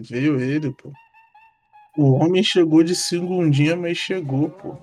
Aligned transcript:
Veio 0.00 0.40
ele, 0.40 0.70
pô. 0.70 0.92
O 1.96 2.12
homem 2.12 2.42
chegou 2.42 2.82
de 2.82 2.94
segundinha, 2.94 3.76
mas 3.76 3.98
chegou, 3.98 4.48
pô. 4.48 4.76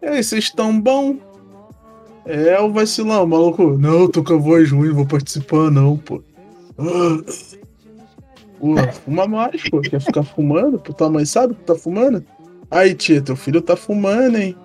E 0.00 0.06
aí, 0.06 0.22
vocês 0.22 0.44
estão 0.44 0.80
bom? 0.80 1.18
É, 2.24 2.60
o 2.60 2.72
vacilão, 2.72 3.26
maluco. 3.26 3.76
Não, 3.78 4.08
tô 4.08 4.22
com 4.22 4.34
a 4.34 4.38
voz 4.38 4.70
ruim, 4.70 4.88
não 4.88 4.96
vou 4.96 5.06
participar, 5.06 5.70
não, 5.70 5.96
pô. 5.96 6.22
Ah. 6.78 7.22
Pô, 8.58 8.76
fuma 9.04 9.26
mais, 9.26 9.68
pô. 9.68 9.80
Quer 9.80 10.00
ficar 10.00 10.22
fumando? 10.22 10.78
Pô, 10.78 10.92
tua 10.92 11.10
mãe 11.10 11.24
sabe 11.24 11.54
que 11.54 11.64
tá 11.64 11.74
fumando? 11.74 12.24
Aí, 12.70 12.94
tia, 12.94 13.20
teu 13.20 13.34
filho 13.34 13.60
tá 13.60 13.74
fumando, 13.74 14.38
hein? 14.38 14.56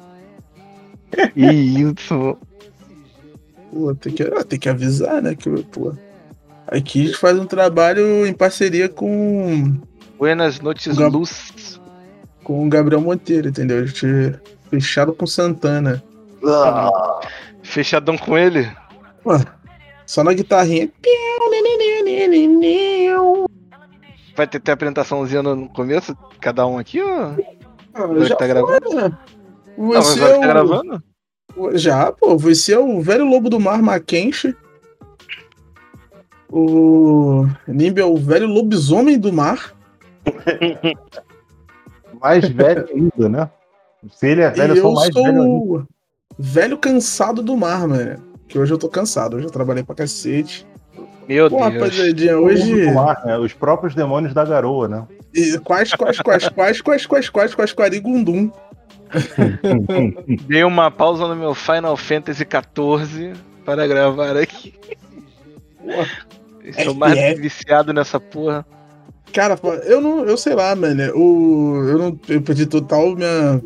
Isso. 1.36 2.38
Pô, 3.72 3.96
tem 3.96 4.14
que, 4.14 4.24
ah, 4.24 4.44
tem 4.44 4.60
que 4.60 4.70
avisar, 4.70 5.22
né? 5.22 5.36
Que, 5.36 5.50
pô. 5.64 5.94
Aqui 6.68 7.04
a 7.04 7.06
gente 7.08 7.18
faz 7.18 7.38
um 7.40 7.46
trabalho 7.46 8.26
em 8.26 8.34
parceria 8.34 8.90
com, 8.90 9.78
Buenas 10.18 10.60
noites, 10.60 10.98
Gab- 10.98 11.14
Luz. 11.16 11.80
com 12.44 12.66
o 12.66 12.70
Gabriel 12.70 13.02
Monteiro, 13.02 13.48
entendeu? 13.50 13.80
A 13.84 13.86
gente 13.86 14.36
fechado 14.70 15.14
com 15.14 15.26
Santana. 15.26 16.04
Fechadão 17.64 18.18
com 18.18 18.38
ele. 18.38 18.70
Pô, 19.24 19.32
só 20.06 20.24
na 20.24 20.34
guitarrinha. 20.34 20.90
Vai 24.36 24.46
ter, 24.48 24.60
ter 24.60 24.72
apresentaçãozinha 24.72 25.42
no 25.42 25.68
começo? 25.70 26.16
Cada 26.40 26.66
um 26.68 26.78
aqui? 26.78 27.02
Ou... 27.02 27.36
Ah, 27.94 28.08
já 28.26 28.36
tá 28.36 28.46
gravando? 28.46 28.94
né? 28.94 29.18
Mas 29.78 30.06
Você 30.06 30.22
é 30.24 30.38
o... 30.38 30.42
gravando? 30.42 31.04
Já, 31.74 32.12
pô, 32.12 32.38
você 32.38 32.74
é 32.74 32.80
o 32.80 33.02
velho 33.02 33.26
lobo 33.26 33.50
do 33.50 33.60
mar 33.60 33.82
Mackenzie. 33.82 34.56
O 36.50 37.46
Nimbi 37.68 38.02
é 38.02 38.06
o 38.06 38.16
velho 38.18 38.48
lobisomem 38.48 39.20
do 39.20 39.32
mar. 39.34 39.74
Mais 42.22 42.48
velho 42.48 42.88
ainda, 42.90 43.30
né? 43.30 43.50
Se 44.12 44.28
ele 44.28 44.42
é 44.42 44.50
velho, 44.50 44.74
e 44.74 44.78
eu 44.78 44.82
sou 44.84 44.94
mais 44.94 45.14
sou 45.14 45.24
velho 45.24 45.42
ainda. 45.42 45.64
o 45.66 45.88
velho 46.38 46.78
cansado 46.78 47.42
do 47.44 47.56
mar, 47.58 47.88
mano. 47.88 48.24
Que 48.48 48.58
hoje 48.58 48.74
eu 48.74 48.78
tô 48.78 48.88
cansado, 48.88 49.36
hoje 49.36 49.46
eu 49.46 49.52
trabalhei 49.52 49.84
pra 49.84 49.96
cacete. 49.96 50.66
Meu 51.28 51.50
Pô, 51.50 51.58
Deus. 51.58 51.74
rapaziadinha, 51.74 52.38
Hoje... 52.40 52.74
hoje. 52.74 53.26
né? 53.26 53.38
Os 53.38 53.52
próprios 53.54 53.94
demônios 53.94 54.34
da 54.34 54.46
garoa, 54.46 54.88
né? 54.88 55.06
E 55.34 55.60
Quais, 55.60 55.94
quais, 55.94 56.20
quais, 56.22 56.48
quais, 56.48 56.82
quais, 56.82 57.06
quais, 57.06 57.30
quais, 57.30 57.54
quais, 57.54 57.74
quarigundum. 57.74 58.50
Dei 60.48 60.64
uma 60.64 60.90
pausa 60.90 61.28
no 61.28 61.36
meu 61.36 61.54
Final 61.54 61.98
Fantasy 61.98 62.46
XIV 62.46 63.34
para 63.66 63.86
gravar 63.86 64.38
aqui. 64.38 64.74
Estou 66.70 66.94
mais 66.94 67.18
FF. 67.18 67.42
viciado 67.42 67.94
nessa 67.94 68.20
porra. 68.20 68.66
Cara, 69.34 69.60
eu 69.86 70.00
não, 70.02 70.26
eu 70.26 70.38
sei 70.38 70.56
lá, 70.56 70.76
mano. 70.76 71.04
O, 71.16 71.84
eu 71.88 71.98
não, 71.98 72.20
eu 72.30 72.42
perdi 72.42 72.66
total 72.66 73.16
minha 73.16 73.62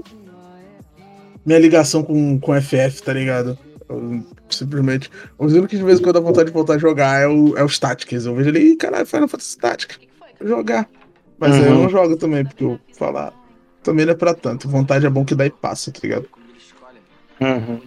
minha 1.45 1.59
ligação 1.59 2.03
com 2.03 2.39
com 2.39 2.59
FF, 2.61 3.01
tá 3.03 3.13
ligado? 3.13 3.57
Eu, 3.89 4.23
simplesmente, 4.49 5.09
o 5.37 5.45
único 5.45 5.67
que 5.67 5.77
de 5.77 5.83
vez 5.83 5.99
em 5.99 6.03
quando 6.03 6.15
dá 6.15 6.19
vontade 6.21 6.47
de 6.47 6.53
voltar 6.53 6.75
a 6.75 6.77
jogar 6.77 7.21
é 7.21 7.27
o 7.27 7.57
é 7.57 7.63
os 7.63 7.77
Tactics. 7.79 8.25
Eu 8.25 8.35
vejo 8.35 8.49
ali, 8.49 8.71
ih, 8.71 8.75
caralho, 8.75 9.05
Final 9.05 9.27
Fantasy 9.27 9.57
Tactics. 9.57 9.99
Jogar. 10.41 10.89
Mas 11.37 11.53
aí 11.55 11.65
eu 11.65 11.71
Uhum. 11.73 11.83
não 11.83 11.89
jogo 11.89 12.15
também, 12.17 12.43
porque 12.43 12.63
eu 12.63 12.79
falar 12.97 13.33
também 13.83 14.05
não 14.05 14.13
é 14.13 14.15
pra 14.15 14.33
tanto. 14.33 14.67
Vontade 14.69 15.05
é 15.05 15.09
bom 15.09 15.25
que 15.25 15.33
dá 15.35 15.45
e 15.45 15.49
passa, 15.49 15.91
tá 15.91 15.99
ligado? 16.03 16.27
Uhum. 17.39 17.79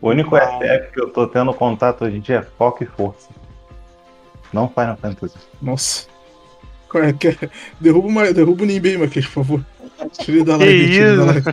O 0.00 0.08
único 0.10 0.36
FF 0.36 0.92
que 0.92 1.00
eu 1.00 1.10
tô 1.10 1.26
tendo 1.26 1.52
contato 1.52 2.04
hoje 2.04 2.16
em 2.16 2.20
dia 2.20 2.36
é 2.36 2.42
foco 2.42 2.82
e 2.84 2.86
força. 2.86 3.28
Não 4.52 4.68
Final 4.68 4.96
Fantasy. 4.96 5.36
Nossa. 5.60 6.06
Qual 6.88 7.04
é 7.04 7.12
que 7.12 7.28
é? 7.28 7.36
Derruba, 7.80 8.08
uma, 8.08 8.32
derruba 8.32 8.62
o 8.62 8.66
Nimbi 8.66 8.90
aí, 8.90 8.98
Marquês, 8.98 9.26
por 9.26 9.44
favor. 9.44 9.64
Tira 10.12 10.38
ele 10.38 10.44
da 10.44 10.58
Que 10.58 10.64
live, 10.64 10.90
tira 10.92 11.08
ele 11.08 11.16
da 11.16 11.24
live. 11.24 11.44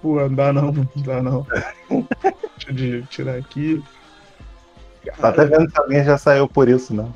Pô, 0.00 0.20
não 0.20 0.34
dá 0.34 0.52
não, 0.52 0.72
não 0.72 0.88
dá 0.96 1.22
não. 1.22 1.46
Deixa 2.68 2.96
eu 2.96 3.06
tirar 3.06 3.36
aqui. 3.36 3.82
Tá 5.18 5.28
até 5.28 5.44
vendo 5.46 5.70
se 5.70 5.78
alguém 5.78 6.04
já 6.04 6.16
saiu 6.16 6.48
por 6.48 6.68
isso, 6.68 6.94
né? 6.94 7.06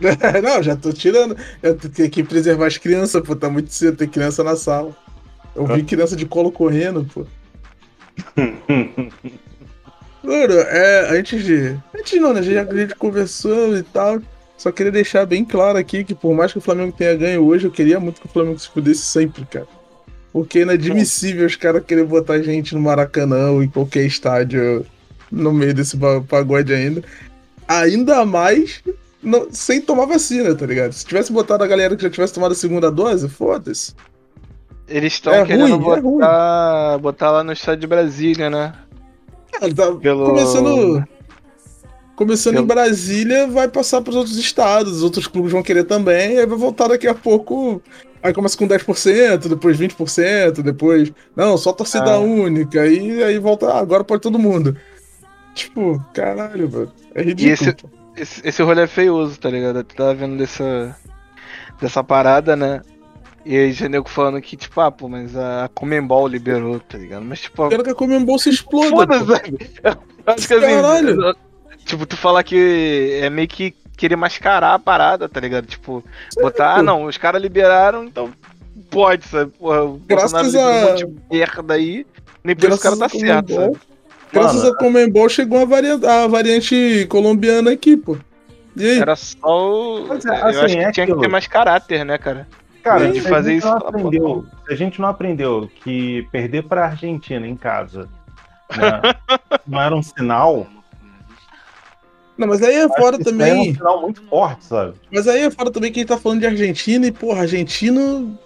não, 0.42 0.62
já 0.62 0.76
tô 0.76 0.92
tirando. 0.92 1.36
Eu 1.62 1.76
tenho 1.76 2.10
que 2.10 2.24
preservar 2.24 2.66
as 2.66 2.78
crianças, 2.78 3.22
pô. 3.22 3.36
Tá 3.36 3.50
muito 3.50 3.72
cedo, 3.72 3.96
tem 3.96 4.08
criança 4.08 4.42
na 4.42 4.56
sala. 4.56 4.96
Eu 5.54 5.66
vi 5.66 5.82
criança 5.82 6.16
de 6.16 6.24
colo 6.24 6.50
correndo, 6.50 7.04
pô. 7.12 7.26
Mano, 10.22 10.54
é, 10.54 11.18
antes 11.18 11.42
de. 11.44 11.76
Antes 11.98 12.20
não, 12.20 12.34
né? 12.34 12.42
Já 12.42 12.64
que 12.64 12.74
a 12.74 12.76
gente 12.76 12.94
conversou 12.94 13.76
e 13.76 13.82
tal. 13.82 14.20
Só 14.56 14.70
queria 14.70 14.92
deixar 14.92 15.24
bem 15.24 15.42
claro 15.44 15.78
aqui 15.78 16.04
que 16.04 16.14
por 16.14 16.34
mais 16.34 16.52
que 16.52 16.58
o 16.58 16.60
Flamengo 16.60 16.92
tenha 16.96 17.16
ganho 17.16 17.42
hoje, 17.46 17.66
eu 17.66 17.70
queria 17.70 17.98
muito 17.98 18.20
que 18.20 18.26
o 18.26 18.30
Flamengo 18.30 18.58
se 18.58 18.68
fudesse 18.68 19.00
sempre, 19.00 19.46
cara. 19.46 19.66
Porque 20.32 20.58
é 20.58 20.62
inadmissível 20.62 21.46
os 21.46 21.56
caras 21.56 21.82
querem 21.84 22.04
botar 22.04 22.40
gente 22.42 22.74
no 22.74 22.80
Maracanã 22.82 23.50
ou 23.52 23.62
em 23.62 23.68
qualquer 23.68 24.04
estádio 24.04 24.84
no 25.32 25.50
meio 25.52 25.72
desse 25.72 25.96
pagode 26.28 26.74
ainda. 26.74 27.02
Ainda 27.66 28.24
mais 28.26 28.82
não- 29.22 29.48
sem 29.50 29.80
tomar 29.80 30.04
vacina, 30.04 30.54
tá 30.54 30.66
ligado? 30.66 30.92
Se 30.92 31.06
tivesse 31.06 31.32
botado 31.32 31.64
a 31.64 31.66
galera 31.66 31.96
que 31.96 32.02
já 32.02 32.10
tivesse 32.10 32.34
tomado 32.34 32.52
a 32.52 32.54
segunda 32.54 32.90
dose, 32.90 33.28
foda-se. 33.30 33.94
Eles 34.86 35.14
estão 35.14 35.32
É 35.32 35.44
querendo 35.46 35.76
ruim, 35.76 35.96
é 35.96 36.00
botar, 36.02 36.98
botar 36.98 37.30
lá 37.30 37.44
no 37.44 37.52
estado 37.52 37.78
de 37.80 37.86
Brasília, 37.86 38.50
né? 38.50 38.72
Cara, 39.52 39.74
tá 39.74 39.92
Pelo- 39.92 40.26
começando. 40.26 41.04
Começando 42.16 42.54
Pelo- 42.54 42.64
em 42.64 42.68
Brasília, 42.68 43.46
vai 43.46 43.66
passar 43.68 44.02
pros 44.02 44.14
outros 44.16 44.36
estados, 44.36 44.96
os 44.98 45.02
outros 45.02 45.26
clubes 45.26 45.52
vão 45.52 45.62
querer 45.62 45.84
também, 45.84 46.38
aí 46.38 46.46
vai 46.46 46.58
voltar 46.58 46.88
daqui 46.88 47.08
a 47.08 47.14
pouco. 47.14 47.82
Aí 48.22 48.34
começa 48.34 48.58
com 48.58 48.66
10%, 48.68 49.48
depois 49.48 49.78
20%, 49.78 50.62
depois. 50.62 51.10
Não, 51.34 51.56
só 51.56 51.72
torcida 51.72 52.12
Ah. 52.12 52.18
única, 52.18 52.82
aí, 52.82 53.22
aí 53.24 53.38
volta. 53.38 53.68
ah, 53.70 53.78
agora 53.80 54.04
pode 54.04 54.20
todo 54.20 54.38
mundo. 54.38 54.76
Tipo, 55.54 55.98
caralho, 56.12 56.68
velho. 56.68 56.92
É 57.14 57.22
ridículo. 57.22 57.54
esse- 57.54 57.72
pô. 57.72 57.88
Esse, 58.16 58.46
esse 58.46 58.62
rolê 58.62 58.82
é 58.82 58.86
feioso, 58.86 59.38
tá 59.40 59.48
ligado? 59.48 59.78
Eu 59.78 59.84
tava 59.84 60.12
vendo 60.14 60.36
dessa, 60.36 60.94
dessa 61.80 62.04
parada, 62.04 62.54
né? 62.54 62.82
E 63.44 63.56
aí 63.56 63.72
já 63.72 63.88
nego 63.88 64.08
falando 64.08 64.40
que, 64.40 64.56
tipo, 64.56 64.80
ah, 64.80 64.90
pô, 64.90 65.08
mas 65.08 65.34
a 65.36 65.70
Comembol 65.74 66.26
liberou, 66.28 66.78
tá 66.80 66.98
ligado? 66.98 67.24
Mas, 67.24 67.40
tipo, 67.40 67.68
Quero 67.68 67.82
que 67.82 67.90
a 67.90 67.94
Comembol 67.94 68.38
se 68.38 68.50
exploda. 68.50 68.90
foda-se. 68.90 69.42
Eu 69.82 69.96
Acho 70.26 70.46
que 70.46 70.54
assim, 70.54 70.66
Caralho. 70.66 71.20
eu- 71.22 71.34
tipo, 71.86 72.04
tu 72.06 72.16
falar 72.16 72.42
que 72.42 73.18
é 73.22 73.30
meio 73.30 73.48
que 73.48 73.74
querer 73.96 74.16
mascarar 74.16 74.74
a 74.74 74.78
parada, 74.78 75.28
tá 75.28 75.40
ligado? 75.40 75.66
Tipo, 75.66 76.04
botar, 76.40 76.76
ah, 76.76 76.82
não, 76.82 77.04
os 77.04 77.16
caras 77.16 77.40
liberaram, 77.40 78.04
então 78.04 78.30
pode, 78.90 79.26
sabe? 79.26 79.50
Porra, 79.58 79.84
o 79.84 80.00
Graças 80.06 80.32
Bolsonaro 80.32 80.68
a- 80.68 80.70
um 80.70 80.90
monte 80.90 81.06
de 81.06 81.12
merda 81.38 81.74
aí, 81.74 82.06
nem 82.44 82.54
por 82.54 82.68
isso 82.68 82.78
o 82.78 82.80
cara 82.80 82.96
tá 82.96 83.08
certo, 83.08 83.54
sabe? 83.54 83.76
Graças 84.32 84.62
Mano, 84.62 84.74
a 84.74 84.78
Comembol 84.78 85.28
chegou 85.28 85.58
a 85.60 85.64
variante, 85.64 86.06
a 86.06 86.26
variante 86.26 87.06
colombiana 87.08 87.72
aqui, 87.72 87.96
pô. 87.96 88.16
E 88.76 88.84
aí? 88.88 88.98
Era 89.00 89.16
só 89.16 89.38
o... 89.42 90.06
Mas, 90.06 90.24
Eu 90.24 90.32
assim, 90.34 90.46
acho 90.46 90.56
que 90.56 90.62
é 90.62 90.66
tinha 90.76 90.92
que 90.92 91.00
aquilo. 91.00 91.20
ter 91.20 91.28
mais 91.28 91.46
caráter, 91.48 92.04
né, 92.04 92.16
cara? 92.16 92.46
Cara, 92.82 93.12
de 93.12 93.20
fazer 93.20 93.50
a 93.52 93.54
isso, 93.54 93.68
aprendeu, 93.68 94.46
se 94.66 94.72
a 94.72 94.76
gente 94.76 95.00
não 95.00 95.08
aprendeu 95.08 95.70
que 95.82 96.26
perder 96.32 96.64
pra 96.64 96.86
Argentina 96.86 97.46
em 97.46 97.56
casa 97.56 98.08
né, 98.76 99.00
não 99.66 99.80
era 99.80 99.94
um 99.94 100.02
sinal, 100.02 100.66
Não, 102.38 102.48
mas 102.48 102.62
aí 102.62 102.74
é 102.74 102.88
fora 102.88 103.16
isso 103.20 103.30
daí 103.36 103.50
é 103.50 103.54
um 103.54 103.58
também. 103.58 103.74
sinal 103.74 104.00
muito 104.00 104.22
forte, 104.28 104.64
sabe? 104.64 104.94
Mas 105.12 105.28
aí 105.28 105.42
é 105.42 105.50
fora 105.50 105.70
também 105.70 105.92
que 105.92 105.98
a 105.98 106.02
gente 106.02 106.08
tá 106.08 106.16
falando 106.18 106.40
de 106.40 106.46
Argentina 106.46 107.06
e, 107.06 107.12
porra, 107.12 107.42
argentino. 107.42 108.38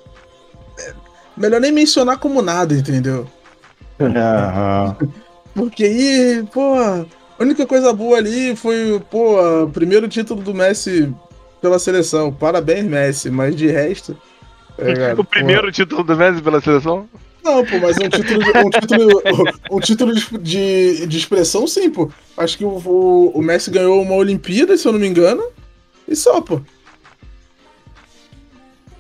é, 0.81 0.95
Melhor 1.37 1.61
nem 1.61 1.71
mencionar 1.73 2.19
como 2.19 2.43
nada, 2.43 2.75
entendeu? 2.75 3.27
Aham. 4.01 4.97
Porque 5.55 5.85
aí, 5.85 6.43
porra, 6.53 7.07
a 7.39 7.43
única 7.43 7.65
coisa 7.65 7.93
boa 7.93 8.17
ali 8.19 8.57
foi, 8.57 9.01
pô, 9.09 9.63
o 9.65 9.71
primeiro 9.71 10.09
título 10.09 10.43
do 10.43 10.53
Messi 10.53 11.15
pela 11.65 11.79
seleção. 11.79 12.31
Parabéns, 12.31 12.85
Messi, 12.85 13.31
mas 13.31 13.57
de 13.57 13.67
resto. 13.69 14.15
ligado? 14.79 15.21
O 15.21 15.25
primeiro 15.25 15.73
título 15.73 16.05
do 16.05 16.15
Messi 16.15 16.43
pela 16.43 16.61
seleção? 16.61 17.09
Não, 17.43 17.65
pô, 17.65 17.79
mas 17.79 17.97
um 17.97 18.09
título, 18.09 18.39
de- 18.43 18.59
um 18.59 18.71
título, 18.71 19.23
um 19.71 19.81
título 19.81 20.15
de, 20.15 20.39
de, 20.39 21.07
de 21.07 21.17
expressão, 21.17 21.67
sim, 21.67 21.89
pô. 21.89 22.11
Acho 22.37 22.59
que 22.59 22.65
o, 22.67 22.69
o, 22.85 23.31
o 23.39 23.43
Messi 23.43 23.71
ganhou 23.71 24.01
uma 24.03 24.15
Olimpíada, 24.15 24.77
se 24.77 24.87
eu 24.87 24.93
não 24.93 24.99
me 24.99 25.07
engano, 25.07 25.43
e 26.07 26.15
só, 26.15 26.41
pô. 26.43 26.61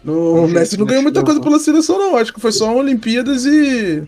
No, 0.02 0.44
o 0.44 0.48
Messi 0.48 0.78
não 0.78 0.86
ganhou 0.86 1.02
muita 1.02 1.22
coisa 1.22 1.40
pela 1.40 1.58
seleção, 1.58 1.98
não. 1.98 2.16
Acho 2.16 2.32
que 2.32 2.40
foi 2.40 2.52
só 2.52 2.74
Olimpíadas 2.74 3.44
e. 3.44 4.02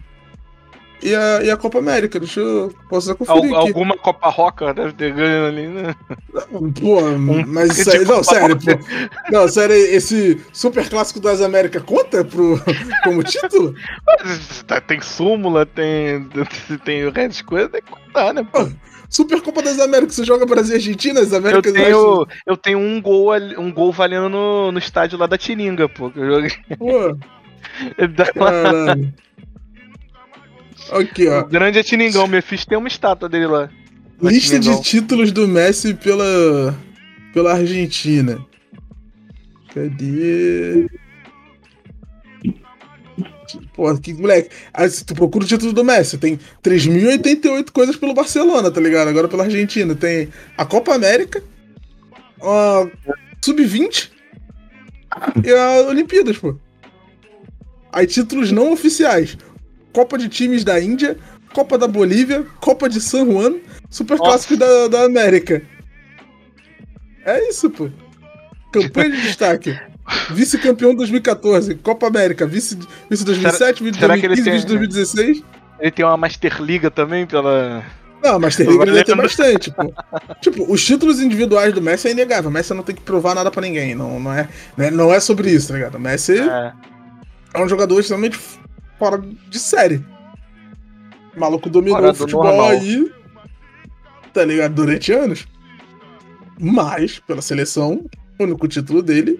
E 1.03 1.15
a, 1.15 1.43
e 1.43 1.51
a 1.51 1.57
Copa 1.57 1.79
América. 1.79 2.19
Deixa 2.19 2.41
eu. 2.41 2.73
Posso 2.89 3.15
conferir 3.15 3.53
Al- 3.55 3.67
alguma 3.67 3.97
Copa 3.97 4.29
Roca 4.29 4.73
deve 4.73 4.93
ter 4.95 5.13
ganho 5.13 5.47
ali, 5.47 5.67
né? 5.69 5.95
Pô, 6.81 7.01
mas 7.47 7.79
isso 7.79 7.91
aí. 7.91 8.05
Não, 8.05 8.23
sério, 8.25 8.57
pô. 8.57 8.71
Não, 9.31 9.47
sério, 9.49 9.75
esse 9.75 10.41
Super 10.53 10.89
Clássico 10.89 11.21
das 11.21 11.41
Américas 11.43 11.83
conta 11.83 12.25
pro, 12.25 12.61
como 13.05 13.23
título? 13.23 13.75
Tem 14.87 15.01
súmula, 15.01 15.67
tem, 15.67 16.27
tem 16.85 17.05
o 17.07 17.11
resto 17.13 17.39
de 17.39 17.45
coisa, 17.45 17.69
tem 17.69 17.83
que 17.83 17.91
contar, 17.91 18.33
né, 18.33 18.47
pô? 18.51 18.67
Supercopa 19.09 19.63
das 19.63 19.79
Américas, 19.79 20.17
você 20.17 20.25
joga 20.25 20.45
Brasil 20.47 20.75
e 20.75 20.79
Argentina, 20.79 21.21
as 21.21 21.31
Eu 21.31 21.39
Américas 21.39 21.73
tenho, 21.73 22.27
eu 22.45 22.57
tenho 22.57 22.79
um 22.79 23.01
gol, 23.01 23.33
um 23.59 23.73
gol 23.73 23.93
valendo 23.93 24.29
no, 24.29 24.73
no 24.73 24.79
estádio 24.79 25.19
lá 25.19 25.27
da 25.27 25.39
Tiringa, 25.39 25.89
pô. 25.89 26.11
que 26.11 26.19
eu 26.19 26.27
joguei. 26.27 26.51
Pô, 26.77 27.17
caralho. 28.35 29.15
Aqui, 30.93 31.29
ó. 31.29 31.41
O 31.41 31.47
grande 31.47 31.79
é 31.79 31.83
Tiningão, 31.83 32.27
meu 32.27 32.43
fiz 32.43 32.65
tem 32.65 32.79
uma 32.79 32.89
estátua 32.89 33.29
dele 33.29 33.47
lá. 33.47 33.71
no 34.21 34.31
Lista 34.31 34.59
de 34.59 34.81
títulos 34.83 35.33
do 35.33 35.47
Messi 35.49 35.95
pela, 35.95 36.77
pela 37.33 37.53
Argentina. 37.53 38.39
Cadê? 39.75 40.87
Pô, 43.75 43.95
que 43.99 44.13
moleque. 44.15 44.51
Aí, 44.73 44.89
se 44.89 45.05
tu 45.05 45.15
procura 45.15 45.45
o 45.45 45.49
título 45.49 45.73
do 45.73 45.85
Messi, 45.85 46.19
tem 46.19 46.39
3.088 46.63 47.71
coisas 47.71 47.97
pelo 47.97 48.15
Barcelona, 48.15 48.71
tá 48.71 48.81
ligado? 48.81 49.09
Agora 49.09 49.29
pela 49.29 49.45
Argentina. 49.45 49.95
Tem 49.95 50.29
a 50.57 50.65
Copa 50.65 50.95
América, 50.95 51.43
a 52.41 52.89
Sub-20 53.45 54.11
e 55.45 55.51
a 55.51 55.89
Olimpíadas, 55.89 56.39
pô. 56.39 56.57
Aí 57.93 58.07
títulos 58.07 58.53
não 58.53 58.73
oficiais: 58.73 59.39
Copa 59.97 60.19
de 60.19 60.29
Times 60.29 60.63
da 60.63 60.79
Índia, 60.79 61.17
Copa 61.55 61.79
da 61.79 61.89
Bolívia, 61.89 62.45
Copa 62.61 62.87
de 62.87 63.01
San 63.01 63.25
Juan, 63.25 63.55
Super. 63.89 64.19
Clássico 64.19 64.55
da, 64.55 64.89
da 64.89 65.05
América. 65.05 65.63
É 67.25 67.49
isso, 67.49 67.71
pô. 67.71 67.89
Campanha 68.71 69.11
de 69.13 69.23
destaque. 69.23 69.75
Vice-campeão 70.33 70.95
2014, 70.95 71.77
Copa 71.77 72.09
América, 72.09 72.47
vice, 72.47 72.79
vice 73.09 73.25
2007, 73.25 73.83
vice 73.83 73.99
será 73.99 74.19
que 74.19 74.27
ele 74.27 74.35
2015, 74.37 74.45
tem- 74.45 74.53
vice 74.53 74.67
2016. 74.67 75.43
Ele 75.81 75.91
tem 75.91 76.05
uma 76.05 76.17
Master 76.19 76.61
Liga 76.63 76.91
também 76.91 77.27
pela. 77.27 77.83
Não, 78.23 78.39
mas 78.39 78.55
tem 78.55 78.67
Liga 78.67 78.85
ele 78.87 79.03
tem 79.03 79.17
bastante, 79.17 79.71
pô. 79.73 79.93
Tipo, 80.43 80.71
os 80.71 80.85
títulos 80.85 81.21
individuais 81.21 81.73
do 81.73 81.81
Messi 81.81 82.09
é 82.09 82.11
inegável. 82.11 82.51
O 82.51 82.53
Messi 82.53 82.75
não 82.75 82.83
tem 82.83 82.95
que 82.95 83.01
provar 83.01 83.35
nada 83.35 83.51
pra 83.51 83.63
ninguém. 83.63 83.95
Não, 83.95 84.21
não, 84.21 84.33
é, 84.33 84.47
né, 84.77 84.91
não 84.91 85.11
é 85.13 85.19
sobre 85.21 85.51
isso, 85.51 85.69
tá 85.69 85.75
ligado? 85.75 85.95
O 85.95 86.01
Messi 86.01 86.39
É. 86.39 86.73
é 87.55 87.63
um 87.65 87.69
jogador 87.69 87.99
extremamente 87.99 88.39
fora 88.99 89.19
de 89.19 89.59
série. 89.59 90.05
O 91.37 91.41
maluco 91.41 91.69
dominou 91.69 91.99
Fora 91.99 92.13
o 92.13 92.15
futebol 92.15 92.45
normal. 92.45 92.69
aí, 92.71 93.13
tá 94.33 94.45
ligado? 94.45 94.75
Durante 94.75 95.13
anos. 95.13 95.47
Mas, 96.59 97.19
pela 97.19 97.43
seleção, 97.43 98.07
o 98.39 98.43
único 98.45 98.67
título 98.67 99.03
dele 99.03 99.39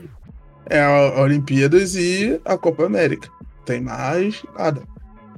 é 0.69 0.83
a 0.83 1.21
Olimpíadas 1.23 1.95
e 1.95 2.39
a 2.45 2.59
Copa 2.59 2.85
América. 2.85 3.31
Tem 3.65 3.81
mais 3.81 4.43
nada. 4.59 4.83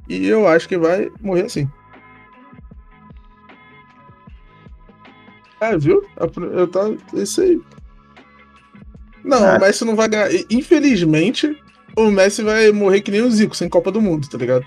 E 0.09 0.27
eu 0.27 0.47
acho 0.47 0.67
que 0.67 0.77
vai 0.77 1.09
morrer 1.21 1.43
assim. 1.45 1.69
É, 5.61 5.77
viu? 5.77 6.05
Eu 6.17 6.67
tá. 6.67 6.81
Isso 7.13 7.41
aí. 7.41 7.61
Não, 9.23 9.45
É. 9.45 9.57
o 9.57 9.59
Messi 9.59 9.83
não 9.85 9.95
vai 9.95 10.07
ganhar. 10.07 10.29
Infelizmente, 10.49 11.61
o 12.07 12.11
Messi 12.11 12.43
vai 12.43 12.71
morrer 12.71 13.01
que 13.01 13.11
nem 13.11 13.21
o 13.21 13.31
Zico, 13.31 13.55
sem 13.55 13.69
Copa 13.69 13.91
do 13.91 14.01
Mundo, 14.01 14.27
tá 14.29 14.37
ligado? 14.37 14.65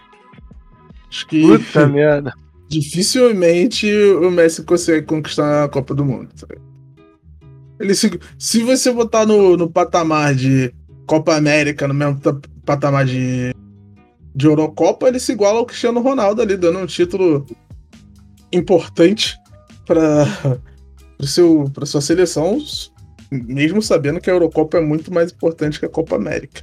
Acho 1.09 1.27
que 1.27 1.43
Puta 1.43 1.87
merda. 1.89 2.33
dificilmente 2.69 3.93
o 3.93 4.31
Messi 4.31 4.63
consegue 4.65 5.07
conquistar 5.07 5.65
a 5.65 5.69
Copa 5.69 5.95
do 5.95 6.05
Mundo. 6.05 6.31
tá? 6.39 6.47
Ele 7.81 7.95
se, 7.95 8.19
se 8.39 8.63
você 8.63 8.93
botar 8.93 9.27
no, 9.27 9.57
no 9.57 9.69
patamar 9.71 10.35
de 10.35 10.73
Copa 11.07 11.35
América, 11.35 11.89
no 11.89 11.95
mesmo 11.95 12.21
ta- 12.21 12.39
patamar 12.65 13.05
de, 13.05 13.53
de 14.35 14.47
Eurocopa, 14.47 15.09
ele 15.09 15.19
se 15.19 15.33
iguala 15.33 15.59
ao 15.59 15.67
Cristiano 15.67 16.01
Ronaldo 16.01 16.41
ali, 16.43 16.57
dando 16.57 16.79
um 16.79 16.87
título 16.87 17.45
importante 18.53 19.37
para 19.87 20.25
sua 21.87 22.01
seleção, 22.01 22.59
mesmo 23.31 23.83
sabendo 23.83 24.21
que 24.21 24.31
a 24.31 24.35
Eurocopa 24.35 24.79
é 24.79 24.81
muito 24.81 25.13
mais 25.13 25.33
importante 25.33 25.81
que 25.81 25.87
a 25.87 25.91
Copa 25.91 26.17
América. 26.17 26.63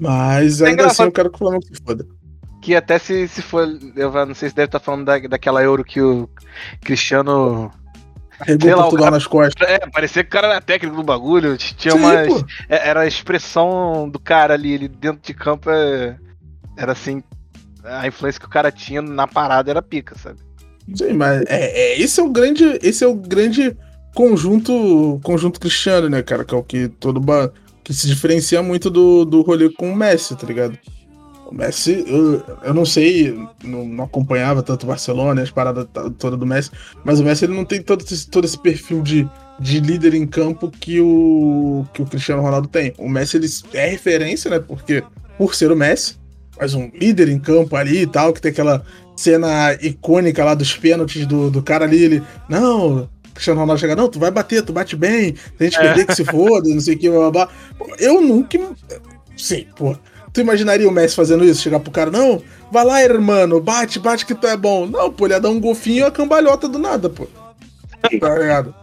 Mas 0.00 0.60
É 0.60 0.68
ainda 0.68 0.86
assim 0.86 1.04
eu 1.04 1.12
quero 1.12 1.30
que 1.30 1.36
o 1.36 1.38
Flamengo 1.38 1.64
se 1.64 1.82
foda. 1.84 2.06
Que 2.60 2.74
até 2.76 2.98
se, 2.98 3.26
se 3.28 3.42
for. 3.42 3.66
Eu 3.96 4.12
não 4.26 4.34
sei 4.34 4.48
se 4.48 4.54
deve 4.54 4.66
estar 4.66 4.78
falando 4.80 5.04
da, 5.04 5.18
daquela 5.18 5.62
Euro 5.62 5.84
que 5.84 6.00
o 6.00 6.28
Cristiano. 6.80 7.70
Arregou 8.40 8.70
lá, 8.70 8.76
o 8.76 8.80
Portugal 8.82 9.04
cara- 9.04 9.10
nas 9.16 9.26
costas. 9.26 9.68
É, 9.68 9.78
parecia 9.90 10.24
que 10.24 10.28
o 10.28 10.32
cara 10.32 10.48
era 10.48 10.60
técnico 10.60 10.96
do 10.96 11.02
bagulho. 11.02 11.56
Tinha 11.56 11.92
Sim, 11.92 11.98
umas. 11.98 12.44
é- 12.68 12.88
Era 12.88 13.00
a 13.00 13.06
expressão 13.06 14.08
do 14.08 14.18
cara 14.18 14.54
ali, 14.54 14.72
ele 14.72 14.88
dentro 14.88 15.20
de 15.22 15.34
campo 15.34 15.70
é- 15.70 16.16
era 16.76 16.92
assim. 16.92 17.22
A 17.84 18.06
influência 18.06 18.40
que 18.40 18.46
o 18.46 18.50
cara 18.50 18.70
tinha 18.70 19.02
na 19.02 19.26
parada 19.26 19.70
era 19.70 19.82
pica, 19.82 20.16
sabe? 20.16 20.38
Sim, 20.94 21.12
mas 21.14 21.42
é, 21.48 21.94
é- 21.94 22.00
esse 22.00 22.20
é 22.20 22.22
o 22.22 22.30
grande, 22.30 22.78
esse 22.82 23.02
é 23.04 23.06
o 23.06 23.14
grande 23.14 23.76
conjunto, 24.14 25.20
conjunto 25.22 25.58
cristiano, 25.60 26.08
né, 26.08 26.22
cara? 26.22 26.44
Que 26.44 26.54
é 26.54 26.58
o 26.58 26.62
que 26.62 26.88
todo. 26.88 27.20
Que 27.82 27.92
se 27.92 28.06
diferencia 28.06 28.62
muito 28.62 28.90
do, 28.90 29.24
do 29.24 29.42
rolê 29.42 29.70
com 29.70 29.92
o 29.92 29.96
Messi, 29.96 30.36
tá 30.36 30.46
ligado? 30.46 30.78
O 31.46 31.54
Messi, 31.54 32.04
eu, 32.06 32.42
eu 32.62 32.74
não 32.74 32.84
sei, 32.84 33.38
não, 33.62 33.84
não 33.84 34.04
acompanhava 34.04 34.62
tanto 34.62 34.84
o 34.84 34.86
Barcelona, 34.86 35.42
as 35.42 35.50
paradas 35.50 35.86
todas 36.18 36.38
do 36.38 36.46
Messi, 36.46 36.70
mas 37.04 37.20
o 37.20 37.24
Messi 37.24 37.44
ele 37.44 37.54
não 37.54 37.64
tem 37.64 37.82
todo 37.82 38.02
esse, 38.02 38.26
todo 38.28 38.44
esse 38.44 38.58
perfil 38.58 39.02
de, 39.02 39.28
de 39.60 39.80
líder 39.80 40.14
em 40.14 40.26
campo 40.26 40.70
que 40.70 41.00
o, 41.00 41.84
que 41.92 42.00
o 42.00 42.06
Cristiano 42.06 42.42
Ronaldo 42.42 42.68
tem. 42.68 42.94
O 42.96 43.08
Messi 43.08 43.36
ele 43.36 43.48
é 43.74 43.88
referência, 43.88 44.50
né? 44.50 44.58
Porque 44.58 45.04
por 45.36 45.54
ser 45.54 45.70
o 45.70 45.76
Messi, 45.76 46.16
mas 46.58 46.74
um 46.74 46.90
líder 46.94 47.28
em 47.28 47.38
campo 47.38 47.76
ali 47.76 48.02
e 48.02 48.06
tal, 48.06 48.32
que 48.32 48.40
tem 48.40 48.50
aquela 48.50 48.82
cena 49.16 49.74
icônica 49.74 50.44
lá 50.44 50.54
dos 50.54 50.74
pênaltis 50.76 51.26
do, 51.26 51.50
do 51.50 51.62
cara 51.62 51.84
ali, 51.84 52.02
ele. 52.02 52.22
Não, 52.48 53.08
Cristiano 53.34 53.60
Ronaldo 53.60 53.80
chega, 53.80 53.96
não, 53.96 54.08
tu 54.08 54.18
vai 54.18 54.30
bater, 54.30 54.62
tu 54.62 54.72
bate 54.72 54.94
bem, 54.96 55.34
se 55.34 55.42
a 55.60 55.64
gente 55.64 55.78
perder 55.78 56.06
que 56.06 56.14
se 56.14 56.24
foda, 56.24 56.68
não 56.68 56.80
sei 56.80 56.94
o 56.94 56.98
que, 56.98 57.08
blá 57.10 57.18
blá 57.18 57.30
blá. 57.30 57.48
Pô, 57.78 57.86
Eu 57.98 58.20
nunca. 58.20 58.58
Sim, 59.36 59.66
pô. 59.76 59.96
Tu 60.32 60.40
imaginaria 60.40 60.88
o 60.88 60.92
Messi 60.92 61.14
fazendo 61.14 61.44
isso? 61.44 61.60
Chegar 61.62 61.80
pro 61.80 61.90
cara, 61.90 62.10
não, 62.10 62.42
vai 62.70 62.84
lá, 62.84 63.02
irmão, 63.02 63.60
bate, 63.60 63.98
bate 63.98 64.24
que 64.24 64.34
tu 64.34 64.46
é 64.46 64.56
bom. 64.56 64.86
Não, 64.86 65.12
pô, 65.12 65.26
ele 65.26 65.34
ia 65.34 65.40
dar 65.40 65.50
um 65.50 65.60
golfinho 65.60 65.98
e 65.98 66.02
uma 66.02 66.10
cambalhota 66.10 66.68
do 66.68 66.78
nada, 66.78 67.10
pô. 67.10 67.26
Tá 68.02 68.08
ligado? 68.38 68.74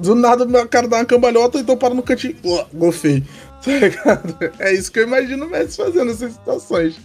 Do 0.00 0.14
nada 0.14 0.44
o 0.44 0.68
cara 0.68 0.88
dá 0.88 0.96
uma 0.96 1.04
cambalhota, 1.04 1.58
então 1.58 1.76
para 1.76 1.94
no 1.94 2.02
cantinho. 2.02 2.36
Ué, 2.44 2.66
golfei. 2.72 3.22
Tá 3.60 3.72
ligado? 3.72 4.36
É 4.60 4.72
isso 4.72 4.90
que 4.90 5.00
eu 5.00 5.02
imagino 5.02 5.44
o 5.44 5.50
Messi 5.50 5.76
fazendo 5.76 6.04
nessas 6.04 6.32
situações. 6.32 6.96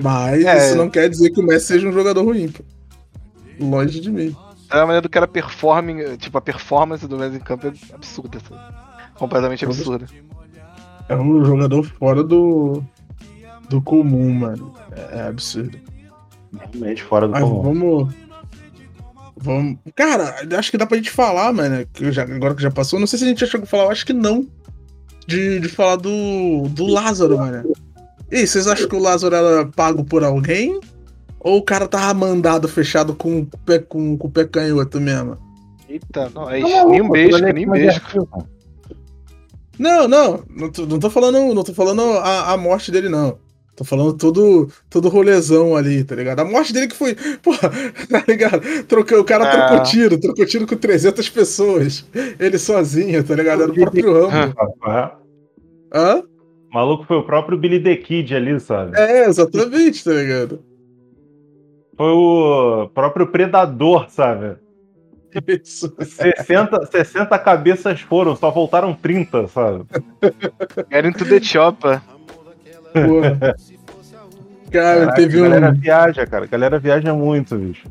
Mas 0.00 0.44
É. 0.44 0.66
isso 0.68 0.76
não 0.76 0.88
quer 0.88 1.08
dizer 1.08 1.30
que 1.30 1.40
o 1.40 1.42
Messi 1.42 1.66
seja 1.66 1.88
um 1.88 1.92
jogador 1.92 2.22
ruim, 2.24 2.48
pô. 2.48 2.62
Longe 3.58 4.00
de 4.00 4.10
mim. 4.12 4.34
É 4.70 4.78
a 4.78 4.80
maneira 4.86 5.02
do 5.02 5.08
cara 5.08 5.26
performing, 5.26 6.16
tipo, 6.16 6.38
a 6.38 6.40
performance 6.40 7.06
do 7.06 7.18
Messi 7.18 7.36
em 7.36 7.40
campo 7.40 7.66
é 7.66 7.72
absurda, 7.94 8.38
sabe? 8.40 8.60
Completamente 9.14 9.64
absurda. 9.64 10.06
É 11.08 11.16
um 11.16 11.44
jogador 11.44 11.84
fora 11.84 12.22
do, 12.22 12.82
do 13.68 13.82
comum, 13.82 14.32
mano. 14.32 14.74
É, 14.92 15.18
é 15.18 15.22
absurdo. 15.22 15.76
Realmente 16.56 17.02
fora 17.02 17.26
do 17.26 17.32
Mas 17.32 17.42
comum. 17.42 17.62
vamos. 17.62 18.14
Vamos. 19.36 19.78
Cara, 19.96 20.36
acho 20.56 20.70
que 20.70 20.76
dá 20.78 20.86
pra 20.86 20.96
gente 20.98 21.10
falar, 21.10 21.52
mano. 21.52 21.84
Que 21.92 22.12
já, 22.12 22.22
agora 22.22 22.54
que 22.54 22.62
já 22.62 22.70
passou. 22.70 23.00
Não 23.00 23.06
sei 23.06 23.18
se 23.18 23.24
a 23.24 23.28
gente 23.28 23.40
já 23.40 23.46
chegou 23.46 23.64
a 23.64 23.68
falar, 23.68 23.84
eu 23.84 23.90
acho 23.90 24.06
que 24.06 24.12
não. 24.12 24.46
De, 25.26 25.60
de 25.60 25.68
falar 25.68 25.96
do, 25.96 26.68
do 26.68 26.86
Lázaro, 26.86 27.38
mano. 27.38 27.72
E 28.30 28.46
vocês 28.46 28.66
acham 28.66 28.88
que 28.88 28.94
o 28.96 29.00
Lázaro 29.00 29.34
era 29.34 29.66
pago 29.66 30.04
por 30.04 30.22
alguém? 30.22 30.78
Ou 31.40 31.58
o 31.58 31.62
cara 31.62 31.88
tava 31.88 32.12
mandado 32.12 32.68
fechado 32.68 33.14
com, 33.14 33.40
o 33.40 33.46
pé, 33.64 33.78
com, 33.78 34.16
com 34.16 34.28
o 34.28 34.30
pé 34.30 34.44
canhoto 34.44 35.00
mesmo? 35.00 35.36
Eita, 35.88 36.30
não, 36.34 36.48
é 36.50 36.60
nem 36.60 37.02
um 37.02 37.08
beijo, 37.10 37.38
nem 37.38 37.68
beijo. 37.68 38.00
Não, 39.78 40.06
não. 40.06 40.44
Não 40.48 40.70
tô, 40.70 40.86
não 40.86 40.98
tô 40.98 41.08
falando, 41.10 41.54
não 41.54 41.64
tô 41.64 41.72
falando 41.72 42.02
a, 42.18 42.52
a 42.52 42.56
morte 42.56 42.90
dele, 42.92 43.08
não. 43.08 43.38
Tô 43.74 43.82
falando 43.84 44.12
todo, 44.12 44.68
todo 44.90 45.08
rolezão 45.08 45.74
ali, 45.74 46.04
tá 46.04 46.14
ligado? 46.14 46.40
A 46.40 46.44
morte 46.44 46.70
dele 46.70 46.88
que 46.88 46.94
foi. 46.96 47.14
Porra, 47.42 47.70
tá 48.10 48.22
ligado? 48.28 48.60
Trocou, 48.84 49.20
o 49.20 49.24
cara 49.24 49.44
Ah. 49.44 49.68
trocou 49.68 49.82
tiro, 49.84 50.20
trocou 50.20 50.44
tiro 50.44 50.66
com 50.66 50.76
300 50.76 51.26
pessoas. 51.30 52.04
Ele 52.38 52.58
sozinho, 52.58 53.24
tá 53.24 53.34
ligado? 53.34 53.62
Era 53.62 53.72
o 53.72 53.74
próprio 53.74 54.28
Rambo. 54.28 54.54
Hã? 55.94 56.22
O 56.70 56.74
maluco 56.74 57.04
foi 57.06 57.16
o 57.16 57.22
próprio 57.24 57.56
Billy 57.58 57.82
the 57.82 57.96
Kid 57.96 58.34
ali, 58.34 58.60
sabe? 58.60 58.96
É, 58.98 59.24
exatamente, 59.26 60.04
tá 60.04 60.12
ligado? 60.12 60.62
Foi 62.00 62.12
o 62.12 62.88
próprio 62.94 63.26
Predador, 63.26 64.08
sabe? 64.08 64.56
Isso. 65.46 65.94
60, 66.00 66.86
60 66.86 67.38
cabeças 67.38 68.00
foram, 68.00 68.34
só 68.34 68.50
voltaram 68.50 68.94
30, 68.94 69.46
sabe? 69.48 69.84
Into 71.06 71.26
the 71.26 71.38
chopper. 71.42 72.00
Porra. 72.94 73.54
Cara, 74.72 75.00
Caraca, 75.00 75.14
teve 75.14 75.40
a 75.40 75.42
galera 75.42 75.68
um. 75.68 75.74
viaja, 75.74 76.26
cara. 76.26 76.44
A 76.46 76.48
galera 76.48 76.78
viaja 76.78 77.12
muito, 77.12 77.58
bicho. 77.58 77.86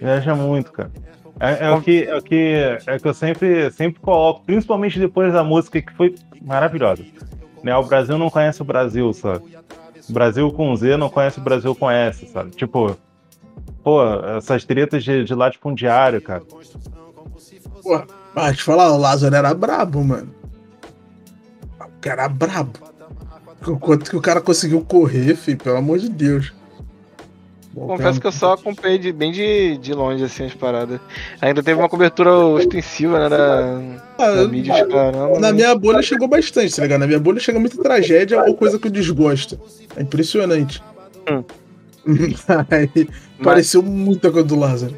Viaja 0.00 0.34
muito, 0.34 0.72
cara. 0.72 0.90
É, 1.38 1.66
é 1.66 1.70
o 1.72 1.82
que, 1.82 2.04
é 2.04 2.16
o 2.16 2.22
que, 2.22 2.78
é 2.86 2.96
o 2.96 3.00
que 3.00 3.08
eu 3.08 3.12
sempre, 3.12 3.70
sempre 3.72 4.00
coloco, 4.00 4.46
principalmente 4.46 4.98
depois 4.98 5.30
da 5.30 5.44
música 5.44 5.82
que 5.82 5.92
foi 5.92 6.14
maravilhosa. 6.40 7.04
Né? 7.62 7.76
O 7.76 7.82
Brasil 7.82 8.16
não 8.16 8.30
conhece 8.30 8.62
o 8.62 8.64
Brasil, 8.64 9.12
sabe? 9.12 9.44
O 10.08 10.12
Brasil 10.14 10.50
com 10.52 10.74
Z 10.74 10.96
não 10.96 11.10
conhece 11.10 11.38
o 11.38 11.42
Brasil 11.42 11.74
com 11.74 11.90
S, 11.90 12.26
sabe? 12.28 12.52
Tipo, 12.52 12.96
pô, 13.82 14.02
essas 14.36 14.64
tretas 14.64 15.04
de, 15.04 15.24
de 15.24 15.34
latifundiário, 15.34 16.20
cara. 16.20 16.42
Pô, 17.82 18.02
mas 18.34 18.56
te 18.56 18.62
falar, 18.62 18.92
o 18.92 18.98
Lázaro 18.98 19.34
era 19.34 19.52
brabo, 19.54 20.02
mano. 20.04 20.34
O 21.80 22.00
cara 22.00 22.22
era 22.22 22.28
brabo. 22.28 22.78
O 23.66 23.78
quanto 23.78 24.10
que 24.10 24.16
o 24.16 24.20
cara 24.20 24.40
conseguiu 24.40 24.84
correr, 24.84 25.36
filho, 25.36 25.58
pelo 25.58 25.76
amor 25.76 25.98
de 25.98 26.08
Deus. 26.08 26.52
Confesso 27.74 28.20
que 28.20 28.26
eu 28.26 28.32
só 28.32 28.52
acompanhei 28.52 28.98
de, 28.98 29.12
bem 29.12 29.32
de, 29.32 29.78
de 29.78 29.94
longe 29.94 30.22
assim 30.22 30.44
as 30.44 30.54
paradas. 30.54 31.00
Ainda 31.40 31.62
teve 31.62 31.80
uma 31.80 31.88
cobertura 31.88 32.30
ostensiva, 32.34 33.18
né? 33.18 33.28
Da, 33.30 34.02
Ah, 34.18 34.30
da 34.30 34.48
mídia 34.48 34.74
de 34.74 34.92
caramba. 34.92 35.40
Na 35.40 35.52
minha 35.52 35.74
bolha 35.74 36.02
chegou 36.02 36.28
bastante, 36.28 36.74
tá 36.76 36.82
ligado? 36.82 37.00
Na 37.00 37.06
minha 37.06 37.20
bolha 37.20 37.40
chega 37.40 37.58
muita 37.58 37.82
tragédia 37.82 38.42
ou 38.42 38.54
coisa 38.54 38.78
que 38.78 38.88
eu 38.88 38.90
desgosto. 38.90 39.58
É 39.96 40.02
impressionante. 40.02 40.82
Hum. 41.30 41.42
Aí, 42.70 43.08
pareceu 43.42 43.82
muita 43.82 44.30
coisa 44.30 44.46
do 44.46 44.56
Lázaro. 44.58 44.96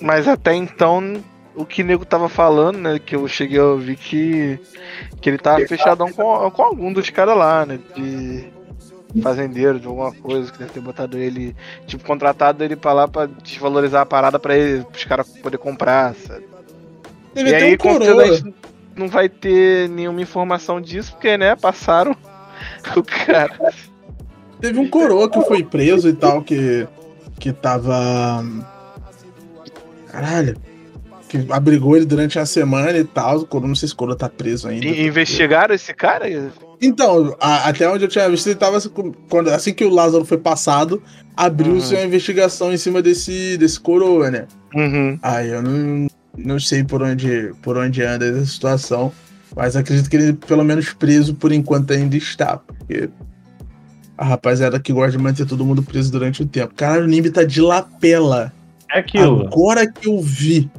mas 0.00 0.26
até 0.26 0.54
então, 0.54 1.22
o 1.54 1.64
que 1.64 1.82
o 1.82 1.86
nego 1.86 2.04
tava 2.04 2.28
falando, 2.28 2.78
né? 2.78 2.98
Que 2.98 3.14
eu 3.16 3.26
cheguei 3.28 3.58
a 3.58 3.64
ouvir 3.64 3.96
que, 3.96 4.58
que 5.20 5.30
ele 5.30 5.38
tava 5.38 5.66
fechadão 5.66 6.12
com, 6.12 6.50
com 6.50 6.62
algum 6.62 6.92
dos 6.92 7.08
caras 7.10 7.36
lá, 7.36 7.64
né? 7.66 7.78
De 7.94 8.52
fazendeiro, 9.22 9.78
de 9.78 9.86
alguma 9.86 10.12
coisa, 10.12 10.50
que 10.50 10.58
deve 10.58 10.72
ter 10.72 10.80
botado 10.80 11.18
ele, 11.18 11.54
tipo, 11.86 12.04
contratado 12.04 12.64
ele 12.64 12.76
pra 12.76 12.92
lá 12.94 13.08
pra 13.08 13.26
desvalorizar 13.26 14.02
a 14.02 14.06
parada 14.06 14.38
pra 14.38 14.56
ele, 14.56 14.84
pros 14.84 15.04
caras 15.04 15.28
poder 15.42 15.58
comprar, 15.58 16.14
sabe? 16.14 16.46
Teve 17.34 17.50
E 17.50 17.54
aí, 17.54 17.74
um 17.74 17.76
com 17.76 17.90
certeza, 17.94 18.24
coroa. 18.24 18.24
a 18.24 18.32
gente 18.32 18.54
não 18.96 19.08
vai 19.08 19.28
ter 19.28 19.88
nenhuma 19.90 20.20
informação 20.22 20.80
disso, 20.80 21.12
porque, 21.12 21.36
né, 21.38 21.56
passaram 21.56 22.16
o 22.96 23.02
cara. 23.02 23.50
Teve 24.62 24.78
um 24.78 24.88
coroa 24.88 25.28
que 25.28 25.40
foi 25.42 25.62
preso 25.64 26.08
e 26.08 26.12
tal, 26.14 26.40
que, 26.42 26.86
que 27.38 27.52
tava. 27.52 28.42
Caralho. 30.10 30.56
Que 31.28 31.46
abrigou 31.50 31.96
ele 31.96 32.04
durante 32.04 32.38
a 32.38 32.44
semana 32.46 32.96
e 32.98 33.04
tal. 33.04 33.38
O 33.38 33.46
coroa, 33.46 33.68
não 33.68 33.74
sei 33.74 33.88
se 33.88 33.94
o 33.94 33.96
coroa 33.96 34.16
tá 34.16 34.28
preso 34.28 34.68
ainda. 34.68 34.86
E, 34.86 35.06
investigaram 35.06 35.74
esse 35.74 35.92
cara? 35.94 36.26
Então, 36.80 37.34
a- 37.40 37.68
até 37.68 37.88
onde 37.88 38.04
eu 38.04 38.08
tinha 38.08 38.28
visto, 38.28 38.46
ele 38.48 38.54
tava. 38.56 38.78
Quando, 39.28 39.48
assim 39.48 39.72
que 39.72 39.84
o 39.84 39.90
Lázaro 39.90 40.24
foi 40.24 40.38
passado, 40.38 41.02
abriu-se 41.36 41.94
Uhum. 41.94 42.00
uma 42.00 42.06
investigação 42.06 42.72
em 42.72 42.76
cima 42.76 43.00
desse, 43.00 43.56
desse 43.56 43.80
coroa, 43.80 44.30
né? 44.30 44.46
Uhum. 44.74 45.18
Aí 45.22 45.48
eu 45.50 45.62
não, 45.62 46.06
não 46.36 46.60
sei 46.60 46.84
por 46.84 47.02
onde, 47.02 47.52
por 47.62 47.76
onde 47.78 48.02
anda 48.02 48.26
essa 48.26 48.44
situação. 48.44 49.12
Mas 49.56 49.74
acredito 49.76 50.08
que 50.10 50.16
ele, 50.16 50.32
pelo 50.34 50.64
menos 50.64 50.92
preso 50.92 51.34
por 51.34 51.50
enquanto, 51.52 51.92
ainda 51.92 52.16
está. 52.16 52.58
Porque 52.58 53.08
a 54.16 54.24
rapaziada 54.24 54.78
que 54.80 54.92
gosta 54.92 55.12
de 55.12 55.18
manter 55.18 55.46
todo 55.46 55.64
mundo 55.64 55.82
preso 55.82 56.10
durante 56.12 56.42
o 56.42 56.46
tempo. 56.46 56.74
Caralho, 56.74 57.04
o 57.04 57.08
Nimbi 57.08 57.30
tá 57.30 57.44
de 57.44 57.60
lapela. 57.60 58.52
É 58.92 58.98
aquilo. 58.98 59.46
Agora 59.46 59.90
que 59.90 60.06
eu 60.08 60.20
vi. 60.20 60.70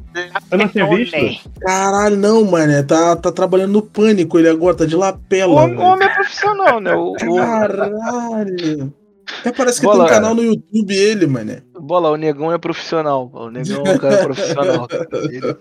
Eu 0.50 0.58
não 0.58 0.68
tinha 0.68 0.86
visto? 0.88 1.50
Caralho, 1.60 2.16
não, 2.16 2.44
mano. 2.44 2.84
Tá, 2.86 3.16
tá 3.16 3.32
trabalhando 3.32 3.72
no 3.72 3.82
pânico 3.82 4.38
ele 4.38 4.48
agora, 4.48 4.76
tá 4.76 4.86
de 4.86 4.94
lapela. 4.94 5.64
o 5.66 5.80
homem 5.80 6.06
é 6.08 6.14
profissional, 6.14 6.80
né? 6.80 6.94
O, 6.94 7.10
o- 7.12 7.36
Caralho. 7.36 8.94
Até 9.40 9.52
parece 9.52 9.80
que 9.80 9.86
Bola, 9.86 10.04
tem 10.04 10.06
um 10.06 10.08
canal 10.14 10.34
no 10.34 10.42
YouTube 10.44 10.94
ele, 10.94 11.26
mano. 11.26 11.56
bola, 11.80 12.10
o 12.10 12.16
negão 12.16 12.52
é 12.52 12.58
profissional. 12.58 13.28
O 13.32 13.50
negão 13.50 13.82
é 13.84 13.92
um 13.94 13.98
cara 13.98 14.18
profissional. 14.18 14.86
Ele- 15.30 15.56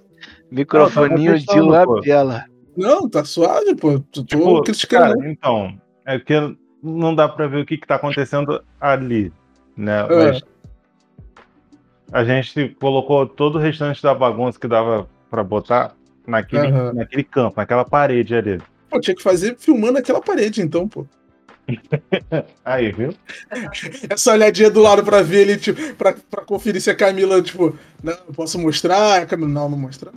microfoninho 0.52 1.40
de 1.40 1.46
testando, 1.46 1.68
pô. 1.86 1.96
lapela. 1.96 2.46
Não, 2.78 3.10
tá 3.10 3.24
suave, 3.26 3.74
pô. 3.76 4.00
Tô, 4.00 4.22
tô 4.22 4.24
Tipo, 4.26 4.62
criticando. 4.64 5.16
cara, 5.18 5.30
então, 5.32 5.74
é 6.06 6.20
que 6.20 6.34
não 6.84 7.16
dá 7.16 7.30
pra 7.30 7.48
ver 7.48 7.62
o 7.62 7.66
que, 7.66 7.78
que 7.78 7.88
tá 7.88 7.96
acontecendo 7.96 8.62
ali, 8.80 9.32
né? 9.78 10.02
É. 10.02 10.08
Mas 10.08 10.44
a 12.12 12.24
gente 12.24 12.76
colocou 12.80 13.26
todo 13.26 13.56
o 13.56 13.60
restante 13.60 14.04
da 14.04 14.14
bagunça 14.14 14.60
que 14.60 14.68
dava 14.68 15.08
pra 15.30 15.44
botar 15.44 15.96
naquele, 16.28 16.68
Aham. 16.68 16.94
naquele 16.94 17.24
campo, 17.24 17.56
naquela 17.58 17.86
parede 17.86 18.36
ali. 18.36 18.62
Pô, 18.90 19.00
tinha 19.00 19.16
que 19.16 19.24
fazer 19.24 19.56
filmando 19.58 19.98
aquela 19.98 20.22
parede, 20.22 20.62
então, 20.62 20.88
pô. 20.88 21.08
Aí, 22.64 22.92
viu? 22.92 23.16
Essa 24.10 24.34
olhadinha 24.34 24.70
do 24.70 24.82
lado 24.82 25.04
pra 25.04 25.22
ver 25.22 25.48
ele, 25.48 25.58
tipo, 25.58 25.96
pra, 25.96 26.14
pra 26.30 26.44
conferir 26.44 26.82
se 26.82 26.92
a 26.92 26.96
Camila, 26.96 27.42
tipo, 27.42 27.78
não, 28.04 28.14
eu 28.14 28.34
posso 28.34 28.60
mostrar? 28.60 29.22
A 29.22 29.26
Camila, 29.26 29.50
não, 29.50 29.70
não 29.70 29.78
mostra. 29.78 30.12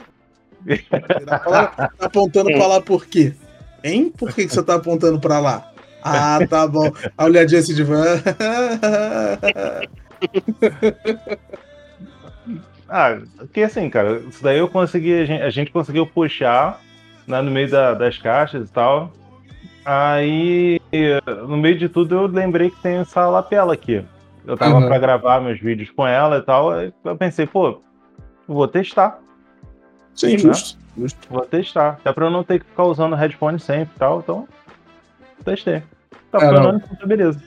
Tá 1.24 1.38
tá 1.38 1.90
apontando 2.00 2.50
pra 2.50 2.66
lá 2.66 2.80
por 2.80 3.06
quê? 3.06 3.32
Hein? 3.84 4.12
Por 4.18 4.34
que, 4.34 4.46
que 4.46 4.52
você 4.52 4.62
tá 4.62 4.74
apontando 4.74 5.20
pra 5.20 5.38
lá? 5.38 5.72
Ah, 6.08 6.38
tá 6.48 6.66
bom. 6.66 6.90
A 7.18 7.24
olhadinha 7.24 7.60
assim 7.60 7.74
de. 7.74 7.82
Ah, 12.88 13.18
que 13.52 13.62
assim, 13.62 13.90
cara, 13.90 14.18
isso 14.20 14.42
daí 14.42 14.58
eu 14.58 14.68
consegui, 14.68 15.12
a 15.20 15.24
gente, 15.24 15.42
a 15.42 15.50
gente 15.50 15.70
conseguiu 15.72 16.06
puxar 16.06 16.80
né, 17.26 17.40
no 17.42 17.50
meio 17.50 17.68
da- 17.68 17.94
das 17.94 18.16
caixas 18.18 18.68
e 18.68 18.72
tal. 18.72 19.10
Aí, 19.84 20.80
no 21.48 21.56
meio 21.56 21.76
de 21.78 21.88
tudo, 21.88 22.14
eu 22.14 22.26
lembrei 22.26 22.70
que 22.70 22.80
tem 22.80 22.96
essa 22.98 23.26
lapela 23.28 23.74
aqui. 23.74 24.04
Eu 24.46 24.56
tava 24.56 24.76
Uhum. 24.76 24.86
pra 24.86 24.98
gravar 24.98 25.40
meus 25.40 25.58
vídeos 25.58 25.90
com 25.90 26.06
ela 26.06 26.38
e 26.38 26.42
tal. 26.42 26.72
Eu 26.80 27.16
pensei, 27.18 27.46
pô, 27.46 27.80
vou 28.46 28.68
testar, 28.68 29.18
Sim, 30.14 30.32
Né? 30.32 30.38
justo. 30.38 30.78
justo. 30.96 31.18
vou 31.28 31.44
testar. 31.44 31.88
Até 32.00 32.12
pra 32.12 32.26
eu 32.26 32.30
não 32.30 32.42
ter 32.44 32.60
que 32.60 32.64
ficar 32.66 32.84
usando 32.84 33.14
headphone 33.16 33.58
sempre 33.58 33.94
e 33.96 33.98
tal. 33.98 34.20
Então, 34.20 34.48
testei. 35.44 35.82
Tá 36.30 36.38
É, 36.38 36.44
não. 36.44 36.56
funcionando, 36.56 36.84
então 36.92 37.08
beleza. 37.08 37.42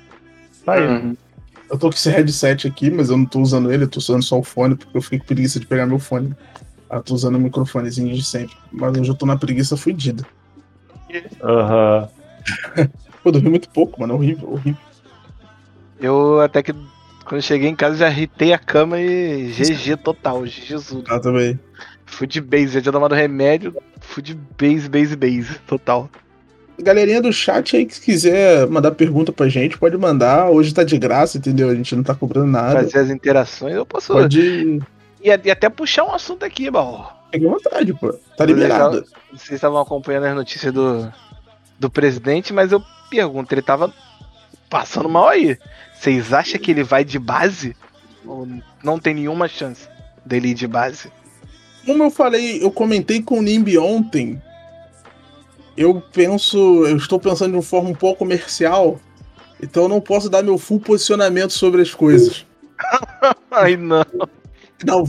Tá 0.65 0.73
aí. 0.73 0.87
Uhum. 0.87 1.17
Eu 1.71 1.77
tô 1.77 1.89
com 1.89 1.95
esse 1.95 2.09
headset 2.09 2.67
aqui, 2.67 2.89
mas 2.89 3.09
eu 3.09 3.17
não 3.17 3.25
tô 3.25 3.39
usando 3.39 3.71
ele, 3.71 3.83
eu 3.83 3.87
tô 3.87 3.99
usando 3.99 4.23
só 4.23 4.39
o 4.39 4.43
fone, 4.43 4.75
porque 4.75 4.97
eu 4.97 5.01
fiquei 5.01 5.19
com 5.19 5.25
preguiça 5.25 5.59
de 5.59 5.67
pegar 5.67 5.85
meu 5.85 5.99
fone. 5.99 6.35
Eu 6.91 7.03
tô 7.03 7.13
usando 7.13 7.35
o 7.35 7.39
microfonezinho 7.39 8.13
de 8.15 8.23
sempre. 8.23 8.55
Mas 8.71 8.97
hoje 8.97 9.11
eu 9.11 9.15
tô 9.15 9.25
na 9.27 9.37
preguiça 9.37 9.77
fudida. 9.77 10.25
Aham. 11.43 12.09
Pô, 13.23 13.31
dormi 13.31 13.49
muito 13.49 13.69
pouco, 13.69 13.99
mano. 13.99 14.15
Horrível, 14.15 14.53
horrível. 14.53 14.81
Eu 15.99 16.39
até 16.39 16.63
que 16.63 16.73
quando 17.25 17.41
cheguei 17.41 17.69
em 17.69 17.75
casa 17.75 17.97
já 17.97 18.09
ritei 18.09 18.53
a 18.53 18.57
cama 18.57 18.99
e 18.99 19.51
GG 19.51 19.97
total, 19.97 20.45
Jesus. 20.47 21.03
Ah, 21.07 21.19
também. 21.19 21.59
Fui 22.05 22.25
de 22.25 22.41
base, 22.41 22.69
já 22.69 22.81
tinha 22.81 22.91
tomado 22.91 23.13
remédio, 23.13 23.75
fui 23.99 24.23
de 24.23 24.33
base, 24.33 24.89
base, 24.89 25.15
base, 25.15 25.59
total. 25.67 26.09
Galerinha 26.81 27.21
do 27.21 27.31
chat 27.33 27.75
aí 27.75 27.85
que 27.85 27.99
quiser 27.99 28.67
mandar 28.67 28.91
pergunta 28.91 29.31
pra 29.31 29.49
gente, 29.49 29.77
pode 29.77 29.97
mandar. 29.97 30.49
Hoje 30.49 30.73
tá 30.73 30.83
de 30.83 30.97
graça, 30.97 31.37
entendeu? 31.37 31.69
A 31.69 31.75
gente 31.75 31.95
não 31.95 32.03
tá 32.03 32.15
cobrando 32.15 32.47
nada. 32.47 32.83
Fazer 32.83 32.99
as 32.99 33.09
interações, 33.09 33.75
eu 33.75 33.85
posso. 33.85 34.13
Pode. 34.13 34.81
E, 35.21 35.31
até 35.31 35.69
puxar 35.69 36.05
um 36.05 36.13
assunto 36.13 36.45
aqui, 36.45 36.71
Bal. 36.71 37.27
Fique 37.31 37.45
à 37.45 37.49
vontade, 37.49 37.93
pô. 37.93 38.13
Tá 38.37 38.45
liberado. 38.45 39.05
Vocês 39.31 39.51
estavam 39.51 39.79
acompanhando 39.79 40.25
as 40.25 40.35
notícias 40.35 40.73
do, 40.73 41.11
do 41.77 41.89
presidente, 41.89 42.53
mas 42.53 42.71
eu 42.71 42.81
pergunto, 43.09 43.53
ele 43.53 43.61
tava 43.61 43.93
passando 44.69 45.09
mal 45.09 45.27
aí. 45.27 45.57
Vocês 45.93 46.31
acham 46.31 46.59
que 46.59 46.71
ele 46.71 46.83
vai 46.83 47.03
de 47.03 47.19
base? 47.19 47.75
Ou 48.25 48.47
não 48.83 48.97
tem 48.97 49.13
nenhuma 49.13 49.47
chance 49.47 49.87
dele 50.25 50.49
ir 50.49 50.53
de 50.53 50.67
base? 50.67 51.11
Como 51.85 52.03
eu 52.03 52.11
falei, 52.11 52.63
eu 52.63 52.71
comentei 52.71 53.21
com 53.21 53.39
o 53.39 53.41
Nimbi 53.41 53.77
ontem. 53.77 54.41
Eu 55.79 56.03
penso, 56.11 56.57
eu 56.85 56.97
estou 56.97 57.17
pensando 57.17 57.51
de 57.51 57.55
uma 57.55 57.63
forma 57.63 57.89
um 57.89 57.95
pouco 57.95 58.19
comercial, 58.19 58.99
então 59.63 59.83
eu 59.83 59.89
não 59.89 60.01
posso 60.01 60.29
dar 60.29 60.43
meu 60.43 60.57
full 60.57 60.81
posicionamento 60.81 61.53
sobre 61.53 61.81
as 61.81 61.93
coisas. 61.93 62.45
Ai, 63.49 63.77
não. 63.77 64.05
Não, 64.85 65.05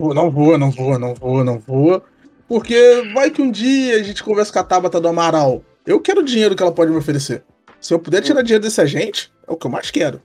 não 0.00 0.30
vou, 0.32 0.58
não 0.58 0.68
vou, 0.68 0.98
não 0.98 1.14
vou, 1.14 1.44
não 1.44 1.60
vou. 1.60 2.02
Porque 2.48 3.08
vai 3.14 3.30
que 3.30 3.40
um 3.40 3.52
dia 3.52 3.94
a 3.94 4.02
gente 4.02 4.24
conversa 4.24 4.52
com 4.52 4.58
a 4.58 4.64
Tabata 4.64 5.00
do 5.00 5.06
Amaral. 5.06 5.62
Eu 5.86 6.00
quero 6.00 6.22
o 6.22 6.24
dinheiro 6.24 6.56
que 6.56 6.62
ela 6.64 6.72
pode 6.72 6.90
me 6.90 6.98
oferecer. 6.98 7.44
Se 7.80 7.94
eu 7.94 8.00
puder 8.00 8.20
tirar 8.20 8.42
dinheiro 8.42 8.64
desse 8.64 8.80
agente, 8.80 9.32
é 9.46 9.52
o 9.52 9.56
que 9.56 9.68
eu 9.68 9.70
mais 9.70 9.92
quero. 9.92 10.20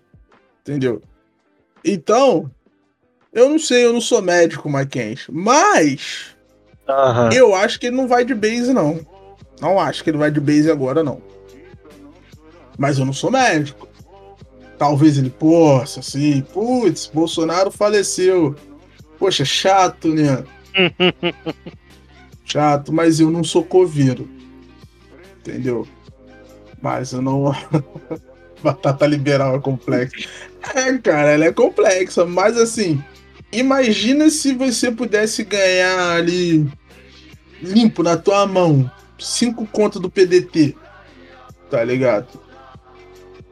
Entendeu? 0.61 0.99
Então, 1.85 2.49
eu 3.31 3.47
não 3.47 3.59
sei, 3.59 3.85
eu 3.85 3.93
não 3.93 4.01
sou 4.01 4.19
médico, 4.19 4.67
Mike 4.67 5.19
Mas 5.29 6.35
Aham. 6.89 7.29
eu 7.31 7.53
acho 7.53 7.79
que 7.79 7.85
ele 7.85 7.97
não 7.97 8.07
vai 8.07 8.25
de 8.25 8.33
base, 8.33 8.73
não. 8.73 9.15
Não 9.59 9.79
acho 9.79 10.03
que 10.03 10.09
ele 10.09 10.17
vai 10.17 10.29
de 10.29 10.39
base 10.39 10.69
agora, 10.69 11.03
não. 11.03 11.21
Mas 12.77 12.99
eu 12.99 13.05
não 13.05 13.13
sou 13.13 13.31
médico. 13.31 13.87
Talvez 14.77 15.17
ele 15.17 15.31
possa, 15.31 16.01
assim, 16.01 16.41
putz, 16.53 17.07
Bolsonaro 17.11 17.71
faleceu. 17.71 18.55
Poxa, 19.17 19.43
chato, 19.43 20.09
né? 20.13 20.43
chato, 22.45 22.93
mas 22.93 23.19
eu 23.19 23.31
não 23.31 23.43
sou 23.43 23.63
coveiro. 23.63 24.29
Entendeu? 25.39 25.87
Mas 26.79 27.13
eu 27.13 27.21
não. 27.21 27.55
Batata 28.61 29.05
liberal 29.07 29.55
é 29.55 29.59
complexa. 29.59 30.15
É, 30.75 30.97
cara, 30.97 31.29
ela 31.31 31.45
é 31.45 31.51
complexa, 31.51 32.25
mas 32.25 32.57
assim, 32.57 33.03
imagina 33.51 34.29
se 34.29 34.53
você 34.53 34.91
pudesse 34.91 35.43
ganhar 35.43 36.15
ali 36.15 36.67
limpo 37.61 38.01
na 38.03 38.17
tua 38.17 38.45
mão 38.45 38.89
cinco 39.19 39.65
contas 39.67 40.01
do 40.01 40.09
PDT. 40.09 40.75
Tá 41.69 41.83
ligado? 41.83 42.27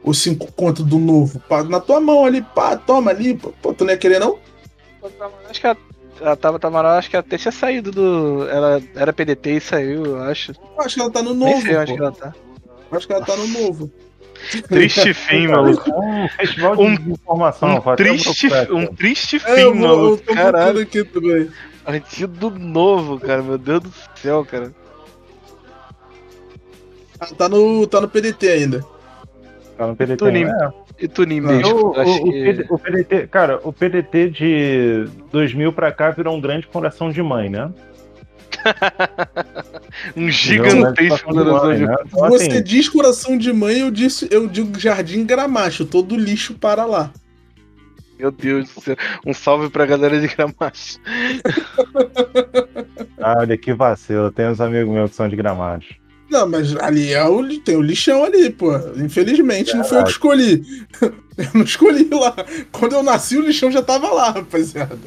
os 0.02 0.18
cinco 0.22 0.52
contos 0.52 0.84
do 0.84 0.98
novo. 1.00 1.40
Pá, 1.48 1.64
na 1.64 1.80
tua 1.80 2.00
mão 2.00 2.24
ali, 2.24 2.40
pá, 2.40 2.76
toma 2.76 3.10
ali. 3.10 3.34
Pô, 3.34 3.74
tu 3.74 3.84
não 3.84 3.90
ia 3.90 3.98
querer, 3.98 4.20
não? 4.20 4.38
Acho 5.50 5.60
que 5.60 5.66
a, 5.66 5.76
a 6.22 6.36
Tabata 6.36 6.68
Amaral, 6.68 6.92
acho 6.92 7.10
que 7.10 7.16
até 7.16 7.36
tinha 7.36 7.50
saído 7.50 7.90
do. 7.90 8.46
Ela 8.48 8.80
era 8.94 9.12
PDT 9.12 9.50
e 9.56 9.60
saiu, 9.60 10.06
eu 10.06 10.22
acho. 10.22 10.52
Eu 10.52 10.80
acho 10.80 10.94
que 10.94 11.00
ela 11.00 11.10
tá 11.10 11.22
no 11.24 11.34
Nem 11.34 11.54
novo. 11.54 11.62
sei 11.66 11.76
onde 11.76 11.90
pô. 11.90 11.96
que 11.96 12.02
ela 12.02 12.12
tá. 12.12 12.34
Eu 12.90 12.96
Acho 12.96 13.06
que 13.08 13.12
ela 13.12 13.24
tá 13.24 13.36
no 13.36 13.46
novo. 13.48 13.90
Triste 14.68 15.12
fim, 15.12 15.48
maluco. 15.48 15.90
Um 15.90 16.82
Um- 16.84 16.92
informação. 17.12 17.82
Um 17.84 17.96
triste, 17.96 18.48
um 18.70 18.86
triste 18.86 19.36
É, 19.36 19.54
fim, 19.56 19.60
eu, 19.62 19.74
vou, 19.74 19.82
eu 19.82 19.88
maluco. 19.96 20.22
tô 20.24 20.34
Caralho. 20.34 20.80
aqui 20.82 21.02
também. 21.04 21.50
Partido 21.84 22.50
novo, 22.50 23.18
cara. 23.18 23.42
Meu 23.42 23.58
Deus 23.58 23.80
do 23.82 23.92
céu, 24.22 24.44
cara. 24.44 24.72
Ah, 27.20 27.26
tá 27.26 27.48
no, 27.48 27.86
tá 27.86 28.00
no 28.00 28.08
PDT 28.08 28.48
ainda. 28.48 28.84
Tá 29.76 29.86
no 29.86 29.96
PDT. 29.96 30.16
Tunim. 30.18 30.44
É. 30.44 30.72
E 30.98 31.06
tu, 31.06 31.24
Nim, 31.24 31.40
Ah. 31.40 31.48
beijo. 31.48 31.66
O, 31.76 31.94
Eu 31.94 32.06
o- 32.06 32.28
o 32.28 32.32
que- 32.32 32.66
o 32.70 32.78
PDT, 32.78 33.26
cara, 33.26 33.60
o 33.62 33.70
PDT 33.72 34.30
de 34.30 35.04
2000 35.30 35.70
pra 35.72 35.92
cá 35.92 36.10
virou 36.10 36.34
um 36.34 36.40
grande 36.40 36.66
coração 36.66 37.10
de 37.10 37.22
mãe, 37.22 37.50
né? 37.50 37.70
Um 40.16 40.30
gigantesco 40.30 41.28
coração 41.32 41.74
de 41.74 41.76
mãe, 41.84 41.86
né? 41.86 41.94
Então, 42.06 42.28
Você 42.30 42.48
assim, 42.48 42.62
diz 42.62 42.88
coração 42.88 43.36
de 43.36 43.52
mãe, 43.52 43.80
eu, 43.80 43.90
disse, 43.90 44.26
eu 44.30 44.46
digo 44.46 44.78
jardim 44.78 45.24
gramacho. 45.26 45.84
Todo 45.84 46.16
lixo 46.16 46.54
para 46.54 46.84
lá. 46.86 47.10
Meu 48.18 48.30
Deus 48.30 48.72
do 48.72 48.80
céu. 48.80 48.96
Um 49.26 49.34
salve 49.34 49.68
pra 49.68 49.84
galera 49.84 50.18
de 50.18 50.26
Gramacho. 50.28 50.98
olha 53.20 53.58
que 53.58 53.74
vacilo. 53.74 54.30
Tem 54.32 54.48
uns 54.48 54.60
amigos 54.60 54.92
meus 54.92 55.10
que 55.10 55.16
são 55.16 55.28
de 55.28 55.36
gramados. 55.36 55.86
Não, 56.30 56.48
mas 56.48 56.74
ali 56.76 57.12
é 57.12 57.24
o, 57.24 57.60
tem 57.60 57.76
o 57.76 57.82
lixão 57.82 58.24
ali, 58.24 58.50
pô. 58.50 58.76
Infelizmente, 58.96 59.76
não 59.76 59.84
foi 59.84 59.98
eu 59.98 60.04
que 60.04 60.10
escolhi. 60.10 60.64
Eu 61.36 61.50
não 61.52 61.64
escolhi 61.64 62.08
lá. 62.10 62.34
Quando 62.72 62.94
eu 62.94 63.02
nasci, 63.02 63.36
o 63.36 63.42
lixão 63.42 63.70
já 63.70 63.82
tava 63.82 64.10
lá, 64.10 64.30
rapaziada. 64.30 64.98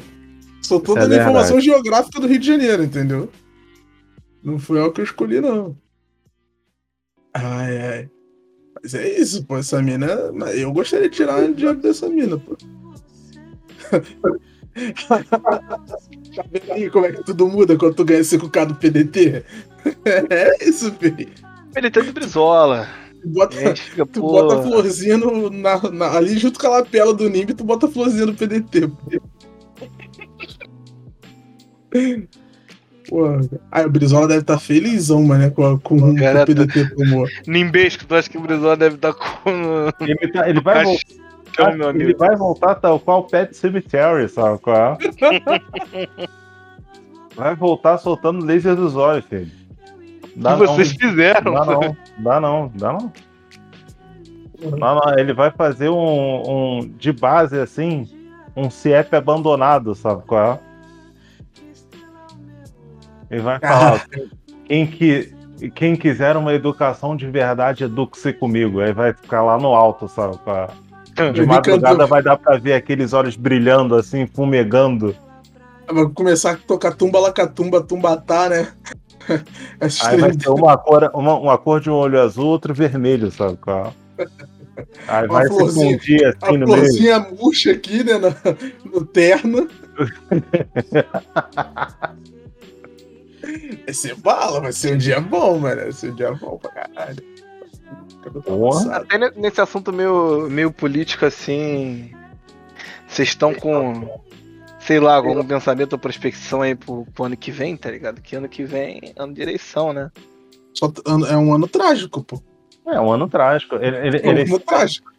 Só 0.62 0.78
tô 0.78 0.92
Isso 0.92 0.98
é 0.98 1.08
verdade. 1.08 1.22
informação 1.22 1.60
geográfica 1.60 2.20
do 2.20 2.28
Rio 2.28 2.38
de 2.38 2.46
Janeiro, 2.46 2.84
entendeu? 2.84 3.28
Não 4.40 4.56
foi 4.56 4.78
eu 4.78 4.92
que 4.92 5.00
eu 5.00 5.04
escolhi, 5.04 5.40
não. 5.40 5.76
Ai, 7.34 7.78
ai. 7.78 8.10
Mas 8.80 8.94
é 8.94 9.08
isso, 9.18 9.44
pô. 9.44 9.58
Essa 9.58 9.82
mina. 9.82 10.06
Eu 10.54 10.72
gostaria 10.72 11.10
de 11.10 11.16
tirar 11.16 11.42
o 11.42 11.52
dinheiro 11.52 11.80
dessa 11.80 12.08
mina, 12.08 12.38
pô. 12.38 12.56
tá 15.08 16.44
vendo 16.50 16.72
aí 16.72 16.90
como 16.90 17.06
é 17.06 17.12
que 17.12 17.24
tudo 17.24 17.48
muda 17.48 17.76
quando 17.76 17.94
tu 17.94 18.04
ganha 18.04 18.20
5k 18.20 18.66
do 18.66 18.74
PDT? 18.74 19.44
É 20.30 20.64
isso, 20.68 20.92
filho. 20.94 21.28
Ele 21.76 21.90
tá 21.90 22.00
de 22.00 22.12
brisola. 22.12 22.88
Tu 23.22 23.28
bota, 23.28 23.56
fica, 23.76 24.06
tu 24.06 24.20
bota 24.20 24.58
a 24.58 24.62
florzinha 24.62 25.18
no, 25.18 25.50
na, 25.50 25.78
na- 25.90 26.16
ali 26.16 26.38
junto 26.38 26.58
com 26.58 26.66
a 26.66 26.70
lapela 26.70 27.12
do 27.12 27.28
Nimb, 27.28 27.52
tu 27.54 27.64
bota 27.64 27.86
a 27.86 27.90
florzinha 27.90 28.26
no 28.26 28.34
PDT. 28.34 28.90
Aí 33.72 33.84
o 33.84 33.90
Brizola 33.90 34.28
deve 34.28 34.42
estar 34.42 34.58
felizão, 34.60 35.20
mano, 35.24 35.50
com, 35.50 35.66
a- 35.66 35.80
com 35.80 35.96
o 35.96 36.14
Cara, 36.14 36.44
o 36.44 36.46
PDT 36.46 36.94
tomou. 36.94 37.26
Nimbesco, 37.46 38.06
tu 38.06 38.14
acha 38.14 38.30
que 38.30 38.38
o 38.38 38.40
brisola 38.40 38.76
deve 38.76 38.94
estar 38.94 39.12
com. 39.14 39.50
Ele, 40.00 40.32
tá- 40.32 40.48
ele 40.48 40.60
vai 40.60 40.84
voltar. 40.84 41.19
Meu 41.68 41.90
Ele 41.90 42.02
amigo. 42.02 42.18
vai 42.18 42.36
voltar 42.36 42.74
tal 42.76 42.98
qual 42.98 43.24
Pet 43.24 43.56
Cemetery, 43.56 44.28
sabe 44.28 44.58
qual 44.58 44.76
é? 44.76 44.98
Vai 47.36 47.54
voltar 47.54 47.96
soltando 47.96 48.44
laser 48.44 48.74
dos 48.76 48.96
olhos, 48.96 49.24
filho. 49.24 49.50
Dá 50.36 50.56
O 50.56 50.60
que 50.60 50.66
vocês 50.66 50.92
fizeram? 50.92 51.54
Dá 51.54 51.64
não, 51.64 51.96
dá 52.18 52.40
não, 52.40 52.72
dá 52.74 52.92
não. 52.92 53.12
Não, 54.78 54.94
não, 54.96 55.18
ele 55.18 55.32
vai 55.32 55.50
fazer 55.50 55.88
um, 55.88 56.42
um 56.78 56.88
de 56.98 57.12
base 57.12 57.58
assim, 57.58 58.06
um 58.54 58.68
CIEP 58.68 59.16
abandonado, 59.16 59.94
sabe 59.94 60.22
qual 60.26 60.52
é? 60.52 60.60
Ele 63.30 63.40
vai 63.40 63.58
falar, 63.58 64.06
quem, 64.66 64.86
que, 64.86 65.32
quem 65.74 65.96
quiser 65.96 66.36
uma 66.36 66.52
educação 66.52 67.16
de 67.16 67.26
verdade, 67.30 67.84
eduque-se 67.84 68.32
comigo. 68.32 68.80
Aí 68.80 68.92
vai 68.92 69.14
ficar 69.14 69.42
lá 69.42 69.56
no 69.56 69.68
alto, 69.68 70.08
sabe 70.08 70.36
qual 70.38 70.56
é? 70.56 70.89
De 71.32 71.40
Ele 71.40 71.46
madrugada 71.46 72.06
vai 72.06 72.22
dar 72.22 72.36
pra 72.36 72.58
ver 72.58 72.74
aqueles 72.74 73.12
olhos 73.12 73.36
brilhando 73.36 73.94
assim, 73.94 74.26
fumegando. 74.26 75.14
Vai 75.90 76.06
começar 76.08 76.52
a 76.52 76.56
tocar 76.56 76.94
tumba 76.94 77.18
lacatumba, 77.18 77.82
tumbatá, 77.82 78.48
né? 78.48 78.72
Essas 79.80 80.06
Aí 80.06 80.20
vai 80.20 80.34
ter 80.34 80.48
uma 80.48 80.76
cor, 80.78 81.10
uma, 81.14 81.38
uma 81.38 81.58
cor 81.58 81.80
de 81.80 81.90
um 81.90 81.94
olho 81.94 82.20
azul, 82.20 82.46
outro 82.46 82.72
vermelho, 82.72 83.30
sabe 83.30 83.56
qual? 83.58 83.92
Aí 85.06 85.26
Uma 85.26 85.40
vai 85.40 85.48
se 85.48 85.74
fundir 85.74 86.26
assim 86.26 86.56
no 86.56 86.66
meio. 86.66 86.78
florzinha 86.78 87.18
murcha 87.18 87.72
aqui, 87.72 88.02
né? 88.02 88.14
No, 88.18 88.34
no 89.00 89.06
terno. 89.06 89.68
Vai 93.84 93.94
ser 93.94 94.14
bala, 94.16 94.60
vai 94.60 94.72
ser 94.72 94.94
um 94.94 94.98
dia 94.98 95.20
bom, 95.20 95.58
mano. 95.58 95.82
Vai 95.82 95.92
ser 95.92 96.12
um 96.12 96.14
dia 96.14 96.32
bom 96.32 96.58
pra 96.58 96.70
caralho. 96.70 97.22
Porra. 98.44 98.96
Até 98.96 99.18
ne- 99.18 99.30
nesse 99.36 99.60
assunto 99.60 99.92
meio, 99.92 100.48
meio 100.50 100.70
político 100.72 101.24
assim. 101.26 102.10
Vocês 103.06 103.28
estão 103.30 103.54
com. 103.54 104.20
Sei 104.80 104.98
lá, 104.98 105.16
algum 105.16 105.44
pensamento 105.44 105.92
ou 105.92 105.98
prospecção 105.98 106.62
aí 106.62 106.74
pro, 106.74 107.04
pro 107.14 107.24
ano 107.24 107.36
que 107.36 107.50
vem, 107.50 107.76
tá 107.76 107.90
ligado? 107.90 108.20
Que 108.22 108.34
ano 108.36 108.48
que 108.48 108.64
vem 108.64 108.98
é 109.16 109.22
ano 109.22 109.34
de 109.34 109.42
eleição, 109.42 109.92
né? 109.92 110.10
Só 110.74 110.90
é 111.28 111.36
um 111.36 111.52
ano 111.54 111.68
trágico, 111.68 112.22
pô. 112.24 112.40
É 112.86 112.98
um 113.00 113.12
ano 113.12 113.28
trágico. 113.28 113.76
Ele, 113.76 113.96
ele, 114.08 114.18
É 114.18 114.26
um 114.26 114.30
ele- 114.30 114.42
ano 114.42 114.58
trágico. 114.60 115.10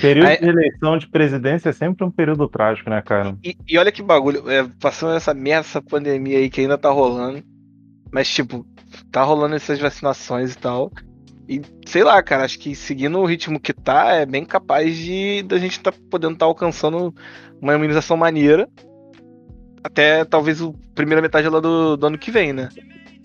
período 0.00 0.28
Aí- 0.28 0.38
de 0.38 0.48
eleição 0.48 0.96
de 0.96 1.08
presidência 1.08 1.70
é 1.70 1.72
sempre 1.72 2.04
um 2.04 2.10
período 2.10 2.48
trágico, 2.48 2.88
né, 2.90 3.02
cara? 3.02 3.36
E, 3.44 3.56
e 3.68 3.76
olha 3.76 3.90
que 3.90 4.02
bagulho, 4.02 4.48
é, 4.48 4.66
passando 4.80 5.14
essa 5.16 5.34
merda, 5.34 5.66
essa 5.68 5.82
pandemia 5.82 6.38
aí 6.38 6.48
que 6.48 6.60
ainda 6.60 6.78
tá 6.78 6.90
rolando. 6.90 7.42
Mas, 8.12 8.28
tipo, 8.32 8.64
tá 9.10 9.22
rolando 9.24 9.56
essas 9.56 9.80
vacinações 9.80 10.54
e 10.54 10.58
tal. 10.58 10.92
E 11.52 11.62
sei 11.86 12.02
lá, 12.02 12.22
cara, 12.22 12.44
acho 12.44 12.58
que 12.58 12.74
seguindo 12.74 13.18
o 13.18 13.26
ritmo 13.26 13.60
que 13.60 13.74
tá, 13.74 14.12
é 14.14 14.24
bem 14.24 14.44
capaz 14.44 14.96
de 14.96 15.42
da 15.42 15.58
gente 15.58 15.80
tá 15.80 15.92
podendo 16.10 16.32
estar 16.32 16.46
alcançando 16.46 17.14
uma 17.60 17.74
imunização 17.74 18.16
maneira. 18.16 18.68
Até 19.84 20.24
talvez 20.24 20.62
o 20.62 20.72
primeira 20.94 21.20
metade 21.20 21.48
lá 21.48 21.60
do, 21.60 21.96
do 21.96 22.06
ano 22.06 22.18
que 22.18 22.30
vem, 22.30 22.52
né? 22.52 22.68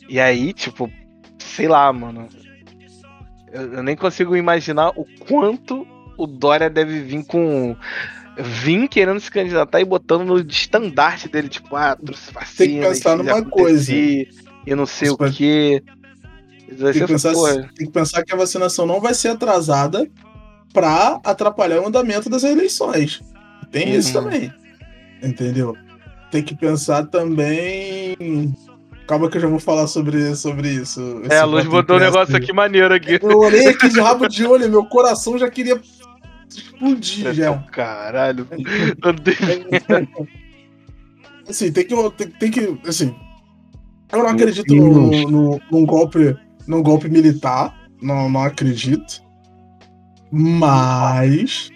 E 0.09 0.19
aí, 0.19 0.51
tipo, 0.51 0.91
sei 1.39 1.67
lá, 1.67 1.91
mano. 1.93 2.27
Eu, 3.51 3.73
eu 3.75 3.83
nem 3.83 3.95
consigo 3.95 4.35
imaginar 4.35 4.89
o 4.89 5.05
quanto 5.19 5.87
o 6.17 6.27
Dória 6.27 6.69
deve 6.69 6.99
vir 7.01 7.23
com 7.25 7.75
vim 8.37 8.87
querendo 8.87 9.19
se 9.19 9.31
candidatar 9.31 9.79
e 9.79 9.85
botando 9.85 10.25
no 10.25 10.37
estandarte 10.39 11.27
dele, 11.29 11.47
tipo, 11.47 11.75
ah, 11.75 11.95
trouxe 11.95 12.31
vacina. 12.31 12.57
Tem 12.57 12.79
que 12.79 12.87
pensar 12.87 13.13
e 13.13 13.17
numa 13.17 13.37
acontecer, 13.37 14.29
E 14.65 14.75
não 14.75 14.85
sei 14.85 15.07
Isso 15.07 15.15
o 15.15 15.31
quê. 15.31 15.81
Vai 16.69 16.91
Tem 16.91 16.93
ser 16.93 17.05
que, 17.05 17.13
pensar, 17.13 17.33
tem 17.75 17.87
que 17.87 17.91
pensar 17.91 18.23
que 18.23 18.33
a 18.33 18.37
vacinação 18.37 18.85
não 18.85 18.99
vai 18.99 19.13
ser 19.13 19.29
atrasada 19.29 20.09
pra 20.73 21.19
atrapalhar 21.23 21.81
o 21.81 21.87
andamento 21.87 22.29
das 22.29 22.43
eleições. 22.43 23.21
Tem 23.71 23.95
isso 23.95 24.17
Uhum. 24.17 24.23
também. 24.25 24.53
Entendeu? 25.23 25.75
Tem 26.29 26.43
que 26.43 26.55
pensar 26.55 27.05
também. 27.07 28.53
Calma 29.07 29.29
que 29.29 29.37
eu 29.37 29.41
já 29.41 29.47
vou 29.47 29.59
falar 29.59 29.87
sobre, 29.87 30.35
sobre 30.35 30.69
isso. 30.69 31.21
É, 31.29 31.37
a 31.39 31.45
Luz 31.45 31.65
botou 31.65 31.95
um 31.95 31.99
negócio 31.99 32.35
aqui 32.35 32.51
maneiro 32.51 32.93
aqui. 32.93 33.17
Eu 33.21 33.39
olhei 33.39 33.67
aqui 33.67 33.87
de 33.89 33.99
rabo 34.01 34.27
de 34.27 34.45
olho, 34.45 34.69
meu 34.69 34.85
coração 34.85 35.37
já 35.37 35.49
queria 35.49 35.79
explodir 36.49 37.33
já. 37.33 37.57
Caralho. 37.71 38.45
Meu 38.51 39.13
Deus. 39.13 39.37
Assim, 41.49 41.71
tem 41.71 41.85
que. 41.85 41.95
Tem, 42.11 42.27
tem 42.27 42.51
que. 42.51 42.77
Assim. 42.87 43.15
Eu 44.11 44.19
não 44.19 44.27
acredito 44.27 44.73
no, 44.75 45.29
no, 45.29 45.61
num 45.71 45.85
golpe. 45.85 46.35
Num 46.67 46.83
golpe 46.83 47.09
militar. 47.09 47.73
Não, 48.01 48.29
não 48.29 48.43
acredito. 48.43 49.21
Mas. 50.31 51.69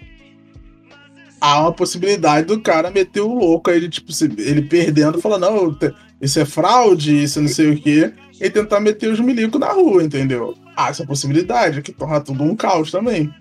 Há 1.39 1.62
uma 1.62 1.73
possibilidade 1.73 2.45
do 2.45 2.62
cara 2.62 2.91
meter 2.91 3.21
o 3.21 3.34
louco 3.34 3.71
aí, 3.71 3.80
de, 3.80 3.89
tipo, 3.89 4.12
ele 4.38 4.62
perdendo, 4.62 5.19
falar, 5.19 5.39
não, 5.39 5.75
isso 6.21 6.39
é 6.39 6.45
fraude, 6.45 7.23
isso 7.23 7.41
não 7.41 7.47
sei 7.47 7.71
o 7.71 7.82
quê, 7.82 8.13
e 8.39 8.47
tentar 8.47 8.80
meter 8.80 9.12
os 9.12 9.19
milicos 9.19 9.60
na 9.60 9.69
rua, 9.71 10.04
entendeu? 10.04 10.54
Há 10.77 10.89
essa 10.89 11.04
possibilidade, 11.04 11.82
que 11.82 11.91
torna 11.91 12.21
tudo 12.21 12.43
um 12.43 12.56
caos 12.56 12.91
também. 12.91 13.34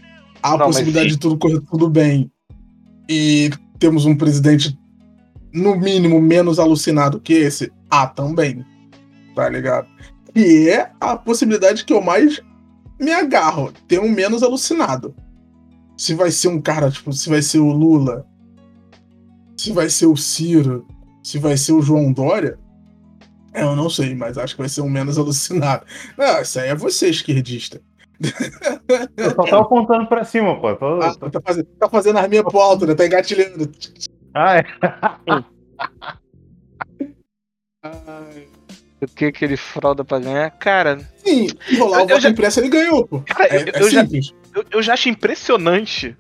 Há 0.43 0.49
a 0.49 0.51
Não, 0.53 0.59
mas 0.59 0.77
possibilidade 0.77 1.11
se- 1.11 1.17
de 1.17 1.21
tudo 1.21 1.37
correr 1.37 1.61
tudo 1.71 1.91
bem 1.91 2.33
e 3.07 3.51
temos 3.79 4.07
um 4.07 4.17
presidente, 4.17 4.75
no 5.53 5.77
mínimo, 5.77 6.23
menos 6.23 6.59
alucinado 6.59 7.21
que 7.21 7.35
esse. 7.35 7.71
Há 7.91 8.07
também. 8.07 8.65
Tá 9.35 9.47
ligado? 9.51 9.87
E 10.35 10.69
é 10.69 10.91
a 11.01 11.17
possibilidade 11.17 11.85
que 11.85 11.93
eu 11.93 12.01
mais 12.01 12.41
me 12.99 13.13
agarro, 13.13 13.73
ter 13.89 13.99
um 13.99 14.09
menos 14.11 14.43
alucinado. 14.43 15.15
Se 15.97 16.15
vai 16.15 16.31
ser 16.31 16.49
um 16.49 16.61
cara, 16.61 16.91
tipo, 16.91 17.13
se 17.13 17.29
vai 17.29 17.43
ser 17.43 17.59
o 17.59 17.71
Lula, 17.71 18.27
se 19.57 19.73
vai 19.73 19.89
ser 19.89 20.07
o 20.07 20.17
Ciro, 20.17 20.87
se 21.23 21.39
vai 21.39 21.57
ser 21.57 21.73
o 21.73 21.83
João 21.83 22.13
Dória, 22.13 22.59
eu 23.53 23.75
não 23.75 23.91
sei, 23.91 24.15
mas 24.15 24.39
acho 24.39 24.55
que 24.55 24.63
vai 24.63 24.69
ser 24.69 24.81
um 24.81 24.89
menos 24.89 25.19
alucinado. 25.19 25.85
Não, 26.17 26.41
isso 26.41 26.59
aí 26.61 26.69
é 26.69 26.75
você, 26.75 27.09
esquerdista. 27.11 27.81
Eu 29.17 29.31
só 29.35 29.45
tô 29.45 29.57
apontando 29.57 30.07
pra 30.07 30.25
cima, 30.25 30.61
pô. 30.61 30.75
Tô, 30.77 31.01
Ah, 31.01 31.15
tô... 31.15 31.31
tá, 31.31 31.41
fazendo, 31.41 31.67
tá 31.79 31.89
fazendo 31.89 32.19
arminha 32.19 32.45
pro 32.45 32.61
alto, 32.61 32.87
né? 32.87 32.95
Tá 32.95 33.07
engatilhando. 33.07 33.71
Ah, 34.35 34.59
é. 34.59 34.63
O 39.03 39.07
que 39.07 39.33
que 39.33 39.45
ele 39.45 39.57
frauda 39.57 40.05
pra 40.05 40.19
ganhar? 40.19 40.51
Cara, 40.53 40.99
Sim, 41.25 41.49
enrolar 41.71 42.01
o 42.01 42.03
Eu 42.05 42.09
voto 42.09 42.21
já- 42.21 42.29
impresso 42.29 42.61
ele 42.61 42.69
ganhou, 42.69 43.07
pô. 43.07 43.21
Cara, 43.21 43.47
É, 43.49 43.57
eu- 43.57 43.61
é 43.75 43.83
eu 43.83 43.91
já- 43.91 44.07
eu, 44.55 44.65
eu 44.73 44.83
já 44.83 44.93
acho 44.93 45.09
impressionante 45.09 46.17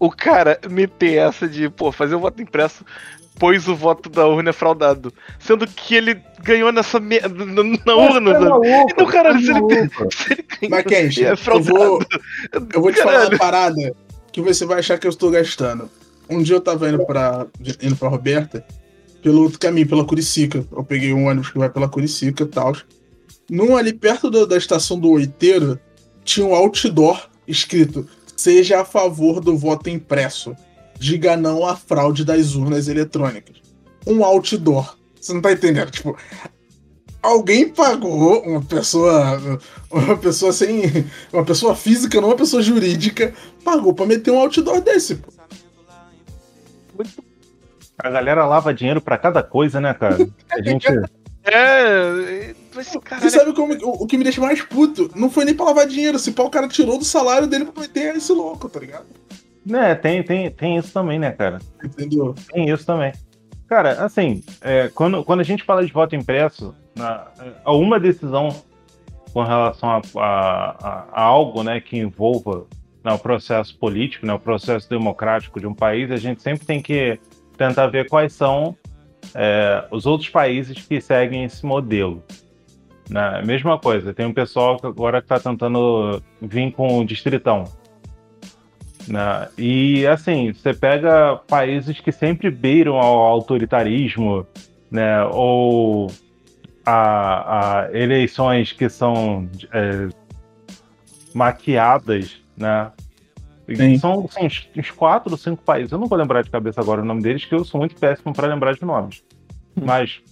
o 0.00 0.10
cara 0.10 0.58
meter 0.68 1.18
essa 1.18 1.46
de, 1.48 1.68
pô, 1.68 1.92
fazer 1.92 2.14
o 2.16 2.20
voto 2.20 2.42
impresso, 2.42 2.84
pois 3.38 3.68
o 3.68 3.74
voto 3.76 4.08
da 4.08 4.26
urna 4.26 4.50
é 4.50 4.52
fraudado. 4.52 5.12
Sendo 5.38 5.66
que 5.66 5.94
ele 5.94 6.20
ganhou 6.42 6.72
nessa 6.72 6.98
merda 6.98 7.44
na, 7.44 7.62
na 7.86 7.94
urna. 7.96 8.32
Tá 8.32 8.40
né? 8.40 8.48
maluco, 8.48 8.90
Então, 8.90 9.06
caralho, 9.06 9.40
se 9.40 9.46
tá 9.46 9.58
ele, 9.58 9.60
maluco. 9.60 10.08
se 10.14 10.32
ele 10.32 10.44
ganhou 10.68 11.10
e 11.18 11.24
é 11.24 11.32
eu 11.32 11.36
fraudado. 11.36 11.76
vou, 11.76 12.00
eu 12.74 12.80
vou 12.82 12.92
te 12.92 12.98
falar 12.98 13.12
Caralho. 13.12 13.30
uma 13.30 13.38
parada 13.38 13.94
que 14.32 14.40
você 14.40 14.64
vai 14.66 14.80
achar 14.80 14.98
que 14.98 15.06
eu 15.06 15.10
estou 15.10 15.30
gastando. 15.30 15.88
Um 16.28 16.42
dia 16.42 16.56
eu 16.56 16.60
tava 16.60 16.88
indo 16.88 17.04
pra, 17.06 17.46
indo 17.80 17.96
pra 17.96 18.08
Roberta 18.08 18.64
pelo 19.22 19.42
outro 19.42 19.58
caminho, 19.58 19.88
pela 19.88 20.04
Curicica. 20.04 20.64
Eu 20.72 20.84
peguei 20.84 21.12
um 21.12 21.26
ônibus 21.26 21.50
que 21.50 21.58
vai 21.58 21.68
pela 21.70 21.88
Curicica 21.88 22.44
e 22.44 22.46
tal. 22.46 22.76
Num 23.50 23.76
ali 23.76 23.92
perto 23.92 24.30
do- 24.30 24.46
da 24.46 24.56
estação 24.56 24.98
do 24.98 25.10
Oiteiro, 25.10 25.78
tinha 26.24 26.46
um 26.46 26.54
outdoor 26.54 27.28
escrito: 27.46 28.06
Seja 28.36 28.80
a 28.80 28.84
favor 28.84 29.40
do 29.40 29.56
voto 29.56 29.88
impresso. 29.90 30.54
Diga 30.98 31.36
não 31.36 31.64
à 31.66 31.76
fraude 31.76 32.24
das 32.24 32.54
urnas 32.54 32.88
eletrônicas. 32.88 33.56
Um 34.06 34.24
outdoor. 34.24 34.96
Você 35.20 35.32
não 35.32 35.40
tá 35.40 35.52
entendendo? 35.52 35.90
Tipo, 35.90 36.16
alguém 37.22 37.68
pagou 37.68 38.42
uma 38.42 38.62
pessoa. 38.62 39.60
Uma 39.90 40.16
pessoa 40.16 40.52
sem. 40.52 40.82
Uma 41.32 41.44
pessoa 41.44 41.74
física, 41.74 42.20
não 42.20 42.28
uma 42.28 42.36
pessoa 42.36 42.62
jurídica, 42.62 43.32
pagou 43.64 43.94
pra 43.94 44.06
meter 44.06 44.30
um 44.30 44.38
outdoor 44.38 44.80
desse, 44.82 45.14
pô. 45.16 45.32
A 47.98 48.10
galera 48.10 48.46
lava 48.46 48.72
dinheiro 48.74 49.00
pra 49.00 49.18
cada 49.18 49.42
coisa, 49.42 49.80
né, 49.80 49.92
cara? 49.94 50.16
A 50.50 50.60
gente. 50.62 50.86
É, 51.44 52.54
caralho. 53.04 53.30
sabe 53.30 53.52
como, 53.54 53.72
o, 53.74 54.02
o 54.02 54.06
que 54.06 54.16
me 54.18 54.24
deixa 54.24 54.40
mais 54.40 54.60
puto? 54.62 55.10
Não 55.16 55.30
foi 55.30 55.44
nem 55.44 55.54
pra 55.54 55.66
lavar 55.66 55.86
dinheiro. 55.86 56.18
Se 56.18 56.32
pá, 56.32 56.42
o 56.42 56.50
cara 56.50 56.68
tirou 56.68 56.98
do 56.98 57.04
salário 57.04 57.46
dele 57.46 57.64
pra 57.64 57.82
meter 57.82 58.16
esse 58.16 58.32
louco, 58.32 58.68
tá 58.68 58.78
ligado? 58.80 59.06
Né, 59.64 59.94
tem, 59.94 60.22
tem, 60.22 60.50
tem 60.50 60.76
isso 60.76 60.92
também, 60.92 61.18
né, 61.18 61.30
cara? 61.32 61.58
Entendeu? 61.82 62.34
Tem 62.52 62.68
isso 62.70 62.84
também. 62.86 63.12
Cara, 63.68 64.02
assim, 64.04 64.42
é, 64.62 64.88
quando, 64.94 65.22
quando 65.24 65.40
a 65.40 65.44
gente 65.44 65.62
fala 65.64 65.84
de 65.84 65.92
voto 65.92 66.16
impresso, 66.16 66.74
na, 66.96 67.26
a 67.64 67.72
uma 67.74 68.00
decisão 68.00 68.48
com 69.32 69.42
relação 69.42 69.90
a, 69.90 70.00
a- 70.16 70.76
a- 70.82 71.04
a 71.12 71.22
algo 71.22 71.62
né, 71.62 71.80
que 71.80 71.98
envolva 71.98 72.64
né, 73.04 73.12
o 73.12 73.18
processo 73.18 73.76
político, 73.78 74.24
né, 74.24 74.32
o 74.32 74.38
processo 74.38 74.88
democrático 74.88 75.60
de 75.60 75.66
um 75.66 75.74
país, 75.74 76.10
a 76.10 76.16
gente 76.16 76.40
sempre 76.42 76.66
tem 76.66 76.80
que 76.80 77.18
tentar 77.58 77.88
ver 77.88 78.08
quais 78.08 78.32
são 78.32 78.74
é, 79.34 79.84
os 79.90 80.06
outros 80.06 80.30
países 80.30 80.86
que 80.86 81.00
seguem 81.00 81.44
esse 81.44 81.66
modelo. 81.66 82.22
Né? 83.10 83.42
Mesma 83.44 83.78
coisa, 83.78 84.14
tem 84.14 84.26
um 84.26 84.32
pessoal 84.32 84.78
que 84.78 84.86
agora 84.86 85.18
está 85.18 85.38
tentando 85.38 86.22
vir 86.40 86.72
com 86.72 86.98
o 86.98 87.04
distritão. 87.04 87.64
Né? 89.06 89.48
E 89.56 90.06
assim, 90.06 90.52
você 90.52 90.72
pega 90.72 91.36
países 91.48 92.00
que 92.00 92.12
sempre 92.12 92.50
beiram 92.50 92.96
ao 92.96 93.18
autoritarismo, 93.18 94.46
né? 94.90 95.24
Ou 95.24 96.10
a, 96.84 97.80
a 97.86 97.98
eleições 97.98 98.72
que 98.72 98.88
são 98.88 99.48
é, 99.72 100.08
maquiadas, 101.34 102.36
né? 102.56 102.90
Sim. 103.76 103.98
São, 103.98 104.26
uns, 104.40 104.68
uns 104.76 104.90
quatro 104.90 105.32
ou 105.32 105.38
cinco 105.38 105.62
países. 105.62 105.92
Eu 105.92 105.98
não 105.98 106.06
vou 106.06 106.16
lembrar 106.16 106.42
de 106.42 106.50
cabeça 106.50 106.80
agora 106.80 107.02
o 107.02 107.04
nome 107.04 107.22
deles, 107.22 107.44
que 107.44 107.54
eu 107.54 107.64
sou 107.64 107.78
muito 107.78 107.94
péssimo 107.96 108.32
para 108.32 108.46
lembrar 108.46 108.74
de 108.74 108.84
nomes. 108.84 109.22
Mas 109.74 110.22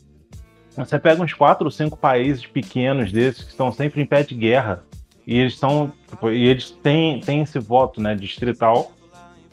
você 0.76 0.98
pega 0.98 1.22
uns 1.22 1.32
quatro 1.32 1.64
ou 1.64 1.70
cinco 1.70 1.96
países 1.96 2.44
pequenos 2.46 3.10
desses 3.10 3.44
que 3.44 3.50
estão 3.50 3.72
sempre 3.72 4.02
em 4.02 4.06
pé 4.06 4.22
de 4.22 4.34
guerra 4.34 4.84
e 5.26 5.38
eles 5.38 5.58
são 5.58 5.92
tipo, 6.08 6.30
e 6.30 6.46
eles 6.46 6.70
têm, 6.70 7.20
têm 7.20 7.42
esse 7.42 7.58
voto 7.58 8.00
né 8.00 8.14
distrital 8.14 8.92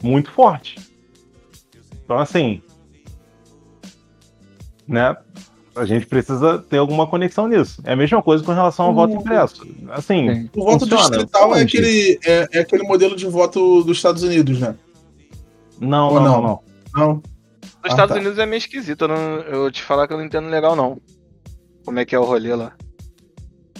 muito 0.02 0.30
forte 0.30 0.76
então 2.04 2.18
assim 2.18 2.62
né 4.86 5.16
a 5.76 5.84
gente 5.84 6.06
precisa 6.06 6.58
ter 6.58 6.78
alguma 6.78 7.06
conexão 7.06 7.48
nisso 7.48 7.80
é 7.84 7.92
a 7.92 7.96
mesma 7.96 8.22
coisa 8.22 8.44
com 8.44 8.52
relação 8.52 8.86
ao 8.86 8.94
voto 8.94 9.14
Uhum. 9.14 9.20
impresso 9.20 9.66
assim 9.90 10.32
Sim. 10.34 10.50
O 10.56 10.64
voto 10.64 10.80
funciona. 10.80 11.02
distrital 11.02 11.56
é 11.56 11.62
aquele, 11.62 12.18
é, 12.24 12.48
é 12.52 12.58
aquele 12.60 12.82
modelo 12.84 13.16
de 13.16 13.26
voto 13.26 13.82
dos 13.82 13.96
Estados 13.96 14.22
Unidos, 14.22 14.60
né? 14.60 14.74
não 15.80 16.08
Ou 16.08 16.20
não, 16.20 16.24
não? 16.24 16.42
não 16.42 16.60
não? 16.96 17.12
Nos 17.14 17.22
Ah, 17.82 17.88
Estados 17.88 18.14
tá. 18.14 18.20
Unidos 18.20 18.38
é 18.38 18.46
meio 18.46 18.58
esquisito, 18.58 19.02
eu, 19.02 19.08
não, 19.08 19.16
eu 19.40 19.70
te 19.70 19.82
falar 19.82 20.06
que 20.06 20.12
eu 20.12 20.16
não 20.18 20.24
entendo 20.24 20.48
legal, 20.48 20.74
não. 20.76 20.98
Como 21.84 21.98
é 21.98 22.04
que 22.04 22.14
é 22.14 22.18
o 22.18 22.24
rolê 22.24 22.54
lá? 22.54 22.72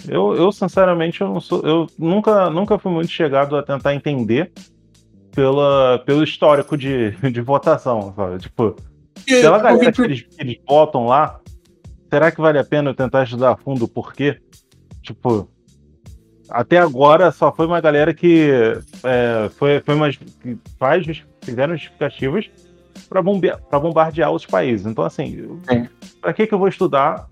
eu, 0.07 0.35
eu 0.35 0.51
sinceramente 0.51 1.21
eu 1.21 1.27
não 1.29 1.41
sou 1.41 1.61
eu 1.63 1.87
nunca 1.97 2.47
nunca 2.49 2.77
fui 2.77 2.91
muito 2.91 3.09
chegado 3.09 3.55
a 3.57 3.63
tentar 3.63 3.95
entender 3.95 4.51
pela, 5.31 5.97
pelo 6.05 6.23
histórico 6.23 6.77
de, 6.77 7.11
de 7.31 7.41
votação 7.41 8.13
sabe? 8.15 8.37
tipo 8.39 8.75
Pela 9.25 9.57
galera 9.59 9.91
que 9.91 10.01
eles, 10.01 10.21
que 10.21 10.35
eles 10.41 10.57
botam 10.65 11.07
lá, 11.07 11.39
será 12.09 12.31
que 12.31 12.41
vale 12.41 12.59
a 12.59 12.63
pena 12.63 12.89
eu 12.89 12.95
tentar 12.95 13.23
estudar 13.23 13.51
a 13.51 13.57
fundo 13.57 13.85
o 13.85 13.87
porquê? 13.87 14.39
Tipo, 15.01 15.49
até 16.49 16.77
agora 16.77 17.31
só 17.31 17.51
foi 17.51 17.65
uma 17.65 17.81
galera 17.81 18.13
que 18.13 18.49
é, 19.03 19.49
foi, 19.49 19.81
foi 19.81 19.95
umas, 19.95 20.17
que 20.17 20.57
faz, 20.77 21.05
fizeram 21.41 21.75
justificativas 21.75 22.49
para 23.09 23.21
bombardear 23.79 24.31
os 24.31 24.45
países. 24.45 24.85
Então, 24.85 25.03
assim, 25.03 25.59
pra 26.21 26.33
que, 26.33 26.47
que 26.47 26.53
eu 26.53 26.59
vou 26.59 26.67
estudar 26.67 27.27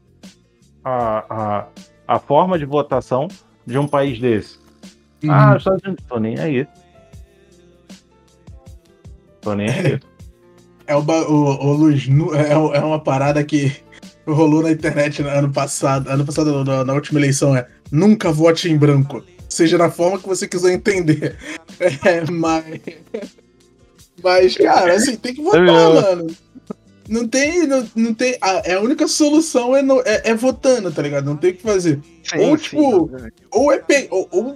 a, 0.83 1.25
a, 1.29 1.67
a 2.07 2.19
forma 2.19 2.57
de 2.57 2.65
votação 2.65 3.27
de 3.65 3.77
um 3.77 3.88
país 3.88 4.19
desse? 4.19 4.59
Uhum. 5.23 5.31
Ah, 5.31 5.51
os 5.55 5.57
Estados 5.57 5.83
Unidos, 5.83 6.05
tô 6.07 6.19
nem 6.19 6.39
aí. 6.39 6.67
Tô 9.41 9.53
nem 9.53 9.69
aí. 9.69 9.99
É, 10.86 10.97
o, 10.97 10.99
o, 10.99 11.65
o 11.65 11.73
Luz, 11.75 12.09
é, 12.36 12.51
é 12.51 12.79
uma 12.81 12.99
parada 12.99 13.41
que 13.41 13.71
rolou 14.27 14.62
na 14.63 14.71
internet 14.71 15.21
no 15.21 15.29
ano 15.29 15.51
passado. 15.51 16.09
Ano 16.09 16.25
passado, 16.25 16.63
na, 16.63 16.83
na 16.86 16.93
última 16.93 17.19
eleição, 17.19 17.55
é 17.55 17.67
nunca 17.91 18.31
vote 18.31 18.69
em 18.69 18.77
branco. 18.77 19.23
Seja 19.49 19.77
da 19.77 19.89
forma 19.91 20.17
que 20.19 20.27
você 20.27 20.47
quiser 20.47 20.73
entender. 20.73 21.36
É, 22.05 22.29
mas. 22.31 22.63
Mas, 24.23 24.55
cara, 24.55 24.93
assim, 24.93 25.15
tem 25.15 25.33
que 25.33 25.41
votar, 25.41 25.63
mano. 25.65 26.27
Não 27.09 27.27
tem. 27.27 27.67
Não, 27.67 27.86
não 27.95 28.13
tem 28.13 28.38
a, 28.39 28.62
é 28.63 28.73
a 28.75 28.79
única 28.79 29.07
solução 29.07 29.75
é, 29.75 29.81
no- 29.81 30.01
é, 30.05 30.21
é 30.29 30.36
votando, 30.36 30.91
tá 30.91 31.01
ligado? 31.01 31.25
Não 31.25 31.36
tem 31.36 31.51
o 31.51 31.55
que 31.55 31.62
fazer. 31.63 31.99
Ou, 32.38 32.55
tipo, 32.57 33.09
Ou 33.51 33.71
é 33.73 33.79
pe... 33.79 34.07
ou, 34.09 34.27
ou, 34.31 34.55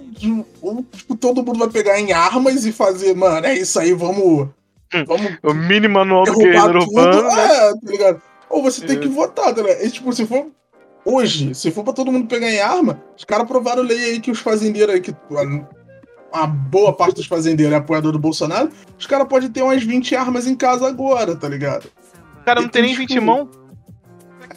ou, 0.62 0.84
tipo, 0.92 1.14
todo 1.16 1.44
mundo 1.44 1.58
vai 1.58 1.68
pegar 1.68 2.00
em 2.00 2.12
armas 2.12 2.64
e 2.64 2.72
fazer, 2.72 3.14
mano, 3.14 3.46
é 3.46 3.54
isso 3.54 3.78
aí, 3.78 3.92
vamos. 3.92 4.48
Vamos 5.06 5.32
O 5.42 5.52
mini 5.52 5.86
manual 5.88 6.24
do 6.24 6.34
derrubar 6.38 6.68
guerreiro 6.72 6.86
tudo. 6.86 6.98
urbano, 7.00 7.22
né? 7.36 7.44
É, 7.44 7.72
tá 7.72 7.78
ligado? 7.84 8.22
Ou 8.50 8.62
você 8.62 8.86
tem 8.86 8.96
É. 8.96 9.00
que 9.00 9.08
votar, 9.08 9.54
tá 9.54 9.62
ligado? 9.62 9.84
E, 9.84 9.90
tipo, 9.90 10.12
se 10.12 10.26
for. 10.26 10.46
Hoje, 11.04 11.54
se 11.54 11.70
for 11.70 11.84
pra 11.84 11.92
todo 11.92 12.12
mundo 12.12 12.26
pegar 12.26 12.50
em 12.50 12.60
arma, 12.60 13.02
os 13.16 13.24
caras 13.24 13.44
aprovaram 13.44 13.82
lei 13.82 14.04
aí 14.10 14.20
que 14.20 14.30
os 14.30 14.40
fazendeiros 14.40 14.94
aí, 14.94 15.00
que 15.00 15.10
a, 16.32 16.42
a 16.42 16.46
boa 16.46 16.92
parte 16.92 17.16
dos 17.16 17.26
fazendeiros 17.26 17.72
é 17.72 17.76
apoiador 17.78 18.12
do 18.12 18.18
Bolsonaro, 18.18 18.68
os 18.98 19.06
caras 19.06 19.26
podem 19.28 19.48
ter 19.50 19.62
umas 19.62 19.82
20 19.82 20.14
armas 20.16 20.46
em 20.46 20.54
casa 20.54 20.86
agora, 20.86 21.34
tá 21.34 21.48
ligado? 21.48 21.86
O 22.40 22.44
cara 22.44 22.60
não 22.60 22.68
tem 22.68 22.82
nem 22.82 22.90
Tipo, 22.92 23.06
20 23.06 23.20
mãos. 23.20 23.48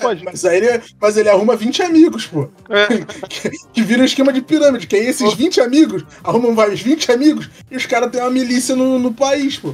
Pode. 0.02 0.24
Mas 0.26 0.44
aí 0.46 0.58
ele, 0.58 0.82
mas 1.00 1.16
ele 1.18 1.30
arruma 1.30 1.56
20 1.56 1.84
amigos, 1.84 2.26
pô. 2.26 2.50
É. 2.70 2.88
que, 3.30 3.50
que 3.72 3.82
vira 3.82 4.02
um 4.02 4.06
esquema 4.06 4.34
de 4.34 4.42
pirâmide, 4.42 4.88
que 4.88 4.96
aí 4.96 5.06
esses 5.06 5.34
20 5.34 5.62
amigos 5.62 6.04
arrumam 6.24 6.56
vários 6.56 6.82
20 6.82 7.12
amigos 7.12 7.50
e 7.70 7.78
os 7.78 7.86
caras 7.86 8.10
têm 8.12 8.22
uma 8.22 8.30
milícia 8.32 8.76
no, 8.76 8.98
no 8.98 9.14
país, 9.14 9.58
pô. 9.58 9.74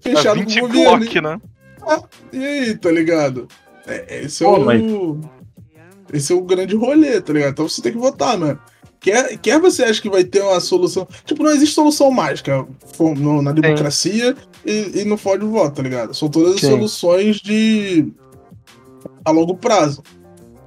Fechado 0.00 0.40
com 0.40 0.46
20 0.46 0.58
o 0.58 0.68
governo. 0.68 0.98
Glock, 0.98 1.20
né? 1.20 1.40
E 2.32 2.44
aí, 2.44 2.76
tá 2.76 2.90
ligado? 2.90 3.46
É, 3.86 4.24
esse 4.24 4.44
é 4.44 4.46
Pô, 4.46 4.56
o. 4.56 4.64
mas- 4.64 4.82
Esse 6.12 6.32
é 6.32 6.36
o 6.36 6.42
grande 6.42 6.76
rolê, 6.76 7.20
tá 7.20 7.32
ligado? 7.32 7.52
Então 7.52 7.68
você 7.68 7.80
tem 7.82 7.92
que 7.92 7.98
votar, 7.98 8.36
mano. 8.38 8.58
Quer, 9.00 9.36
quer 9.38 9.58
você 9.58 9.82
acha 9.82 10.00
que 10.00 10.10
vai 10.10 10.22
ter 10.22 10.42
uma 10.42 10.60
solução. 10.60 11.08
Tipo, 11.24 11.42
não 11.42 11.50
existe 11.50 11.74
solução 11.74 12.10
mágica 12.10 12.64
no- 13.00 13.42
na 13.42 13.50
democracia 13.52 14.36
e, 14.64 15.00
e 15.00 15.04
no 15.04 15.16
fode 15.16 15.44
voto, 15.44 15.76
tá 15.76 15.82
ligado? 15.82 16.14
São 16.14 16.28
todas 16.28 16.54
as 16.54 16.60
Sim. 16.60 16.68
soluções 16.70 17.36
de. 17.40 18.12
a 19.24 19.30
longo 19.30 19.56
prazo. 19.56 20.02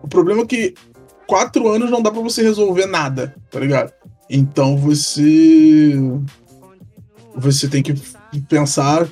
O 0.01 0.07
problema 0.07 0.41
é 0.41 0.45
que 0.45 0.73
quatro 1.27 1.67
anos 1.69 1.89
não 1.89 2.01
dá 2.01 2.11
pra 2.11 2.21
você 2.21 2.41
resolver 2.43 2.85
nada, 2.87 3.33
tá 3.49 3.59
ligado? 3.59 3.93
Então 4.29 4.75
você. 4.75 5.93
Você 7.35 7.67
tem 7.67 7.83
que 7.83 7.93
pensar 8.41 9.07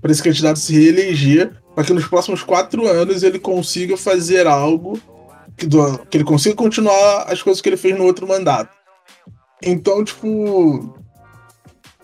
para 0.00 0.12
esse 0.12 0.22
candidato 0.22 0.58
se 0.58 0.72
reeleger, 0.78 1.52
para 1.74 1.84
que 1.84 1.92
nos 1.92 2.06
próximos 2.06 2.42
quatro 2.42 2.86
anos 2.86 3.22
ele 3.22 3.38
consiga 3.38 3.96
fazer 3.96 4.46
algo 4.46 4.98
que, 5.56 5.66
do- 5.66 5.98
que 6.10 6.16
ele 6.16 6.24
consiga 6.24 6.54
continuar 6.54 7.24
as 7.28 7.42
coisas 7.42 7.60
que 7.60 7.68
ele 7.68 7.76
fez 7.76 7.96
no 7.96 8.04
outro 8.04 8.26
mandato. 8.26 8.70
Então, 9.62 10.04
tipo. 10.04 10.94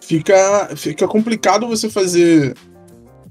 Fica, 0.00 0.70
fica 0.74 1.06
complicado 1.06 1.68
você 1.68 1.88
fazer 1.88 2.56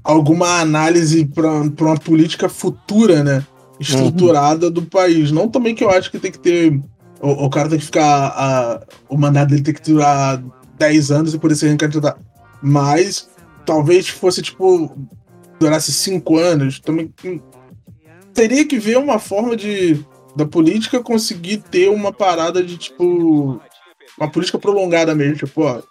alguma 0.01 0.61
análise 0.61 1.25
para 1.25 1.51
uma 1.51 1.97
política 1.97 2.47
futura, 2.47 3.21
né? 3.21 3.45
Estruturada 3.79 4.67
uhum. 4.67 4.71
do 4.71 4.81
país. 4.83 5.31
Não 5.31 5.47
também 5.47 5.75
que 5.75 5.83
eu 5.83 5.89
acho 5.89 6.09
que 6.09 6.19
tem 6.19 6.31
que 6.31 6.39
ter. 6.39 6.79
O, 7.21 7.45
o 7.45 7.49
cara 7.49 7.67
tem 7.67 7.79
que 7.79 7.85
ficar. 7.85 8.27
A, 8.27 8.81
o 9.09 9.17
mandato 9.17 9.49
dele 9.49 9.63
tem 9.63 9.73
que 9.73 9.81
durar 9.81 10.41
10 10.77 11.11
anos 11.11 11.33
e 11.33 11.39
por 11.39 11.51
isso 11.51 11.65
ele 11.65 11.75
candidatar. 11.75 12.17
Mas 12.61 13.29
talvez 13.65 14.07
fosse, 14.07 14.41
tipo, 14.41 14.97
durasse 15.59 15.91
5 15.91 16.37
anos. 16.37 16.79
Também. 16.79 17.13
Hum, 17.23 17.39
teria 18.33 18.65
que 18.65 18.79
ver 18.79 18.97
uma 18.97 19.19
forma 19.19 19.55
de 19.55 20.05
da 20.35 20.45
política 20.45 21.01
conseguir 21.01 21.57
ter 21.57 21.89
uma 21.89 22.13
parada 22.13 22.63
de 22.63 22.77
tipo. 22.77 23.59
Uma 24.17 24.29
política 24.29 24.59
prolongada 24.59 25.15
mesmo, 25.15 25.37
tipo, 25.37 25.63
ó. 25.63 25.81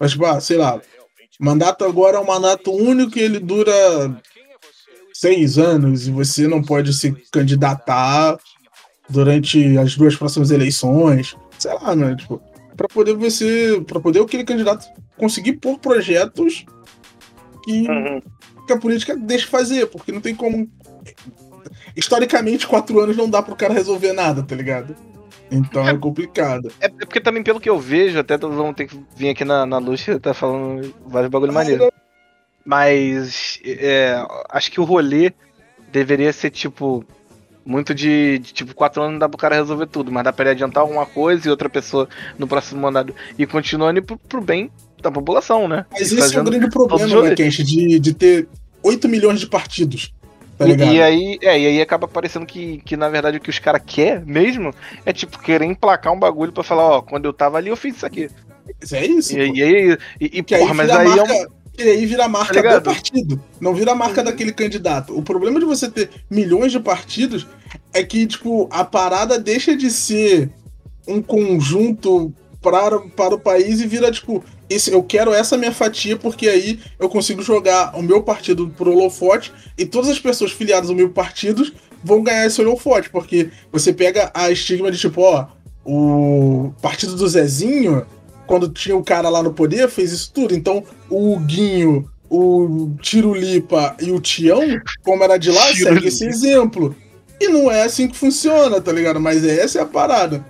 Mas, 0.00 0.12
tipo, 0.12 0.24
ah, 0.24 0.40
sei 0.40 0.56
lá. 0.56 0.80
Mandato 1.38 1.84
agora 1.84 2.16
é 2.16 2.20
um 2.20 2.26
mandato 2.26 2.72
único 2.72 3.18
e 3.18 3.22
ele 3.22 3.40
dura 3.40 3.72
seis 5.12 5.58
anos 5.58 6.06
e 6.06 6.10
você 6.10 6.46
não 6.46 6.62
pode 6.62 6.92
se 6.92 7.12
candidatar 7.32 8.38
durante 9.08 9.76
as 9.78 9.96
duas 9.96 10.16
próximas 10.16 10.50
eleições. 10.50 11.36
Sei 11.58 11.72
lá, 11.74 11.94
né? 11.94 12.14
Tipo, 12.16 12.40
para 12.76 12.88
poder 12.88 13.14
você. 13.14 13.82
para 13.86 14.00
poder 14.00 14.20
aquele 14.20 14.44
candidato 14.44 14.86
conseguir 15.16 15.54
pôr 15.54 15.78
projetos 15.78 16.64
que, 17.64 17.88
uhum. 17.88 18.20
que 18.66 18.72
a 18.72 18.78
política 18.78 19.16
deixa 19.16 19.48
fazer, 19.48 19.86
porque 19.86 20.12
não 20.12 20.20
tem 20.20 20.34
como 20.34 20.68
historicamente, 21.96 22.66
quatro 22.66 23.00
anos 23.00 23.16
não 23.16 23.28
dá 23.28 23.42
pro 23.42 23.56
cara 23.56 23.72
resolver 23.72 24.12
nada, 24.12 24.42
tá 24.42 24.54
ligado? 24.54 24.94
Então 25.50 25.86
é, 25.86 25.92
é 25.92 25.96
complicado. 25.96 26.72
É, 26.80 26.86
é, 26.86 26.88
porque 26.88 27.20
também, 27.20 27.42
pelo 27.42 27.60
que 27.60 27.70
eu 27.70 27.78
vejo, 27.78 28.18
até 28.18 28.36
vamos 28.36 28.74
ter 28.74 28.86
que 28.86 29.00
vir 29.16 29.30
aqui 29.30 29.44
na, 29.44 29.64
na 29.64 29.78
luz 29.78 30.06
e 30.06 30.18
tá 30.18 30.34
falando 30.34 30.94
vários 31.06 31.30
bagulho 31.30 31.52
ah, 31.52 31.54
maneiro. 31.54 31.92
Mas 32.64 33.60
é, 33.64 34.16
acho 34.50 34.70
que 34.70 34.80
o 34.80 34.84
rolê 34.84 35.32
deveria 35.92 36.32
ser 36.32 36.50
tipo. 36.50 37.04
Muito 37.66 37.94
de, 37.94 38.38
de, 38.40 38.52
tipo, 38.52 38.74
quatro 38.74 39.02
anos 39.02 39.12
não 39.14 39.18
dá 39.18 39.28
pro 39.28 39.38
cara 39.38 39.56
resolver 39.56 39.86
tudo, 39.86 40.12
mas 40.12 40.24
dá 40.24 40.32
pra 40.32 40.44
ele 40.44 40.50
adiantar 40.52 40.82
alguma 40.82 41.06
coisa 41.06 41.46
e 41.48 41.50
outra 41.50 41.70
pessoa 41.70 42.08
no 42.38 42.46
próximo 42.46 42.80
mandado 42.80 43.14
e 43.38 43.46
continuando 43.46 44.02
pro, 44.02 44.18
pro 44.18 44.40
bem 44.40 44.70
da 45.00 45.10
população, 45.10 45.66
né? 45.66 45.86
Mas 45.90 46.12
esse 46.12 46.36
é 46.36 46.40
o 46.40 46.44
grande 46.44 46.68
problema, 46.68 47.22
né, 47.22 47.34
Kench, 47.34 47.62
de, 47.62 47.98
de 47.98 48.14
ter 48.14 48.48
8 48.82 49.08
milhões 49.08 49.40
de 49.40 49.46
partidos. 49.46 50.12
Tá 50.56 50.66
e, 50.68 51.02
aí, 51.02 51.38
é, 51.42 51.58
e 51.58 51.66
aí 51.66 51.80
acaba 51.80 52.06
parecendo 52.06 52.46
que, 52.46 52.80
que, 52.84 52.96
na 52.96 53.08
verdade, 53.08 53.38
o 53.38 53.40
que 53.40 53.50
os 53.50 53.58
caras 53.58 53.82
querem 53.84 54.24
mesmo 54.24 54.72
é, 55.04 55.12
tipo, 55.12 55.38
querer 55.40 55.64
emplacar 55.64 56.12
um 56.12 56.18
bagulho 56.18 56.52
pra 56.52 56.62
falar, 56.62 56.84
ó, 56.84 57.02
quando 57.02 57.24
eu 57.24 57.32
tava 57.32 57.58
ali, 57.58 57.70
eu 57.70 57.76
fiz 57.76 57.96
isso 57.96 58.06
aqui. 58.06 58.30
É 58.92 59.04
isso. 59.04 59.36
E, 59.36 59.50
e, 59.50 59.62
e, 59.62 59.98
e, 60.20 60.38
e 60.38 60.42
porra, 60.42 60.74
mas 60.74 60.90
aí 60.90 61.08
marca, 61.08 61.32
é 61.32 61.42
um... 61.42 61.46
E 61.76 61.82
aí 61.82 62.06
vira 62.06 62.26
a 62.26 62.28
marca 62.28 62.62
tá 62.62 62.78
do 62.78 62.84
partido, 62.84 63.42
não 63.60 63.74
vira 63.74 63.92
a 63.92 63.94
marca 63.94 64.20
uhum. 64.20 64.26
daquele 64.26 64.52
candidato. 64.52 65.16
O 65.16 65.22
problema 65.22 65.58
de 65.58 65.66
você 65.66 65.90
ter 65.90 66.08
milhões 66.30 66.70
de 66.70 66.78
partidos 66.78 67.46
é 67.92 68.02
que, 68.04 68.26
tipo, 68.26 68.68
a 68.70 68.84
parada 68.84 69.38
deixa 69.38 69.76
de 69.76 69.90
ser 69.90 70.50
um 71.06 71.20
conjunto 71.20 72.32
para, 72.62 73.00
para 73.00 73.34
o 73.34 73.40
país 73.40 73.80
e 73.80 73.86
vira, 73.86 74.10
tipo, 74.10 74.42
esse, 74.70 74.92
eu 74.92 75.02
quero 75.02 75.34
essa 75.34 75.58
minha 75.58 75.72
fatia, 75.72 76.16
porque 76.16 76.48
aí 76.48 76.80
eu 76.98 77.08
consigo 77.08 77.42
jogar 77.42 77.94
o 77.96 78.02
meu 78.02 78.22
partido 78.22 78.68
pro 78.70 78.92
holofote 78.92 79.52
e 79.76 79.84
todas 79.84 80.08
as 80.08 80.18
pessoas 80.18 80.52
filiadas 80.52 80.88
ao 80.88 80.96
meu 80.96 81.10
partido 81.10 81.70
vão 82.02 82.22
ganhar 82.22 82.46
esse 82.46 82.60
holofote, 82.60 83.10
porque 83.10 83.50
você 83.72 83.92
pega 83.92 84.30
a 84.32 84.50
estigma 84.50 84.90
de 84.90 84.98
tipo, 84.98 85.22
ó, 85.22 85.46
o 85.84 86.72
partido 86.80 87.16
do 87.16 87.28
Zezinho, 87.28 88.06
quando 88.46 88.68
tinha 88.68 88.96
o 88.96 89.04
cara 89.04 89.28
lá 89.28 89.42
no 89.42 89.52
poder, 89.52 89.88
fez 89.88 90.12
isso 90.12 90.32
tudo. 90.32 90.54
Então, 90.54 90.84
o 91.08 91.38
Guinho, 91.38 92.10
o 92.28 92.94
Tirulipa 93.00 93.96
e 94.00 94.10
o 94.10 94.20
Tião, 94.20 94.60
como 95.02 95.22
era 95.22 95.36
de 95.36 95.50
lá, 95.50 95.72
segue 95.72 96.08
esse 96.08 96.26
exemplo. 96.26 96.94
E 97.40 97.48
não 97.48 97.70
é 97.70 97.82
assim 97.82 98.08
que 98.08 98.16
funciona, 98.16 98.80
tá 98.80 98.92
ligado? 98.92 99.20
Mas 99.20 99.44
essa 99.44 99.78
é 99.78 99.82
a 99.82 99.86
parada. 99.86 100.44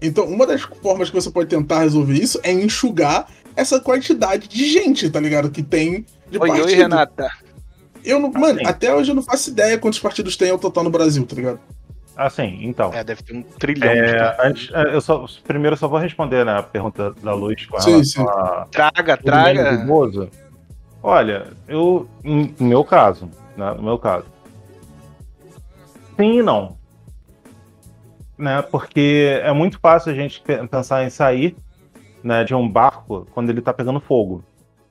Então, 0.00 0.24
uma 0.24 0.46
das 0.46 0.62
formas 0.82 1.10
que 1.10 1.16
você 1.16 1.30
pode 1.30 1.48
tentar 1.48 1.80
resolver 1.80 2.14
isso 2.14 2.38
é 2.42 2.52
enxugar 2.52 3.28
essa 3.56 3.80
quantidade 3.80 4.46
de 4.46 4.68
gente, 4.68 5.10
tá 5.10 5.18
ligado? 5.18 5.50
Que 5.50 5.62
tem 5.62 6.06
de 6.30 6.38
oi, 6.38 6.48
partido. 6.48 6.66
Oi, 6.66 6.74
Renata. 6.74 7.28
Eu 8.04 8.20
não, 8.20 8.30
mano, 8.30 8.60
até 8.64 8.94
hoje 8.94 9.10
eu 9.10 9.14
não 9.14 9.22
faço 9.22 9.50
ideia 9.50 9.76
quantos 9.76 9.98
partidos 9.98 10.36
tem 10.36 10.50
ao 10.50 10.58
total 10.58 10.84
no 10.84 10.90
Brasil, 10.90 11.26
tá 11.26 11.34
ligado? 11.34 11.60
Assim, 12.18 12.58
então. 12.62 12.92
É, 12.92 13.04
deve 13.04 13.22
ter 13.22 13.32
um 13.32 13.42
trilhão. 13.42 13.88
É, 13.88 14.36
antes, 14.40 14.74
é, 14.74 14.92
eu 14.92 15.00
só, 15.00 15.24
primeiro 15.46 15.74
eu 15.74 15.78
só 15.78 15.86
vou 15.86 16.00
responder 16.00 16.44
né, 16.44 16.58
a 16.58 16.62
pergunta 16.64 17.12
da 17.22 17.32
Luz 17.32 17.64
com 17.66 17.80
sim, 17.80 18.02
sim. 18.02 18.26
A, 18.28 18.66
traga, 18.72 19.16
traga. 19.16 19.86
Olha, 21.00 21.46
eu, 21.68 22.08
no 22.24 22.66
meu 22.66 22.82
caso, 22.82 23.30
né, 23.56 23.72
no 23.74 23.84
meu 23.84 23.98
caso, 23.98 24.26
sim 26.16 26.40
e 26.40 26.42
não. 26.42 26.76
Né, 28.36 28.62
porque 28.62 29.40
é 29.40 29.52
muito 29.52 29.78
fácil 29.78 30.10
a 30.10 30.14
gente 30.14 30.42
pensar 30.68 31.04
em 31.04 31.10
sair 31.10 31.54
né, 32.20 32.42
de 32.42 32.52
um 32.52 32.68
barco 32.68 33.28
quando 33.32 33.50
ele 33.50 33.60
está 33.60 33.72
pegando 33.72 34.00
fogo. 34.00 34.42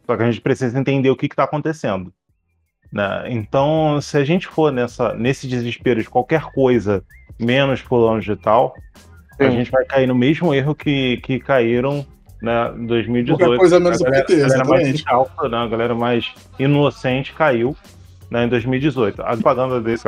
Só 0.05 0.15
que 0.15 0.23
a 0.23 0.25
gente 0.25 0.39
precisa 0.39 0.79
entender 0.79 1.09
o 1.09 1.15
que 1.17 1.25
está 1.25 1.43
acontecendo. 1.43 2.13
Né? 2.91 3.25
Então, 3.29 3.99
se 4.01 4.17
a 4.17 4.23
gente 4.23 4.47
for 4.47 4.71
nessa, 4.71 5.13
nesse 5.13 5.47
desespero 5.47 6.01
de 6.01 6.09
qualquer 6.09 6.43
coisa 6.43 7.03
menos 7.39 7.79
fulano 7.79 8.21
de 8.21 8.35
tal, 8.35 8.75
Sim. 9.37 9.43
a 9.43 9.49
gente 9.51 9.71
vai 9.71 9.85
cair 9.85 10.07
no 10.07 10.15
mesmo 10.15 10.53
erro 10.53 10.73
que, 10.73 11.17
que 11.17 11.39
caíram 11.39 12.05
né, 12.41 12.71
em 12.75 12.85
2018. 12.85 13.39
Qualquer 13.39 13.57
coisa 13.57 13.79
menos 13.79 14.01
a 14.01 14.05
galera, 14.05 14.25
PT, 14.25 14.41
galera 14.41 14.65
mais 14.65 15.03
alta, 15.07 15.49
né, 15.49 15.57
a 15.57 15.67
galera 15.67 15.95
mais 15.95 16.33
inocente 16.57 17.33
caiu 17.33 17.75
né, 18.29 18.45
em 18.45 18.49
2018. 18.49 19.21
A 19.21 19.33
propaganda 19.33 19.81
desse 19.81 20.05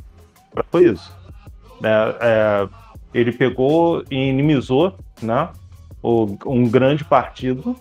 foi 0.72 0.86
isso. 0.86 1.14
Né, 1.82 1.90
é, 2.22 2.68
ele 3.14 3.32
pegou 3.32 4.04
e 4.10 4.16
inimizou 4.16 4.96
né, 5.22 5.50
o, 6.02 6.38
um 6.46 6.68
grande 6.68 7.04
partido. 7.04 7.76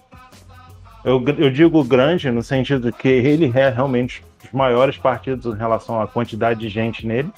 Eu, 1.04 1.22
eu 1.38 1.50
digo 1.50 1.82
grande 1.84 2.30
no 2.30 2.42
sentido 2.42 2.92
que 2.92 3.08
ele 3.08 3.52
é 3.54 3.68
realmente 3.70 4.22
os 4.48 4.52
maiores 4.52 4.96
partidos 4.96 5.54
em 5.54 5.58
relação 5.58 6.00
à 6.00 6.06
quantidade 6.06 6.60
de 6.60 6.68
gente 6.68 7.06
nele. 7.06 7.30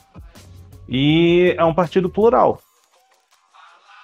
E 0.88 1.54
é 1.56 1.64
um 1.64 1.74
partido 1.74 2.08
plural. 2.08 2.60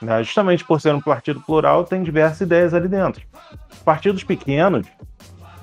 Né? 0.00 0.22
Justamente 0.22 0.64
por 0.64 0.80
ser 0.80 0.94
um 0.94 1.00
partido 1.00 1.40
plural, 1.40 1.84
tem 1.84 2.02
diversas 2.02 2.42
ideias 2.42 2.74
ali 2.74 2.88
dentro. 2.88 3.24
Partidos 3.84 4.22
pequenos 4.22 4.86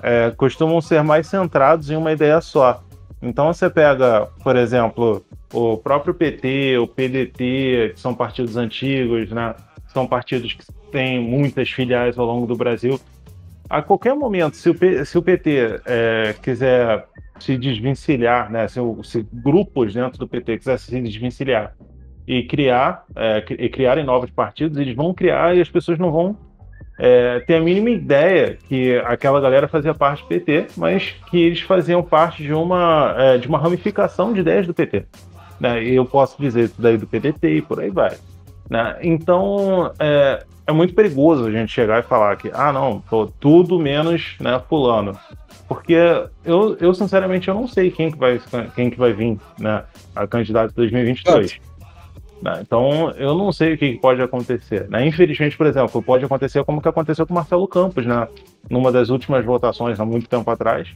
é, 0.02 0.30
costumam 0.32 0.80
ser 0.80 1.02
mais 1.02 1.26
centrados 1.26 1.90
em 1.90 1.96
uma 1.96 2.12
ideia 2.12 2.40
só. 2.40 2.82
Então 3.22 3.52
você 3.52 3.70
pega, 3.70 4.28
por 4.42 4.56
exemplo, 4.56 5.24
o 5.52 5.78
próprio 5.78 6.12
PT, 6.12 6.78
o 6.78 6.86
PDT, 6.86 7.92
que 7.94 8.00
são 8.00 8.14
partidos 8.14 8.56
antigos, 8.56 9.30
né? 9.30 9.54
São 9.88 10.06
partidos 10.06 10.52
que 10.52 10.64
têm 10.90 11.20
muitas 11.20 11.70
filiais 11.70 12.18
ao 12.18 12.26
longo 12.26 12.46
do 12.46 12.56
Brasil. 12.56 13.00
A 13.70 13.80
qualquer 13.80 14.14
momento, 14.14 14.56
se 14.56 14.68
o, 14.68 14.74
P, 14.74 15.04
se 15.04 15.16
o 15.16 15.22
PT 15.22 15.80
é, 15.86 16.34
quiser 16.42 17.06
se 17.38 17.56
desvencilhar, 17.56 18.50
né, 18.50 18.68
se, 18.68 18.80
se, 19.02 19.26
grupos 19.32 19.92
dentro 19.92 20.18
do 20.18 20.28
PT 20.28 20.58
quiser 20.58 20.78
se 20.78 21.00
desvencilhar 21.00 21.74
e 22.26 22.42
criar 22.44 23.04
é, 23.14 23.44
e 23.50 23.68
criarem 23.68 24.04
novos 24.04 24.30
partidos, 24.30 24.78
eles 24.78 24.94
vão 24.94 25.12
criar 25.12 25.56
e 25.56 25.60
as 25.60 25.68
pessoas 25.68 25.98
não 25.98 26.10
vão 26.10 26.36
é, 26.98 27.40
ter 27.40 27.56
a 27.56 27.60
mínima 27.60 27.90
ideia 27.90 28.56
que 28.68 28.96
aquela 28.98 29.40
galera 29.40 29.66
fazia 29.66 29.94
parte 29.94 30.22
do 30.22 30.28
PT, 30.28 30.68
mas 30.76 31.14
que 31.28 31.38
eles 31.38 31.60
faziam 31.60 32.02
parte 32.02 32.42
de 32.42 32.52
uma 32.52 33.14
é, 33.18 33.38
de 33.38 33.48
uma 33.48 33.58
ramificação 33.58 34.32
de 34.32 34.40
ideias 34.40 34.66
do 34.66 34.74
PT. 34.74 35.04
Né? 35.58 35.84
E 35.84 35.94
eu 35.94 36.04
posso 36.04 36.40
dizer 36.40 36.64
isso 36.64 36.80
daí 36.80 36.96
do 36.96 37.06
PDT 37.06 37.56
e 37.56 37.62
por 37.62 37.80
aí 37.80 37.90
vai. 37.90 38.16
Né? 38.70 38.96
Então, 39.02 39.92
é, 39.98 40.44
é 40.66 40.72
muito 40.72 40.94
perigoso 40.94 41.46
a 41.46 41.50
gente 41.50 41.70
chegar 41.70 42.00
e 42.00 42.02
falar 42.02 42.36
que, 42.36 42.50
ah, 42.52 42.72
não, 42.72 43.00
tô 43.00 43.26
tudo 43.26 43.78
menos 43.78 44.36
né, 44.40 44.60
fulano. 44.68 45.18
Porque 45.66 45.94
eu, 46.44 46.76
eu, 46.78 46.94
sinceramente, 46.94 47.48
eu 47.48 47.54
não 47.54 47.66
sei 47.66 47.90
quem 47.90 48.10
que 48.10 48.18
vai, 48.18 48.40
quem 48.74 48.90
que 48.90 48.98
vai 48.98 49.12
vir 49.12 49.38
né, 49.58 49.84
a 50.14 50.26
candidato 50.26 50.70
de 50.70 50.76
2022. 50.76 51.58
Né? 52.42 52.58
Então, 52.60 53.10
eu 53.12 53.34
não 53.34 53.50
sei 53.50 53.74
o 53.74 53.78
que 53.78 53.94
pode 53.98 54.20
acontecer. 54.20 54.88
Né? 54.88 55.06
Infelizmente, 55.06 55.56
por 55.56 55.66
exemplo, 55.66 56.02
pode 56.02 56.24
acontecer 56.24 56.62
como 56.64 56.82
que 56.82 56.88
aconteceu 56.88 57.26
com 57.26 57.32
o 57.32 57.36
Marcelo 57.36 57.66
Campos, 57.66 58.04
né? 58.04 58.28
numa 58.68 58.92
das 58.92 59.08
últimas 59.08 59.44
votações, 59.44 59.98
há 59.98 60.04
muito 60.04 60.28
tempo 60.28 60.50
atrás, 60.50 60.88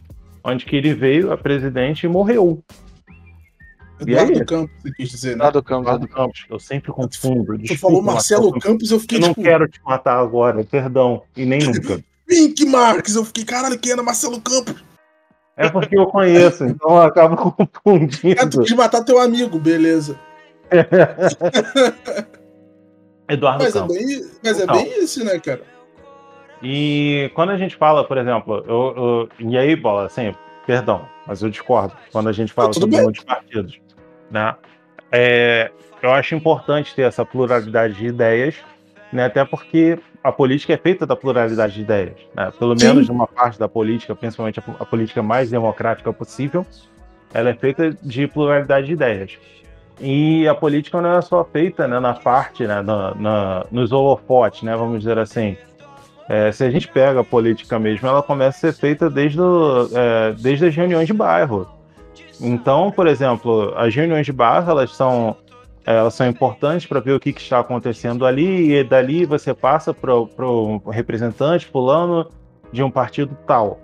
onde 0.45 0.67
que 0.67 0.77
ele 0.77 0.93
veio 0.93 1.33
a 1.33 1.39
presidente 1.39 2.05
e 2.05 2.09
morreu. 2.09 2.63
Eduardo 4.01 4.45
Campos, 4.45 4.77
você 4.83 4.93
quis 4.93 5.11
dizer, 5.11 5.31
né? 5.31 5.47
Eduardo 5.47 5.63
Campos, 5.63 5.87
Eduardo 5.87 6.09
Campos. 6.09 6.47
Eu 6.49 6.59
sempre 6.61 6.93
confundo. 6.93 7.59
Tu 7.59 7.77
falou 7.77 8.03
Marcelo 8.03 8.53
Campos, 8.61 8.91
eu 8.91 9.01
fiquei 9.01 9.19
eu 9.19 9.23
tipo... 9.23 9.41
não 9.41 9.45
quero 9.45 9.67
te 9.67 9.81
matar 9.85 10.19
agora, 10.21 10.63
perdão, 10.65 11.23
e 11.37 11.45
nem 11.45 11.61
nunca. 11.61 12.01
Pink 12.29 12.65
Marques, 12.67 13.17
eu 13.17 13.25
fiquei, 13.25 13.45
caralho, 13.45 13.79
quem 13.79 13.93
era 13.93 14.03
Marcelo 14.03 14.39
Campos? 14.41 14.85
É 15.57 15.69
porque 15.71 15.99
eu 15.99 16.07
conheço, 16.07 16.65
então 16.65 16.91
eu 16.91 17.03
acabo 17.03 17.37
confundindo. 17.83 18.41
É, 18.41 18.47
tu 18.47 18.61
quis 18.61 18.73
matar 18.73 19.03
teu 19.03 19.19
amigo, 19.19 19.59
beleza. 19.59 20.17
Eduardo 23.29 23.65
mas 23.65 23.73
Campos. 23.73 23.97
É 23.97 23.99
bem, 23.99 24.31
mas 24.45 24.61
é 24.61 24.67
bem 24.67 25.03
isso, 25.03 25.25
né, 25.25 25.39
cara? 25.41 25.63
E 26.63 27.31
quando 27.35 27.51
a 27.51 27.57
gente 27.57 27.77
fala, 27.77 28.05
por 28.05 28.19
exemplo, 28.19 28.63
eu, 28.69 28.95
eu, 28.97 29.29
e 29.49 29.57
aí, 29.57 29.75
bola, 29.75 30.07
assim, 30.07 30.35
perdão, 30.67 31.09
mas 31.27 31.41
eu 31.43 31.49
discordo 31.49 31.97
quando 32.13 32.29
a 32.29 32.33
gente 32.33 32.53
fala 32.53 32.73
sobre 32.73 32.91
bem. 32.91 33.03
muitos 33.03 33.25
partidos, 33.25 33.81
né? 34.31 34.55
É, 35.11 35.71
eu 36.03 36.13
acho 36.13 36.35
importante 36.35 36.95
ter 36.95 37.03
essa 37.03 37.25
pluralidade 37.25 37.95
de 37.95 38.07
ideias, 38.07 38.55
né? 39.13 39.25
Até 39.25 39.45
porque 39.45 39.99
a 40.23 40.33
política 40.33 40.73
é 40.73 40.77
feita 40.77 41.07
da 41.07 41.15
pluralidade 41.15 41.75
de 41.75 41.81
ideias, 41.83 42.17
né? 42.35 42.53
Pelo 42.59 42.79
Sim. 42.79 42.89
menos 42.89 43.09
uma 43.09 43.27
parte 43.27 43.59
da 43.59 43.69
política, 43.69 44.15
principalmente 44.15 44.61
a, 44.61 44.63
a, 44.81 44.85
política 44.85 45.23
mais 45.23 45.51
democrática 45.51 46.13
possível, 46.13 46.67
ela 47.33 47.51
é 47.51 47.55
feita 47.55 47.97
de 48.03 48.27
pluralidade 48.27 48.87
de 48.87 48.93
ideias. 48.93 49.39
E 50.01 50.47
a 50.47 50.55
política 50.55 51.01
não 51.01 51.17
é 51.17 51.23
só 51.23 51.45
feita 51.45 51.89
né, 51.89 51.99
na 51.99 52.15
parte, 52.15 52.67
né, 52.67 52.83
na, 52.83 53.15
na, 53.15 53.67
nos 53.71 53.91
holofotes, 53.93 54.63
né, 54.63 54.77
vamos 54.77 55.01
dizer 55.01 55.19
assim. 55.19 55.57
É, 56.29 56.53
se 56.53 56.63
a 56.63 56.71
gente 56.71 56.87
pega 56.89 57.21
a 57.21 57.25
política 57.25 57.79
mesmo, 57.79 58.07
ela 58.07 58.23
começa 58.23 58.69
a 58.69 58.73
ser 58.73 58.79
feita 58.79 59.09
desde, 59.09 59.41
o, 59.41 59.89
é, 59.93 60.33
desde 60.33 60.67
as 60.67 60.75
reuniões 60.75 61.07
de 61.07 61.15
bairro. 61.15 61.67
Então, 62.41 62.91
por 62.91 63.07
exemplo, 63.07 63.73
as 63.77 63.95
reuniões 63.95 64.27
de 64.27 64.33
bairro 64.33 64.71
elas 64.71 64.95
são 64.95 65.37
elas 65.97 66.13
são 66.13 66.27
importantes 66.27 66.87
para 66.87 67.01
ver 67.01 67.13
o 67.13 67.21
que, 67.21 67.33
que, 67.33 67.41
está 67.41 67.61
acontecendo 67.61 68.27
ali, 68.27 68.75
e 68.75 68.85
dali 68.85 69.25
você 69.25 69.55
passa 69.55 69.95
para 69.95 70.15
o 70.15 70.83
representante 70.91 71.65
fulano 71.67 72.29
de 72.71 72.83
um 72.83 72.91
partido 72.91 73.35
tal. 73.47 73.81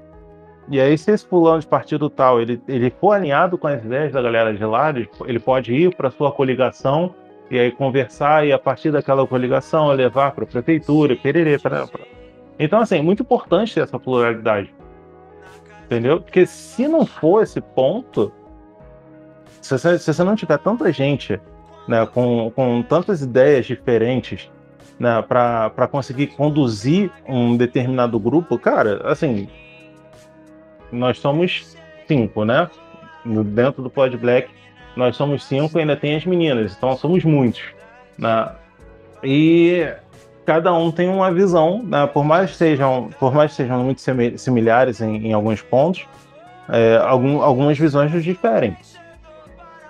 E 0.68 0.78
aí, 0.78 0.98
se 0.98 1.10
esse 1.12 1.26
fulano 1.26 1.60
de 1.60 1.66
partido 1.66 2.10
tal 2.10 2.40
ele, 2.40 2.60
ele 2.68 2.90
for 2.90 3.12
alinhado 3.12 3.56
com 3.56 3.66
as 3.66 3.82
ideias 3.82 4.12
da 4.12 4.20
galera 4.20 4.52
de 4.52 4.64
lá, 4.64 4.92
ele 5.24 5.38
pode 5.38 5.72
ir 5.74 5.94
para 5.96 6.10
sua 6.10 6.30
coligação 6.30 7.14
e 7.50 7.58
aí 7.58 7.72
conversar, 7.72 8.46
e 8.46 8.52
a 8.52 8.58
partir 8.58 8.90
daquela 8.90 9.26
coligação 9.26 9.88
levar 9.88 10.32
para 10.32 10.44
a 10.44 10.46
prefeitura, 10.46 11.16
pererê. 11.16 11.58
Então, 12.58 12.80
assim, 12.80 12.98
é 12.98 13.02
muito 13.02 13.22
importante 13.22 13.74
ter 13.74 13.80
essa 13.80 13.98
pluralidade. 13.98 14.74
Entendeu? 15.86 16.20
Porque 16.20 16.44
se 16.44 16.86
não 16.86 17.06
for 17.06 17.42
esse 17.42 17.62
ponto, 17.62 18.30
se 19.62 19.78
você 19.78 20.24
não 20.24 20.36
tiver 20.36 20.58
tanta 20.58 20.92
gente 20.92 21.40
né, 21.86 22.06
com, 22.06 22.50
com 22.54 22.82
tantas 22.82 23.22
ideias 23.22 23.66
diferentes 23.66 24.50
né, 24.98 25.22
para 25.22 25.88
conseguir 25.90 26.28
conduzir 26.28 27.10
um 27.26 27.56
determinado 27.56 28.18
grupo, 28.18 28.58
cara, 28.58 29.02
assim, 29.10 29.48
nós 30.90 31.18
somos 31.18 31.76
cinco, 32.06 32.44
né? 32.44 32.70
Dentro 33.24 33.82
do 33.82 33.90
Pod 33.90 34.16
Black, 34.16 34.48
nós 34.96 35.16
somos 35.16 35.44
cinco 35.44 35.78
e 35.78 35.80
ainda 35.80 35.96
tem 35.96 36.14
as 36.14 36.24
meninas, 36.24 36.74
então 36.76 36.96
somos 36.96 37.24
muitos. 37.24 37.62
Né? 38.18 38.48
E 39.22 39.88
cada 40.44 40.72
um 40.74 40.90
tem 40.90 41.08
uma 41.08 41.32
visão, 41.32 41.82
né? 41.82 42.06
por 42.06 42.24
mais 42.24 42.54
sejam, 42.56 43.10
por 43.18 43.34
mais 43.34 43.52
sejam 43.52 43.82
muito 43.82 44.02
similares 44.36 45.00
em, 45.00 45.28
em 45.28 45.32
alguns 45.32 45.62
pontos, 45.62 46.06
é, 46.68 46.96
algum, 46.96 47.42
algumas 47.42 47.78
visões 47.78 48.12
nos 48.12 48.22
diferem. 48.22 48.76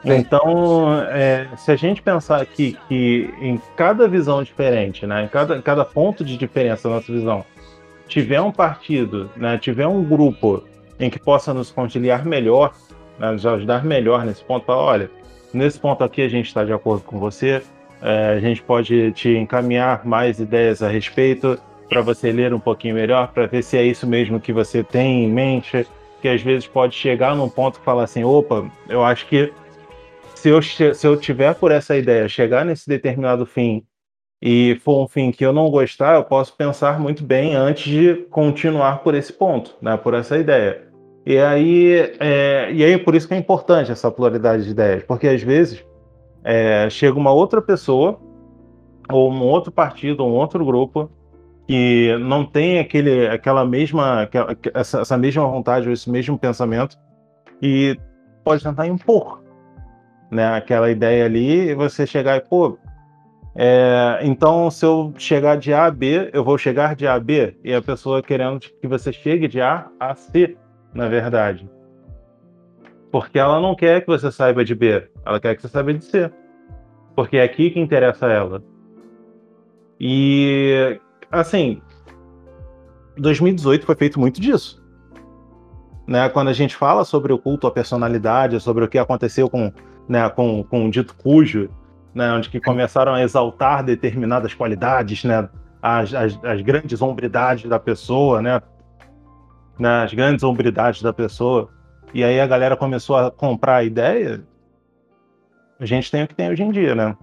Então, 0.04 1.00
é, 1.08 1.48
se 1.56 1.70
a 1.72 1.76
gente 1.76 2.02
pensar 2.02 2.40
aqui 2.40 2.76
que 2.88 3.32
em 3.40 3.60
cada 3.76 4.06
visão 4.06 4.42
diferente, 4.42 5.06
né, 5.06 5.24
em 5.24 5.28
cada, 5.28 5.60
cada 5.62 5.84
ponto 5.84 6.24
de 6.24 6.36
diferença 6.36 6.88
da 6.88 6.96
nossa 6.96 7.12
visão, 7.12 7.44
tiver 8.06 8.40
um 8.40 8.52
partido, 8.52 9.30
né, 9.36 9.56
tiver 9.56 9.86
um 9.86 10.04
grupo 10.04 10.64
em 11.00 11.08
que 11.08 11.18
possa 11.18 11.54
nos 11.54 11.70
conciliar 11.70 12.24
melhor, 12.24 12.74
né, 13.18 13.30
nos 13.30 13.46
ajudar 13.46 13.84
melhor 13.84 14.24
nesse 14.24 14.44
ponto, 14.44 14.66
para 14.66 14.76
olha, 14.76 15.10
nesse 15.52 15.78
ponto 15.78 16.04
aqui 16.04 16.22
a 16.22 16.28
gente 16.28 16.46
está 16.46 16.64
de 16.64 16.72
acordo 16.72 17.02
com 17.04 17.18
você, 17.18 17.62
é, 18.02 18.34
a 18.36 18.40
gente 18.40 18.62
pode 18.62 19.12
te 19.12 19.30
encaminhar 19.30 20.04
mais 20.04 20.38
ideias 20.38 20.82
a 20.82 20.88
respeito 20.88 21.58
para 21.88 22.02
você 22.02 22.30
ler 22.30 22.52
um 22.52 22.60
pouquinho 22.60 22.94
melhor, 22.94 23.28
para 23.28 23.46
ver 23.46 23.62
se 23.62 23.76
é 23.76 23.82
isso 23.82 24.06
mesmo 24.06 24.40
que 24.40 24.52
você 24.52 24.82
tem 24.82 25.24
em 25.24 25.30
mente, 25.30 25.86
que 26.20 26.28
às 26.28 26.42
vezes 26.42 26.66
pode 26.66 26.94
chegar 26.94 27.36
num 27.36 27.48
ponto 27.48 27.78
que 27.78 27.84
fala 27.84 28.04
assim, 28.04 28.24
opa, 28.24 28.64
eu 28.88 29.04
acho 29.04 29.26
que 29.26 29.52
se 30.44 30.50
eu, 30.50 30.60
se 30.94 31.06
eu 31.06 31.16
tiver 31.16 31.54
por 31.54 31.70
essa 31.70 31.96
ideia, 31.96 32.28
chegar 32.28 32.66
nesse 32.66 32.86
determinado 32.86 33.46
fim 33.46 33.82
e 34.42 34.78
for 34.84 35.02
um 35.02 35.08
fim 35.08 35.30
que 35.30 35.44
eu 35.44 35.54
não 35.54 35.70
gostar, 35.70 36.16
eu 36.16 36.24
posso 36.24 36.54
pensar 36.54 37.00
muito 37.00 37.24
bem 37.24 37.54
antes 37.54 37.90
de 37.90 38.14
continuar 38.30 39.02
por 39.02 39.14
esse 39.14 39.32
ponto, 39.32 39.74
né, 39.80 39.96
por 39.96 40.12
essa 40.12 40.36
ideia. 40.36 40.86
E 41.24 41.38
aí, 41.38 41.94
é, 42.20 42.70
e 42.70 42.84
aí 42.84 42.98
por 42.98 43.14
isso 43.14 43.26
que 43.26 43.32
é 43.32 43.38
importante 43.38 43.90
essa 43.90 44.10
pluralidade 44.10 44.64
de 44.64 44.70
ideias, 44.70 45.02
porque 45.04 45.28
às 45.28 45.42
vezes 45.42 45.82
é, 46.44 46.90
chega 46.90 47.18
uma 47.18 47.32
outra 47.32 47.62
pessoa 47.62 48.20
ou 49.10 49.32
um 49.32 49.42
outro 49.44 49.72
partido, 49.72 50.26
um 50.26 50.32
outro 50.32 50.62
grupo 50.62 51.10
que 51.66 52.14
não 52.20 52.44
tem 52.44 52.80
aquele, 52.80 53.28
aquela 53.28 53.64
mesma, 53.64 54.28
essa, 54.74 55.00
essa 55.00 55.16
mesma 55.16 55.46
vontade 55.46 55.86
ou 55.86 55.92
esse 55.94 56.10
mesmo 56.10 56.38
pensamento 56.38 56.98
e 57.62 57.98
pode 58.44 58.62
tentar 58.62 58.86
impor 58.86 59.42
né, 60.30 60.54
aquela 60.54 60.90
ideia 60.90 61.24
ali, 61.24 61.70
e 61.70 61.74
você 61.74 62.06
chegar 62.06 62.36
e, 62.36 62.40
pô, 62.40 62.78
é, 63.56 64.18
então 64.22 64.68
se 64.70 64.84
eu 64.84 65.14
chegar 65.16 65.56
de 65.56 65.72
A 65.72 65.86
a 65.86 65.90
B, 65.90 66.30
eu 66.32 66.42
vou 66.42 66.58
chegar 66.58 66.96
de 66.96 67.06
A 67.06 67.14
a 67.14 67.20
B, 67.20 67.56
e 67.62 67.72
a 67.72 67.80
pessoa 67.80 68.22
querendo 68.22 68.60
que 68.60 68.86
você 68.86 69.12
chegue 69.12 69.46
de 69.46 69.60
A 69.60 69.88
a 69.98 70.14
C, 70.14 70.56
na 70.92 71.08
verdade. 71.08 71.68
Porque 73.12 73.38
ela 73.38 73.60
não 73.60 73.76
quer 73.76 74.00
que 74.00 74.08
você 74.08 74.32
saiba 74.32 74.64
de 74.64 74.74
B, 74.74 75.08
ela 75.24 75.38
quer 75.38 75.54
que 75.54 75.62
você 75.62 75.68
saiba 75.68 75.94
de 75.94 76.04
C. 76.04 76.30
Porque 77.14 77.36
é 77.36 77.44
aqui 77.44 77.70
que 77.70 77.78
interessa 77.78 78.26
a 78.26 78.32
ela. 78.32 78.62
E, 80.00 80.98
assim, 81.30 81.80
2018 83.16 83.86
foi 83.86 83.94
feito 83.94 84.18
muito 84.18 84.40
disso. 84.40 84.82
Né? 86.06 86.28
Quando 86.28 86.48
a 86.48 86.52
gente 86.52 86.74
fala 86.74 87.04
sobre 87.04 87.32
o 87.32 87.38
culto 87.38 87.66
à 87.66 87.70
personalidade, 87.70 88.60
sobre 88.60 88.84
o 88.84 88.88
que 88.88 88.98
aconteceu 88.98 89.48
com 89.48 89.72
né, 90.08 90.28
com, 90.28 90.62
com 90.64 90.86
o 90.86 90.90
dito 90.90 91.14
cujo, 91.14 91.68
né, 92.14 92.32
onde 92.32 92.48
que 92.48 92.60
começaram 92.60 93.14
a 93.14 93.22
exaltar 93.22 93.82
determinadas 93.82 94.54
qualidades, 94.54 95.24
né, 95.24 95.48
as, 95.82 96.14
as, 96.14 96.38
as 96.44 96.60
grandes 96.60 97.02
hombridades 97.02 97.68
da 97.68 97.78
pessoa, 97.78 98.40
né, 98.40 98.60
né, 99.78 100.04
as 100.04 100.14
grandes 100.14 100.44
hombridades 100.44 101.02
da 101.02 101.12
pessoa, 101.12 101.68
e 102.12 102.22
aí 102.22 102.40
a 102.40 102.46
galera 102.46 102.76
começou 102.76 103.16
a 103.16 103.30
comprar 103.30 103.76
a 103.76 103.84
ideia, 103.84 104.44
a 105.80 105.86
gente 105.86 106.10
tem 106.10 106.22
o 106.22 106.28
que 106.28 106.34
tem 106.34 106.48
hoje 106.48 106.62
em 106.62 106.70
dia, 106.70 106.94
né? 106.94 107.16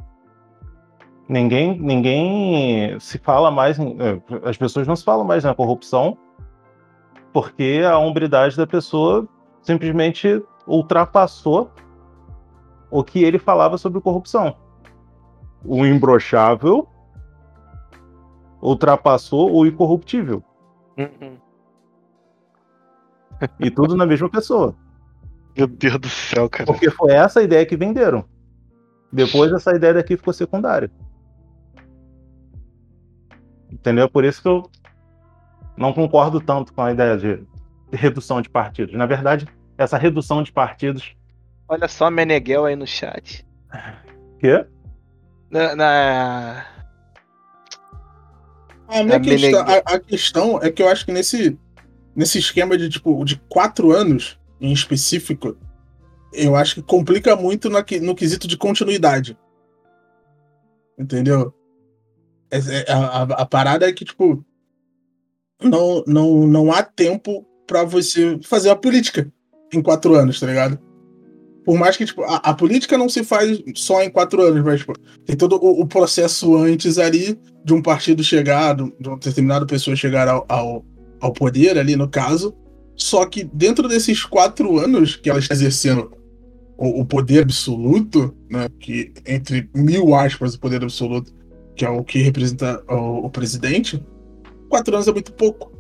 Ninguém, 1.30 1.80
ninguém 1.80 3.00
se 3.00 3.18
fala 3.18 3.50
mais, 3.50 3.80
em, 3.80 3.96
eh, 3.98 4.20
as 4.44 4.58
pessoas 4.58 4.86
não 4.86 4.98
se 4.98 5.04
falam 5.06 5.24
mais 5.24 5.46
na 5.46 5.56
corrupção, 5.56 6.18
porque 7.32 7.82
a 7.90 7.98
hombridade 7.98 8.58
da 8.58 8.68
pessoa 8.68 9.26
simplesmente 9.62 10.44
ultrapassou 10.68 11.72
o 12.92 13.04
que 13.04 13.24
ele 13.24 13.40
falava 13.40 13.78
sobre 13.78 14.02
corrupção. 14.02 14.56
O 15.64 15.86
imbrochável 15.86 16.88
ultrapassou 18.62 19.56
o 19.56 19.66
incorruptível. 19.66 20.44
Uhum. 20.98 21.38
e 23.60 23.72
tudo 23.72 23.96
na 23.96 24.06
mesma 24.06 24.30
pessoa. 24.30 24.76
Meu 25.58 25.66
Deus 25.66 25.98
do 25.98 26.10
céu, 26.10 26.50
cara. 26.50 26.66
Porque 26.66 26.92
foi 26.92 27.14
essa 27.14 27.40
a 27.40 27.44
ideia 27.44 27.66
que 27.66 27.78
venderam. 27.78 28.26
Depois 29.12 29.52
essa 29.52 29.76
ideia 29.76 29.96
daqui 29.96 30.16
ficou 30.16 30.34
secundária. 30.34 30.92
Entendeu? 33.72 34.10
Por 34.10 34.24
isso 34.24 34.42
que 34.42 34.48
eu 34.48 34.70
não 35.76 35.94
concordo 35.94 36.40
tanto 36.40 36.74
com 36.74 36.82
a 36.82 36.92
ideia 36.92 37.18
de 37.18 37.44
redução 37.92 38.42
de 38.42 38.50
partidos. 38.50 38.94
Na 38.94 39.06
verdade, 39.06 39.48
essa 39.78 39.98
redução 39.98 40.44
de 40.44 40.52
partidos 40.52 41.16
Olha 41.72 41.88
só 41.88 42.12
Meneghel 42.12 42.66
aí 42.66 42.76
no 42.76 42.86
chat. 42.86 43.48
Quê? 44.42 44.66
Na. 45.50 45.74
na... 45.74 46.66
A, 48.90 49.04
minha 49.04 49.22
questão, 49.22 49.62
a, 49.62 49.78
a, 49.78 50.00
questão 50.02 50.62
é 50.62 50.70
que 50.70 50.84
eu 50.84 50.90
acho 50.90 51.06
que 51.06 51.14
nesse, 51.14 51.58
nesse 52.14 52.40
esquema 52.40 52.78
de 52.78 52.90
tipo 52.90 53.24
de 53.24 53.38
quatro 53.48 53.94
anos 53.94 54.38
em 54.60 54.74
específico, 54.74 55.56
eu 56.34 56.58
acho 56.58 56.76
que 56.76 56.82
complica 56.82 57.38
muito 57.38 57.70
no, 57.70 57.80
no 58.02 58.16
quesito 58.16 58.50
de 58.50 58.58
continuidade. 58.58 59.38
Entendeu? 61.00 61.54
É, 62.52 62.58
é, 62.58 62.92
a, 62.92 62.98
a, 62.98 63.22
a, 63.24 63.46
parada 63.46 63.88
é 63.88 63.94
que, 63.94 64.04
tipo, 64.04 64.46
não, 65.64 66.04
não, 66.06 66.48
não 66.48 66.74
há 66.74 66.84
tempo 66.84 67.48
para 67.66 67.86
você 67.86 68.38
fazer 68.44 68.72
a 68.72 68.76
política 68.76 69.32
em 69.74 69.82
quatro 69.82 70.16
anos, 70.16 70.38
tá 70.38 70.48
ligado? 70.48 70.91
Por 71.66 71.78
mais 71.78 71.96
que 71.96 72.06
tipo, 72.06 72.24
a, 72.24 72.38
a, 72.38 72.54
política 72.54 72.98
não 72.98 73.08
se 73.08 73.24
faz 73.24 73.62
só 73.76 74.02
em 74.02 74.10
quatro 74.10 74.42
anos, 74.42 74.64
mas 74.64 74.80
tipo, 74.80 74.94
tem 75.26 75.36
todo 75.36 75.58
o, 75.58 75.82
o, 75.82 75.86
processo 75.86 76.56
antes 76.56 76.98
ali 76.98 77.38
de 77.64 77.74
um 77.74 77.82
partido 77.82 78.24
chegar, 78.24 78.76
de, 78.76 79.08
uma 79.08 79.18
determinada 79.18 79.66
pessoa 79.66 79.96
chegar 79.96 80.28
ao, 80.28 80.46
ao, 80.50 80.84
ao, 81.20 81.32
poder 81.32 81.78
ali, 81.78 81.96
no 81.96 82.10
caso. 82.10 82.56
Só 82.96 83.26
que 83.26 83.44
dentro 83.44 83.88
desses 83.88 84.24
quatro 84.26 84.80
anos 84.80 85.16
que 85.16 85.30
ela 85.30 85.40
está 85.40 85.54
exercendo 85.54 86.12
o, 86.78 87.02
o 87.02 87.06
poder 87.06 87.44
absoluto, 87.44 88.36
né, 88.50 88.68
que 88.80 89.14
entre 89.26 89.70
mil 89.76 90.16
aspas 90.16 90.56
o 90.56 90.60
poder 90.60 90.82
absoluto, 90.82 91.32
que 91.76 91.86
é 91.86 91.90
o 91.90 92.04
que 92.04 92.24
representa 92.24 92.84
o, 92.90 93.26
o 93.26 93.30
presidente, 93.30 94.04
quatro 94.68 94.96
anos 94.96 95.08
é 95.08 95.12
muito 95.12 95.32
pouco. 95.34 95.72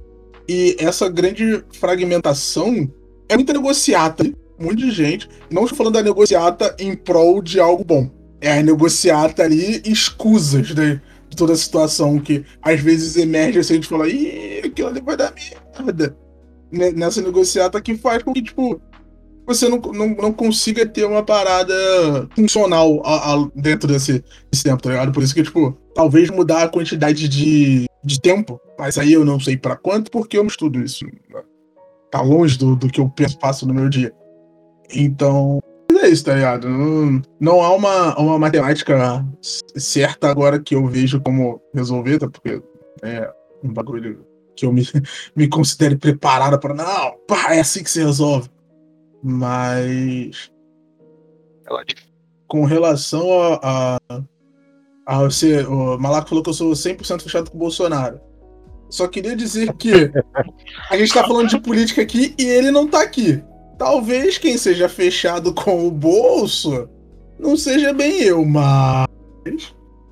E 0.48 0.76
essa 0.80 1.10
grande 1.10 1.64
fragmentação 1.74 2.92
é 3.28 3.36
muita 3.36 3.54
negociata, 3.54 4.32
monte 4.62 4.78
de 4.78 4.92
gente. 4.92 5.30
Não 5.50 5.64
estou 5.64 5.78
falando 5.78 5.94
da 5.94 6.04
negociata 6.04 6.76
em 6.80 6.96
prol 6.96 7.42
de 7.42 7.60
algo 7.60 7.84
bom. 7.84 8.10
É 8.40 8.60
a 8.60 8.64
negociata 8.64 9.44
ali 9.44 9.82
escusas 9.86 10.74
né, 10.74 11.02
de 11.30 11.38
toda 11.38 11.54
a 11.54 11.58
situação 11.58 12.20
que 12.20 12.44
às 12.62 12.80
vezes 12.80 13.16
emerge 13.16 13.60
assim, 13.60 13.74
a 13.74 13.76
gente 13.76 13.88
fala, 13.88 14.08
ih, 14.08 14.62
aquilo 14.66 14.90
ali 14.90 15.02
vai 15.02 15.16
dar 15.16 15.34
merda. 15.80 16.18
Nessa 16.72 17.22
negociata 17.22 17.82
que 17.82 17.96
faz 17.96 18.24
com 18.24 18.34
que, 18.34 18.42
tipo, 18.42 18.82
você 19.46 19.68
não, 19.68 19.78
não, 19.78 20.08
não 20.10 20.34
consiga 20.34 20.86
ter 20.86 21.06
uma 21.06 21.24
parada 21.24 21.74
funcional 22.36 23.02
a, 23.06 23.34
a, 23.34 23.48
dentro 23.56 23.88
desse, 23.88 24.24
desse 24.52 24.64
tempo, 24.64 24.82
tá 24.82 24.90
ligado? 24.90 25.12
Por 25.12 25.24
isso 25.24 25.34
que, 25.34 25.44
tipo, 25.44 25.78
talvez 25.94 26.30
mudar 26.30 26.64
a 26.64 26.70
quantidade 26.70 27.28
de, 27.28 27.86
de 28.04 28.22
tempo, 28.22 28.60
mas 28.78 28.98
aí 28.98 29.14
eu 29.14 29.26
não 29.26 29.40
sei 29.40 29.58
para 29.58 29.76
quanto, 29.76 30.10
porque 30.10 30.38
eu 30.38 30.44
não 30.44 30.50
estudo 30.50 30.82
isso. 30.82 31.06
Tá 32.12 32.22
longe 32.22 32.58
do, 32.58 32.76
do 32.76 32.88
que 32.88 33.00
eu 33.00 33.10
penso, 33.10 33.38
passo 33.38 33.68
no 33.68 33.74
meu 33.74 33.90
dia. 33.90 34.14
Então, 34.94 35.60
é 36.02 36.10
isso, 36.10 36.26
tá 36.26 36.34
ligado? 36.34 36.68
Não, 36.68 37.22
não 37.40 37.62
há 37.62 37.74
uma, 37.76 38.18
uma 38.18 38.40
matemática 38.40 39.26
certa 39.76 40.30
agora 40.30 40.60
que 40.60 40.76
eu 40.76 40.88
vejo 40.88 41.22
como 41.22 41.62
resolver, 41.74 42.20
tá? 42.20 42.30
Porque 42.30 42.62
é 43.04 43.32
um 43.64 43.72
bagulho 43.72 44.26
que 44.56 44.66
eu 44.66 44.74
me, 44.74 44.84
me 45.36 45.48
considere 45.48 45.96
preparado 45.96 46.60
para 46.60 46.74
Não, 46.74 47.18
pá, 47.28 47.54
é 47.54 47.60
assim 47.60 47.84
que 47.84 47.92
se 47.92 48.04
resolve. 48.04 48.50
Mas. 49.24 50.52
Com 52.48 52.66
relação 52.66 53.28
a. 53.62 53.98
a, 54.10 54.22
a 55.06 55.24
você, 55.24 55.64
o 55.64 55.98
Malaco 55.98 56.30
falou 56.30 56.44
que 56.44 56.50
eu 56.50 56.54
sou 56.54 56.72
100% 56.72 57.22
fechado 57.22 57.52
com 57.52 57.58
o 57.58 57.60
Bolsonaro. 57.60 58.20
Só 58.90 59.08
queria 59.08 59.36
dizer 59.36 59.72
que 59.74 59.92
a 60.90 60.98
gente 60.98 61.14
tá 61.14 61.26
falando 61.26 61.50
de 61.50 61.62
política 61.62 62.02
aqui 62.02 62.34
e 62.38 62.44
ele 62.44 62.72
não 62.72 62.88
tá 62.88 63.02
aqui. 63.04 63.42
Talvez 63.82 64.38
quem 64.38 64.60
seja 64.60 64.88
fechado 64.88 65.52
com 65.56 65.88
o 65.88 65.90
bolso 65.90 66.88
não 67.40 67.58
seja 67.58 67.92
bem 67.92 68.22
eu, 68.22 68.46
mas. 68.46 69.08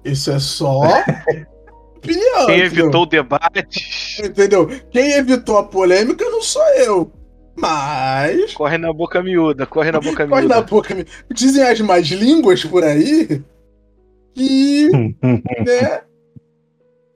Isso 0.04 0.32
é 0.32 0.40
só. 0.40 0.82
opinião. 1.98 2.48
Quem 2.48 2.62
evitou 2.62 3.04
o 3.04 3.06
debate. 3.06 4.24
Entendeu? 4.26 4.68
Quem 4.90 5.12
evitou 5.12 5.60
a 5.60 5.64
polêmica 5.64 6.26
não 6.26 6.42
sou 6.42 6.68
eu. 6.80 7.12
Mas. 7.56 8.56
Corre 8.56 8.80
na 8.80 8.92
boca 8.92 9.22
miúda, 9.22 9.68
corre 9.68 9.92
na 9.92 10.00
boca 10.00 10.28
corre 10.28 10.42
miúda. 10.42 10.56
na 10.56 10.62
boca 10.64 10.96
miúda. 10.96 11.12
Dizem 11.32 11.64
as 11.64 11.80
mais 11.80 12.08
línguas 12.08 12.66
por 12.66 12.84
aí 12.84 13.44
que. 14.34 14.90
né? 15.64 16.02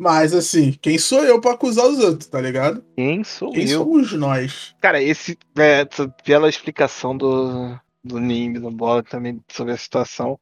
Mas 0.03 0.33
assim, 0.33 0.73
quem 0.81 0.97
sou 0.97 1.23
eu 1.23 1.39
pra 1.39 1.53
acusar 1.53 1.85
os 1.87 1.97
outros, 1.99 2.27
tá 2.27 2.41
ligado? 2.41 2.83
Quem 2.93 3.23
sou 3.23 3.53
quem 3.53 3.69
eu? 3.69 3.79
somos 3.79 4.11
nós? 4.11 4.75
Cara, 4.81 5.01
esse. 5.01 5.37
É, 5.57 5.87
pela 6.25 6.49
explicação 6.49 7.15
do, 7.15 7.79
do 8.03 8.19
Nimb, 8.19 8.59
do 8.59 8.69
Bola 8.69 9.01
também 9.01 9.39
sobre 9.49 9.71
a 9.71 9.77
situação. 9.77 10.37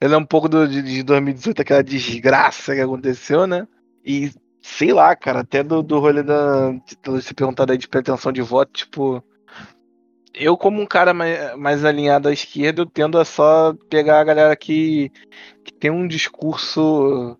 Ele 0.00 0.14
é 0.14 0.16
um 0.16 0.24
pouco 0.24 0.48
do, 0.48 0.68
de, 0.68 0.80
de 0.82 1.02
2018, 1.02 1.62
aquela 1.62 1.82
desgraça 1.82 2.76
que 2.76 2.80
aconteceu, 2.80 3.44
né? 3.44 3.66
E 4.04 4.30
sei 4.60 4.92
lá, 4.92 5.16
cara, 5.16 5.40
até 5.40 5.64
do, 5.64 5.82
do 5.82 5.98
rolê 5.98 6.22
da. 6.22 6.70
De 6.70 6.96
você 7.04 7.34
perguntar 7.34 7.68
aí 7.68 7.76
de 7.76 7.88
pretensão 7.88 8.30
de 8.30 8.40
voto, 8.40 8.70
tipo. 8.72 9.20
Eu, 10.32 10.56
como 10.56 10.80
um 10.80 10.86
cara 10.86 11.12
mais, 11.12 11.56
mais 11.56 11.84
alinhado 11.84 12.28
à 12.28 12.32
esquerda, 12.32 12.82
eu 12.82 12.86
tendo 12.86 13.18
a 13.18 13.24
só 13.24 13.74
pegar 13.90 14.20
a 14.20 14.24
galera 14.24 14.54
que, 14.54 15.10
que 15.64 15.74
tem 15.74 15.90
um 15.90 16.06
discurso 16.06 17.36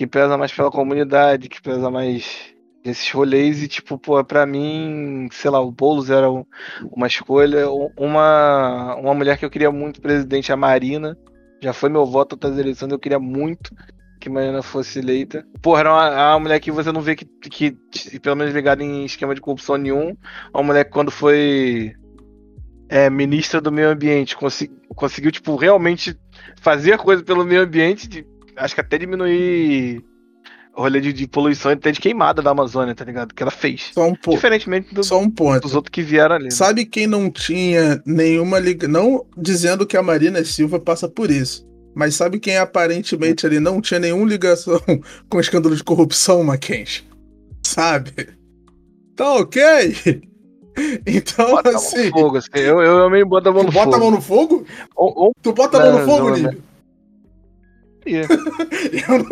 que 0.00 0.06
pesa 0.06 0.38
mais 0.38 0.50
pela 0.50 0.70
comunidade, 0.70 1.50
que 1.50 1.60
pesa 1.60 1.90
mais 1.90 2.54
esses 2.82 3.10
rolês 3.12 3.62
e 3.62 3.68
tipo, 3.68 3.98
pô, 3.98 4.24
pra 4.24 4.46
mim, 4.46 5.28
sei 5.30 5.50
lá, 5.50 5.60
o 5.60 5.70
Boulos 5.70 6.08
era 6.08 6.32
um, 6.32 6.42
uma 6.90 7.06
escolha, 7.06 7.68
uma, 7.98 8.96
uma 8.96 9.12
mulher 9.12 9.36
que 9.36 9.44
eu 9.44 9.50
queria 9.50 9.70
muito 9.70 10.00
presidente, 10.00 10.50
a 10.50 10.56
Marina, 10.56 11.18
já 11.60 11.74
foi 11.74 11.90
meu 11.90 12.06
voto 12.06 12.32
outras 12.32 12.58
eleições, 12.58 12.90
eu 12.90 12.98
queria 12.98 13.18
muito 13.18 13.74
que 14.18 14.30
Marina 14.30 14.62
fosse 14.62 15.00
eleita. 15.00 15.46
Porra, 15.60 15.80
era 15.80 15.92
uma, 15.92 16.30
uma 16.30 16.40
mulher 16.40 16.60
que 16.60 16.70
você 16.70 16.90
não 16.90 17.02
vê 17.02 17.14
que, 17.14 17.26
que, 17.26 17.76
pelo 18.20 18.36
menos 18.36 18.54
ligada 18.54 18.82
em 18.82 19.04
esquema 19.04 19.34
de 19.34 19.42
corrupção 19.42 19.76
nenhum, 19.76 20.16
uma 20.54 20.62
mulher 20.62 20.86
que 20.86 20.92
quando 20.92 21.10
foi 21.10 21.92
é, 22.88 23.10
ministra 23.10 23.60
do 23.60 23.70
meio 23.70 23.90
ambiente, 23.90 24.34
consegui, 24.34 24.74
conseguiu, 24.96 25.30
tipo, 25.30 25.56
realmente 25.56 26.18
fazer 26.58 26.96
coisa 26.96 27.22
pelo 27.22 27.44
meio 27.44 27.64
ambiente, 27.64 28.08
de, 28.08 28.26
acho 28.60 28.74
que 28.74 28.80
até 28.80 28.98
diminuir 28.98 30.04
o 30.76 30.82
rolê 30.82 31.00
de, 31.00 31.12
de, 31.12 31.26
poluição 31.26 31.72
até 31.72 31.90
de 31.90 32.00
queimada 32.00 32.40
da 32.40 32.50
Amazônia, 32.50 32.94
tá 32.94 33.04
ligado? 33.04 33.34
Que 33.34 33.42
ela 33.42 33.50
fez. 33.50 33.90
Só 33.92 34.06
um 34.06 34.14
ponto. 34.14 34.34
Diferentemente 34.34 34.94
do, 34.94 35.02
Só 35.02 35.18
um 35.18 35.30
ponto. 35.30 35.62
dos 35.62 35.74
outros 35.74 35.90
que 35.90 36.02
vieram 36.02 36.36
ali. 36.36 36.44
Né? 36.44 36.50
Sabe 36.50 36.84
quem 36.84 37.06
não 37.06 37.30
tinha 37.30 38.00
nenhuma 38.06 38.58
liga. 38.58 38.86
Não 38.86 39.26
dizendo 39.36 39.86
que 39.86 39.96
a 39.96 40.02
Marina 40.02 40.44
Silva 40.44 40.78
passa 40.78 41.08
por 41.08 41.30
isso. 41.30 41.68
Mas 41.94 42.14
sabe 42.14 42.38
quem 42.38 42.56
aparentemente 42.56 43.44
ali 43.44 43.58
não 43.58 43.80
tinha 43.80 43.98
nenhuma 43.98 44.28
ligação 44.28 44.80
com 45.28 45.38
o 45.38 45.40
escândalo 45.40 45.74
de 45.74 45.82
corrupção, 45.82 46.44
Mackenzie? 46.44 47.02
Sabe? 47.66 48.28
Tá 49.16 49.34
ok? 49.34 50.22
Então, 51.04 51.50
bota 51.50 51.70
assim. 51.70 52.10
Fogo, 52.10 52.38
assim. 52.38 52.48
Eu, 52.54 52.80
eu, 52.80 52.98
eu 53.00 53.10
meio 53.10 53.26
boto 53.26 53.48
a 53.48 53.52
mão 53.52 53.64
no 53.64 53.72
bota 53.72 53.90
fogo. 53.90 53.96
a 53.96 53.98
mão 53.98 54.10
no 54.12 54.20
fogo? 54.22 54.64
Ou, 54.96 55.24
ou... 55.24 55.32
Tu 55.42 55.52
bota 55.52 55.76
a 55.76 55.80
mão 55.84 55.98
no 55.98 56.06
fogo, 56.06 56.30
Yeah. 58.10 58.28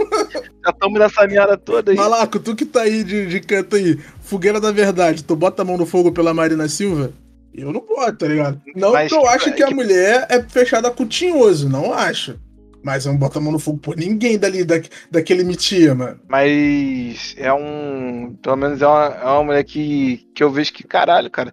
Já 0.64 0.70
estamos 0.70 1.00
nessa 1.00 1.26
meada 1.26 1.56
toda 1.56 1.90
aí. 1.90 1.96
Malaco, 1.96 2.38
tu 2.38 2.54
que 2.54 2.64
tá 2.64 2.82
aí 2.82 3.02
de, 3.02 3.26
de 3.26 3.40
canto 3.40 3.76
aí, 3.76 3.98
fogueira 4.22 4.60
da 4.60 4.70
verdade, 4.70 5.24
tu 5.24 5.34
bota 5.34 5.62
a 5.62 5.64
mão 5.64 5.76
no 5.76 5.86
fogo 5.86 6.12
pela 6.12 6.34
Marina 6.34 6.68
Silva? 6.68 7.12
Eu 7.54 7.72
não 7.72 7.80
boto, 7.80 8.18
tá 8.18 8.28
ligado? 8.28 8.60
Não 8.76 8.92
Mas, 8.92 9.10
que 9.10 9.16
eu 9.16 9.26
acho 9.26 9.44
que, 9.46 9.52
que 9.52 9.62
a 9.64 9.70
mulher 9.70 10.26
é 10.28 10.40
fechada 10.42 10.90
com 10.90 11.06
tinhoso, 11.06 11.68
não 11.68 11.92
acho. 11.92 12.38
Mas 12.82 13.04
eu 13.04 13.12
não 13.12 13.18
boto 13.18 13.38
a 13.38 13.40
mão 13.40 13.52
no 13.52 13.58
fogo 13.58 13.78
por 13.78 13.96
ninguém 13.96 14.38
dali, 14.38 14.64
da, 14.64 14.76
daquele 15.10 15.42
mitia, 15.42 15.94
mano. 15.94 16.20
Mas 16.28 17.34
é 17.36 17.52
um. 17.52 18.36
Pelo 18.40 18.56
menos 18.56 18.80
é 18.80 18.86
uma, 18.86 19.06
é 19.06 19.24
uma 19.24 19.44
mulher 19.44 19.64
que, 19.64 20.28
que 20.34 20.42
eu 20.42 20.50
vejo 20.50 20.72
que, 20.72 20.84
caralho, 20.84 21.30
cara. 21.30 21.52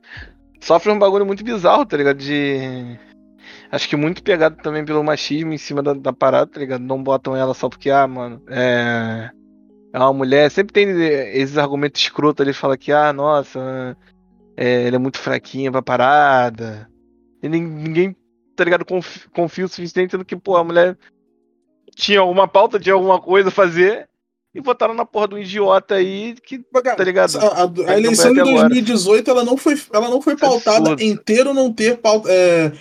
Sofre 0.61 0.91
um 0.91 0.99
bagulho 0.99 1.25
muito 1.25 1.43
bizarro, 1.43 1.85
tá 1.85 1.97
ligado? 1.97 2.17
De. 2.17 2.99
Acho 3.75 3.89
que 3.89 3.97
muito 3.97 4.23
pegado 4.23 4.55
também 4.63 4.85
pelo 4.85 5.03
machismo 5.03 5.51
em 5.51 5.57
cima 5.57 5.83
da, 5.83 5.93
da 5.93 6.13
parada, 6.13 6.49
tá 6.49 6.61
ligado? 6.61 6.81
Não 6.81 7.03
botam 7.03 7.35
ela 7.35 7.53
só 7.53 7.67
porque, 7.67 7.89
ah, 7.89 8.07
mano, 8.07 8.41
é. 8.47 9.29
É 9.91 9.99
uma 9.99 10.13
mulher. 10.13 10.49
Sempre 10.49 10.71
tem 10.71 10.89
esses 11.33 11.57
argumentos 11.57 12.01
escrotos 12.01 12.41
ali, 12.41 12.53
fala 12.53 12.77
que, 12.77 12.93
ah, 12.93 13.11
nossa, 13.11 13.97
é, 14.55 14.87
ela 14.87 14.95
é 14.95 14.99
muito 14.99 15.19
fraquinha 15.19 15.69
pra 15.73 15.81
parada. 15.81 16.89
E 17.43 17.49
ninguém, 17.49 18.15
tá 18.55 18.63
ligado, 18.63 18.85
confia, 18.85 19.23
confia 19.33 19.65
o 19.65 19.67
suficiente 19.67 20.15
no 20.15 20.23
que, 20.23 20.37
pô, 20.37 20.55
a 20.55 20.63
mulher 20.63 20.97
tinha 21.93 22.21
alguma 22.21 22.47
pauta, 22.47 22.79
tinha 22.79 22.95
alguma 22.95 23.19
coisa 23.19 23.49
a 23.49 23.51
fazer, 23.51 24.07
e 24.55 24.61
votaram 24.61 24.93
na 24.93 25.05
porra 25.05 25.27
do 25.27 25.37
idiota 25.37 25.95
aí 25.95 26.33
que, 26.41 26.59
tá 26.59 27.03
ligado? 27.03 27.37
A, 27.37 27.63
a, 27.63 27.91
a 27.91 27.97
eleição 27.97 28.33
de 28.33 28.41
2018 28.41 29.29
ela 29.29 29.43
não 29.43 29.57
foi, 29.57 29.77
ela 29.93 30.09
não 30.09 30.21
foi 30.21 30.37
pautada 30.37 30.95
ter 31.25 31.45
ou 31.45 31.53
não 31.53 31.73
ter 31.73 31.97
pauta, 31.97 32.29
é, 32.31 32.71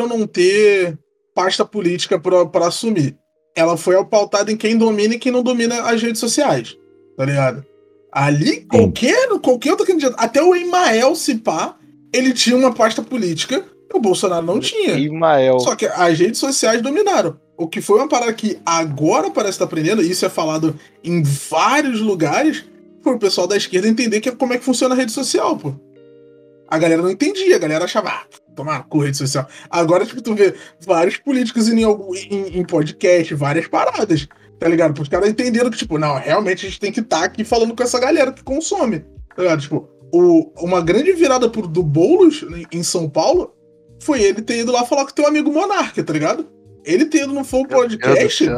ou 0.00 0.08
não 0.08 0.26
ter 0.26 0.98
pasta 1.32 1.64
política 1.64 2.18
para 2.18 2.66
assumir. 2.66 3.16
Ela 3.56 3.76
foi 3.76 4.04
pautada 4.04 4.50
em 4.50 4.56
quem 4.56 4.76
domina 4.76 5.14
e 5.14 5.18
quem 5.20 5.30
não 5.30 5.44
domina 5.44 5.82
as 5.82 6.02
redes 6.02 6.18
sociais, 6.18 6.76
tá 7.16 7.24
ligado? 7.24 7.64
Ali, 8.12 8.62
qualquer, 8.62 9.28
qualquer 9.40 9.70
outro 9.70 9.86
candidato, 9.86 10.16
até 10.18 10.42
o 10.42 10.56
Emael 10.56 11.14
Cipá, 11.14 11.76
ele 12.12 12.32
tinha 12.32 12.56
uma 12.56 12.74
pasta 12.74 13.02
política, 13.02 13.64
o 13.94 14.00
Bolsonaro 14.00 14.44
não 14.44 14.58
tinha. 14.58 14.98
Emael. 14.98 15.60
Só 15.60 15.76
que 15.76 15.86
as 15.86 16.18
redes 16.18 16.40
sociais 16.40 16.82
dominaram. 16.82 17.38
O 17.60 17.68
que 17.68 17.82
foi 17.82 17.98
uma 17.98 18.08
parada 18.08 18.32
que 18.32 18.58
agora 18.64 19.30
parece 19.30 19.56
estar 19.56 19.66
aprendendo, 19.66 20.02
e 20.02 20.10
isso 20.10 20.24
é 20.24 20.30
falado 20.30 20.74
em 21.04 21.22
vários 21.22 22.00
lugares, 22.00 22.64
foi 23.02 23.14
o 23.14 23.18
pessoal 23.18 23.46
da 23.46 23.54
esquerda 23.54 23.86
entender 23.86 24.22
que, 24.22 24.32
como 24.32 24.54
é 24.54 24.56
que 24.56 24.64
funciona 24.64 24.94
a 24.94 24.96
rede 24.96 25.12
social, 25.12 25.58
pô. 25.58 25.74
A 26.66 26.78
galera 26.78 27.02
não 27.02 27.10
entendia, 27.10 27.56
a 27.56 27.58
galera 27.58 27.84
achava, 27.84 28.08
ah, 28.08 28.22
tomar 28.56 28.84
com 28.84 29.00
rede 29.00 29.18
social. 29.18 29.46
Agora, 29.68 30.06
tipo, 30.06 30.22
tu 30.22 30.34
vê 30.34 30.54
vários 30.80 31.18
políticos 31.18 31.68
em, 31.68 31.82
em, 31.82 32.60
em 32.60 32.64
podcast, 32.64 33.34
várias 33.34 33.68
paradas, 33.68 34.26
tá 34.58 34.66
ligado? 34.66 34.94
Porque 34.94 35.02
os 35.02 35.08
caras 35.10 35.28
entenderam 35.28 35.68
que, 35.68 35.76
tipo, 35.76 35.98
não, 35.98 36.16
realmente 36.16 36.64
a 36.64 36.68
gente 36.70 36.80
tem 36.80 36.90
que 36.90 37.00
estar 37.00 37.18
tá 37.18 37.24
aqui 37.26 37.44
falando 37.44 37.76
com 37.76 37.82
essa 37.82 38.00
galera 38.00 38.32
que 38.32 38.42
consome, 38.42 39.00
tá 39.36 39.42
ligado? 39.42 39.60
Tipo, 39.60 39.86
o, 40.10 40.50
uma 40.64 40.80
grande 40.80 41.12
virada 41.12 41.46
por, 41.50 41.66
do 41.66 41.82
Boulos 41.82 42.42
em 42.72 42.82
São 42.82 43.06
Paulo 43.06 43.52
foi 44.00 44.22
ele 44.22 44.40
ter 44.40 44.60
ido 44.60 44.72
lá 44.72 44.86
falar 44.86 45.04
com 45.04 45.12
teu 45.12 45.26
amigo 45.26 45.52
Monarca, 45.52 46.02
tá 46.02 46.10
ligado? 46.10 46.48
Ele 46.84 47.04
tendo 47.06 47.32
no 47.32 47.44
Flow 47.44 47.66
Podcast, 47.66 48.48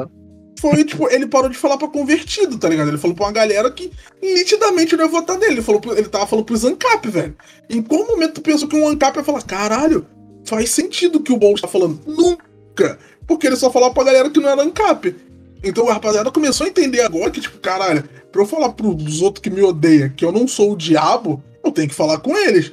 foi, 0.60 0.84
tipo, 0.84 1.08
ele 1.10 1.26
parou 1.26 1.48
de 1.48 1.56
falar 1.56 1.76
pra 1.76 1.88
convertido, 1.88 2.56
tá 2.56 2.68
ligado? 2.68 2.88
Ele 2.88 2.98
falou 2.98 3.16
pra 3.16 3.26
uma 3.26 3.32
galera 3.32 3.70
que 3.70 3.90
nitidamente 4.22 4.96
não 4.96 5.04
ia 5.04 5.10
votar 5.10 5.36
nele. 5.36 5.54
Ele, 5.54 5.62
falou, 5.62 5.80
ele 5.96 6.08
tava 6.08 6.26
falando 6.26 6.44
pros 6.44 6.64
ANCAP, 6.64 7.08
velho. 7.08 7.36
Em 7.68 7.82
qual 7.82 8.06
momento 8.06 8.34
tu 8.34 8.40
pensou 8.42 8.68
que 8.68 8.76
um 8.76 8.86
ANCAP 8.86 9.16
ia 9.16 9.24
falar, 9.24 9.42
caralho, 9.42 10.06
faz 10.44 10.70
sentido 10.70 11.20
que 11.20 11.32
o 11.32 11.36
Boulos 11.36 11.60
tá 11.60 11.66
falando? 11.66 12.00
Nunca! 12.06 12.98
Porque 13.26 13.46
ele 13.46 13.56
só 13.56 13.72
falava 13.72 13.92
pra 13.92 14.04
galera 14.04 14.30
que 14.30 14.38
não 14.38 14.48
era 14.48 14.62
ANCAP. 14.62 15.16
Então 15.64 15.88
a 15.88 15.94
rapaziada 15.94 16.30
começou 16.30 16.64
a 16.66 16.70
entender 16.70 17.00
agora 17.00 17.30
que, 17.30 17.40
tipo, 17.40 17.58
caralho, 17.58 18.04
pra 18.30 18.42
eu 18.42 18.46
falar 18.46 18.70
pros 18.70 19.20
outros 19.20 19.42
que 19.42 19.50
me 19.50 19.62
odeiam 19.62 20.10
que 20.10 20.24
eu 20.24 20.30
não 20.30 20.46
sou 20.46 20.72
o 20.72 20.76
diabo, 20.76 21.42
eu 21.64 21.72
tenho 21.72 21.88
que 21.88 21.94
falar 21.94 22.18
com 22.18 22.36
eles. 22.36 22.72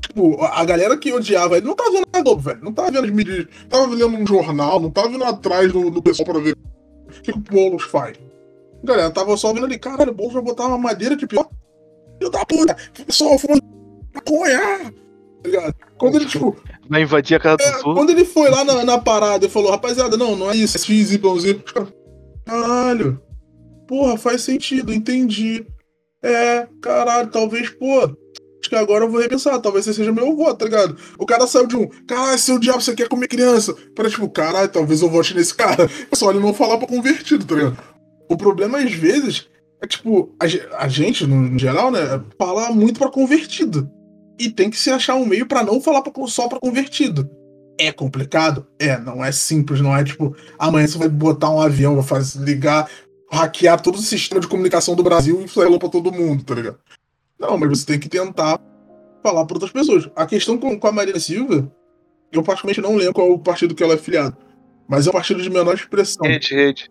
Tipo, 0.00 0.42
a 0.42 0.64
galera 0.64 0.96
que 0.96 1.12
odiava 1.12 1.56
ele 1.56 1.66
não 1.66 1.74
tava 1.74 1.90
vendo 1.90 2.06
nada, 2.12 2.36
velho. 2.36 2.60
Não 2.62 2.72
tava 2.72 2.90
vendo 2.90 3.04
as 3.04 3.10
mídias, 3.10 3.46
tava 3.68 3.86
lendo 3.86 4.16
um 4.16 4.26
jornal, 4.26 4.80
não 4.80 4.90
tava 4.90 5.08
vindo 5.08 5.24
atrás 5.24 5.72
do, 5.72 5.90
do 5.90 6.02
pessoal 6.02 6.26
pra 6.26 6.40
ver 6.40 6.54
o 6.54 7.22
que, 7.22 7.32
o 7.32 7.38
Boulos 7.38 7.82
faz. 7.84 8.16
Galera, 8.82 9.10
tava 9.10 9.36
só 9.36 9.52
vendo 9.52 9.66
ali, 9.66 9.78
caralho, 9.78 10.12
o 10.12 10.14
Boulos 10.14 10.34
vai 10.34 10.42
botar 10.42 10.66
uma 10.66 10.78
madeira 10.78 11.16
de 11.16 11.26
pior. 11.26 11.48
Filho 12.18 12.30
da 12.30 12.44
puta, 12.44 12.76
pessoal, 13.06 13.38
fumando 13.38 13.62
maconha. 14.14 14.92
Tá 15.42 15.48
ligado? 15.48 15.74
Quando 15.96 16.16
ele, 16.16 16.26
tipo, 16.26 16.56
Vai 16.88 17.02
invadir 17.02 17.36
a 17.36 17.40
casa 17.40 17.62
é, 17.62 17.76
outros. 17.76 17.94
quando 17.94 18.10
ele 18.10 18.24
foi 18.24 18.48
lá 18.48 18.64
na, 18.64 18.84
na 18.84 18.98
parada 18.98 19.44
e 19.44 19.50
falou, 19.50 19.70
rapaziada, 19.70 20.16
não, 20.16 20.34
não 20.34 20.50
é 20.50 20.56
isso, 20.56 20.76
é 20.76 20.80
X, 20.80 21.12
Y, 21.12 21.38
Z. 21.38 21.62
Os 21.64 21.72
caras, 21.72 21.92
Caralho. 22.44 23.20
Porra, 23.86 24.16
faz 24.16 24.42
sentido, 24.42 24.92
entendi. 24.92 25.66
É, 26.22 26.66
caralho, 26.80 27.30
talvez, 27.30 27.68
pô. 27.68 28.10
Acho 28.60 28.70
que 28.70 28.76
agora 28.76 29.04
eu 29.04 29.10
vou 29.10 29.20
repensar, 29.20 29.58
talvez 29.60 29.84
você 29.84 29.94
seja 29.94 30.12
meu 30.12 30.36
voto, 30.36 30.58
tá 30.58 30.64
ligado? 30.64 30.96
O 31.16 31.24
cara 31.24 31.46
saiu 31.46 31.66
de 31.66 31.76
um, 31.76 31.86
caralho, 32.06 32.38
seu 32.38 32.58
diabo, 32.58 32.80
você 32.80 32.94
quer 32.94 33.08
comer 33.08 33.28
criança? 33.28 33.74
Para 33.94 34.10
tipo, 34.10 34.28
caralho, 34.28 34.68
talvez 34.68 35.00
eu 35.00 35.08
vote 35.08 35.34
nesse 35.34 35.54
cara. 35.54 35.88
Só 36.12 36.30
ele 36.30 36.40
não 36.40 36.52
falar 36.52 36.78
pra 36.78 36.86
convertido, 36.86 37.44
tá 37.44 37.54
ligado? 37.54 37.78
O 38.28 38.36
problema, 38.36 38.78
às 38.78 38.92
vezes, 38.92 39.46
é 39.80 39.86
tipo, 39.86 40.34
a, 40.40 40.84
a 40.84 40.88
gente, 40.88 41.26
no 41.26 41.58
geral, 41.58 41.90
né, 41.90 42.00
fala 42.36 42.70
muito 42.72 42.98
pra 42.98 43.10
convertido. 43.10 43.88
E 44.38 44.50
tem 44.50 44.70
que 44.70 44.78
se 44.78 44.90
achar 44.90 45.14
um 45.14 45.26
meio 45.26 45.46
pra 45.46 45.62
não 45.62 45.80
falar 45.80 46.02
pra, 46.02 46.12
só 46.26 46.48
pra 46.48 46.60
convertido. 46.60 47.28
É 47.80 47.92
complicado? 47.92 48.66
É, 48.78 48.98
não 48.98 49.24
é 49.24 49.30
simples, 49.30 49.80
não 49.80 49.96
é 49.96 50.02
tipo, 50.02 50.34
amanhã 50.58 50.86
você 50.86 50.98
vai 50.98 51.08
botar 51.08 51.50
um 51.50 51.60
avião, 51.60 51.94
vai 51.94 52.04
fazer, 52.04 52.40
ligar, 52.44 52.90
hackear 53.30 53.80
todo 53.80 53.94
o 53.94 54.02
sistema 54.02 54.40
de 54.40 54.48
comunicação 54.48 54.96
do 54.96 55.02
Brasil 55.02 55.40
e 55.44 55.48
sair 55.48 55.78
pra 55.78 55.88
todo 55.88 56.12
mundo, 56.12 56.42
tá 56.42 56.54
ligado? 56.54 56.78
Não, 57.38 57.56
mas 57.56 57.68
você 57.70 57.86
tem 57.86 57.98
que 57.98 58.08
tentar 58.08 58.60
falar 59.22 59.44
para 59.44 59.54
outras 59.56 59.70
pessoas. 59.72 60.08
A 60.16 60.26
questão 60.26 60.58
com, 60.58 60.78
com 60.78 60.86
a 60.86 60.92
Marina 60.92 61.18
Silva, 61.20 61.70
eu 62.32 62.42
particularmente 62.42 62.80
não 62.80 62.96
lembro 62.96 63.14
qual 63.14 63.30
o 63.32 63.38
partido 63.38 63.74
que 63.74 63.82
ela 63.82 63.94
é 63.94 63.98
filiada. 63.98 64.36
Mas 64.88 65.06
é 65.06 65.10
um 65.10 65.12
partido 65.12 65.42
de 65.42 65.50
menor 65.50 65.74
expressão. 65.74 66.26
Rede, 66.26 66.54
rede. 66.54 66.90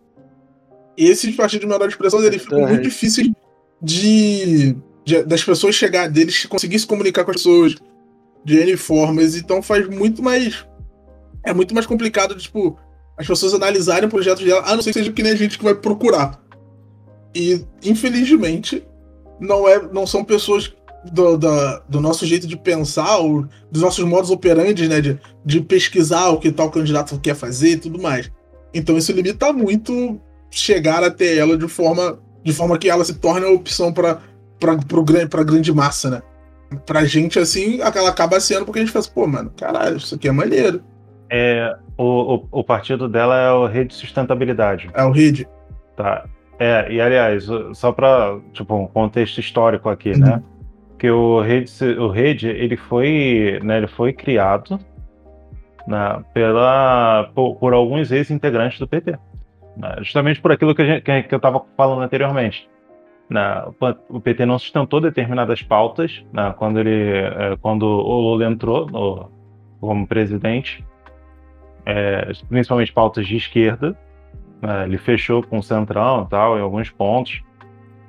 Esses 0.95 1.35
partidos 1.35 1.67
de 1.67 1.71
menor 1.71 1.87
expressão, 1.89 2.23
eles 2.23 2.41
ficam 2.41 2.59
muito 2.69 2.83
difíceis 2.83 3.27
de, 3.81 4.75
de- 5.05 5.23
das 5.23 5.43
pessoas 5.43 5.75
chegar 5.75 6.07
deles, 6.09 6.45
conseguir 6.45 6.79
se 6.79 6.87
comunicar 6.87 7.23
com 7.23 7.31
as 7.31 7.37
pessoas 7.37 7.75
de 8.45 8.57
N 8.59 8.77
formas. 8.77 9.35
Então 9.35 9.61
faz 9.61 9.87
muito 9.87 10.21
mais. 10.23 10.65
É 11.43 11.53
muito 11.53 11.73
mais 11.73 11.85
complicado, 11.85 12.35
tipo, 12.35 12.77
as 13.17 13.27
pessoas 13.27 13.53
analisarem 13.53 14.09
projetos 14.09 14.43
dela, 14.43 14.61
a 14.65 14.75
não 14.75 14.81
ser 14.81 14.91
que 14.91 14.99
seja 14.99 15.11
que 15.11 15.23
nem 15.23 15.31
a 15.33 15.35
gente 15.35 15.57
que 15.57 15.63
vai 15.63 15.75
procurar. 15.75 16.41
E, 17.35 17.63
infelizmente, 17.83 18.83
não, 19.39 19.67
é, 19.67 19.81
não 19.91 20.05
são 20.07 20.23
pessoas 20.23 20.73
do, 21.11 21.37
da- 21.37 21.81
do 21.87 22.01
nosso 22.01 22.25
jeito 22.25 22.47
de 22.47 22.57
pensar, 22.57 23.17
ou 23.17 23.45
dos 23.71 23.81
nossos 23.81 24.03
modos 24.03 24.29
operantes, 24.29 24.87
né? 24.89 24.99
De, 25.01 25.19
de 25.45 25.61
pesquisar 25.61 26.29
o 26.29 26.39
que 26.39 26.51
tal 26.51 26.69
candidato 26.69 27.19
quer 27.19 27.35
fazer 27.35 27.71
e 27.71 27.77
tudo 27.77 28.01
mais. 28.01 28.31
Então 28.73 28.97
isso 28.97 29.11
limita 29.11 29.51
muito 29.53 30.19
chegar 30.51 31.03
até 31.03 31.37
ela 31.37 31.57
de 31.57 31.67
forma, 31.67 32.19
de 32.43 32.53
forma 32.53 32.77
que 32.77 32.89
ela 32.89 33.03
se 33.05 33.13
torne 33.15 33.45
a 33.45 33.49
opção 33.49 33.91
para 33.93 34.19
para 34.59 35.43
grande 35.43 35.71
massa, 35.71 36.09
né? 36.09 36.21
Pra 36.85 37.05
gente, 37.05 37.37
assim, 37.37 37.79
ela 37.79 38.09
acaba 38.09 38.39
sendo 38.39 38.65
porque 38.65 38.79
a 38.79 38.81
gente 38.81 38.91
fala 38.91 39.05
assim, 39.05 39.13
pô, 39.13 39.27
mano, 39.27 39.51
caralho, 39.55 39.97
isso 39.97 40.15
aqui 40.15 40.27
é 40.27 40.31
maneiro. 40.31 40.81
É, 41.29 41.75
o, 41.95 42.35
o, 42.35 42.47
o 42.51 42.63
partido 42.63 43.07
dela 43.07 43.37
é 43.37 43.51
o 43.51 43.67
Rede 43.67 43.93
Sustentabilidade. 43.93 44.89
É 44.93 45.03
o 45.03 45.11
Reed. 45.11 45.45
Tá. 45.95 46.25
É, 46.59 46.91
e 46.91 46.99
aliás, 46.99 47.47
só 47.73 47.91
para 47.91 48.37
tipo 48.53 48.75
um 48.75 48.87
contexto 48.87 49.39
histórico 49.39 49.89
aqui, 49.89 50.11
Uhum. 50.11 50.19
né? 50.19 50.43
Que 50.97 51.11
o 51.11 51.41
Rede, 51.41 51.69
o 51.99 52.07
Rede 52.09 52.47
ele 52.47 52.75
foi, 52.75 53.59
né, 53.63 53.77
ele 53.77 53.87
foi 53.87 54.11
criado 54.11 54.79
né, 55.87 56.23
pela 56.33 57.29
por, 57.35 57.55
por 57.57 57.73
alguns 57.73 58.11
ex-integrantes 58.11 58.79
do 58.79 58.87
PT, 58.87 59.11
né, 59.77 59.95
justamente 59.99 60.41
por 60.41 60.51
aquilo 60.51 60.73
que, 60.73 60.81
a 60.81 60.85
gente, 60.85 61.03
que, 61.03 61.33
eu 61.33 61.37
estava 61.37 61.61
falando 61.77 62.01
anteriormente. 62.01 62.67
né, 63.29 63.63
o 64.09 64.19
PT 64.19 64.45
não 64.47 64.57
sustentou 64.57 64.99
determinadas 64.99 65.61
pautas 65.61 66.25
né, 66.33 66.51
quando 66.57 66.79
ele, 66.79 67.11
é, 67.11 67.55
quando 67.61 67.83
o 67.85 68.19
Lula 68.21 68.45
entrou 68.45 68.87
no- 68.87 69.29
como 69.79 70.07
presidente, 70.07 70.83
é, 71.85 72.31
principalmente 72.49 72.91
pautas 72.91 73.27
de 73.27 73.37
esquerda. 73.37 73.95
Né, 74.61 74.85
ele 74.85 74.97
fechou 74.97 75.43
com 75.43 75.59
o 75.59 75.63
Centrão 75.63 76.23
e 76.23 76.29
tal, 76.29 76.57
em 76.57 76.61
alguns 76.61 76.89
pontos. 76.89 77.41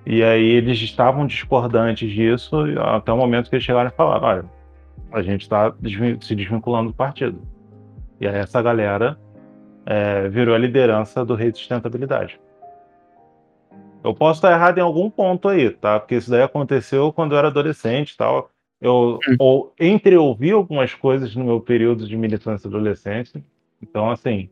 E 0.07 0.23
aí 0.23 0.45
eles 0.45 0.81
estavam 0.81 1.27
discordantes 1.27 2.11
disso 2.11 2.57
até 2.79 3.13
o 3.13 3.17
momento 3.17 3.51
que 3.51 3.57
eles 3.57 3.65
chegaram 3.65 3.91
e 3.91 3.93
falaram: 3.93 4.27
olha, 4.27 4.45
a 5.13 5.23
gente 5.23 5.43
está 5.43 5.73
se 6.21 6.35
desvinculando 6.35 6.91
do 6.91 6.95
partido. 6.95 7.41
E 8.21 8.27
aí 8.27 8.37
essa 8.37 8.61
galera 8.63 9.19
é, 9.85 10.29
virou 10.29 10.55
a 10.55 10.59
liderança 10.59 11.25
do 11.25 11.35
Rede 11.35 11.59
Sustentabilidade. 11.59 12.41
Eu 14.03 14.15
posso 14.15 14.39
estar 14.39 14.53
errado 14.53 14.79
em 14.79 14.83
algum 14.83 15.11
ponto 15.11 15.49
aí, 15.49 15.71
tá? 15.71 15.99
Porque 15.99 16.15
isso 16.15 16.31
daí 16.31 16.43
aconteceu 16.43 17.13
quando 17.13 17.33
eu 17.33 17.39
era 17.39 17.49
adolescente 17.49 18.13
e 18.13 18.17
tal. 18.17 18.51
Eu 18.81 19.19
ou, 19.39 19.75
entreouvi 19.79 20.53
algumas 20.53 20.95
coisas 20.95 21.35
no 21.35 21.45
meu 21.45 21.61
período 21.61 22.07
de 22.07 22.17
militância 22.17 22.69
adolescente. 22.69 23.43
Então, 23.83 24.11
assim, 24.11 24.49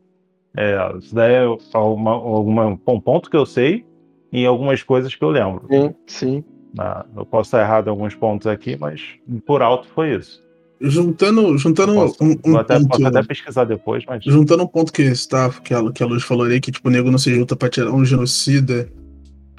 é, 0.55 0.97
isso 0.97 1.13
daí 1.13 1.33
é 1.33 1.45
alguma, 1.73 2.11
alguma, 2.11 2.65
um 2.65 2.99
ponto 2.99 3.29
que 3.29 3.37
eu 3.37 3.45
sei 3.45 3.85
e 4.31 4.45
algumas 4.45 4.83
coisas 4.83 5.13
que 5.13 5.23
eu 5.23 5.29
lembro. 5.29 5.67
Sim, 5.69 5.95
sim. 6.05 6.43
Ah, 6.77 7.05
eu 7.15 7.25
posso 7.25 7.47
estar 7.47 7.61
errado 7.61 7.87
em 7.87 7.89
alguns 7.89 8.15
pontos 8.15 8.47
aqui, 8.47 8.77
mas 8.79 9.01
por 9.45 9.61
alto 9.61 9.87
foi 9.93 10.15
isso. 10.15 10.43
Juntando, 10.79 11.57
juntando 11.57 11.93
posso, 11.93 12.23
um, 12.23 12.35
um 12.45 12.57
até, 12.57 12.75
ponto. 12.75 12.89
posso 12.89 13.07
até 13.07 13.23
pesquisar 13.23 13.63
depois, 13.63 14.03
mas 14.05 14.23
Juntando 14.23 14.63
um 14.63 14.67
ponto 14.67 14.93
que, 14.93 15.01
está, 15.01 15.49
que, 15.49 15.73
a, 15.73 15.91
que 15.91 16.03
a 16.03 16.05
Luz 16.05 16.23
falou 16.23 16.45
ali, 16.45 16.59
que 16.59 16.71
tipo, 16.71 16.87
o 16.87 16.91
nego 16.91 17.09
não 17.09 17.17
se 17.17 17.33
junta 17.33 17.55
pra 17.55 17.69
tirar 17.69 17.91
um 17.91 18.05
genocida 18.05 18.87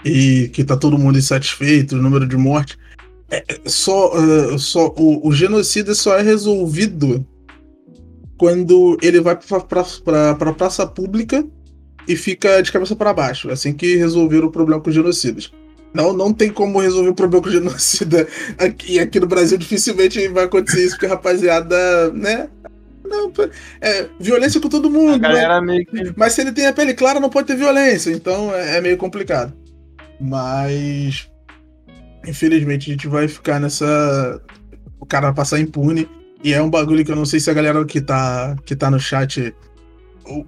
e 0.04 0.48
que 0.52 0.62
tá 0.62 0.76
todo 0.76 0.98
mundo 0.98 1.18
insatisfeito, 1.18 1.96
o 1.96 2.02
número 2.02 2.26
de 2.26 2.36
mortes. 2.36 2.78
É, 3.30 3.44
é 3.48 3.68
só, 3.68 4.12
é, 4.16 4.58
só 4.58 4.94
o, 4.96 5.26
o 5.26 5.32
genocida 5.32 5.92
só 5.94 6.16
é 6.16 6.22
resolvido 6.22 7.26
quando 8.38 8.96
ele 9.02 9.20
vai 9.20 9.36
pra, 9.36 9.60
pra, 9.60 9.84
pra, 10.04 10.34
pra 10.34 10.52
praça 10.54 10.86
pública 10.86 11.44
e 12.06 12.16
fica 12.16 12.62
de 12.62 12.72
cabeça 12.72 12.96
para 12.96 13.12
baixo. 13.12 13.50
Assim 13.50 13.72
que 13.72 13.96
resolveram 13.96 14.46
o 14.46 14.52
problema 14.52 14.80
com 14.80 14.88
os 14.88 14.94
genocidas. 14.94 15.52
Não, 15.92 16.12
não 16.12 16.32
tem 16.32 16.50
como 16.50 16.78
resolver 16.78 17.10
o 17.10 17.14
problema 17.14 17.42
com 17.42 17.48
o 17.48 17.52
genocida 17.52 18.26
aqui, 18.56 18.98
aqui 18.98 19.18
no 19.20 19.26
Brasil. 19.26 19.58
Dificilmente 19.58 20.28
vai 20.28 20.44
acontecer 20.44 20.84
isso, 20.84 20.92
porque 20.92 21.06
a 21.06 21.10
rapaziada, 21.10 22.10
né? 22.12 22.48
Não, 23.04 23.32
é, 23.80 24.06
violência 24.20 24.60
com 24.60 24.68
todo 24.68 24.90
mundo. 24.90 25.24
né? 25.60 25.60
meio. 25.60 26.14
Mas 26.16 26.34
se 26.34 26.42
ele 26.42 26.52
tem 26.52 26.66
a 26.66 26.72
pele 26.72 26.94
clara, 26.94 27.18
não 27.18 27.30
pode 27.30 27.46
ter 27.46 27.56
violência. 27.56 28.10
Então 28.10 28.54
é, 28.54 28.76
é 28.76 28.80
meio 28.80 28.96
complicado. 28.96 29.52
Mas. 30.20 31.28
Infelizmente 32.26 32.90
a 32.90 32.92
gente 32.92 33.08
vai 33.08 33.26
ficar 33.26 33.58
nessa. 33.58 34.40
O 35.00 35.06
cara 35.06 35.28
vai 35.28 35.34
passar 35.34 35.58
impune. 35.58 36.08
E 36.42 36.52
é 36.52 36.62
um 36.62 36.70
bagulho 36.70 37.04
que 37.04 37.10
eu 37.10 37.16
não 37.16 37.24
sei 37.26 37.40
se 37.40 37.50
a 37.50 37.54
galera 37.54 37.84
que 37.84 38.00
tá, 38.00 38.54
que 38.64 38.76
tá 38.76 38.90
no 38.90 39.00
chat 39.00 39.54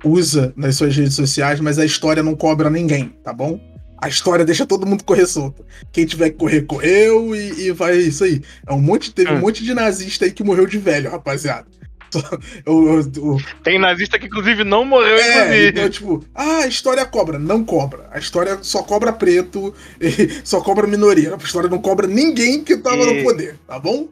usa 0.05 0.53
nas 0.57 0.77
suas 0.77 0.95
redes 0.97 1.15
sociais, 1.15 1.59
mas 1.61 1.79
a 1.79 1.85
história 1.85 2.23
não 2.23 2.35
cobra 2.37 2.69
ninguém, 2.71 3.09
tá 3.25 3.33
bom? 3.33 3.59
A 4.03 4.09
história 4.09 4.45
deixa 4.45 4.65
todo 4.67 4.87
mundo 4.87 5.05
correr 5.05 5.27
solto. 5.27 5.65
Quem 5.93 6.07
tiver 6.07 6.31
que 6.31 6.37
correr, 6.37 6.63
correu 6.63 7.35
e, 7.35 7.67
e 7.67 7.73
vai 7.73 7.97
isso 7.99 8.25
aí. 8.25 8.41
É 8.67 8.73
um 8.73 8.81
monte, 8.81 9.13
teve 9.13 9.31
um 9.33 9.37
Hum. 9.37 9.41
monte 9.41 9.63
de 9.65 9.75
nazista 9.75 10.25
aí 10.25 10.31
que 10.33 10.43
morreu 10.45 10.67
de 10.67 10.79
velho, 10.79 11.11
rapaziada. 11.11 11.67
Tem 13.63 13.79
nazista 13.79 14.19
que, 14.19 14.27
inclusive, 14.27 14.65
não 14.65 14.85
morreu, 14.85 15.17
é, 15.17 15.45
inclusive. 15.45 15.69
então, 15.69 15.91
tipo, 15.91 16.25
ah, 16.35 16.59
a 16.63 16.67
história 16.67 17.05
cobra. 17.05 17.39
Não 17.39 17.63
cobra. 17.65 18.09
A 18.11 18.19
história 18.19 18.59
só 18.63 18.83
cobra 18.83 19.13
preto, 19.13 19.73
e 20.01 20.41
só 20.45 20.61
cobra 20.61 20.87
minoria. 20.87 21.35
A 21.35 21.37
história 21.37 21.69
não 21.69 21.79
cobra 21.79 22.07
ninguém 22.07 22.65
que 22.65 22.77
tava 22.79 22.97
E- 23.03 23.17
no 23.19 23.23
poder, 23.23 23.59
tá 23.67 23.79
bom? 23.79 24.09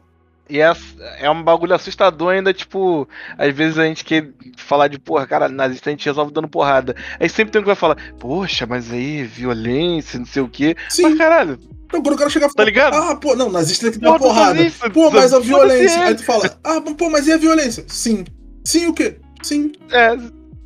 E 0.49 0.59
é, 0.59 0.73
é 1.19 1.29
um 1.29 1.43
bagulho 1.43 1.75
assustador 1.75 2.29
ainda, 2.33 2.51
tipo, 2.53 3.07
às 3.37 3.53
vezes 3.53 3.77
a 3.77 3.85
gente 3.85 4.03
quer 4.03 4.31
falar 4.57 4.87
de, 4.87 4.97
porra, 4.97 5.27
cara, 5.27 5.47
nazista 5.47 5.89
a 5.89 5.91
gente 5.91 6.05
resolve 6.05 6.33
dando 6.33 6.47
porrada. 6.47 6.95
Aí 7.19 7.29
sempre 7.29 7.51
tem 7.51 7.59
um 7.59 7.63
que 7.63 7.67
vai 7.67 7.75
falar, 7.75 7.97
poxa, 8.19 8.65
mas 8.65 8.91
aí, 8.91 9.23
violência, 9.23 10.17
não 10.17 10.25
sei 10.25 10.41
o 10.41 10.49
quê. 10.49 10.75
Sim. 10.89 11.03
Mas 11.03 11.17
caralho, 11.19 11.59
Então, 11.85 12.01
quando 12.01 12.15
o 12.15 12.17
cara 12.17 12.29
chega 12.31 12.45
e 12.45 12.49
Tá 12.49 12.53
fala, 12.55 12.65
ligado? 12.65 12.93
ah, 12.95 13.15
pô, 13.15 13.35
não, 13.35 13.51
nazista 13.51 13.83
tem 13.91 13.99
que 13.99 13.99
dar 13.99 14.17
porrada. 14.17 14.59
isso, 14.61 14.79
Pô, 14.91 15.11
mas 15.11 15.33
a 15.33 15.39
violência. 15.39 15.99
ele. 15.99 16.07
Aí 16.09 16.15
tu 16.15 16.23
fala, 16.23 16.57
ah, 16.63 16.81
pô, 16.81 17.09
mas 17.11 17.27
e 17.27 17.31
a 17.31 17.37
violência? 17.37 17.85
Sim. 17.87 18.25
Sim 18.65 18.87
o 18.87 18.93
quê? 18.93 19.19
Sim. 19.43 19.71
é, 19.91 20.07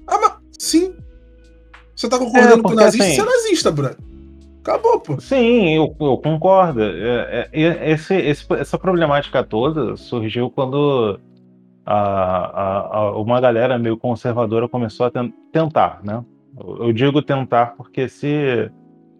Ah, 0.07 0.17
mas 0.19 0.33
sim. 0.57 0.95
Você 1.95 2.07
tá 2.09 2.17
concordando 2.17 2.59
É, 2.59 2.63
com 2.63 2.69
o 2.71 2.75
nazista? 2.75 3.05
assim- 3.05 3.15
Você 3.15 3.21
é 3.21 3.25
nazista, 3.25 3.71
brother. 3.71 3.97
Acabou, 4.63 4.99
pô. 5.01 5.19
Sim, 5.19 5.75
eu, 5.75 5.93
eu 5.99 6.17
concordo. 6.17 6.81
É, 6.81 7.49
é, 7.51 7.91
esse, 7.91 8.15
esse- 8.15 8.53
essa 8.53 8.77
problemática 8.79 9.43
toda 9.43 9.97
surgiu 9.97 10.49
quando 10.49 11.19
a, 11.85 11.95
a- 11.95 12.97
a- 12.97 13.17
uma 13.19 13.41
galera 13.41 13.77
meio 13.77 13.97
conservadora 13.97 14.69
começou 14.69 15.05
a 15.07 15.11
ten- 15.11 15.33
tentar, 15.51 16.01
né? 16.03 16.23
Eu, 16.59 16.87
eu 16.87 16.93
digo 16.93 17.21
tentar 17.21 17.75
porque 17.75 18.07
se, 18.07 18.71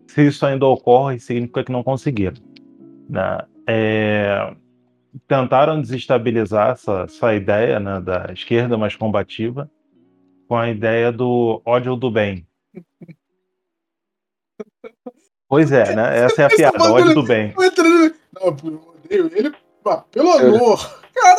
se 0.08 0.28
isso 0.28 0.46
ainda 0.46 0.66
ocorre, 0.68 1.20
significa 1.20 1.64
que 1.64 1.72
não 1.74 1.84
conseguiram. 1.84 2.38
Né? 3.10 3.40
É, 3.68 4.54
tentaram 5.28 5.82
desestabilizar 5.82 6.72
essa, 6.72 7.04
essa 7.04 7.36
ideia 7.36 7.80
né, 7.80 8.02
da 8.02 8.28
esquerda 8.34 8.78
mais 8.78 8.96
combativa 8.96 9.70
com 10.48 10.58
a 10.58 10.70
ideia 10.70 11.12
do 11.12 11.62
ódio 11.66 11.96
do 11.96 12.12
bem. 12.12 12.48
Pois 15.54 15.72
é, 15.72 15.96
né? 15.96 16.18
Essa 16.18 16.42
é 16.42 16.46
a 16.46 16.50
piada, 16.50 16.92
ódio 16.92 17.14
do 17.14 17.22
bem. 17.22 17.54
Não, 17.56 18.48
eu 18.48 18.96
odeio 19.06 19.32
ele, 19.36 19.54
pelo 20.12 20.32
amor. 20.32 21.00
Cara, 21.14 21.38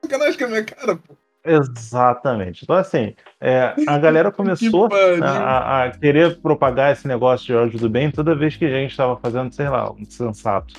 sacanagem 0.00 0.38
com 0.38 0.44
a 0.44 0.48
minha 0.48 0.64
cara, 0.64 0.94
pô. 0.94 1.16
Exatamente. 1.44 2.62
Então, 2.62 2.76
assim, 2.76 3.16
é, 3.40 3.74
a 3.88 3.98
galera 3.98 4.30
começou 4.30 4.88
a, 5.20 5.86
a, 5.86 5.90
querer 5.90 6.40
propagar 6.40 6.92
esse 6.92 7.08
negócio 7.08 7.46
de 7.46 7.54
ódio 7.54 7.80
do 7.80 7.90
bem 7.90 8.12
toda 8.12 8.32
vez 8.32 8.54
que 8.54 8.64
a 8.64 8.70
gente 8.70 8.92
estava 8.92 9.16
fazendo, 9.16 9.52
sei 9.52 9.68
lá, 9.68 9.90
um 9.90 10.04
sensato. 10.08 10.74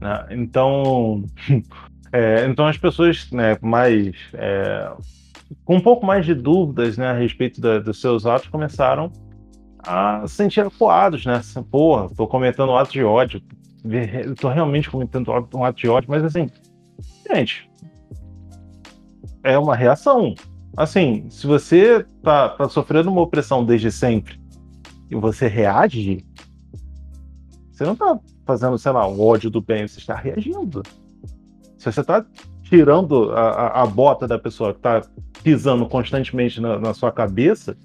Né? 0.00 0.26
Então, 0.30 1.24
é, 2.12 2.46
então 2.46 2.66
as 2.66 2.76
pessoas 2.76 3.30
né, 3.30 3.56
mais 3.62 4.12
é, 4.34 4.90
com 5.64 5.76
um 5.76 5.80
pouco 5.80 6.04
mais 6.04 6.26
de 6.26 6.34
dúvidas 6.34 6.98
né, 6.98 7.10
a 7.10 7.14
respeito 7.14 7.60
da, 7.60 7.78
dos 7.78 8.00
seus 8.00 8.26
atos 8.26 8.48
começaram 8.48 9.12
a 9.86 10.26
se 10.26 10.34
sentir 10.34 10.60
acuados, 10.60 11.24
né? 11.24 11.36
Assim, 11.36 11.62
Porra, 11.62 12.08
tô 12.14 12.26
cometendo 12.26 12.70
um 12.70 12.76
ato 12.76 12.92
de 12.92 13.04
ódio, 13.04 13.40
tô 14.40 14.48
realmente 14.48 14.90
cometendo 14.90 15.30
um 15.54 15.64
ato 15.64 15.78
de 15.78 15.88
ódio, 15.88 16.10
mas 16.10 16.24
assim, 16.24 16.50
gente, 17.30 17.70
é 19.42 19.56
uma 19.58 19.76
reação. 19.76 20.34
Assim, 20.76 21.30
se 21.30 21.46
você 21.46 22.04
tá, 22.22 22.50
tá 22.50 22.68
sofrendo 22.68 23.10
uma 23.10 23.22
opressão 23.22 23.64
desde 23.64 23.90
sempre 23.90 24.38
e 25.10 25.14
você 25.14 25.46
reage, 25.46 26.24
você 27.70 27.84
não 27.84 27.94
tá 27.94 28.18
fazendo, 28.44 28.76
sei 28.78 28.92
lá, 28.92 29.08
um 29.08 29.20
ódio 29.20 29.50
do 29.50 29.60
bem, 29.60 29.86
você 29.86 29.98
está 29.98 30.14
reagindo. 30.14 30.82
Se 31.78 31.90
você 31.90 32.00
está 32.00 32.24
tirando 32.62 33.30
a, 33.32 33.50
a, 33.50 33.82
a, 33.82 33.86
bota 33.86 34.26
da 34.26 34.38
pessoa 34.38 34.72
que 34.72 34.78
está 34.80 35.02
pisando 35.42 35.86
constantemente 35.86 36.60
na, 36.60 36.78
na, 36.78 36.92
sua 36.94 37.12
cabeça, 37.12 37.76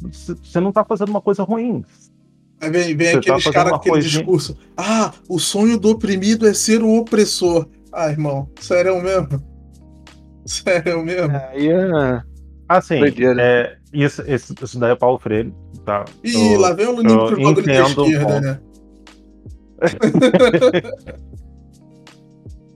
você 0.00 0.60
não 0.60 0.68
está 0.70 0.84
fazendo 0.84 1.10
uma 1.10 1.20
coisa 1.20 1.42
ruim. 1.42 1.84
Aí 2.60 2.70
vem, 2.70 2.96
vem 2.96 3.14
aqueles 3.14 3.44
tá 3.44 3.52
caras 3.52 3.70
com 3.70 3.76
aquele 3.76 3.94
coisinha... 3.94 4.18
discurso. 4.18 4.56
Ah, 4.76 5.12
o 5.28 5.38
sonho 5.38 5.78
do 5.78 5.90
oprimido 5.90 6.46
é 6.46 6.54
ser 6.54 6.82
o 6.82 6.92
opressor. 6.96 7.68
Ah, 7.92 8.10
irmão, 8.10 8.48
sério 8.60 9.00
mesmo? 9.02 9.42
Sério 10.44 11.04
mesmo? 11.04 11.36
Aí 11.50 11.68
é. 11.68 12.22
Assim, 12.66 13.00
é, 13.38 13.76
isso, 13.92 14.22
isso, 14.26 14.54
isso 14.62 14.78
daí 14.78 14.92
é 14.92 14.96
Paulo 14.96 15.18
Freire. 15.18 15.54
Tá? 15.84 16.06
Ih, 16.24 16.54
eu, 16.54 16.60
lá 16.60 16.72
vem 16.72 16.86
o 16.86 16.96
Lunico 16.96 17.26
pro 17.26 17.36
bagulho 17.36 17.66
da 17.66 17.82
esquerda, 17.82 18.40
né? 18.40 18.60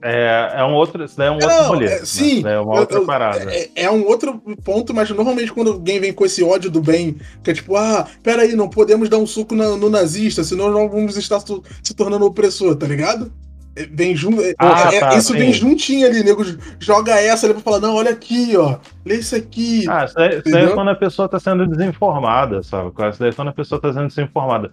É, 0.05 0.55
é 0.57 0.63
um 0.65 0.73
outro, 0.73 1.05
isso 1.05 1.17
daí 1.17 1.29
é 1.29 1.31
um 1.31 1.35
outro 1.35 1.63
rolê. 1.63 1.85
É, 1.85 1.99
né? 1.99 2.05
sim, 2.05 2.45
é 2.45 2.59
uma 2.59 2.77
outra 2.77 2.97
eu, 2.97 3.05
parada. 3.05 3.55
É, 3.55 3.69
é, 3.73 3.89
um 3.89 4.05
outro 4.05 4.37
ponto, 4.61 4.93
mas 4.93 5.09
normalmente 5.09 5.53
quando 5.53 5.71
alguém 5.71 5.97
vem 5.97 6.11
com 6.11 6.25
esse 6.25 6.43
ódio 6.43 6.69
do 6.69 6.81
bem, 6.81 7.15
que 7.41 7.51
é 7.51 7.53
tipo, 7.53 7.77
ah, 7.77 8.05
peraí, 8.21 8.53
não 8.53 8.67
podemos 8.67 9.07
dar 9.07 9.17
um 9.17 9.25
suco 9.25 9.55
no, 9.55 9.77
no 9.77 9.89
nazista, 9.89 10.43
senão 10.43 10.69
nós 10.69 10.91
vamos 10.91 11.15
estar 11.15 11.39
se 11.39 11.93
tornando 11.95 12.25
opressor, 12.25 12.75
tá 12.75 12.85
ligado? 12.85 13.31
É, 13.77 13.85
vem 13.85 14.13
junto. 14.13 14.41
É, 14.41 14.53
ah, 14.57 14.91
tá, 14.91 15.15
isso 15.15 15.31
sim. 15.31 15.39
vem 15.39 15.53
juntinho 15.53 16.05
ali, 16.05 16.21
nego 16.21 16.43
joga 16.79 17.17
essa 17.17 17.45
ali 17.45 17.53
pra 17.53 17.63
falar, 17.63 17.79
não, 17.79 17.95
olha 17.95 18.11
aqui, 18.11 18.57
ó. 18.57 18.79
Lê 19.05 19.15
isso 19.15 19.37
aqui. 19.37 19.85
Ah, 19.89 20.03
isso 20.03 20.15
daí, 20.15 20.37
isso 20.39 20.51
daí 20.51 20.65
é 20.65 20.71
quando 20.71 20.89
a 20.89 20.95
pessoa 20.95 21.29
tá 21.29 21.39
sendo 21.39 21.65
desinformada, 21.65 22.61
sabe? 22.61 22.91
Isso 23.09 23.19
daí 23.19 23.29
é 23.29 23.33
quando 23.33 23.47
a 23.47 23.53
pessoa 23.53 23.79
tá 23.79 23.93
sendo 23.93 24.07
desinformada. 24.07 24.69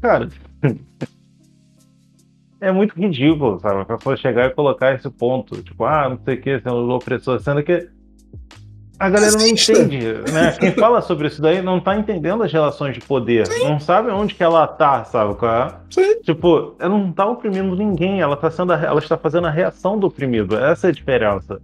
Cara, 0.00 0.30
é 2.62 2.70
muito 2.70 2.94
ridículo, 2.94 3.58
sabe? 3.58 3.84
Pra 3.84 3.98
pessoa 3.98 4.16
chegar 4.16 4.46
e 4.46 4.50
colocar 4.50 4.94
esse 4.94 5.10
ponto, 5.10 5.60
tipo, 5.62 5.84
ah, 5.84 6.08
não 6.08 6.18
sei 6.24 6.36
o 6.36 6.40
que, 6.40 6.60
sendo 6.60 6.88
opressor, 6.90 7.40
sendo 7.40 7.62
que 7.62 7.88
a 9.00 9.10
galera 9.10 9.32
não 9.32 9.46
entende, 9.48 9.98
né? 10.32 10.52
Quem 10.60 10.70
fala 10.70 11.02
sobre 11.02 11.26
isso 11.26 11.42
daí 11.42 11.60
não 11.60 11.80
tá 11.80 11.96
entendendo 11.96 12.44
as 12.44 12.52
relações 12.52 12.94
de 12.94 13.00
poder, 13.00 13.48
Sim. 13.48 13.64
não 13.64 13.80
sabe 13.80 14.12
onde 14.12 14.32
que 14.32 14.44
ela 14.44 14.64
tá, 14.64 15.02
sabe? 15.02 15.34
É? 15.44 15.74
Sim. 15.90 16.20
Tipo, 16.22 16.76
ela 16.78 16.96
não 16.96 17.10
tá 17.10 17.26
oprimindo 17.26 17.74
ninguém, 17.74 18.20
ela 18.20 18.36
tá 18.36 18.48
sendo, 18.48 18.72
a, 18.72 18.80
ela 18.80 19.00
está 19.00 19.18
fazendo 19.18 19.48
a 19.48 19.50
reação 19.50 19.98
do 19.98 20.06
oprimido, 20.06 20.56
essa 20.56 20.86
é 20.86 20.90
a 20.90 20.92
diferença. 20.92 21.60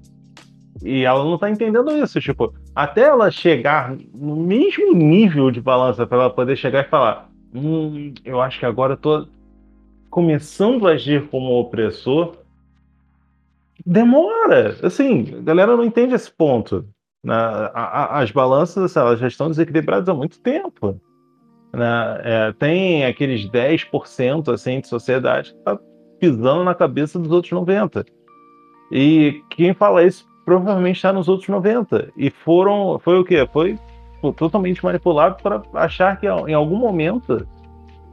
E 0.83 1.05
ela 1.05 1.23
não 1.23 1.39
tá 1.39 1.49
entendendo 1.49 1.93
isso, 1.93 2.21
tipo, 2.21 2.53
até 2.75 3.03
ela 3.03 3.31
chegar 3.31 3.97
no 4.13 4.35
mesmo 4.35 4.93
nível 4.93 5.53
de 5.53 5.61
balança 5.61 6.05
para 6.05 6.19
ela 6.19 6.31
poder 6.31 6.57
chegar 6.57 6.85
e 6.85 6.89
falar, 6.89 7.29
hum, 7.55 8.13
eu 8.25 8.41
acho 8.41 8.59
que 8.59 8.67
agora 8.67 8.95
eu 8.95 8.97
tô 8.97 9.29
começando 10.19 10.89
a 10.89 10.95
agir 10.95 11.29
como 11.29 11.61
opressor, 11.61 12.39
demora. 13.87 14.77
Assim, 14.83 15.33
a 15.39 15.43
galera 15.43 15.77
não 15.77 15.85
entende 15.85 16.13
esse 16.13 16.29
ponto. 16.29 16.85
Né? 17.23 17.37
as 17.73 18.33
balanças 18.33 18.97
elas 18.97 19.21
já 19.21 19.29
estão 19.29 19.49
desequilibradas 19.49 20.09
há 20.09 20.15
muito 20.15 20.41
tempo. 20.41 21.01
Né? 21.73 22.21
É, 22.25 22.53
tem 22.59 23.05
aqueles 23.05 23.49
10% 23.49 24.53
assim, 24.53 24.81
de 24.81 24.89
sociedade 24.89 25.53
que 25.53 25.59
está 25.59 25.79
pisando 26.19 26.65
na 26.65 26.75
cabeça 26.75 27.17
dos 27.17 27.31
outros 27.31 27.53
90%. 27.53 28.05
E 28.91 29.41
quem 29.51 29.73
fala 29.73 30.03
isso 30.03 30.27
provavelmente 30.45 30.97
está 30.97 31.13
nos 31.13 31.29
outros 31.29 31.49
90%. 31.49 32.11
E 32.17 32.29
foram, 32.29 32.99
foi 32.99 33.21
o 33.21 33.25
quê? 33.25 33.49
Foi 33.53 33.79
totalmente 34.37 34.85
manipulado 34.85 35.41
para 35.41 35.63
achar 35.75 36.19
que 36.19 36.27
em 36.27 36.55
algum 36.55 36.77
momento 36.77 37.47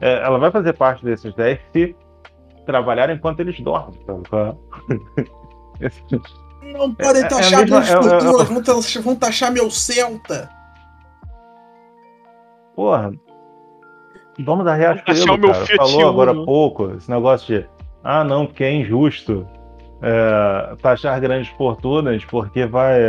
ela 0.08 0.38
vai 0.38 0.52
fazer 0.52 0.74
parte 0.74 1.04
desses 1.04 1.34
10 1.34 1.60
se 1.74 1.96
trabalhar 2.66 3.10
enquanto 3.10 3.40
eles 3.40 3.60
dormem. 3.60 4.00
Tá? 4.30 4.56
Não 6.74 6.94
podem 6.96 7.24
é, 7.24 7.28
taxar 7.28 7.62
é 7.62 7.66
minhas 7.66 7.94
culturas, 7.94 8.50
vão, 8.94 9.04
vão 9.04 9.16
taxar 9.16 9.52
meu 9.52 9.70
Celta. 9.70 10.50
Porra. 12.76 13.12
Dono 14.38 14.64
da 14.64 14.74
Riachuelo, 14.74 15.54
cara, 15.54 15.66
falou 15.78 16.10
agora 16.10 16.32
há 16.32 16.46
pouco 16.46 16.92
esse 16.92 17.10
negócio 17.10 17.62
de 17.62 17.70
ah, 18.04 18.24
não, 18.24 18.46
porque 18.46 18.64
é 18.64 18.74
injusto 18.74 19.48
é, 20.02 20.76
taxar 20.82 21.20
grandes 21.22 21.50
fortunas 21.56 22.24
porque 22.26 22.66
vai 22.66 23.00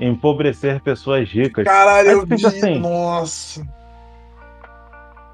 empobrecer 0.00 0.80
pessoas 0.80 1.28
ricas. 1.28 1.64
Caralho, 1.64 2.10
eu 2.10 2.26
vi, 2.26 2.46
assim, 2.46 2.78
nossa. 2.78 3.62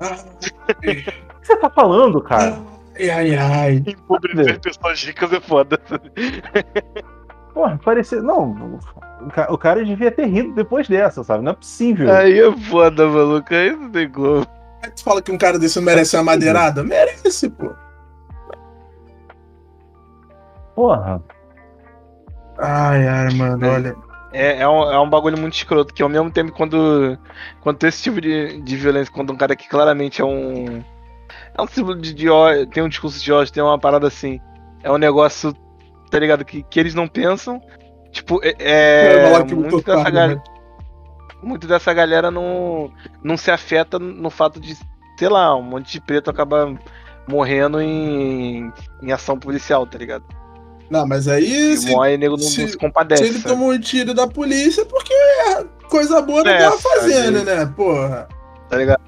O 0.00 0.74
que 0.80 1.12
você 1.42 1.56
tá 1.56 1.70
falando, 1.70 2.20
cara? 2.20 2.58
Ai, 2.98 3.10
ai, 3.10 3.36
ai. 3.36 3.82
Empobrecer 3.86 4.60
pessoas 4.60 5.02
ricas 5.02 5.32
é 5.32 5.40
foda. 5.40 5.80
Porra, 7.52 7.78
parecia. 7.82 8.22
Não, 8.22 8.78
o 9.48 9.58
cara 9.58 9.84
devia 9.84 10.10
ter 10.10 10.26
rido 10.26 10.54
depois 10.54 10.88
dessa, 10.88 11.24
sabe? 11.24 11.42
Não 11.42 11.52
é 11.52 11.54
possível. 11.54 12.12
Aí 12.14 12.38
é 12.38 12.52
foda, 12.52 13.06
maluco. 13.06 13.54
Aí 13.54 13.74
não 13.74 13.90
tem 13.90 14.10
como. 14.10 14.46
Aí 14.82 14.90
tu 14.90 15.02
fala 15.02 15.22
que 15.22 15.32
um 15.32 15.38
cara 15.38 15.58
desse 15.58 15.78
não 15.78 15.84
merece 15.86 16.16
uma 16.16 16.24
madeirada? 16.24 16.82
Merece, 16.82 17.48
pô. 17.50 17.70
Porra. 20.74 21.22
Ai, 22.58 23.06
ai, 23.06 23.34
mano, 23.34 23.66
olha. 23.66 23.96
É, 24.36 24.60
é, 24.60 24.68
um, 24.68 24.92
é 24.92 25.00
um 25.00 25.08
bagulho 25.08 25.38
muito 25.38 25.54
escroto, 25.54 25.94
que 25.94 26.02
ao 26.02 26.10
mesmo 26.10 26.30
tempo, 26.30 26.52
quando, 26.52 27.18
quando 27.62 27.78
tem 27.78 27.88
esse 27.88 28.02
tipo 28.02 28.20
de, 28.20 28.60
de 28.60 28.76
violência, 28.76 29.10
quando 29.10 29.32
um 29.32 29.36
cara 29.36 29.56
que 29.56 29.66
claramente 29.66 30.20
é 30.20 30.24
um. 30.24 30.84
É 31.56 31.62
um 31.62 31.66
tipo 31.66 31.94
de, 31.94 32.12
de 32.12 32.28
ódio, 32.28 32.66
tem 32.66 32.82
um 32.82 32.88
discurso 32.88 33.18
de 33.18 33.32
ódio, 33.32 33.50
tem 33.50 33.62
uma 33.62 33.78
parada 33.78 34.06
assim. 34.06 34.38
É 34.82 34.92
um 34.92 34.98
negócio, 34.98 35.54
tá 36.10 36.18
ligado? 36.18 36.44
Que, 36.44 36.62
que 36.62 36.78
eles 36.78 36.94
não 36.94 37.08
pensam. 37.08 37.62
Tipo, 38.12 38.38
é. 38.44 38.54
é, 38.58 39.14
é 39.14 39.44
muito, 39.44 39.82
dessa 39.82 40.10
galera, 40.10 40.34
né? 40.34 40.42
muito 41.42 41.66
dessa 41.66 41.94
galera 41.94 42.30
não, 42.30 42.92
não 43.22 43.38
se 43.38 43.50
afeta 43.50 43.98
no 43.98 44.28
fato 44.28 44.60
de, 44.60 44.76
sei 45.18 45.30
lá, 45.30 45.56
um 45.56 45.62
monte 45.62 45.92
de 45.92 46.00
preto 46.02 46.28
acaba 46.28 46.78
morrendo 47.26 47.80
em, 47.80 48.70
em 49.02 49.12
ação 49.12 49.38
policial, 49.38 49.86
tá 49.86 49.96
ligado? 49.96 50.24
Não, 50.90 51.06
mas 51.06 51.28
aí. 51.28 51.76
Se, 51.76 51.90
morre, 51.90 52.16
nego 52.16 52.36
não, 52.36 52.42
se, 52.42 52.68
se 52.68 52.76
compadece. 52.76 53.24
Se 53.24 53.30
ele 53.30 53.42
tomou 53.42 53.72
um 53.72 53.78
tiro 53.78 54.14
da 54.14 54.26
polícia, 54.26 54.84
porque 54.84 55.12
é 55.12 55.64
coisa 55.88 56.20
boa 56.22 56.44
não 56.44 56.50
é, 56.50 56.58
tava 56.58 56.78
fazendo, 56.78 57.44
né? 57.44 57.66
Porra. 57.66 58.28
Tá 58.68 58.76
ligado? 58.76 59.02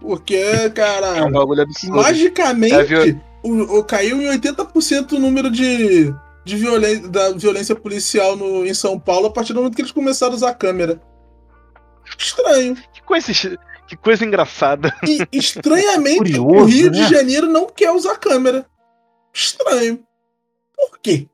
Porque, 0.00 0.70
cara. 0.70 1.18
É 1.18 1.22
um 1.22 1.30
bagulho 1.30 1.62
absurdo. 1.62 1.96
Magicamente, 1.96 2.94
é, 2.94 3.16
o, 3.42 3.78
o, 3.78 3.84
caiu 3.84 4.20
em 4.20 4.38
80% 4.38 5.12
o 5.12 5.18
número 5.18 5.50
de, 5.50 6.12
de 6.44 6.56
violência, 6.56 7.08
da 7.08 7.30
violência 7.30 7.74
policial 7.74 8.36
no, 8.36 8.66
em 8.66 8.74
São 8.74 8.98
Paulo 8.98 9.26
a 9.26 9.30
partir 9.30 9.52
do 9.52 9.60
momento 9.60 9.76
que 9.76 9.82
eles 9.82 9.92
começaram 9.92 10.32
a 10.32 10.36
usar 10.36 10.50
a 10.50 10.54
câmera. 10.54 11.00
Estranho. 12.18 12.76
Que 12.92 13.02
coisa, 13.02 13.32
que 13.86 13.96
coisa 13.96 14.24
engraçada. 14.24 14.94
E, 15.06 15.26
estranhamente, 15.32 16.18
Curioso, 16.40 16.44
o 16.44 16.64
Rio 16.64 16.90
né? 16.90 16.98
de 16.98 17.08
Janeiro 17.08 17.46
não 17.46 17.66
quer 17.66 17.90
usar 17.92 18.16
câmera. 18.16 18.66
Estranho. 19.32 20.00
Por 20.90 20.98
quê? 20.98 21.26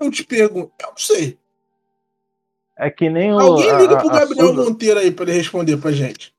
Eu 0.00 0.10
te 0.10 0.24
pergunto, 0.24 0.72
eu 0.80 0.88
não 0.88 0.96
sei. 0.96 1.38
É 2.76 2.90
que 2.90 3.08
nem 3.10 3.32
o. 3.32 3.38
Alguém 3.38 3.76
liga 3.76 3.98
pro 3.98 4.08
Gabriel 4.08 4.48
a, 4.48 4.52
Monteiro 4.52 4.98
aí 5.00 5.10
pra 5.10 5.24
ele 5.24 5.32
responder 5.34 5.76
pra 5.76 5.92
gente. 5.92 6.34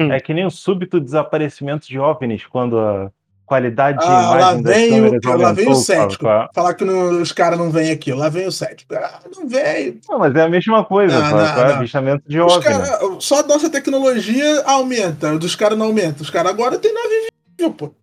Hum. 0.00 0.10
É 0.10 0.18
que 0.18 0.34
nem 0.34 0.44
o 0.46 0.50
súbito 0.50 0.98
desaparecimento 0.98 1.86
de 1.86 1.98
OVNIs, 2.00 2.46
quando 2.46 2.78
a 2.80 3.12
qualidade 3.46 3.98
de 3.98 4.04
Ah, 4.06 4.30
lá 4.30 4.36
imagem 4.40 4.62
das 4.62 4.74
vem, 4.76 5.00
o, 5.02 5.38
lá 5.38 5.52
vem 5.52 5.68
o 5.70 5.74
cético. 5.76 6.24
sabe? 6.24 6.48
Falar 6.54 6.74
que 6.74 6.84
não- 6.84 7.20
os 7.22 7.30
caras 7.30 7.58
não 7.58 7.70
vêm 7.70 7.92
aqui. 7.92 8.12
Lá 8.12 8.28
vem 8.28 8.46
o 8.46 8.50
cético. 8.52 8.92
Ah, 8.94 9.20
não 9.36 9.46
veio. 9.46 10.00
Não, 10.08 10.18
mas 10.18 10.34
é 10.34 10.42
a 10.42 10.48
mesma 10.48 10.84
coisa, 10.84 11.16
Não, 11.20 11.30
sabe? 11.30 11.56
não, 11.58 11.64
é 11.64 11.68
não. 11.68 11.74
avistamento 11.76 12.24
de 12.26 12.40
OVNI. 12.40 12.64
cara, 12.64 13.20
só 13.20 13.40
a 13.40 13.46
nossa 13.46 13.70
tecnologia 13.70 14.62
aumenta, 14.64 15.34
o 15.34 15.38
dos 15.38 15.54
caras 15.54 15.78
não 15.78 15.86
aumenta. 15.86 16.22
Os 16.22 16.30
caras 16.30 16.50
agora 16.50 16.78
tem 16.78 16.92
nave 16.92 17.28
viva, 17.56 17.70
pô. 17.72 17.94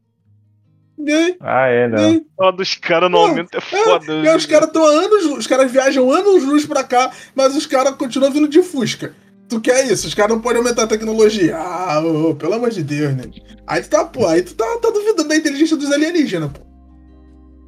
Aí? 1.08 1.38
Ah, 1.40 1.68
é, 1.68 1.88
né? 1.88 2.06
aí? 2.06 2.26
Só 2.36 2.52
dos 2.52 2.76
caras 2.76 3.10
no 3.10 3.18
aumento 3.18 3.58
é 3.58 3.62
foda. 3.62 4.14
E 4.14 4.28
aí 4.28 4.36
os 4.36 4.46
caras 4.46 4.68
estão 4.68 4.86
anos, 4.86 5.26
os 5.26 5.48
caras 5.48 5.72
viajam 5.72 6.12
anos 6.12 6.44
luz 6.44 6.66
pra 6.66 6.84
cá, 6.84 7.12
mas 7.36 7.56
os 7.56 7.66
caras 7.66 7.96
continuam 7.96 8.32
vindo 8.32 8.48
de 8.48 8.62
Fusca. 8.62 9.14
Tu 9.50 9.60
quer 9.60 9.86
isso? 9.92 10.08
Os 10.08 10.14
caras 10.14 10.32
não 10.34 10.42
podem 10.42 10.60
aumentar 10.60 10.84
a 10.84 10.88
tecnologia. 10.88 11.58
Ah, 11.58 12.00
ô, 12.00 12.34
pelo 12.36 12.54
amor 12.54 12.70
de 12.70 12.84
Deus, 12.84 13.14
né? 13.16 13.24
Aí 13.68 13.82
tu 13.82 13.90
tá, 13.90 14.06
pô, 14.06 14.26
aí 14.26 14.42
tu 14.42 14.56
tá, 14.56 14.66
tá 14.82 14.90
duvidando 14.90 15.28
da 15.28 15.36
inteligência 15.36 15.76
dos 15.76 15.92
alienígenas, 15.92 16.52
pô. 16.52 16.72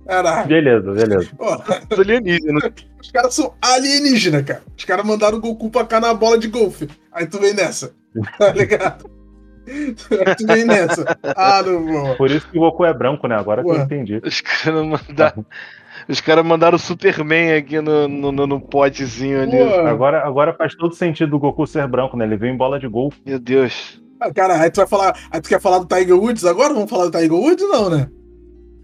Caralho. 0.06 0.48
Beleza, 0.48 0.92
beleza. 0.92 1.30
Ó, 1.40 1.62
Os 1.92 2.00
alienígenas. 2.00 2.64
os 3.02 3.12
caras 3.12 3.34
são 3.34 3.54
alienígenas, 3.62 4.44
cara. 4.44 4.64
Os 4.78 4.86
caras 4.86 5.06
mandaram 5.06 5.38
o 5.38 5.42
Goku 5.42 5.70
pra 5.70 5.86
cá 5.86 6.00
na 6.00 6.14
bola 6.14 6.38
de 6.38 6.48
golfe. 6.48 6.88
Aí 7.12 7.26
tu 7.26 7.40
vem 7.40 7.54
nessa. 7.54 7.94
Tá 8.38 8.52
ligado? 8.52 9.10
Tu 10.38 10.48
vem 10.48 10.66
nessa. 10.66 11.18
Ah, 11.36 11.62
não 11.64 11.86
vou. 11.86 12.16
Por 12.16 12.30
isso 12.30 12.48
que 12.50 12.58
o 12.58 12.62
Goku 12.62 12.84
é 12.86 12.94
branco, 12.94 13.28
né? 13.28 13.36
Agora 13.36 13.64
que 13.64 13.70
eu 13.70 13.74
Ué. 13.76 13.84
entendi. 13.84 14.22
Os 14.24 14.42
caras 14.42 14.86
mandaram. 14.86 15.46
Os 16.08 16.20
caras 16.20 16.46
mandaram 16.46 16.76
o 16.76 16.80
Superman 16.80 17.54
aqui 17.54 17.80
no, 17.80 18.08
no, 18.08 18.32
no, 18.32 18.48
no 18.48 18.60
potezinho 18.60 19.42
ali. 19.42 19.58
Agora, 19.58 20.26
agora 20.26 20.54
faz 20.54 20.76
todo 20.76 20.94
sentido 20.94 21.36
o 21.36 21.40
Goku 21.40 21.66
ser 21.66 21.88
branco, 21.88 22.18
né? 22.18 22.26
Ele 22.26 22.36
veio 22.36 22.54
em 22.54 22.58
bola 22.58 22.80
de 22.80 22.88
golfe. 22.88 23.20
Meu 23.26 23.40
Deus. 23.40 24.02
Ah, 24.20 24.34
Cara, 24.34 24.60
aí 24.60 24.70
tu 24.70 24.78
vai 24.78 24.88
falar. 24.88 25.18
Aí 25.32 25.42
tu 25.42 25.48
quer 25.50 25.62
falar 25.62 25.80
do 25.80 25.86
Tiger 25.88 26.18
Woods 26.18 26.46
agora? 26.46 26.74
Vamos 26.74 26.90
falar 26.90 27.06
do 27.06 27.12
Tiger 27.12 27.34
Woods? 27.34 27.66
Não, 27.70 27.90
né? 27.90 28.08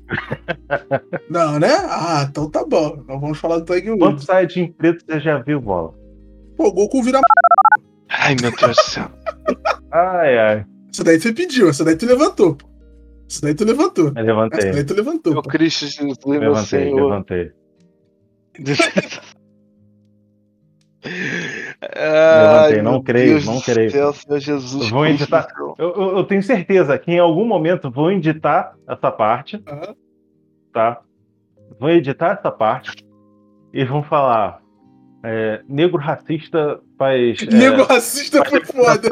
Não, 1.30 1.60
né? 1.60 1.72
Ah, 1.90 2.26
então 2.30 2.50
tá 2.50 2.66
bom. 2.66 3.00
Então 3.04 3.20
vamos 3.20 3.38
falar 3.38 3.60
do 3.60 3.66
Tiger 3.66 3.98
Quanto 3.98 4.12
Woods. 4.14 4.26
Saiyajin 4.26 4.72
preto 4.72 5.04
você 5.06 5.20
já 5.20 5.38
viu, 5.40 5.60
bola? 5.60 5.94
Pô, 6.58 6.68
o 6.68 6.74
Goku 6.74 7.04
vira. 7.04 7.20
Ai, 8.10 8.36
meu 8.42 8.52
Deus 8.52 8.76
do 8.76 8.82
céu. 8.84 9.10
Ai, 9.92 10.38
ai. 10.38 10.66
Essa 10.92 11.04
daí 11.04 11.20
você 11.20 11.34
pediu, 11.34 11.70
essa 11.70 11.84
daí 11.86 11.96
tu 11.96 12.06
levantou. 12.06 12.58
Essa 13.30 13.42
daí 13.42 13.54
tu 13.54 13.64
levantou. 13.64 14.12
Eu 14.16 14.24
levantei. 14.24 14.72
daí 14.72 14.84
tu 14.84 14.94
levantou. 14.94 15.34
Meu 15.34 15.42
pô. 15.44 15.50
Cristo 15.50 15.86
Jesus, 15.86 16.18
meu 16.26 16.40
Levantei, 16.40 16.66
Senhor. 16.86 17.10
levantei. 17.10 17.52
Ai, 21.96 22.82
não 22.82 23.02
creio, 23.02 23.34
Deus 23.34 23.46
não 23.46 23.62
creio. 23.62 23.92
Céu, 23.92 24.14
Senhor 24.14 24.40
Jesus. 24.40 24.90
Vou 24.90 25.04
Cristo 25.04 25.24
editar. 25.24 25.42
do 25.48 25.56
céu. 25.56 25.76
Eu, 25.78 25.90
eu- 25.96 26.18
eu 26.18 26.24
tenho 26.26 26.44
certeza 26.44 26.98
que 26.98 27.12
em 27.12 27.20
algum 27.20 27.46
momento 27.46 27.90
vou 27.90 28.12
editar 28.12 28.76
essa 28.88 29.12
parte, 29.12 29.62
Ah, 29.66 29.94
tá? 30.74 31.02
Vou 31.80 31.90
editar 31.90 32.38
essa 32.38 32.52
parte 32.52 33.06
e 33.74 33.86
vão 33.86 34.04
falar. 34.04 34.62
é, 35.22 35.62
negro 35.68 35.98
racista 36.00 36.80
faz. 37.00 37.38
é, 37.42 37.56
Nego 37.56 37.84
racista 37.84 38.40
faz 38.46 38.50
foi 38.50 38.66
foda. 38.66 39.10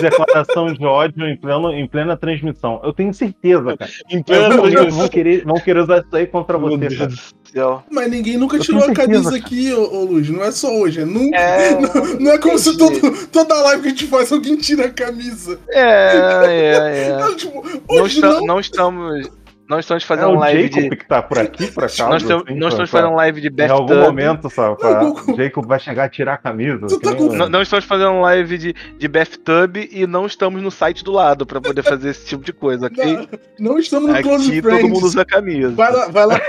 declaração, 0.00 0.72
de 0.72 0.84
ódio 0.84 1.26
em, 1.26 1.36
pleno, 1.36 1.72
em 1.72 1.88
plena 1.88 2.16
transmissão. 2.16 2.80
Eu 2.84 2.92
tenho 2.92 3.12
certeza, 3.14 3.76
cara. 3.76 3.90
Em 4.10 4.22
plena 4.22 4.50
transmissão. 4.56 4.90
vão 4.98 5.08
querer, 5.08 5.44
vão 5.44 5.58
querer 5.58 5.80
usar 5.80 5.98
isso 5.98 6.14
aí 6.16 6.26
contra 6.26 6.58
Meu 6.58 6.68
você, 6.68 6.76
Deus 6.78 6.96
cara. 6.96 7.10
do 7.10 7.16
céu. 7.52 7.82
Mas 7.90 8.10
ninguém 8.10 8.36
nunca 8.36 8.56
Eu 8.56 8.60
tirou 8.60 8.84
a 8.84 8.92
camisa 8.92 9.36
aqui, 9.36 9.72
ô, 9.72 9.82
ô 10.00 10.04
Luz. 10.04 10.28
Não 10.28 10.44
é 10.44 10.52
só 10.52 10.68
hoje. 10.72 11.00
É 11.00 11.04
nunca. 11.04 11.36
É, 11.36 11.72
Não, 11.80 12.20
não 12.20 12.30
é 12.32 12.38
como 12.38 12.58
se 12.58 12.76
todo, 12.76 13.26
toda 13.28 13.54
live 13.62 13.82
que 13.82 13.88
a 13.88 13.90
gente 13.90 14.06
faz 14.06 14.30
alguém 14.30 14.56
tira 14.56 14.86
a 14.86 14.90
camisa. 14.90 15.58
É, 15.70 16.12
é, 16.46 17.08
é. 17.08 17.16
Não, 17.18 17.34
tipo, 17.36 17.64
Não, 17.90 18.02
hoje 18.02 18.16
está- 18.16 18.28
não. 18.28 18.46
não 18.46 18.60
estamos. 18.60 19.30
Não 19.72 19.78
estamos 19.80 20.02
É 20.02 20.06
fazendo 20.06 20.28
o 20.28 20.34
live 20.34 20.62
Jacob 20.68 20.90
de. 20.90 20.96
que 20.96 21.08
tá 21.08 21.22
por 21.22 21.38
aqui, 21.38 21.66
por 21.72 21.84
acaso. 21.84 22.08
Não 22.10 22.16
estamos, 22.18 22.42
assim, 22.44 22.58
pra- 22.58 22.68
estamos 22.68 22.90
pra- 22.90 23.00
fazendo 23.00 23.16
live 23.16 23.40
de 23.40 23.46
Em 23.48 23.50
Best 23.50 23.72
algum 23.72 24.00
momento, 24.00 24.50
sabe? 24.50 24.76
pra- 24.76 25.00
Não, 25.02 25.36
Jacob 25.36 25.66
vai 25.66 25.80
chegar 25.80 26.04
a 26.04 26.08
tirar 26.10 26.34
a 26.34 26.36
camisa. 26.36 26.86
Tá 27.00 27.10
nem 27.10 27.16
com- 27.16 27.28
o- 27.28 27.34
Não, 27.36 27.48
não 27.48 27.62
estamos 27.62 27.86
fazendo 27.86 28.20
live 28.20 28.58
de, 28.58 28.74
de 28.98 29.08
Bathtub 29.08 29.76
e 29.90 30.06
não 30.06 30.26
estamos 30.26 30.60
no 30.62 30.70
site 30.70 31.02
do 31.02 31.10
lado 31.12 31.46
pra 31.46 31.58
poder 31.58 31.82
fazer 31.82 32.10
esse 32.10 32.26
tipo 32.26 32.44
de 32.44 32.52
coisa, 32.52 32.88
ok? 32.88 33.16
Não, 33.58 33.72
não 33.72 33.78
estamos 33.78 34.10
no 34.12 34.22
Close 34.22 34.48
Aqui 34.50 34.60
todo 34.60 34.70
Friends. 34.72 34.90
mundo 34.92 35.06
usa 35.06 35.24
camisa. 35.24 35.70
Vai 35.70 35.90
lá, 35.90 36.08
vai, 36.08 36.26
lá, 36.26 36.40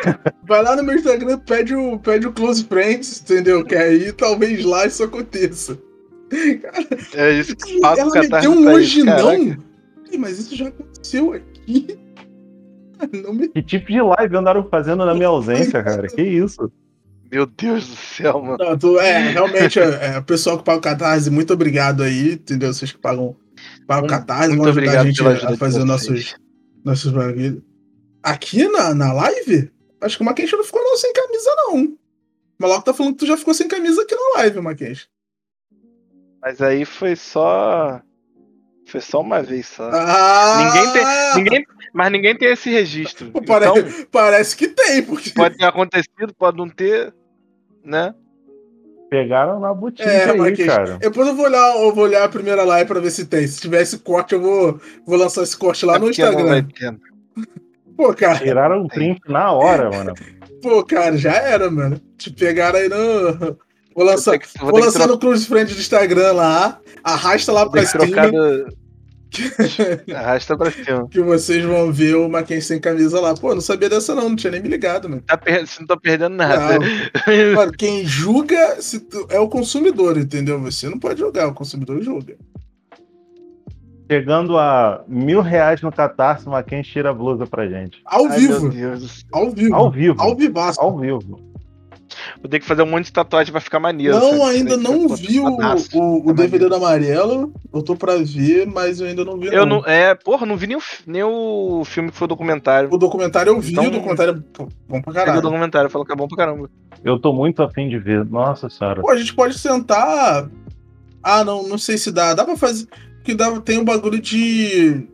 vai 0.45 0.61
lá 0.61 0.76
no 0.76 0.84
meu 0.84 0.95
Instagram, 0.95 1.38
pede 1.39 1.74
o, 1.74 1.97
pede 1.99 2.28
o 2.28 2.34
Close 2.34 2.65
Friends, 2.65 3.21
entendeu? 3.21 3.63
Que 3.63 3.76
aí 3.76 4.11
talvez 4.11 4.65
lá 4.65 4.86
isso 4.86 5.01
aconteça. 5.01 5.80
É 7.15 7.32
isso 7.32 7.55
que 7.55 7.80
passa 7.80 8.01
Ela 8.01 8.11
meteu 8.11 8.51
um 8.51 8.71
hoje 8.74 9.03
não. 9.03 9.55
Mas 10.19 10.39
isso 10.39 10.55
já 10.55 10.67
aconteceu 10.67 11.34
aqui. 11.34 11.97
Não 13.24 13.34
me... 13.34 13.47
Que 13.47 13.62
tipo 13.62 13.91
de 13.91 14.01
live 14.01 14.36
andaram 14.38 14.68
fazendo 14.70 15.06
na 15.06 15.14
minha 15.14 15.28
ausência, 15.28 15.84
cara? 15.84 16.08
Que 16.08 16.22
isso? 16.22 16.72
Meu 17.32 17.45
Deus 17.47 17.88
do 17.88 17.95
céu, 17.95 18.41
mano. 18.41 18.58
Não, 18.60 18.78
tô- 18.78 18.99
é, 18.99 19.30
realmente, 19.32 19.80
é, 19.80 20.14
é, 20.16 20.18
o 20.20 20.24
pessoal 20.24 20.58
que 20.58 20.64
paga 20.64 20.78
o 20.78 20.82
Catarse, 20.82 21.30
muito 21.32 21.51
obrigado 21.54 22.04
aí, 22.04 22.34
entendeu? 22.34 22.72
Vocês 22.72 22.91
que 22.91 22.97
pagam, 22.99 23.36
pagam 23.88 24.06
o 24.06 24.08
Catarse, 24.10 24.49
muito 24.49 24.62
vão 24.72 24.84
ajudar 24.84 25.01
a 25.01 25.06
gente 25.06 25.24
a 25.45 25.58
fazer 25.58 25.84
nossos, 25.84 26.36
nossos 26.86 27.12
bagulhos. 27.12 27.62
Aqui 28.22 28.68
na, 28.70 28.93
na 28.93 29.12
live? 29.14 29.72
Acho 29.99 30.18
que 30.18 30.22
o 30.22 30.26
Mackenzie 30.26 30.56
não 30.56 30.64
ficou 30.64 30.82
não 30.84 30.95
sem 30.95 31.12
camisa, 31.12 31.49
não. 31.58 31.86
O 31.86 31.97
maluco 32.60 32.84
tá 32.84 32.93
falando 32.93 33.14
que 33.14 33.20
tu 33.20 33.26
já 33.26 33.36
ficou 33.36 33.54
sem 33.54 33.68
camisa 33.68 34.04
aqui 34.04 34.14
na 34.16 34.39
live, 34.41 34.62
Mackenzie. 34.62 35.06
Mas 36.41 36.62
aí 36.62 36.86
foi 36.86 37.16
só. 37.16 37.99
Foi 38.86 39.01
só 39.01 39.22
uma 39.22 39.41
vez 39.41 39.66
só. 39.68 39.89
Ah! 39.91 40.66
Ninguém 40.74 40.93
tem- 40.93 41.06
Ninguém, 41.43 41.66
mas 41.94 42.12
ninguém 42.12 42.36
tem 42.36 42.52
esse 42.52 42.70
registro. 42.70 43.30
Pô, 43.32 43.41
pare- 43.41 43.66
Então, 43.68 44.06
Parece 44.12 44.56
que 44.58 44.68
tem, 44.68 45.04
porque. 45.04 45.30
pode 45.32 45.58
ter 45.58 45.66
acontecido, 45.66 46.34
pode 46.38 46.58
não 46.58 46.68
ter, 46.68 47.14
né? 47.86 48.14
Pegaram 49.10 49.60
na 49.60 49.72
boutique 49.74 50.10
É, 50.10 50.32
aí, 50.32 50.58
cara. 50.66 50.98
Depois 50.98 51.28
eu 51.28 51.36
vou 51.36 51.46
olhar, 51.46 51.76
eu 51.76 51.94
vou 51.94 52.04
olhar 52.06 52.24
a 52.24 52.30
primeira 52.30 52.64
live 52.64 52.88
pra 52.88 53.00
ver 53.00 53.12
se 53.12 53.26
tem. 53.28 53.46
Se 53.46 53.62
tiver 53.62 53.82
esse 53.84 54.00
corte, 54.00 54.34
eu 54.34 54.41
vou, 54.41 54.80
vou 55.06 55.18
lançar 55.18 55.44
esse 55.44 55.56
corte 55.56 55.86
lá 55.86 55.98
É 55.98 56.00
no 56.00 56.10
Instagram. 56.10 56.66
Pô, 57.96 58.12
cara, 58.16 58.39
Tiraram 58.39 58.82
o 58.84 58.88
print 58.88 59.22
na 59.28 59.52
hora, 59.52 59.91
mano. 59.91 60.14
pô, 60.64 60.84
cara, 60.84 61.16
já 61.16 61.34
era, 61.34 61.70
mano. 61.70 62.02
Te 62.18 62.32
pegaram 62.32 62.80
aí 62.80 62.89
no. 62.89 63.56
Vou 63.96 64.04
lançar, 64.04 64.32
Vou 64.32 64.39
que- 64.39 64.48
vou 64.60 64.80
lançar 64.80 65.08
no 65.08 65.20
Close 65.20 65.46
Friend 65.46 65.72
do 65.72 65.80
Instagram 65.80 66.32
lá. 66.34 66.80
Arrasta 67.04 67.52
lá 67.52 67.70
pra 67.70 67.86
cima. 67.86 68.32
do... 68.32 68.82
Arrasta 70.15 70.57
pra 70.57 70.71
cima. 70.71 71.07
Que 71.09 71.21
vocês 71.21 71.63
vão 71.63 71.91
ver 71.91 72.15
o 72.15 72.29
Mackenzie 72.29 72.67
sem 72.67 72.79
camisa 72.79 73.19
lá. 73.19 73.34
Pô, 73.34 73.53
não 73.53 73.61
sabia 73.61 73.89
dessa 73.89 74.13
não, 74.15 74.29
não 74.29 74.36
tinha 74.36 74.51
nem 74.51 74.61
me 74.61 74.69
ligado, 74.69 75.09
mano. 75.09 75.21
Tá 75.21 75.38
per... 75.38 75.65
Você 75.65 75.79
não 75.79 75.88
tá 75.88 75.97
perdendo 75.97 76.36
nada. 76.36 76.79
Mano, 77.55 77.71
quem 77.71 78.05
julga 78.05 78.81
se 78.81 78.99
tu- 78.99 79.27
é 79.29 79.39
o 79.39 79.47
consumidor, 79.47 80.17
entendeu? 80.17 80.59
Você 80.61 80.89
não 80.89 80.99
pode 80.99 81.19
julgar, 81.19 81.47
o 81.47 81.53
consumidor 81.53 82.01
julga. 82.01 82.36
Chegando 84.11 84.57
a 84.57 85.03
mil 85.07 85.41
reais 85.41 85.81
no 85.81 85.91
Catarse, 85.91 86.45
quem 86.67 86.81
tira 86.81 87.09
a 87.09 87.13
blusa 87.13 87.47
pra 87.47 87.67
gente? 87.67 88.01
Ao 88.05 88.25
Ai, 88.25 88.39
meu 88.41 88.59
vivo. 88.59 88.69
Deus 88.69 88.99
do 89.01 89.07
céu. 89.07 89.25
Ao 89.31 89.49
vivo. 89.51 89.75
Ao 89.75 89.91
vivo. 89.91 90.21
Ao 90.21 90.36
vivaço. 90.36 90.81
Ao 90.81 90.99
vivo. 90.99 91.39
Vou 92.41 92.49
ter 92.49 92.59
que 92.59 92.65
fazer 92.65 92.81
um 92.81 92.86
monte 92.89 93.05
de 93.05 93.13
tatuagem 93.13 93.51
pra 93.51 93.61
ficar 93.61 93.79
maneiro. 93.79 94.17
Não, 94.19 94.31
sabe? 94.39 94.57
ainda 94.57 94.77
que 94.77 94.84
não 94.84 95.07
vi 95.09 95.39
o, 95.39 95.57
o, 95.93 96.29
o 96.29 96.34
DVD 96.34 96.67
do 96.67 96.75
amarelo. 96.75 97.53
Eu 97.73 97.81
tô 97.81 97.95
pra 97.95 98.15
ver, 98.17 98.67
mas 98.67 98.99
eu 98.99 99.07
ainda 99.07 99.23
não 99.23 99.38
vi. 99.38 99.47
Eu 99.47 99.65
não. 99.65 99.86
É, 99.86 100.13
porra, 100.15 100.45
não 100.45 100.57
vi 100.57 100.67
nem 100.67 100.77
o, 100.77 100.81
nem 101.05 101.23
o 101.23 101.84
filme 101.86 102.11
que 102.11 102.17
foi 102.17 102.25
o 102.25 102.29
documentário. 102.29 102.89
O 102.91 102.97
documentário 102.97 103.51
eu 103.51 103.59
vi, 103.59 103.71
Então- 103.73 103.88
o 103.88 103.91
documentário 103.91 104.31
é 104.34 104.63
bom 104.88 105.01
pra 105.01 105.25
vi 105.25 105.38
o 105.38 105.41
documentário, 105.41 105.89
falou 105.89 106.05
que 106.05 106.13
é 106.13 106.15
bom 106.15 106.27
pra 106.27 106.38
caramba. 106.38 106.69
Eu 107.03 107.19
tô 107.19 107.34
muito 107.34 107.61
afim 107.63 107.89
de 107.89 107.97
ver. 107.97 108.25
Nossa 108.25 108.69
senhora. 108.69 109.01
Pô, 109.01 109.09
a 109.11 109.17
gente 109.17 109.34
pode 109.34 109.57
sentar. 109.57 110.49
Ah, 111.21 111.43
não, 111.43 111.67
não 111.67 111.77
sei 111.77 111.97
se 111.97 112.11
dá. 112.11 112.34
Dá 112.34 112.43
pra 112.45 112.57
fazer. 112.57 112.88
Porque 113.17 113.34
dá, 113.34 113.59
tem 113.61 113.79
um 113.79 113.86
bagulho 113.86 114.19
de 114.19 115.07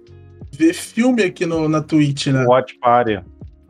ver 0.52 0.74
filme 0.74 1.22
aqui 1.24 1.46
no, 1.46 1.70
na 1.70 1.82
Twitch, 1.82 2.28
né? 2.28 2.44
Watch 2.46 2.78
Party. 2.80 3.20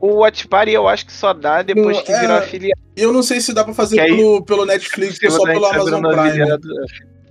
O 0.01 0.19
Watch 0.19 0.47
Party 0.47 0.71
eu 0.71 0.87
acho 0.87 1.05
que 1.05 1.11
só 1.13 1.33
dá 1.33 1.61
depois 1.61 1.97
Não, 1.97 2.03
que 2.03 2.11
é- 2.11 2.19
virar 2.21 2.37
afiliado. 2.39 2.81
Eu 2.95 3.11
não 3.13 3.21
sei 3.23 3.41
se 3.41 3.53
dá 3.53 3.63
pra 3.63 3.73
fazer 3.73 3.95
Que 3.95 4.01
aí- 4.01 4.15
pelo, 4.15 4.41
pelo 4.43 4.65
Netflix 4.65 5.19
ou 5.23 5.31
só 5.31 5.43
pelo 5.45 5.65
Amazon 5.65 6.01
Prime. 6.01 6.19
afiliado. 6.29 6.67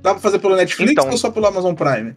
Dá 0.03 0.13
pra 0.13 0.21
fazer 0.21 0.39
pelo 0.39 0.57
Netflix 0.57 0.93
Então. 0.93 1.11
ou 1.11 1.17
só 1.17 1.31
pelo 1.31 1.47
Amazon 1.47 1.75
Prime? 1.75 2.15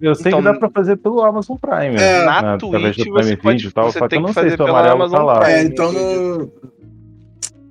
Eu 0.00 0.14
sei 0.14 0.28
Então, 0.30 0.38
que 0.40 0.44
dá 0.46 0.54
pra 0.54 0.70
fazer 0.70 0.96
pelo 0.96 1.22
Amazon 1.22 1.56
Prime. 1.56 1.96
É. 2.00 2.24
Na 2.24 2.42
né, 2.42 2.58
Twitch 2.58 2.96
do 2.98 3.02
Prime 3.12 3.12
você 3.12 3.36
pode- 3.36 3.56
Video 3.58 3.68
e 3.68 3.72
tal, 3.72 3.92
você 3.92 3.98
só 3.98 4.04
que 4.04 4.10
tem 4.10 4.18
eu 4.18 4.22
não 4.22 4.28
que 4.28 4.34
sei 4.34 4.42
fazer 4.44 4.56
se 4.56 4.62
o 4.62 4.64
pela 4.66 4.70
amarelo 4.80 4.98
tá 4.98 5.04
Amazon 5.04 5.26
lá. 5.26 5.40
Prime. 5.40 5.52
É, 5.54 5.62
então 5.62 5.92
no. 5.92 6.52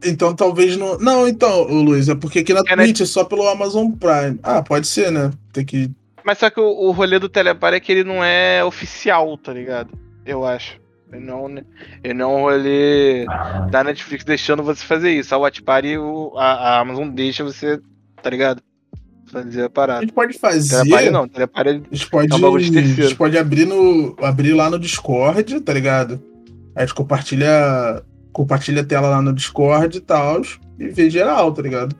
Então 0.03 0.33
talvez 0.35 0.77
no. 0.77 0.97
Não, 0.99 1.27
então, 1.27 1.63
Luiz, 1.63 2.07
é 2.07 2.15
porque 2.15 2.39
aqui 2.39 2.53
na 2.53 2.61
É, 2.67 2.75
né? 2.75 2.83
Twitch 2.85 3.01
é 3.01 3.05
só 3.05 3.23
pelo 3.23 3.47
Amazon 3.49 3.91
Prime. 3.91 4.39
Ah, 4.43 4.61
pode 4.61 4.87
ser, 4.87 5.11
né? 5.11 5.31
Tem 5.51 5.65
que. 5.65 5.89
Mas 6.23 6.37
só 6.37 6.49
que 6.49 6.59
o, 6.59 6.63
o 6.65 6.91
rolê 6.91 7.17
do 7.19 7.27
Telepar 7.29 7.73
é 7.73 7.79
que 7.79 7.91
ele 7.91 8.03
não 8.03 8.23
é 8.23 8.63
oficial, 8.63 9.37
tá 9.37 9.51
ligado? 9.51 9.89
Eu 10.25 10.45
acho. 10.45 10.79
Ele 11.11 11.25
não, 11.25 11.47
ele 12.03 12.13
não 12.13 12.31
é 12.31 12.35
um 12.37 12.41
rolê 12.41 13.25
da 13.71 13.83
Netflix 13.83 14.23
deixando 14.23 14.61
você 14.61 14.85
fazer 14.85 15.11
isso. 15.11 15.33
A 15.33 15.37
Watch 15.39 15.61
Party, 15.63 15.97
o- 15.97 16.33
a, 16.37 16.51
a 16.53 16.79
Amazon 16.79 17.09
deixa 17.09 17.43
você, 17.43 17.79
tá 18.21 18.29
ligado? 18.29 18.61
Fazer 19.31 19.63
a 19.63 19.65
A 19.65 19.69
parada. 19.69 20.01
gente 20.01 20.13
pode 20.13 20.37
fazer. 20.37 20.83
Telepare 20.83 21.09
não, 21.11 21.27
telepare 21.27 21.69
A 21.69 21.95
gente 21.95 22.09
pode, 22.09 22.31
É 22.31 22.35
um 22.35 22.39
bagulho 22.39 22.63
de 22.63 22.69
a 22.69 22.73
terceiro. 22.81 23.09
gente 23.09 23.17
pode 23.17 23.37
abrir, 23.37 23.65
no, 23.65 24.15
abrir 24.21 24.53
lá 24.53 24.69
no 24.69 24.77
Discord, 24.79 25.61
tá 25.61 25.73
ligado? 25.73 26.21
A 26.75 26.81
gente 26.81 26.93
compartilha, 26.95 28.03
compartilha 28.31 28.81
a 28.81 28.85
tela 28.85 29.09
lá 29.09 29.21
no 29.21 29.33
Discord 29.33 29.97
e 29.97 30.01
tal, 30.01 30.41
e 30.79 30.87
vê 30.89 31.09
geral, 31.09 31.51
tá 31.51 31.61
ligado? 31.61 31.95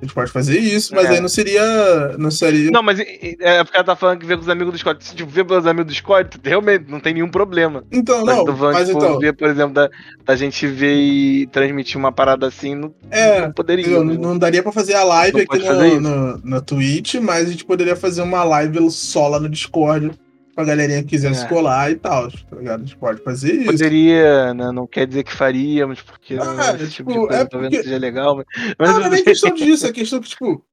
A 0.00 0.04
gente 0.06 0.14
pode 0.14 0.30
fazer 0.32 0.58
isso, 0.58 0.94
mas 0.94 1.04
É. 1.06 1.08
aí 1.10 1.20
não 1.20 1.28
seria. 1.28 2.16
Não 2.16 2.30
seria. 2.30 2.70
Não, 2.70 2.82
mas 2.82 2.98
é 2.98 3.62
porque 3.62 3.76
ela 3.76 3.84
tá 3.84 3.94
falando 3.94 4.18
que 4.18 4.24
vê 4.26 4.34
com 4.34 4.40
os 4.42 4.48
amigos 4.48 4.72
do 4.72 4.76
Discord. 4.76 5.04
Se 5.04 5.14
tipo, 5.14 5.30
ver 5.30 5.44
pelos 5.44 5.66
amigos 5.66 5.86
do 5.86 5.92
Discord, 5.92 6.38
realmente 6.42 6.86
não 6.88 6.98
tem 7.00 7.12
nenhum 7.12 7.28
problema. 7.30 7.84
então, 7.92 8.24
Mas 8.24 8.36
não, 8.36 8.44
tô 8.46 8.56
falando, 8.56 8.74
mas 8.74 8.86
tipo, 8.88 8.98
então. 8.98 9.18
ver, 9.18 9.34
por 9.34 9.48
exemplo, 9.48 9.74
da, 9.74 9.90
da 10.24 10.34
gente 10.36 10.66
ver 10.66 10.94
e 10.94 11.46
transmitir 11.48 11.98
uma 11.98 12.10
parada 12.10 12.46
assim, 12.46 12.74
não, 12.74 12.94
É, 13.10 13.42
não 13.42 13.52
poderia. 13.52 13.82
entendeu? 13.84 14.04
né? 14.04 14.14
não, 14.14 14.20
não 14.30 14.38
daria 14.38 14.62
pra 14.62 14.72
fazer 14.72 14.94
a 14.94 15.04
live 15.04 15.36
Não 15.36 15.42
aqui 15.42 15.58
no, 15.58 16.00
no, 16.00 16.40
na 16.44 16.60
Twitch, 16.62 17.16
mas 17.16 17.46
a 17.48 17.50
gente 17.50 17.64
poderia 17.66 17.94
fazer 17.94 18.22
uma 18.22 18.42
live 18.42 18.90
só 18.90 19.28
lá 19.28 19.38
no 19.38 19.48
Discord 19.50 20.12
pra 20.54 20.64
galerinha 20.64 21.02
que 21.02 21.08
quisesse 21.10 21.44
É. 21.44 21.48
colar 21.48 21.90
e 21.90 21.96
tal, 21.96 22.30
tá 22.30 22.56
ligado? 22.56 22.80
A 22.80 22.84
gente 22.84 22.96
pode 22.96 23.22
fazer 23.22 23.54
isso. 23.54 23.66
Poderia, 23.72 24.52
né? 24.54 24.70
Não 24.72 24.86
quer 24.86 25.06
dizer 25.06 25.24
que 25.24 25.32
faríamos, 25.32 26.02
porque 26.02 26.34
Ah, 26.40 26.74
esse 26.76 26.90
tipo, 26.90 27.10
tipo, 27.10 27.12
de 27.12 27.18
coisa 27.28 27.42
é 27.42 27.44
talvez 27.44 27.70
porque- 27.70 27.76
não 27.76 27.84
seja 27.84 27.98
legal. 27.98 28.36
Mas, 28.78 28.90
Não, 28.90 28.98
não 29.00 29.06
é 29.06 29.10
nem 29.10 29.24
questão 29.24 29.54
disso, 29.54 29.86
é 29.86 29.92
questão 29.92 30.20
que, 30.20 30.28
tipo, 30.28 30.64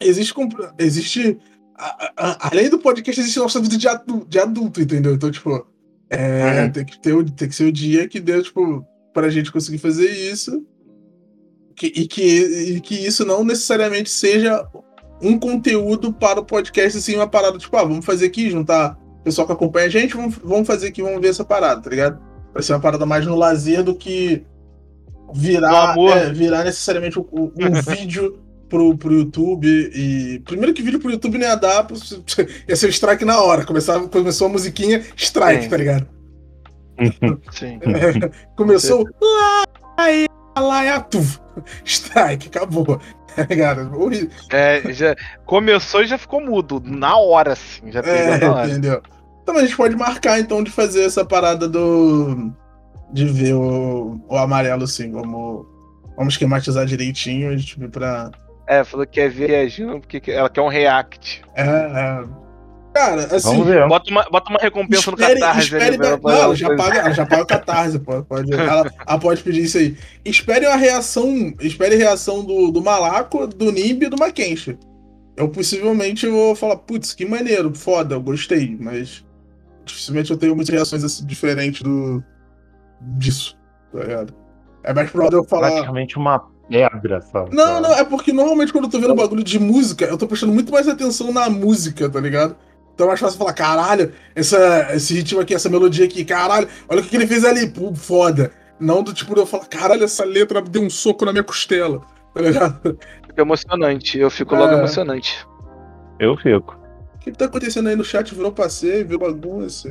existe. 0.00 0.34
existe 0.78 1.38
a- 1.76 2.12
a- 2.16 2.48
além 2.52 2.68
do 2.70 2.78
podcast, 2.78 3.20
existe 3.20 3.38
nossa 3.38 3.60
vida 3.60 3.76
de 3.76 3.88
adulto, 3.88 4.26
de 4.28 4.38
adulto 4.38 4.80
entendeu? 4.80 5.14
Então, 5.14 5.30
tipo, 5.30 5.66
é, 6.08 6.62
Uhum. 6.64 6.70
tem, 6.72 6.84
que 6.84 7.00
ter, 7.02 7.30
tem 7.32 7.48
que 7.48 7.54
ser 7.54 7.64
o 7.64 7.72
dia 7.72 8.06
que 8.08 8.20
deu, 8.20 8.42
tipo, 8.42 8.86
pra 9.12 9.28
gente 9.28 9.50
conseguir 9.50 9.78
fazer 9.78 10.08
isso. 10.10 10.64
Que- 11.76 11.88
e, 11.96 12.06
que, 12.06 12.22
e 12.76 12.80
que 12.80 12.94
isso 12.94 13.24
não 13.24 13.42
necessariamente 13.44 14.08
seja 14.08 14.64
um 15.24 15.38
conteúdo 15.38 16.12
para 16.12 16.40
o 16.40 16.44
podcast, 16.44 16.98
assim, 16.98 17.16
uma 17.16 17.26
parada, 17.26 17.58
tipo, 17.58 17.76
ah, 17.76 17.82
vamos 17.84 18.04
fazer 18.04 18.26
aqui, 18.26 18.50
juntar 18.50 18.98
o 19.20 19.24
pessoal 19.24 19.46
que 19.46 19.52
acompanha 19.52 19.86
a 19.86 19.90
gente, 19.90 20.14
vamos, 20.14 20.36
vamos 20.42 20.66
fazer 20.66 20.88
aqui, 20.88 21.02
vamos 21.02 21.20
ver 21.20 21.28
essa 21.28 21.44
parada, 21.44 21.80
tá 21.80 21.90
ligado? 21.90 22.20
Vai 22.52 22.62
ser 22.62 22.72
uma 22.74 22.80
parada 22.80 23.06
mais 23.06 23.26
no 23.26 23.34
lazer 23.34 23.82
do 23.82 23.94
que 23.94 24.44
virar, 25.32 25.92
amor. 25.92 26.16
é, 26.16 26.32
virar 26.32 26.62
necessariamente 26.64 27.18
um, 27.18 27.24
um- 27.32 27.50
vídeo 27.94 28.38
pro, 28.68 28.96
pro 28.96 29.12
YouTube. 29.12 29.66
E. 29.94 30.40
Primeiro 30.44 30.74
que 30.74 30.82
vídeo 30.82 31.00
pro 31.00 31.10
YouTube 31.10 31.38
não 31.38 31.46
ia 31.46 31.54
dar, 31.56 31.86
ia 32.68 32.76
ser 32.76 32.86
o 32.86 32.90
strike 32.90 33.24
na 33.24 33.40
hora. 33.40 33.64
Começava, 33.64 34.06
começou 34.08 34.46
a 34.46 34.50
musiquinha, 34.50 35.02
strike, 35.16 35.64
Sim. 35.64 35.68
tá 35.70 35.76
ligado? 35.76 36.06
Sim. 37.50 37.80
Começou. 38.56 39.04
Lá, 39.20 39.64
lá, 40.56 40.82
lá, 40.82 41.00
tu. 41.00 41.20
Strike, 41.84 42.48
acabou. 42.48 43.00
Tá 43.36 43.42
ligado? 43.48 43.92
Horrível. 44.00 44.30
É, 44.50 44.80
já 44.92 45.14
começou 45.44 46.02
e 46.02 46.06
já 46.06 46.16
ficou 46.18 46.40
mudo. 46.40 46.80
Na 46.84 47.16
hora, 47.16 47.52
assim. 47.52 47.90
Já 47.90 48.00
É, 48.00 48.44
hora. 48.48 48.68
entendeu? 48.68 49.02
Então 49.42 49.56
a 49.56 49.60
gente 49.62 49.76
pode 49.76 49.96
marcar 49.96 50.38
então 50.40 50.62
de 50.62 50.70
fazer 50.70 51.04
essa 51.04 51.24
parada 51.24 51.68
do. 51.68 52.52
De 53.12 53.26
ver 53.26 53.54
o, 53.54 54.20
o 54.28 54.36
amarelo 54.36 54.84
assim, 54.84 55.12
vamos, 55.12 55.66
vamos 56.16 56.34
esquematizar 56.34 56.86
direitinho, 56.86 57.50
a 57.50 57.56
gente 57.56 57.76
pra. 57.88 58.30
É, 58.66 58.82
falou 58.82 59.04
que 59.06 59.12
quer 59.20 59.28
ver 59.28 59.50
reagindo 59.50 60.00
porque 60.00 60.18
que- 60.20 60.30
ela 60.32 60.48
quer 60.48 60.62
um 60.62 60.68
react. 60.68 61.42
É, 61.54 61.62
é. 61.64 62.24
Cara, 62.94 63.24
assim. 63.24 63.48
Vamos 63.48 63.66
ver. 63.66 63.88
Bota 63.88 64.08
uma, 64.10 64.22
bota 64.30 64.50
uma 64.50 64.58
recompensa 64.60 65.10
Espere, 65.10 65.34
no 65.34 65.40
Catarse. 65.40 65.60
espere 65.64 65.96
da- 65.98 66.16
pra- 66.16 66.42
não, 66.46 66.54
já 66.54 66.76
paga, 66.76 66.98
ela 67.00 67.10
já 67.12 67.26
paga 67.26 67.42
o 67.42 67.46
Catarse, 67.46 67.98
pode, 67.98 68.24
pode, 68.24 68.52
ela, 68.52 68.88
ela 69.06 69.18
pode 69.18 69.42
pedir 69.42 69.64
isso 69.64 69.78
aí. 69.78 69.96
Espere 70.24 70.64
a 70.64 70.76
reação, 70.76 71.52
espere 71.60 71.96
a 71.96 71.98
reação 71.98 72.44
do, 72.44 72.70
do 72.70 72.80
Malaco, 72.80 73.48
do 73.48 73.72
Nimbi 73.72 74.06
e 74.06 74.08
do 74.08 74.16
Mackenzie. 74.16 74.78
Eu 75.36 75.48
possivelmente 75.48 76.28
vou 76.28 76.54
falar, 76.54 76.76
putz, 76.76 77.12
que 77.12 77.26
maneiro, 77.26 77.74
foda, 77.74 78.14
eu 78.14 78.20
gostei, 78.20 78.76
mas 78.80 79.24
dificilmente 79.84 80.30
eu 80.30 80.36
tenho 80.36 80.54
muitas 80.54 80.72
reações 80.72 81.02
assim, 81.02 81.26
diferentes 81.26 81.82
do 81.82 82.22
disso, 83.18 83.56
tá 83.92 83.98
ligado? 84.00 84.34
É 84.84 84.94
mais 84.94 85.10
provável 85.10 85.40
eu 85.40 85.44
falar. 85.44 85.70
Praticamente 85.72 86.16
uma 86.16 86.38
pedra, 86.68 87.20
sabe? 87.20 87.54
Não, 87.54 87.80
não, 87.80 87.92
é 87.92 88.04
porque 88.04 88.32
normalmente 88.32 88.72
quando 88.72 88.84
eu 88.84 88.90
tô 88.90 89.00
vendo 89.00 89.14
bagulho 89.14 89.42
de 89.42 89.58
música, 89.58 90.04
eu 90.04 90.16
tô 90.16 90.26
prestando 90.28 90.52
muito 90.52 90.72
mais 90.72 90.86
atenção 90.88 91.32
na 91.32 91.50
música, 91.50 92.08
tá 92.08 92.20
ligado? 92.20 92.56
Então 92.94 93.06
é 93.06 93.08
mais 93.08 93.20
fácil 93.20 93.38
falar, 93.38 93.52
caralho, 93.52 94.12
essa, 94.34 94.88
esse 94.94 95.14
ritmo 95.14 95.40
aqui, 95.40 95.52
essa 95.54 95.68
melodia 95.68 96.04
aqui, 96.04 96.24
caralho, 96.24 96.68
olha 96.88 97.00
o 97.00 97.04
que, 97.04 97.16
ele 97.16 97.26
fez 97.26 97.44
ali, 97.44 97.68
pô, 97.68 97.92
foda. 97.94 98.52
Não 98.78 99.02
do 99.02 99.12
tipo 99.12 99.34
de 99.34 99.40
eu 99.40 99.46
falar, 99.46 99.66
caralho, 99.66 100.04
essa 100.04 100.24
letra 100.24 100.62
deu 100.62 100.82
um 100.82 100.90
soco 100.90 101.24
na 101.24 101.32
minha 101.32 101.44
costela, 101.44 102.00
tá 102.32 102.40
ligado? 102.40 102.96
Fica 103.26 103.42
emocionante. 103.42 104.18
Eu 104.18 104.30
fico 104.30 104.54
logo 104.54 104.72
É. 104.72 104.78
emocionante. 104.78 105.46
Eu 106.20 106.36
fico. 106.36 106.76
O 107.16 107.18
que, 107.18 107.32
que 107.32 107.38
tá 107.38 107.46
acontecendo 107.46 107.88
aí 107.88 107.96
no 107.96 108.04
chat? 108.04 108.32
Virou 108.34 108.52
passeio, 108.52 109.06
virou 109.06 109.20
bagunça. 109.32 109.88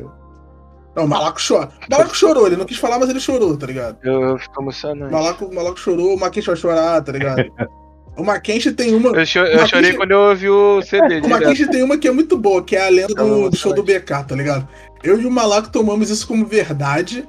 Não, 0.96 1.06
o 1.06 1.08
Malaco 1.08 1.40
chora. 1.46 1.70
O 1.88 1.92
Malaco 1.92 2.16
chorou, 2.16 2.46
ele 2.46 2.56
não 2.56 2.66
quis 2.66 2.78
falar, 2.78 3.00
mas 3.00 3.10
ele 3.10 3.20
chorou, 3.20 3.58
tá 3.58 3.66
ligado? 3.66 3.98
Eu, 4.04 4.22
eu 4.22 4.38
fico 4.38 4.62
emocionante. 4.62 5.12
Malaco, 5.12 5.46
o 5.46 5.54
Malaco 5.54 5.80
chorou, 5.80 6.14
o 6.16 6.20
Mackenzie 6.20 6.48
vai 6.48 6.56
chorar, 6.56 7.02
tá 7.02 7.12
ligado? 7.12 7.44
O 8.16 8.24
Mackenzie 8.24 8.72
tem 8.74 8.94
uma. 8.94 9.10
Eu, 9.10 9.26
cho- 9.26 9.40
eu 9.40 9.68
chorei 9.68 9.94
quando 9.94 10.12
eu 10.12 10.20
ouvi 10.20 10.50
o 10.50 10.82
CD. 10.84 11.06
O 11.06 11.08
direto. 11.22 11.30
Mackenzie 11.30 11.68
tem 11.70 11.82
uma 11.84 11.98
que 11.98 12.08
é 12.08 12.12
muito 12.12 12.38
boa, 12.38 12.64
que 12.64 12.76
é 12.76 12.86
a 12.86 12.90
lenda 12.90 13.14
É 13.14 13.16
do, 13.16 13.50
do 13.50 13.56
show 13.58 13.74
do 13.74 13.82
BK, 13.84 14.24
tá 14.28 14.36
ligado? 14.36 14.68
Eu 15.04 15.20
e 15.20 15.26
o 15.26 15.32
Malaco 15.32 15.70
tomamos 15.70 16.10
isso 16.10 16.28
como 16.28 16.46
verdade, 16.46 17.28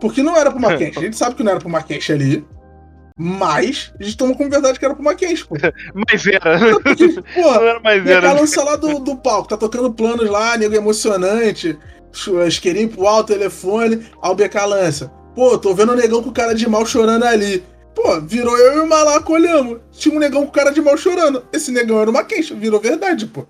porque 0.00 0.22
não 0.22 0.36
era 0.36 0.50
pro 0.50 0.60
Mackenzie. 0.60 0.98
A 0.98 1.02
gente 1.02 1.16
sabe 1.16 1.36
que 1.36 1.42
não 1.42 1.52
era 1.52 1.60
pro 1.60 1.68
Mackenzie 1.70 2.12
ali, 2.14 2.44
mas 3.16 3.92
a 3.98 4.02
gente 4.02 4.16
tomou 4.16 4.36
como 4.36 4.50
verdade 4.50 4.78
que 4.78 4.84
era 4.84 4.94
pro 4.94 5.02
Mackenzie, 5.04 5.44
pô. 5.44 5.56
Mas 5.94 6.26
era. 6.26 6.58
Porque, 6.80 7.06
Não 7.14 7.22
porra, 7.22 7.60
era 7.62 7.80
mais 7.80 8.02
BK 8.02 8.10
era. 8.10 8.32
lança 8.32 8.62
lá 8.64 8.76
do, 8.76 8.98
do 9.00 9.16
palco, 9.16 9.48
tá 9.48 9.56
tocando 9.56 9.92
planos 9.92 10.28
lá, 10.28 10.56
nego 10.56 10.74
emocionante, 10.74 11.76
isqueirinho 12.46 12.88
pro 12.88 13.06
alto, 13.06 13.32
telefone, 13.32 14.04
aí 14.22 14.30
o 14.30 14.34
BK 14.34 14.54
lança. 14.66 15.12
Pô, 15.34 15.56
tô 15.58 15.74
vendo 15.74 15.92
o 15.92 15.96
negão 15.96 16.22
com 16.22 16.30
cara 16.32 16.54
de 16.54 16.68
mal 16.68 16.84
chorando 16.84 17.24
ali. 17.24 17.62
Pô, 17.98 18.20
virou 18.20 18.56
eu 18.56 18.78
e 18.78 18.80
o 18.80 18.86
Malaco 18.86 19.32
olhamos. 19.32 19.80
Tinha 19.90 20.14
um 20.14 20.20
negão 20.20 20.46
com 20.46 20.52
cara 20.52 20.70
de 20.70 20.80
mal 20.80 20.96
chorando. 20.96 21.44
Esse 21.52 21.72
negão 21.72 22.00
era 22.00 22.08
o 22.08 22.12
Mackenzie, 22.12 22.54
virou 22.54 22.78
verdade, 22.78 23.26
pô. 23.26 23.44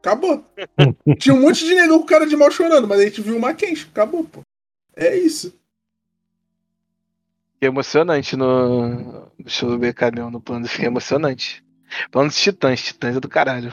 Acabou. 0.00 0.44
Tinha 1.20 1.32
um 1.32 1.40
monte 1.40 1.64
de 1.64 1.72
negão 1.72 2.00
com 2.00 2.06
cara 2.06 2.26
de 2.26 2.36
mal 2.36 2.50
chorando, 2.50 2.88
mas 2.88 2.98
a 2.98 3.04
gente 3.04 3.20
viu 3.20 3.36
o 3.36 3.40
Mackenzie. 3.40 3.86
Acabou, 3.92 4.24
pô. 4.24 4.40
É 4.96 5.16
isso. 5.16 5.54
Fiquei 7.54 7.68
emocionante 7.68 8.34
no, 8.34 9.28
no 9.38 9.48
show 9.48 9.70
do 9.70 9.78
BK 9.78 10.10
mesmo, 10.12 10.32
no 10.32 10.40
plano. 10.40 10.66
Fiquei 10.66 10.88
emocionante. 10.88 11.64
Plano 12.10 12.28
dos 12.28 12.40
Titãs. 12.40 12.82
Titãs 12.82 13.16
é 13.16 13.20
do 13.20 13.28
caralho. 13.28 13.72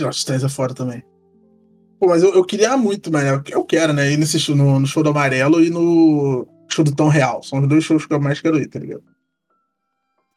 Os 0.00 0.24
três 0.24 0.42
é 0.42 0.48
fora 0.48 0.74
também. 0.74 1.04
Pô, 2.00 2.08
mas 2.08 2.24
eu, 2.24 2.34
eu 2.34 2.44
queria 2.44 2.76
muito, 2.76 3.12
mano. 3.12 3.40
Eu 3.48 3.64
quero, 3.64 3.92
né? 3.92 4.10
Ir 4.10 4.16
nesse 4.16 4.52
no, 4.52 4.80
no 4.80 4.86
show 4.86 5.04
do 5.04 5.10
Amarelo 5.10 5.62
e 5.62 5.70
no 5.70 6.55
show 6.76 6.84
do 6.84 6.94
Tom 6.94 7.08
Real. 7.08 7.42
São 7.42 7.60
os 7.60 7.68
dois 7.68 7.82
shows 7.84 8.06
que 8.06 8.12
eu 8.14 8.20
mais 8.20 8.40
quero 8.40 8.58
ir, 8.58 8.66
tá 8.68 8.78
ligado? 8.78 9.02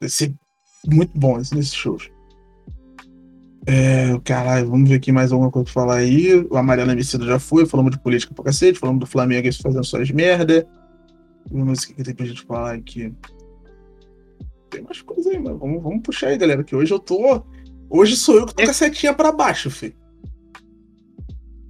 Ser 0.08 0.34
muito 0.88 1.18
bom 1.18 1.40
esse- 1.40 1.54
nesses 1.56 1.74
shows. 1.74 2.10
É, 3.68 4.18
caralho, 4.24 4.70
vamos 4.70 4.90
ver 4.90 4.96
aqui 4.96 5.12
mais 5.12 5.32
alguma 5.32 5.52
coisa 5.52 5.66
pra 5.66 5.74
falar 5.74 5.96
aí. 5.98 6.34
O 6.50 6.58
Amarelo 6.58 6.92
Emicida 6.92 7.26
já 7.26 7.38
foi, 7.38 7.66
falamos 7.66 7.92
de 7.92 8.00
política 8.00 8.34
pra 8.34 8.46
cacete, 8.46 8.80
falamos 8.80 9.02
do 9.02 9.06
Flamengo 9.06 9.48
isso 9.48 9.62
fazendo 9.62 9.84
suas 9.84 10.10
merda. 10.12 10.68
Vamos 11.52 11.86
ver 11.86 11.92
o 11.92 11.96
que 11.96 12.04
tem 12.04 12.16
pra 12.16 12.26
gente 12.26 12.42
falar 12.44 12.74
aqui. 12.74 13.14
Tem 14.70 14.82
mais 14.82 15.02
coisa 15.02 15.30
aí, 15.30 15.38
mano. 15.40 15.58
Vamos, 15.58 15.84
vamos 15.84 16.02
puxar 16.02 16.28
aí, 16.28 16.38
galera, 16.38 16.64
que 16.64 16.76
hoje 16.76 16.94
eu 16.94 17.00
tô. 17.00 17.44
Hoje 17.90 18.16
sou 18.16 18.38
eu 18.38 18.46
que 18.46 18.56
tô 18.56 18.64
com 18.64 18.70
a 18.70 18.74
setinha 18.74 19.14
pra 19.14 19.32
baixo, 19.32 19.70
filho. 19.70 19.96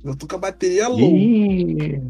Eu 0.03 0.15
tô 0.15 0.27
com 0.27 0.35
a 0.35 0.39
bateria 0.39 0.87
low. 0.87 1.15
Ih, 1.15 2.01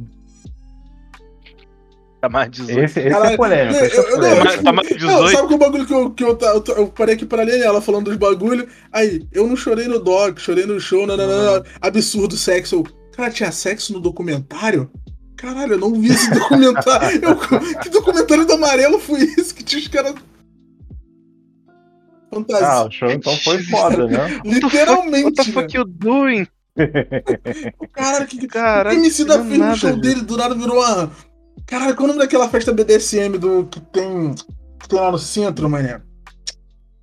Tá 2.22 2.28
mais 2.28 2.51
18. 2.51 2.80
esse, 2.84 2.99
esse 2.99 3.09
Caralho, 3.09 3.34
é 3.34 3.38
polêmico. 3.38 3.80
eu- 3.80 3.86
Esse 3.86 3.97
é 3.99 4.03
polêmico. 4.03 4.38
Tá 4.38 4.43
mais- 4.43 4.61
tá 4.63 4.72
mais 4.74 4.89
Não, 4.89 4.97
18. 4.97 5.32
sabe 5.32 5.47
que 5.47 5.53
o 5.53 5.57
bagulho 5.57 5.86
que 5.86 5.93
eu, 5.93 6.11
que 6.11 6.24
eu, 6.24 6.36
tá- 6.36 6.47
eu, 6.53 6.63
eu 6.76 6.88
parei 6.88 7.15
aqui 7.15 7.26
pra 7.26 7.43
ler 7.43 7.61
ela 7.61 7.82
falando 7.82 8.05
dos 8.05 8.17
bagulho. 8.17 8.67
Aí, 8.91 9.26
eu 9.32 9.47
não 9.47 9.55
chorei 9.55 9.88
no 9.88 9.99
dog, 9.99 10.39
chorei 10.41 10.65
no 10.65 10.80
show, 10.82 11.07
não, 11.07 11.15
não, 11.15 11.28
não, 11.28 11.55
não. 11.55 11.63
absurdo 11.82 12.36
sexo. 12.36 12.76
Eu, 12.76 12.84
Cara, 13.15 13.32
tinha 13.32 13.51
sexo 13.51 13.91
no 13.93 13.99
documentário? 13.99 14.89
Caralho, 15.38 15.74
eu 15.74 15.78
não 15.78 15.93
vi 15.93 16.09
esse 16.09 16.30
documentário. 16.32 17.20
Eu- 17.24 17.80
que 17.82 17.89
documentário 17.89 18.45
do 18.45 18.53
amarelo 18.53 18.99
foi 18.99 19.22
esse 19.24 19.53
que 19.53 19.63
tinha 19.63 19.82
os 19.82 19.88
caras. 19.88 20.13
Ah, 22.32 22.36
Fantasia. 22.36 22.84
o 22.88 22.91
show 22.91 23.09
então 23.11 23.36
foi 23.38 23.63
foda, 23.63 24.07
né? 24.07 24.39
Literalmente. 24.45 25.24
What 25.24 25.36
the 25.36 25.43
né? 25.43 25.51
fuck 25.53 25.78
you 25.78 25.86
doing? 25.86 26.47
Caralho, 27.93 28.28
que, 28.28 28.47
Caralho, 28.47 28.95
que 28.99 29.05
MC 29.05 29.26
da 29.26 29.38
não 29.38 29.45
fez 29.45 29.59
no 29.59 29.76
show 29.76 29.95
dele, 29.97 30.22
do 30.22 30.38
nada 30.38 30.53
virou 30.55 30.78
uma. 30.78 31.11
Caralho, 31.70 31.95
qual 31.95 32.07
é 32.07 32.11
o 32.11 32.13
nome 32.15 32.20
daquela 32.26 32.49
festa 32.49 32.74
BDSM 32.74 33.38
do, 33.38 33.65
que, 33.65 33.80
tem, 33.80 34.34
que 34.80 34.89
tem 34.89 34.99
lá 34.99 35.11
no 35.11 35.20
centro, 35.20 35.70
mané? 35.70 36.01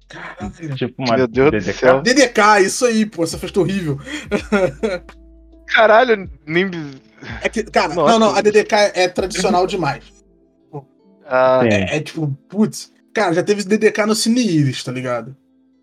Caralho. 0.09 0.75
tipo 0.75 0.95
uma 1.03 1.17
Meu 1.17 1.29
Deus 1.29 1.51
do 1.51 1.59
DDK. 1.59 1.73
céu. 1.79 2.03
DDK, 2.03 2.41
isso 2.65 2.85
aí, 2.87 3.07
pô, 3.07 3.23
essa 3.25 3.39
festa 3.39 3.61
horrível. 3.61 3.99
Caralho, 5.69 6.31
nem. 6.47 6.71
É 7.43 7.49
que, 7.49 7.63
cara, 7.65 7.95
Nossa. 7.95 8.13
não, 8.13 8.19
não, 8.31 8.37
a 8.37 8.41
DDK 8.41 8.75
é 8.95 9.09
tradicional 9.09 9.67
demais. 9.67 10.05
Ah, 11.29 11.61
Sim. 11.63 11.69
É, 11.69 11.97
é 11.97 12.01
tipo, 12.01 12.29
putz, 12.49 12.93
cara, 13.13 13.35
já 13.35 13.43
teve 13.43 13.65
DDK 13.65 14.07
no 14.07 14.15
Cine 14.15 14.41
Iris, 14.47 14.85
tá 14.85 14.93
ligado? 14.93 15.37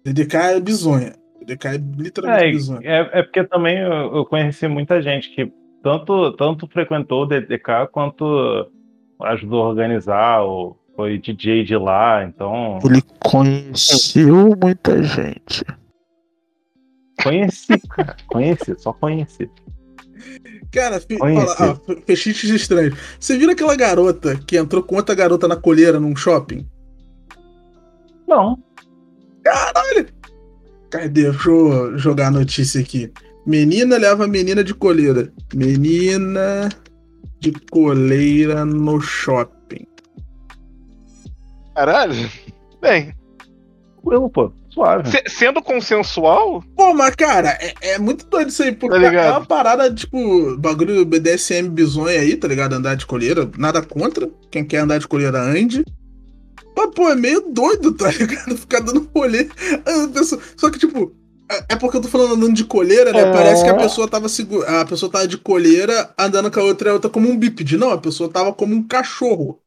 DDK 0.05 0.35
é 0.37 0.59
bizonha. 0.59 1.13
Ele 1.41 1.57
cai 1.57 1.77
literalmente 1.97 2.45
É, 2.45 2.51
bizonho. 2.51 2.81
é, 2.83 3.09
é 3.19 3.23
porque 3.23 3.43
também 3.43 3.77
eu, 3.79 4.15
eu 4.15 4.25
conheci 4.25 4.65
muita 4.69 5.01
gente 5.01 5.29
que 5.35 5.51
tanto, 5.83 6.31
tanto 6.37 6.65
frequentou 6.67 7.23
o 7.23 7.25
DDK 7.25 7.87
quanto 7.91 8.71
ajudou 9.23 9.63
a 9.63 9.69
organizar, 9.69 10.41
ou 10.41 10.77
foi 10.95 11.17
DJ 11.17 11.63
de 11.63 11.75
lá, 11.75 12.23
então 12.23 12.79
Ele 12.83 13.01
conheceu 13.19 14.55
muita 14.61 15.01
gente. 15.03 15.63
conheci, 17.23 17.79
cara, 17.89 18.15
conheci, 18.27 18.75
só 18.77 18.93
conheci. 18.93 19.49
Cara, 20.71 20.99
fe... 20.99 21.17
Conheci. 21.17 21.55
fala, 21.57 21.71
ah, 21.73 21.75
fe- 21.85 22.03
fechiches 22.05 22.49
estranhos. 22.49 22.97
Você 23.19 23.37
viu 23.37 23.49
aquela 23.49 23.75
garota 23.75 24.35
que 24.47 24.57
entrou 24.57 24.83
com 24.83 24.95
outra 24.95 25.13
garota 25.15 25.47
na 25.47 25.55
colheira 25.55 25.99
num 25.99 26.15
shopping? 26.15 26.67
Não, 28.27 28.57
Cadê? 30.89 31.09
Deixa 31.09 31.49
eu 31.49 31.97
jogar 31.97 32.27
a 32.27 32.31
notícia 32.31 32.79
aqui. 32.79 33.11
Menina 33.45 33.97
leva 33.97 34.27
menina 34.27 34.63
de 34.63 34.73
coleira. 34.73 35.31
Menina 35.53 36.69
de 37.43 37.51
coleira 37.69 38.63
no 38.63 39.01
shopping. 39.01 39.85
Caralho. 41.75 42.29
Bem, 42.81 43.13
tranquilo, 44.01 44.29
pô, 44.29 44.51
suave. 44.69 45.09
se- 45.09 45.23
sendo 45.27 45.61
consensual, 45.61 46.63
Pô, 46.75 46.93
mas 46.93 47.15
cara, 47.15 47.49
é, 47.59 47.73
é 47.81 47.99
muito 47.99 48.25
doido 48.27 48.49
isso 48.49 48.63
aí, 48.63 48.71
porque 48.73 48.97
Tá 48.99 49.13
é 49.13 49.29
uma 49.31 49.45
parada, 49.45 49.93
tipo, 49.93 50.55
bagulho 50.57 51.03
BDSM 51.05 51.69
bizonho 51.69 52.07
aí, 52.19 52.37
tá 52.37 52.47
ligado? 52.47 52.73
Andar 52.73 52.95
de 52.95 53.05
colheira, 53.05 53.49
nada 53.57 53.81
contra. 53.81 54.29
Quem 54.49 54.63
quer 54.63 54.77
andar 54.79 54.99
de 54.99 55.07
colheira, 55.07 55.41
ande. 55.41 55.83
Mas, 56.77 56.89
pô, 56.95 57.09
é 57.09 57.15
meio 57.15 57.41
doido, 57.51 57.93
tá 57.93 58.09
ligado? 58.11 58.57
Ficar 58.57 58.79
dando 58.79 59.09
rolê. 59.13 59.49
Ah, 59.85 60.23
Só 60.57 60.69
que, 60.69 60.79
tipo, 60.79 61.13
é- 61.53 61.65
é 61.69 61.75
porque 61.75 61.97
eu 61.97 62.01
tô 62.01 62.07
falando 62.07 62.33
andando 62.35 62.53
de 62.53 62.63
colheira, 62.65 63.11
né? 63.11 63.19
É. 63.21 63.31
Parece 63.31 63.63
que 63.63 63.69
a 63.69 63.75
pessoa 63.77 64.07
tava 64.07 64.27
segura. 64.29 64.81
A 64.81 64.85
pessoa 64.85 65.11
tava 65.11 65.27
de 65.27 65.37
colheira 65.37 66.09
andando 66.17 66.51
com 66.51 66.59
a 66.59 66.63
outra 66.63 66.89
e 66.89 66.91
a 66.91 66.93
outra 66.93 67.09
como 67.09 67.29
um 67.29 67.37
bípede. 67.37 67.77
Não, 67.77 67.91
a 67.91 67.97
pessoa 67.97 68.29
tava 68.29 68.51
como 68.53 68.73
um 68.75 68.83
cachorro. 68.87 69.59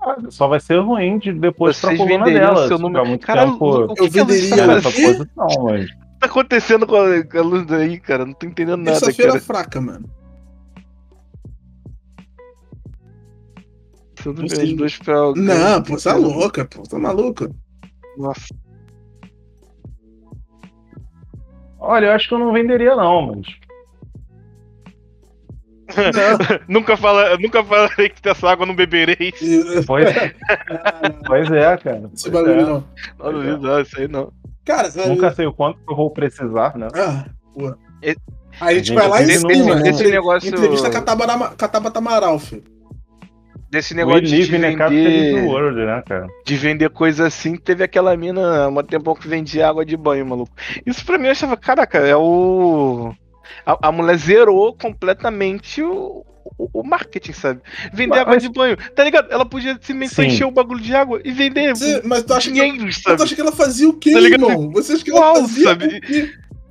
Ah, 0.00 0.16
Só 0.30 0.46
vai 0.46 0.60
ser 0.60 0.78
ruim 0.78 1.18
de 1.18 1.32
depois 1.32 1.80
pra 1.80 1.90
Vocês 1.90 2.00
coluna 2.00 2.24
venderiam 2.24 2.54
dela. 2.54 2.68
seu 2.68 2.76
se 2.76 2.82
número- 2.82 3.06
muito 3.06 3.26
Caralho, 3.26 3.52
tempo 3.52 3.66
o 3.66 3.94
que 3.94 4.00
eu 4.02 4.04
que 4.04 4.10
venderia 4.10 4.54
o 4.78 4.82
quê? 4.82 5.02
posição, 5.02 5.64
mas. 5.64 5.90
tá 6.20 6.26
acontecendo 6.26 6.86
com 6.86 6.96
a, 6.96 7.24
com 7.24 7.38
a 7.38 7.42
luz 7.42 7.72
aí, 7.72 7.98
cara? 7.98 8.24
Não 8.24 8.32
tô 8.32 8.46
entendendo 8.46 8.78
nada, 8.78 9.00
Terça-feira 9.00 9.32
cara. 9.32 9.42
fraca, 9.44 9.80
mano. 9.80 10.08
Tudo 14.14 14.42
não 14.42 14.48
bem, 14.48 14.76
pra 15.04 15.16
alguém. 15.18 15.42
Não, 15.44 15.82
pô, 15.82 15.98
você 15.98 16.08
é 16.08 16.12
louca, 16.14 16.64
pô. 16.64 16.82
Tá 16.82 16.98
maluca. 16.98 17.50
Nossa. 18.16 18.46
Olha, 21.78 22.06
eu 22.06 22.12
acho 22.12 22.28
que 22.28 22.34
eu 22.34 22.38
não 22.38 22.52
venderia, 22.52 22.94
não, 22.96 23.34
mas. 23.36 23.46
nunca, 26.68 26.96
fala, 26.96 27.36
nunca 27.38 27.62
falarei 27.62 28.08
que 28.08 28.20
dessa 28.20 28.48
água 28.50 28.66
não 28.66 28.74
beberei. 28.74 29.32
Pois, 29.86 30.08
pois 31.26 31.50
é, 31.52 31.76
cara. 31.76 32.10
Esse 32.12 32.30
Pois 32.30 32.32
bagulho 32.44 32.60
é. 32.60 32.64
não. 32.64 32.84
Não 33.18 33.32
duvido, 33.32 33.58
não, 33.58 33.80
isso 33.80 34.00
aí 34.00 34.08
não. 34.08 34.32
Cara, 34.64 34.88
Nunca 35.06 35.32
sei 35.32 35.46
o 35.46 35.52
quanto 35.52 35.78
que 35.78 35.92
eu 35.92 35.96
vou 35.96 36.10
precisar, 36.10 36.76
né? 36.76 36.88
Ah, 36.94 37.26
pô. 37.54 37.72
E- 38.02 38.16
A 38.60 38.72
gente 38.74 38.88
Gente, 38.88 38.98
vai 38.98 39.08
lá 39.08 39.20
em 39.22 39.24
esse- 39.26 39.38
cima. 39.38 39.52
esse 39.80 39.88
entre- 39.90 40.10
negócio- 40.10 40.48
Entrevista 40.48 40.90
com 40.90 40.98
a 40.98 41.02
Tabata, 41.02 41.38
com 41.56 41.64
a 41.64 41.68
Tabata 41.68 41.98
Amaral, 42.00 42.38
filho. 42.40 42.64
Desse 43.70 43.94
We 43.94 43.98
negócio 43.98 44.22
de, 44.22 44.30
live 44.36 44.50
vender, 44.58 45.44
world, 45.44 45.84
né, 45.84 46.02
cara? 46.06 46.26
de 46.44 46.56
vender 46.56 46.88
coisa 46.90 47.26
assim, 47.26 47.56
teve 47.56 47.82
aquela 47.82 48.16
mina 48.16 48.64
há 48.64 48.68
um 48.68 48.82
tempão 48.82 49.14
que 49.14 49.26
vendia 49.26 49.68
água 49.68 49.84
de 49.84 49.96
banho, 49.96 50.24
maluco. 50.24 50.52
Isso 50.86 51.04
pra 51.04 51.18
mim 51.18 51.26
eu 51.26 51.32
achava, 51.32 51.56
caraca, 51.56 51.98
é 51.98 52.14
o. 52.16 53.12
A, 53.64 53.88
a 53.88 53.92
mulher 53.92 54.16
zerou 54.18 54.72
completamente 54.76 55.82
o, 55.82 56.24
o, 56.56 56.68
o 56.80 56.82
marketing, 56.84 57.32
sabe? 57.32 57.60
Vender 57.92 58.10
Mas- 58.10 58.20
água 58.20 58.36
de 58.38 58.48
banho, 58.48 58.76
tá 58.94 59.02
ligado? 59.02 59.32
Ela 59.32 59.44
podia 59.44 59.72
simplesmente 59.80 60.14
Sim. 60.14 60.34
encher 60.36 60.44
o 60.46 60.50
bagulho 60.52 60.80
de 60.80 60.94
água 60.94 61.20
e 61.24 61.32
vender 61.32 61.74
Você- 61.74 62.02
mas 62.04 62.22
tu 62.22 62.34
acha, 62.34 62.48
que, 62.48 62.54
dinheiro, 62.54 62.84
mas 62.84 62.96
tu 62.98 63.02
sabe? 63.02 63.22
acha 63.22 63.34
que 63.34 63.40
ela 63.40 63.52
fazia 63.52 63.88
o 63.88 63.92
quê, 63.94 64.12
Tá 64.12 64.20
ligado? 64.20 64.48
irmão? 64.48 64.70
Você 64.72 64.92
acha 64.92 65.02
que 65.04 65.10
ela 65.10 65.20
Uau, 65.20 65.36
fazia 65.36 65.64
sabe? 65.64 65.86
o 65.86 66.00
quê? 66.00 66.30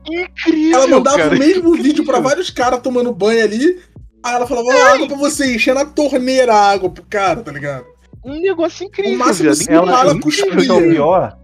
Incrível, 0.09 0.77
Ela 0.77 0.87
mandava 0.87 1.17
cara. 1.17 1.35
o 1.35 1.39
mesmo 1.39 1.69
incrível. 1.69 1.83
vídeo 1.83 2.05
pra 2.05 2.19
vários 2.19 2.49
caras 2.49 2.79
tomando 2.81 3.11
banho 3.13 3.43
ali. 3.43 3.79
Aí 4.25 4.33
ela 4.33 4.47
falava, 4.47 4.67
ó, 4.69 4.93
água 4.95 5.07
pra 5.07 5.17
você, 5.17 5.53
encher 5.55 5.75
na 5.75 5.85
torneira 5.85 6.51
a 6.53 6.71
água 6.71 6.89
pro 6.89 7.03
cara, 7.07 7.41
tá 7.41 7.51
ligado? 7.51 7.85
Um 8.23 8.39
negócio 8.41 8.83
incrível, 8.85 9.13
O 9.13 9.19
máximo 9.19 9.51
incrível. 9.51 9.75
ela 9.83 10.07
Sabe 10.07 10.19
cuspia. 10.19 10.53
o 10.53 10.57
que 10.57 10.67
é 10.67 10.73
o 10.73 10.81
pior? 10.89 11.37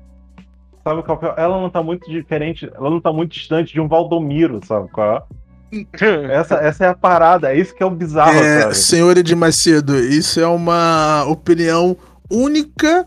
Sabe 0.83 1.03
qual 1.03 1.19
é? 1.21 1.41
Ela 1.43 1.61
não 1.61 1.69
tá 1.69 1.83
muito 1.83 2.09
diferente, 2.09 2.67
ela 2.73 2.89
não 2.89 2.99
tá 2.99 3.13
muito 3.13 3.33
distante 3.33 3.71
de 3.71 3.79
um 3.79 3.87
Valdomiro, 3.87 4.59
sabe 4.65 4.89
qual 4.89 5.17
é? 5.17 5.23
Essa, 6.33 6.55
essa 6.55 6.85
é 6.85 6.87
a 6.89 6.95
parada, 6.95 7.53
é 7.53 7.57
isso 7.57 7.73
que 7.75 7.81
é 7.83 7.85
o 7.85 7.91
bizarro, 7.91 8.33
sabe? 8.33 8.75
senhor 8.75 9.15
Edir 9.17 9.37
Macedo, 9.37 9.97
isso 9.97 10.39
é 10.41 10.47
uma 10.47 11.23
opinião 11.29 11.95
única 12.29 13.05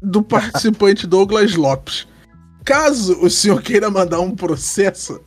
do 0.00 0.22
participante 0.22 1.06
Douglas 1.06 1.56
Lopes. 1.56 2.06
Caso 2.64 3.18
o 3.20 3.28
senhor 3.28 3.60
queira 3.60 3.90
mandar 3.90 4.20
um 4.20 4.30
processo, 4.30 5.20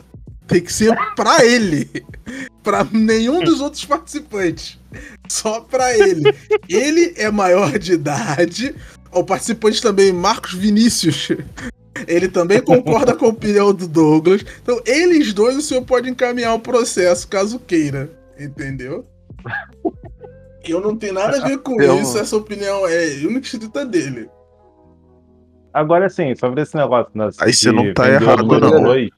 tem 0.47 0.61
que 0.61 0.71
ser 0.73 0.95
pra 1.15 1.45
ele. 1.45 1.89
Pra 2.63 2.83
nenhum 2.91 3.43
dos 3.43 3.61
outros 3.61 3.83
participantes. 3.85 4.77
Só 5.29 5.61
pra 5.61 5.95
ele. 5.97 6.23
Ele 6.69 7.13
é 7.17 7.29
maior 7.31 7.77
de 7.77 7.93
idade. 7.93 8.75
O 9.11 9.23
participante 9.23 9.81
também, 9.81 10.11
Marcos 10.11 10.53
Vinícius. 10.53 11.29
Ele 12.07 12.27
também 12.27 12.61
concorda 12.61 13.15
com 13.15 13.25
a 13.25 13.29
opinião 13.29 13.73
do 13.73 13.87
Douglas. 13.87 14.45
Então, 14.61 14.81
eles 14.85 15.33
dois 15.33 15.55
o 15.57 15.61
senhor 15.61 15.83
pode 15.83 16.09
encaminhar 16.09 16.53
o 16.53 16.59
processo, 16.59 17.27
caso 17.27 17.57
queira. 17.59 18.11
Entendeu? 18.39 19.05
Eu 20.63 20.81
não 20.81 20.95
tenho 20.95 21.13
nada 21.13 21.37
a 21.41 21.47
ver 21.47 21.57
com 21.59 21.81
Eu- 21.81 21.99
isso. 22.01 22.17
Essa 22.17 22.35
opinião 22.37 22.85
é 22.87 23.07
única 23.25 23.39
e 23.39 23.41
estrita 23.41 23.85
dele. 23.85 24.29
Agora 25.73 26.09
sim, 26.09 26.35
sobre 26.35 26.61
esse 26.61 26.75
negócio. 26.75 27.11
Né, 27.15 27.29
Aí 27.39 27.53
você 27.53 27.71
não 27.71 27.93
tá 27.93 28.09
errado, 28.09 28.43
não. 28.59 28.83
dois, 28.83 29.09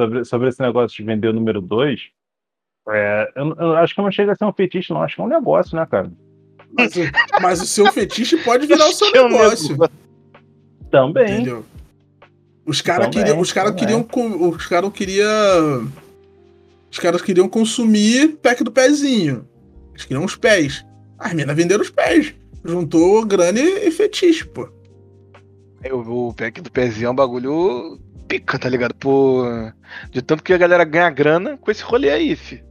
sobre, 0.00 0.24
sobre 0.24 0.48
esse 0.48 0.60
negócio 0.62 0.96
de 0.96 1.02
vender 1.04 1.28
o 1.28 1.32
número 1.32 1.60
2, 1.60 2.00
eu, 3.36 3.54
eu 3.58 3.76
acho 3.76 3.94
que 3.94 4.00
não 4.00 4.10
chega 4.10 4.32
a 4.32 4.34
ser 4.34 4.44
um 4.44 4.52
fetiche, 4.52 4.92
não. 4.92 5.02
Acho 5.02 5.16
que 5.16 5.20
é 5.20 5.24
um 5.24 5.28
negócio, 5.28 5.76
né, 5.76 5.86
cara? 5.86 6.10
Mas, 6.76 6.96
o- 6.96 7.00
mas 7.42 7.60
o 7.60 7.66
seu 7.66 7.92
fetiche 7.92 8.36
pode 8.38 8.66
virar 8.66 8.88
o 8.88 8.92
seu 8.92 9.08
é 9.14 9.22
negócio. 9.28 9.76
Também. 10.90 11.34
Entendeu? 11.34 11.64
Os 12.64 12.80
caras 12.80 13.08
queriam, 13.08 13.38
os 13.40 13.52
caras 13.52 13.74
queriam, 13.74 14.06
os 14.56 14.66
caras 14.66 14.90
queriam, 14.92 15.92
os 16.90 16.98
caras 16.98 17.22
queriam 17.22 17.48
consumir 17.48 18.36
pack 18.42 18.62
do 18.64 18.70
pezinho. 18.72 19.46
Eles 19.90 20.04
queriam 20.04 20.24
os 20.24 20.36
pés. 20.36 20.84
As 21.18 21.32
minas 21.32 21.56
venderam 21.56 21.82
os 21.82 21.90
pés. 21.90 22.34
Juntou 22.64 23.24
grana 23.24 23.58
e 23.60 23.90
fetiche, 23.90 24.44
pô. 24.46 24.68
O, 25.92 26.28
o 26.28 26.34
pack 26.34 26.60
do 26.60 26.70
pezinho 26.70 27.06
é 27.06 27.10
um 27.10 27.14
bagulho 27.14 27.98
pica, 28.28 28.58
tá 28.58 28.68
ligado? 28.68 28.94
Pô, 28.94 29.44
de 30.10 30.20
tanto 30.22 30.42
que 30.42 30.52
a 30.52 30.58
galera 30.58 30.84
ganha 30.84 31.10
grana 31.10 31.56
com 31.56 31.70
esse 31.70 31.82
rolê 31.82 32.10
aí, 32.10 32.36
fi. 32.36 32.62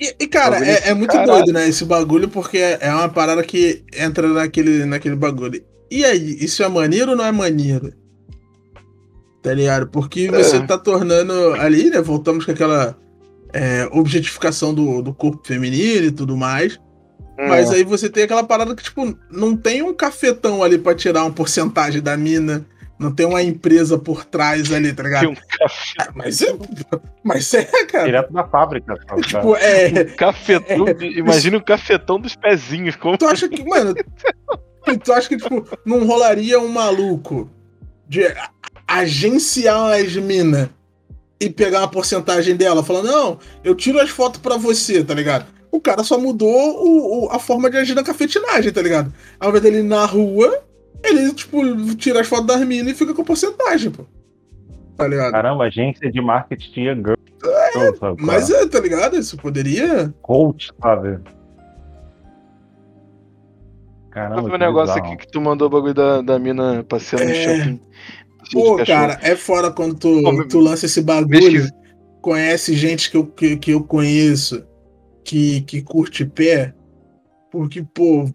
E, 0.00 0.14
e, 0.20 0.26
cara, 0.26 0.58
é, 0.66 0.88
é 0.88 0.94
muito 0.94 1.12
caralho. 1.12 1.30
doido, 1.32 1.52
né? 1.52 1.68
Esse 1.68 1.84
bagulho, 1.84 2.28
porque 2.28 2.58
é 2.58 2.92
uma 2.92 3.08
parada 3.08 3.42
que 3.44 3.84
entra 3.96 4.26
naquele, 4.28 4.84
naquele 4.84 5.14
bagulho. 5.14 5.64
E 5.90 6.04
aí, 6.04 6.36
isso 6.44 6.62
é 6.64 6.68
maneiro 6.68 7.12
ou 7.12 7.16
não 7.16 7.24
é 7.24 7.30
maneiro? 7.30 7.92
Tá 9.42 9.52
ligado? 9.54 9.86
Porque 9.88 10.28
você 10.30 10.56
É. 10.56 10.66
tá 10.66 10.76
tornando 10.76 11.52
ali, 11.54 11.90
né? 11.90 12.00
Voltamos 12.00 12.44
com 12.44 12.50
aquela 12.50 12.96
é, 13.52 13.88
objetificação 13.92 14.74
do, 14.74 15.00
do 15.02 15.14
corpo 15.14 15.46
feminino 15.46 16.06
e 16.06 16.10
tudo 16.10 16.36
mais. 16.36 16.80
Mas 17.36 17.70
É. 17.72 17.76
aí 17.76 17.84
você 17.84 18.08
tem 18.08 18.24
aquela 18.24 18.44
parada 18.44 18.74
que, 18.74 18.82
tipo, 18.82 19.16
não 19.30 19.56
tem 19.56 19.82
um 19.82 19.92
cafetão 19.92 20.62
ali 20.62 20.78
pra 20.78 20.94
tirar 20.94 21.22
uma 21.24 21.32
porcentagem 21.32 22.00
da 22.00 22.16
mina. 22.16 22.64
Não 22.96 23.12
tem 23.12 23.26
uma 23.26 23.42
empresa 23.42 23.98
por 23.98 24.24
trás 24.24 24.72
ali, 24.72 24.92
tá 24.92 25.02
ligado? 25.02 25.22
Tem 25.22 25.28
um 25.30 25.34
café, 25.34 26.10
Mas 26.14 26.40
é, 26.42 26.56
mas 27.24 27.52
é, 27.54 27.64
cara. 27.86 28.04
Direto 28.04 28.32
da 28.32 28.44
fábrica, 28.46 28.96
cara? 28.96 29.20
Tipo, 29.20 29.56
é, 29.56 30.04
cafetão 30.04 30.84
de- 30.84 31.18
imagina 31.18 31.56
o 31.56 31.62
cafetão 31.64 32.20
dos 32.20 32.36
pezinhos. 32.36 32.94
Como... 32.94 33.18
Tu 33.18 33.26
acha 33.26 33.48
que, 33.48 33.64
mano. 33.64 33.94
tu 35.02 35.12
acha 35.12 35.28
que, 35.28 35.36
tipo, 35.36 35.66
não 35.84 36.06
rolaria 36.06 36.60
um 36.60 36.68
maluco 36.68 37.50
de 38.08 38.32
agenciar 38.86 39.94
as 40.00 40.14
minas 40.14 40.68
e 41.40 41.50
pegar 41.50 41.80
uma 41.80 41.88
porcentagem 41.90 42.54
dela, 42.54 42.84
falando, 42.84 43.08
não, 43.08 43.38
eu 43.64 43.74
tiro 43.74 44.00
as 44.00 44.08
fotos 44.10 44.40
pra 44.40 44.56
você, 44.56 45.02
tá 45.02 45.12
ligado? 45.14 45.46
O 45.74 45.80
cara 45.80 46.04
só 46.04 46.16
mudou 46.16 46.48
o, 46.48 47.24
o- 47.24 47.30
a 47.32 47.38
forma 47.40 47.68
de 47.68 47.76
agir 47.76 47.94
na 47.96 48.04
cafetinagem, 48.04 48.72
tá 48.72 48.80
ligado? 48.80 49.12
Ao 49.40 49.48
invés 49.48 49.62
dele 49.64 49.78
ir 49.78 49.82
na 49.82 50.04
rua, 50.06 50.62
ele, 51.02 51.32
tipo, 51.34 51.60
tira 51.96 52.20
as 52.20 52.28
fotos 52.28 52.46
das 52.46 52.60
minas 52.64 52.92
e 52.92 52.94
fica 52.94 53.12
com 53.12 53.24
porcentagem, 53.24 53.90
pô. 53.90 54.04
Tá 54.96 55.08
ligado? 55.08 55.32
Caramba, 55.32 55.64
agência 55.64 56.12
de 56.12 56.20
marketing 56.20 56.70
tinha 56.70 56.94
girl, 56.94 57.14
sabe? 57.98 58.22
Mas 58.22 58.48
é, 58.50 58.66
tá 58.68 58.78
ligado? 58.78 59.16
Isso 59.18 59.36
poderia. 59.36 60.14
Coach, 60.22 60.70
sabe? 60.80 61.18
Caramba, 64.10 64.42
foi 64.42 64.50
o 64.50 64.52
que 64.52 64.58
negócio 64.58 64.94
bizarro. 64.94 65.12
aqui 65.14 65.26
que 65.26 65.32
tu 65.32 65.40
mandou 65.40 65.66
o 65.66 65.70
bagulho 65.70 65.94
da, 65.94 66.22
da 66.22 66.38
mina 66.38 66.84
passeando 66.88 67.24
no 67.24 67.30
É. 67.32 67.34
shopping? 67.58 67.80
Pô, 68.52 68.76
cara, 68.84 69.18
é 69.22 69.34
fora 69.34 69.70
quando 69.72 69.96
tu, 69.96 70.22
Pô, 70.22 70.44
tu 70.46 70.60
lança 70.60 70.86
esse 70.86 71.00
bagulho, 71.02 71.28
pesquisa. 71.30 71.70
conhece 72.20 72.74
gente 72.74 73.10
que 73.10 73.16
eu, 73.16 73.26
que, 73.26 73.56
que 73.56 73.70
eu 73.72 73.82
conheço 73.82 74.64
que, 75.24 75.62
que 75.62 75.82
curte 75.82 76.24
pé, 76.24 76.74
porque, 77.50 77.82
pô, 77.82 78.30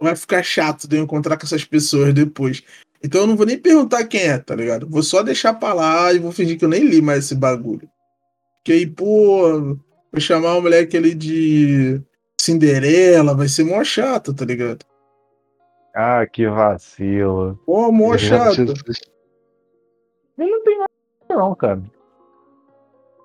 vai 0.00 0.16
ficar 0.16 0.42
chato 0.42 0.88
de 0.88 0.96
eu 0.96 1.04
encontrar 1.04 1.36
com 1.36 1.46
essas 1.46 1.64
pessoas 1.64 2.12
depois. 2.12 2.62
Então 3.02 3.22
eu 3.22 3.26
não 3.26 3.36
vou 3.36 3.46
nem 3.46 3.58
perguntar 3.58 4.04
quem 4.04 4.22
é, 4.22 4.38
tá 4.38 4.54
ligado? 4.54 4.88
Vou 4.88 5.02
só 5.02 5.22
deixar 5.22 5.54
pra 5.54 5.72
lá 5.72 6.12
e 6.12 6.18
vou 6.18 6.32
fingir 6.32 6.58
que 6.58 6.64
eu 6.64 6.68
nem 6.68 6.84
li 6.84 7.00
mais 7.00 7.24
esse 7.24 7.34
bagulho. 7.34 7.88
Que 8.64 8.72
aí, 8.72 8.86
pô, 8.86 9.76
vou 10.12 10.20
chamar 10.20 10.56
o 10.56 10.62
moleque 10.62 10.96
ali 10.96 11.14
de 11.14 12.00
Cinderela, 12.40 13.34
vai 13.34 13.48
ser 13.48 13.64
mó 13.64 13.82
chato, 13.82 14.32
tá 14.32 14.44
ligado? 14.44 14.84
Ah, 15.94 16.26
que 16.26 16.48
vacilo. 16.48 17.58
Pô, 17.66 17.90
mó 17.92 18.16
chato. 18.16 18.60
Eu 20.38 20.46
não 20.48 20.64
tenho 20.64 20.78
nada, 20.78 20.88
não, 21.28 21.54
cara. 21.54 21.82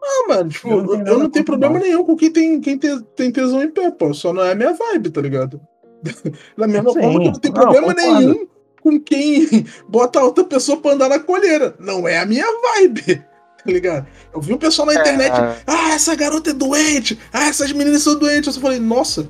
Ah, 0.04 0.28
mano, 0.28 0.50
tipo, 0.50 0.70
Eu 0.70 0.78
eu 0.78 0.84
não 0.86 0.88
não 0.88 0.96
tenho 0.96 1.04
tenho, 1.06 1.18
nada 1.18 1.30
contra, 1.30 1.44
problema 1.44 1.74
não. 1.80 1.82
nenhum 1.86 2.04
com 2.04 2.16
quem 2.16 2.32
tem, 2.32 2.62
quem 2.62 2.78
tem, 2.78 3.00
tem 3.16 3.32
tesão 3.32 3.62
em 3.64 3.70
pé, 3.72 3.90
pô. 3.92 4.14
Só 4.14 4.32
não 4.34 4.44
é 4.44 4.52
a 4.52 4.56
minha 4.56 4.74
vibe, 4.74 5.10
tá 5.10 5.22
ligado? 5.22 5.60
da 6.58 6.68
mesma 6.68 6.92
Sim. 6.94 7.02
forma 7.02 7.20
que 7.20 7.28
eu 7.28 7.32
não 7.32 7.40
tenho 7.40 7.54
Não, 7.54 7.62
problema 7.62 7.94
concordo. 7.96 8.20
nenhum 8.20 8.48
com 8.82 9.00
quem 9.02 9.66
bota 9.90 10.22
outra 10.22 10.44
pessoa 10.44 10.78
pra 10.80 10.92
andar 10.92 11.10
na 11.10 11.20
colheira. 11.20 11.76
Não 11.80 12.08
é 12.08 12.20
a 12.20 12.26
minha 12.26 12.46
vibe, 12.76 13.16
tá 13.58 13.64
ligado? 13.66 14.08
Eu 14.34 14.40
vi 14.40 14.54
o 14.54 14.58
pessoal 14.58 14.86
na 14.86 14.94
internet, 14.96 15.32
É, 15.34 15.58
ah, 15.68 15.90
essa 15.94 16.16
garota 16.16 16.52
é 16.52 16.54
doente, 16.54 17.20
ah, 17.34 17.48
essas 17.50 17.72
meninas 17.74 18.04
são 18.04 18.18
doentes. 18.18 18.48
Eu 18.48 18.54
só 18.54 18.62
falei, 18.62 18.80
nossa, 18.80 19.28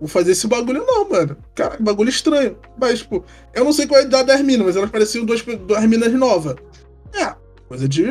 vou 0.00 0.08
fazer 0.08 0.32
esse 0.32 0.46
bagulho 0.46 0.84
não, 0.86 1.08
mano. 1.08 1.36
Cara, 1.54 1.76
bagulho 1.80 2.08
estranho. 2.08 2.56
Mas, 2.80 3.00
tipo, 3.00 3.24
eu 3.54 3.64
não 3.64 3.72
sei 3.72 3.86
qual 3.86 4.00
é 4.00 4.04
a 4.04 4.06
idade 4.06 4.28
das 4.28 4.40
minas, 4.40 4.64
mas 4.66 4.76
elas 4.76 4.90
pareciam 4.90 5.24
duas, 5.26 5.42
duas 5.42 5.84
minas 5.84 6.12
novas. 6.14 6.54
É, 7.12 7.34
coisa 7.68 7.86
de 7.88 8.04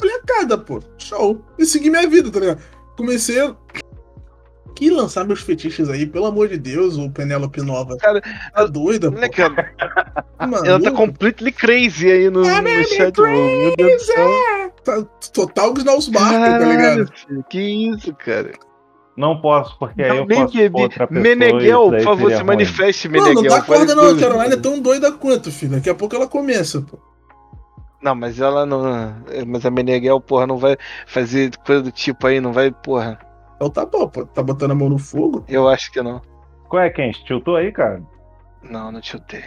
molecada, 0.00 0.58
pô. 0.58 0.80
Show. 0.98 1.44
E 1.58 1.64
segui 1.66 1.90
minha 1.90 2.06
vida, 2.08 2.30
tá 2.30 2.40
ligado? 2.40 2.60
Comecei 2.96 3.40
a 3.40 3.54
que 4.74 4.90
lançar 4.90 5.24
meus 5.24 5.40
fetiches 5.40 5.88
aí, 5.88 6.06
pelo 6.06 6.26
amor 6.26 6.46
de 6.48 6.56
Deus, 6.56 6.96
o 6.96 7.10
Penélope 7.10 7.60
Nova. 7.62 7.96
Cara, 7.96 8.22
tá 8.54 8.64
doida, 8.64 9.10
pô. 9.10 9.16
moleque, 9.16 9.40
ela, 9.40 10.80
tá 10.80 10.90
completely 10.92 11.50
crazy 11.50 12.08
aí 12.08 12.30
no, 12.30 12.46
Ah, 12.46 12.62
no 12.62 12.68
baby, 12.68 12.84
chat. 12.84 13.20
mano. 13.20 13.34
Meu 13.34 13.76
Deus 13.76 13.92
do 13.92 14.04
céu. 14.04 14.28
Tá 14.84 15.02
total 15.32 15.74
Gnausbarker, 15.74 16.60
tá 16.60 16.64
ligado? 16.64 17.12
Filho, 17.12 17.44
que 17.50 17.60
isso, 17.60 18.14
cara. 18.14 18.52
Não 19.16 19.40
posso, 19.40 19.76
porque 19.80 20.00
aí 20.00 20.10
Não, 20.10 20.16
eu 20.18 20.26
nem 20.26 20.42
posso 20.42 20.70
pôr 20.70 20.80
outra 20.82 21.06
pessoa. 21.08 21.22
Meneghel, 21.22 21.90
por 21.90 22.00
favor, 22.02 22.32
se 22.32 22.44
manifeste, 22.44 23.08
Não, 23.08 23.12
Meneghel. 23.20 23.42
não 23.42 23.50
tá 23.50 23.62
Fale 23.64 23.78
corda 23.78 23.94
não, 23.96 24.04
a 24.04 24.08
tudo. 24.10 24.20
Caroline 24.20 24.54
é 24.54 24.56
tão 24.56 24.78
doida 24.80 25.10
quanto, 25.10 25.50
filho. 25.50 25.72
Daqui 25.72 25.90
a 25.90 25.94
pouco 25.94 26.14
ela 26.14 26.28
começa, 26.28 26.80
pô. 26.82 27.00
Não, 28.02 28.14
mas 28.14 28.38
ela 28.40 28.64
não. 28.64 29.14
Mas 29.46 29.66
a 29.66 29.70
Meneghel, 29.70 30.20
porra, 30.20 30.46
não 30.46 30.56
vai 30.56 30.76
fazer 31.06 31.56
coisa 31.58 31.82
do 31.82 31.90
tipo 31.92 32.26
aí, 32.26 32.40
não 32.40 32.52
vai, 32.52 32.70
porra. 32.70 33.18
Então 33.56 33.68
tá 33.70 33.84
bom, 33.84 34.06
pô. 34.08 34.24
Tá 34.24 34.42
botando 34.42 34.70
a 34.70 34.74
mão 34.74 34.88
no 34.88 34.98
fogo. 34.98 35.44
Eu 35.48 35.68
acho 35.68 35.90
que 35.90 36.00
não. 36.00 36.22
Qual 36.68 36.82
é, 36.82 36.90
quem? 36.90 37.10
Tiltou 37.10 37.56
aí, 37.56 37.72
cara? 37.72 38.00
Não, 38.62 38.92
não 38.92 39.00
tiltei. 39.00 39.42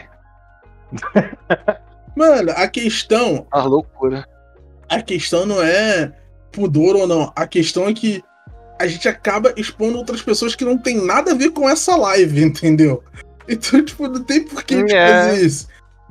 Mano, 2.16 2.52
a 2.56 2.68
questão, 2.68 3.48
Uma 3.54 3.64
loucura. 3.64 4.28
a 4.90 5.02
questão 5.02 5.46
não 5.46 5.62
é 5.62 6.12
pudor 6.52 6.96
ou 6.96 7.08
não. 7.08 7.32
A 7.36 7.48
questão 7.48 7.88
é 7.88 7.94
que 7.94 8.22
a 8.80 8.88
gente 8.88 9.08
acaba 9.08 9.54
expondo 9.56 9.98
outras 9.98 10.22
pessoas 10.22 10.56
que 10.56 10.66
não 10.66 10.78
tem 10.78 10.98
nada 11.06 11.32
a 11.32 11.36
ver 11.36 11.52
com 11.52 11.70
essa 11.70 11.96
live, 11.96 12.44
entendeu? 12.44 13.02
Então, 13.48 13.84
tipo, 13.84 14.08
não 14.08 14.24
tem 14.24 14.44
por 14.44 14.64
que 14.64 14.76
a 14.76 14.80
gente 14.80 14.94
É. 14.96 15.08
fazer 15.08 15.46
isso. 15.46 15.68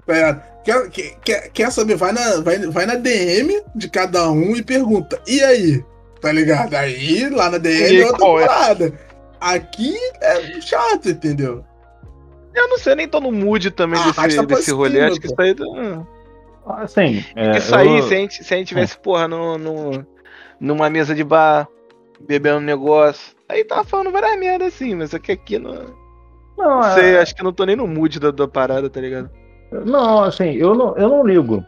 Ligado? 0.09 0.43
Quer, 0.64 0.90
quer, 1.24 1.50
quer, 1.50 1.72
saber? 1.72 1.96
Vai 1.96 2.12
na, 2.12 2.40
vai, 2.40 2.58
vai 2.66 2.86
na 2.86 2.94
DM 2.96 3.62
de 3.74 3.88
cada 3.88 4.30
um 4.30 4.54
e 4.54 4.62
pergunta. 4.62 5.20
E 5.26 5.42
aí? 5.42 5.82
Tá 6.20 6.30
ligado? 6.30 6.74
Aí, 6.74 7.28
lá 7.30 7.48
na 7.50 7.58
DM 7.58 7.80
E 7.80 7.84
aí, 7.84 8.00
é 8.02 8.06
outra 8.06 8.26
é? 8.26 8.46
parada. 8.46 9.00
Aqui 9.40 9.94
é 10.20 10.61
chato, 10.61 11.08
entendeu? 11.08 11.64
Eu 12.54 12.68
não 12.68 12.78
sei, 12.78 12.94
nem 12.94 13.08
tô 13.08 13.20
no 13.20 13.32
mood 13.32 13.70
também 13.70 13.98
Ah, 13.98 14.04
desse, 14.22 14.36
pra 14.36 14.44
desse 14.44 14.64
cima, 14.64 14.76
rolê. 14.76 15.00
Acho 15.00 15.20
que 15.20 15.26
isso 15.26 15.40
aí. 15.40 15.54
tá- 15.54 15.64
Assim, 16.66 17.24
é, 17.34 17.56
Isso 17.56 17.74
aí, 17.74 17.88
eu- 17.98 18.02
se 18.06 18.14
a 18.14 18.16
gente, 18.18 18.44
se 18.44 18.54
a 18.54 18.56
gente 18.58 18.68
tivesse, 18.68 18.98
porra, 18.98 19.26
no, 19.26 19.56
no, 19.56 20.06
numa 20.61 20.90
mesa 20.90 21.14
de 21.14 21.24
bar, 21.24 21.66
bebendo 22.20 22.58
um 22.58 22.61
negócio, 22.61 23.34
aí 23.48 23.64
tava 23.64 23.82
falando 23.82 24.12
várias 24.12 24.38
merda 24.38 24.66
assim, 24.66 24.94
mas 24.94 25.14
aqui, 25.14 25.32
aqui 25.32 25.58
não. 25.58 25.72
Não, 26.58 26.80
Não 26.80 26.84
é- 26.86 26.94
sei, 26.94 27.16
acho 27.18 27.34
que 27.34 27.42
não 27.42 27.52
tô 27.52 27.64
nem 27.64 27.74
no 27.76 27.86
mood 27.86 28.20
da, 28.20 28.30
da 28.30 28.46
parada, 28.46 28.90
tá 28.90 29.00
ligado? 29.00 29.30
Não, 29.70 30.22
assim, 30.22 30.52
eu 30.52 30.74
não, 30.74 30.96
eu 30.96 31.08
não 31.08 31.24
ligo. 31.26 31.64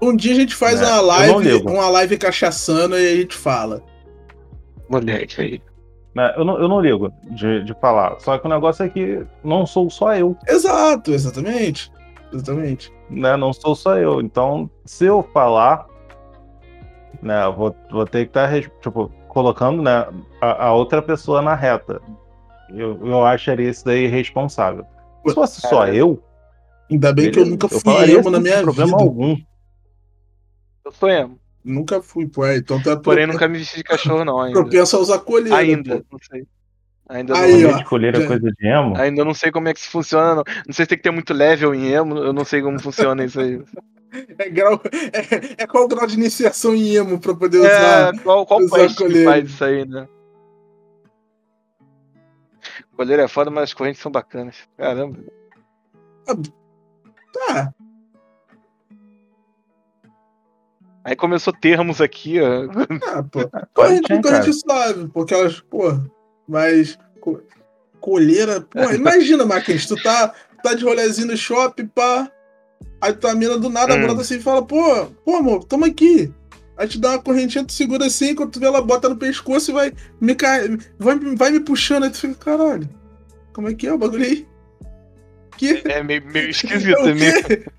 Um 0.00 0.14
dia 0.16 0.32
a 0.32 0.36
gente 0.36 0.54
faz 0.54 0.80
É, 0.80 0.86
uma 0.86 1.00
live, 1.00 1.62
uma 1.64 1.88
live 1.88 2.18
cachaçando 2.18 2.98
e 2.98 3.12
a 3.12 3.16
gente 3.16 3.34
fala. 3.36 3.82
Moleque 4.88 5.40
aí. 5.40 5.62
né? 6.14 6.34
Eu, 6.36 6.44
não, 6.44 6.58
eu 6.60 6.68
não 6.68 6.80
ligo 6.80 7.12
de, 7.30 7.62
de 7.64 7.74
falar. 7.80 8.18
Só 8.20 8.36
que 8.36 8.46
o 8.46 8.50
negócio 8.50 8.84
é 8.84 8.88
que 8.88 9.24
não 9.44 9.64
sou 9.64 9.88
só 9.88 10.14
eu, 10.14 10.36
Exato, 10.48 11.12
exatamente. 11.12 11.90
Exatamente. 12.32 12.92
né? 13.08 13.36
Não 13.36 13.52
sou 13.52 13.74
só 13.74 13.96
eu. 13.96 14.20
Então, 14.20 14.68
se 14.84 15.04
eu 15.06 15.22
falar, 15.32 15.86
né, 17.22 17.44
eu 17.44 17.52
vou, 17.54 17.76
vou 17.90 18.04
ter 18.06 18.24
que 18.24 18.30
estar, 18.30 18.50
tipo, 18.80 19.10
colocando 19.28 19.82
né, 19.82 20.06
a, 20.40 20.66
a 20.66 20.72
outra 20.74 21.00
pessoa 21.00 21.40
na 21.40 21.54
reta. 21.54 22.00
Eu, 22.74 22.98
eu 23.06 23.24
acharia 23.24 23.70
isso 23.70 23.84
daí 23.84 24.04
irresponsável. 24.04 24.84
Se 25.26 25.34
fosse 25.34 25.60
só 25.60 25.80
Caralho. 25.80 25.94
eu, 25.94 26.22
Ainda 26.92 27.12
bem 27.12 27.30
que 27.30 27.38
eu 27.38 27.44
beleza, 27.44 27.50
nunca 27.50 27.68
fui 27.68 27.80
falaria 27.80 28.18
emo 28.18 28.30
na 28.30 28.38
sem 28.38 28.42
minha 28.44 28.62
problema 28.62 28.92
vida. 28.92 29.02
algum. 29.02 29.36
Eu 30.84 30.92
sou 30.92 31.08
emo. 31.10 31.40
Nunca 31.64 32.02
fui, 32.02 32.26
pô. 32.28 32.44
é, 32.44 32.56
Então 32.56 32.82
tá 32.82 32.96
Porém, 32.96 33.26
nunca 33.26 33.46
me 33.48 33.58
vesti 33.58 33.76
de 33.76 33.84
cachorro, 33.84 34.24
não, 34.24 34.40
ainda. 34.40 34.60
propenso 34.60 34.96
a 34.96 35.00
usar 35.00 35.18
colheira. 35.20 35.56
Ainda, 35.56 35.98
pô. 36.00 36.06
não 36.12 36.18
sei. 36.30 36.46
Ainda 37.08 37.36
Aí, 37.38 37.62
não. 37.62 37.70
ó. 37.70 37.76
De 37.78 37.84
colher 37.84 38.16
já- 38.16 38.22
é 38.22 38.26
coisa 38.26 38.50
de 38.52 38.66
emo. 38.66 38.96
Ainda 38.96 39.24
não 39.24 39.34
sei 39.34 39.50
como 39.52 39.68
é 39.68 39.74
que 39.74 39.80
isso 39.80 39.90
funciona, 39.90 40.34
não. 40.36 40.44
Não 40.66 40.72
sei 40.72 40.84
se 40.84 40.88
tem 40.88 40.98
que 40.98 41.04
ter 41.04 41.10
muito 41.10 41.32
level 41.32 41.74
em 41.74 41.88
emo, 41.92 42.16
eu 42.18 42.32
não 42.32 42.44
sei 42.44 42.62
como 42.62 42.78
funciona 42.80 43.24
isso 43.24 43.40
aí. 43.40 43.60
É, 44.38 44.50
grau, 44.50 44.78
é, 44.92 45.62
é 45.62 45.66
qual 45.66 45.84
o 45.84 45.88
grau 45.88 46.06
de 46.06 46.16
iniciação 46.16 46.74
em 46.74 46.96
emo 46.96 47.18
pra 47.18 47.34
poder 47.34 47.60
usar? 47.60 48.14
É, 48.14 48.18
qual, 48.18 48.44
qual 48.44 48.60
usar 48.60 48.76
país 48.76 48.92
que 48.94 49.02
colheira. 49.04 49.30
faz 49.30 49.48
isso 49.48 49.64
aí, 49.64 49.86
né? 49.88 50.06
Colheira 52.94 53.22
é 53.22 53.28
foda, 53.28 53.50
mas 53.50 53.64
as 53.64 53.74
correntes 53.74 54.02
são 54.02 54.12
bacanas. 54.12 54.56
Caramba. 54.76 55.18
Tá. 57.32 57.72
Aí 61.04 61.16
começou 61.16 61.52
termos 61.52 62.00
aqui, 62.00 62.40
ó. 62.40 62.64
Ah, 63.08 63.22
pô. 63.22 63.48
Pode 63.74 63.74
Corrente 63.74 64.06
ser, 64.06 64.14
com 64.16 64.22
corrente 64.22 64.52
suave, 64.52 65.08
porque 65.08 65.34
elas, 65.34 65.60
pô, 65.60 65.92
mas. 66.48 66.98
co- 67.20 67.40
Colheira, 68.00 68.60
pô, 68.60 68.90
imagina, 68.90 69.46
Marquinhos, 69.46 69.86
tu 69.86 69.96
tá, 69.96 70.34
tá 70.60 70.74
de 70.74 70.84
rolezinho 70.84 71.28
no 71.28 71.36
shopping, 71.36 71.86
pá. 71.86 72.28
Aí 73.00 73.12
tua 73.12 73.32
mina 73.32 73.56
do 73.56 73.70
nada 73.70 73.94
Hum. 73.96 74.00
brota 74.02 74.22
assim 74.22 74.36
e 74.38 74.42
fala, 74.42 74.60
pô, 74.64 75.06
pô, 75.24 75.36
amor, 75.36 75.62
toma 75.64 75.86
aqui. 75.86 76.32
Aí 76.76 76.88
te 76.88 76.98
dá 76.98 77.10
uma 77.10 77.22
correntinha, 77.22 77.64
tu 77.64 77.72
segura 77.72 78.06
assim, 78.06 78.34
quando 78.34 78.50
tu 78.50 78.58
vê 78.58 78.66
ela 78.66 78.82
bota 78.82 79.08
no 79.08 79.16
pescoço 79.16 79.70
e 79.70 79.74
vai 79.74 79.92
me, 80.20 80.34
vai, 80.98 81.16
vai 81.36 81.50
me 81.52 81.60
puxando, 81.60 82.04
aí 82.04 82.10
tu 82.10 82.18
fica, 82.18 82.34
caralho, 82.34 82.88
como 83.52 83.68
é 83.68 83.74
que 83.74 83.86
é 83.86 83.92
o 83.92 83.98
bagulho 83.98 84.24
aí? 84.24 84.48
Que? 85.56 85.82
É 85.86 86.02
meio, 86.02 86.24
meio 86.26 86.48
esquisito, 86.50 86.98
É 87.06 87.10
é 87.10 87.14
meio... 87.14 87.72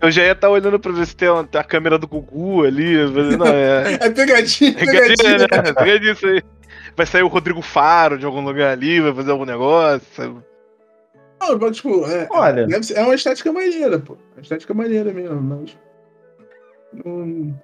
Eu 0.00 0.10
já 0.10 0.24
ia 0.24 0.32
estar 0.32 0.50
olhando 0.50 0.80
pra 0.80 0.90
ver 0.90 1.06
se 1.06 1.14
tem, 1.14 1.28
a 1.28 1.62
câmera 1.64 1.96
do 1.96 2.08
Gugu 2.08 2.64
ali. 2.64 2.96
falei, 3.12 3.36
Não, 3.36 3.46
é. 3.46 3.94
É 4.02 4.10
pegadinha, 4.10 4.74
Pegadinha, 4.74 5.16
pegadinha. 5.16 5.62
né? 5.62 5.72
Pegadinha 5.72 6.12
isso 6.12 6.26
aí. 6.26 6.42
Vai 6.96 7.06
sair 7.06 7.22
o 7.22 7.28
Rodrigo 7.28 7.62
Faro 7.62 8.18
de 8.18 8.26
algum 8.26 8.40
lugar 8.40 8.72
ali, 8.72 9.00
vai 9.00 9.14
fazer 9.14 9.30
algum 9.30 9.44
negócio. 9.44 10.06
sabe? 10.14 10.36
Não, 11.40 11.58
mas, 11.58 11.76
tipo, 11.76 12.04
é, 12.06 12.26
Olha. 12.30 12.66
é 12.94 13.02
uma 13.02 13.14
estética 13.14 13.52
maneira, 13.52 13.98
pô. 13.98 14.14
É 14.14 14.38
uma 14.38 14.42
estética 14.42 14.74
maneira 14.74 15.12
mesmo, 15.12 15.40
mas. 15.40 15.78
Não. 17.04 17.60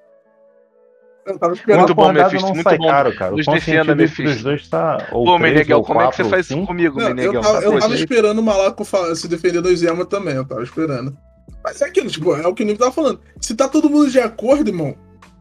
Eu 1.27 1.39
tava 1.39 1.55
esperando. 1.55 1.79
Muito 1.81 1.95
bom, 1.95 2.13
Mephisto, 2.13 2.49
muito 2.49 2.63
sai 2.63 2.79
bom. 2.79 2.89
caro, 2.89 3.15
cara. 3.15 3.33
O 3.33 3.37
Nos 3.37 3.47
consentido 3.47 3.71
defenda, 3.87 3.93
entre 3.93 4.23
Mephisto. 4.23 4.37
os 4.39 4.43
dois 4.43 4.69
tá. 4.69 5.09
Ou 5.13 5.25
Pô, 5.25 5.39
Meneghel, 5.39 5.83
como 5.83 6.01
é 6.01 6.09
que 6.09 6.17
você 6.17 6.25
faz 6.25 6.51
isso 6.51 6.67
comigo, 6.67 6.99
Não, 6.99 7.09
eu 7.09 7.15
Meneghel? 7.15 7.41
tava, 7.41 7.59
eu 7.63 7.79
tava 7.79 7.95
esperando 7.95 8.39
o 8.39 8.43
Malaco 8.43 8.85
se 9.15 9.29
defender 9.29 9.61
dos 9.61 9.83
Yama 9.83 10.05
também, 10.05 10.35
eu 10.35 10.45
tava 10.45 10.63
esperando. 10.63 11.17
Mas 11.63 11.81
é 11.81 11.85
aquilo, 11.87 12.09
tipo, 12.11 12.35
é 12.35 12.47
o 12.47 12.55
que 12.55 12.63
o 12.63 12.67
Nico 12.67 12.81
tava 12.81 12.91
falando. 12.93 13.21
Se 13.41 13.55
tá 13.55 13.69
todo 13.69 13.89
mundo 13.89 14.11
de 14.11 14.19
acordo, 14.19 14.69
irmão, 14.69 14.97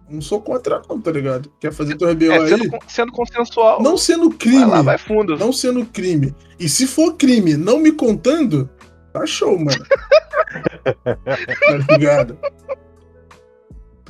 não 0.07 0.21
sou 0.21 0.39
contra, 0.41 0.81
não, 0.87 1.01
tá 1.01 1.09
ligado? 1.11 1.51
Quer 1.59 1.71
fazer 1.73 1.95
teu 1.97 2.07
rebel 2.07 2.31
É, 2.33 2.37
aí? 2.37 2.47
sendo, 2.49 2.69
sendo 2.87 3.11
consensual. 3.11 3.81
Não 3.81 3.97
sendo 3.97 4.29
vai 4.29 4.37
crime. 4.37 4.65
lá, 4.65 4.81
vai 4.83 4.97
fundo. 4.99 5.35
Não 5.37 5.51
sendo 5.51 5.83
crime. 5.85 6.35
E 6.59 6.69
se 6.69 6.85
for 6.85 7.15
crime, 7.15 7.55
não 7.57 7.79
me 7.79 7.91
contando, 7.91 8.69
tá 9.13 9.25
show, 9.25 9.57
mano. 9.57 9.83
tá 11.05 11.97
ligado? 11.97 12.37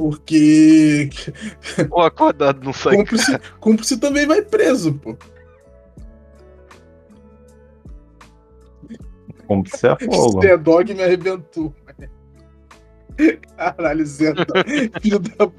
Porque 0.02 1.12
Pô, 1.88 2.02
acordado 2.02 2.64
não 2.64 2.74
sai. 2.74 2.96
cúmplice, 2.96 3.40
cúmplice 3.60 4.00
também 4.00 4.26
vai 4.26 4.42
preso, 4.42 4.96
pô. 4.96 5.16
Se 9.68 9.88
é 9.88 9.96
fogo. 10.00 10.44
Esse 10.44 10.58
dog 10.58 10.94
me 10.96 11.04
arrebentou. 11.04 11.72
Caralho, 13.56 14.04
Zeta. 14.04 14.44
Filho 15.00 15.20
da 15.20 15.52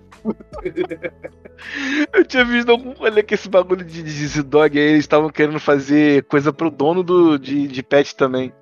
Eu 2.12 2.24
tinha 2.24 2.44
visto 2.44 2.70
algum 2.70 2.94
rolê 2.94 3.22
que 3.22 3.34
esse 3.34 3.48
bagulho 3.48 3.84
de 3.84 4.02
Dizzy 4.02 4.42
Dog 4.42 4.76
aí, 4.76 4.84
eles 4.84 5.04
estavam 5.04 5.30
querendo 5.30 5.60
fazer 5.60 6.24
coisa 6.24 6.52
pro 6.52 6.68
dono 6.68 7.04
do, 7.04 7.38
de, 7.38 7.68
de 7.68 7.82
pet 7.82 8.16
também. 8.16 8.52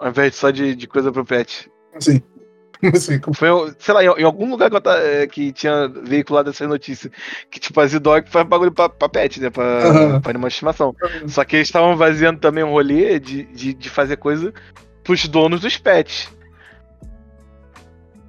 Ao 0.00 0.08
invés 0.08 0.32
de 0.32 0.36
só 0.38 0.50
de, 0.50 0.74
de 0.74 0.88
coisa 0.88 1.12
pro 1.12 1.24
pet. 1.24 1.70
Assim. 1.94 2.20
Foi, 3.34 3.48
sei 3.78 3.94
lá, 3.94 4.04
em, 4.04 4.24
algum 4.24 4.50
lugar 4.50 4.70
que, 4.70 4.80
ta- 4.80 4.98
eh, 4.98 5.26
que 5.26 5.52
tinha 5.52 5.88
veiculado 5.88 6.50
essa 6.50 6.66
notícia. 6.66 7.10
Que 7.50 7.58
tipo, 7.58 7.80
a 7.80 7.86
Z-Dog 7.86 8.28
faz 8.30 8.46
bagulho 8.46 8.72
pra, 8.72 8.88
pra 8.88 9.08
pet, 9.08 9.40
né? 9.40 9.50
Pra, 9.50 9.64
Aham. 9.64 10.20
pra 10.20 10.30
animal 10.30 10.48
estimação. 10.48 10.94
Só 11.26 11.44
que 11.44 11.56
eles 11.56 11.68
estavam 11.68 11.96
vaziando 11.96 12.40
também 12.40 12.64
um 12.64 12.70
rolê 12.70 13.18
de, 13.18 13.44
de, 13.44 13.74
de 13.74 13.90
fazer 13.90 14.16
coisa 14.16 14.52
pros 15.02 15.26
donos 15.28 15.60
dos 15.60 15.76
pets. 15.78 16.28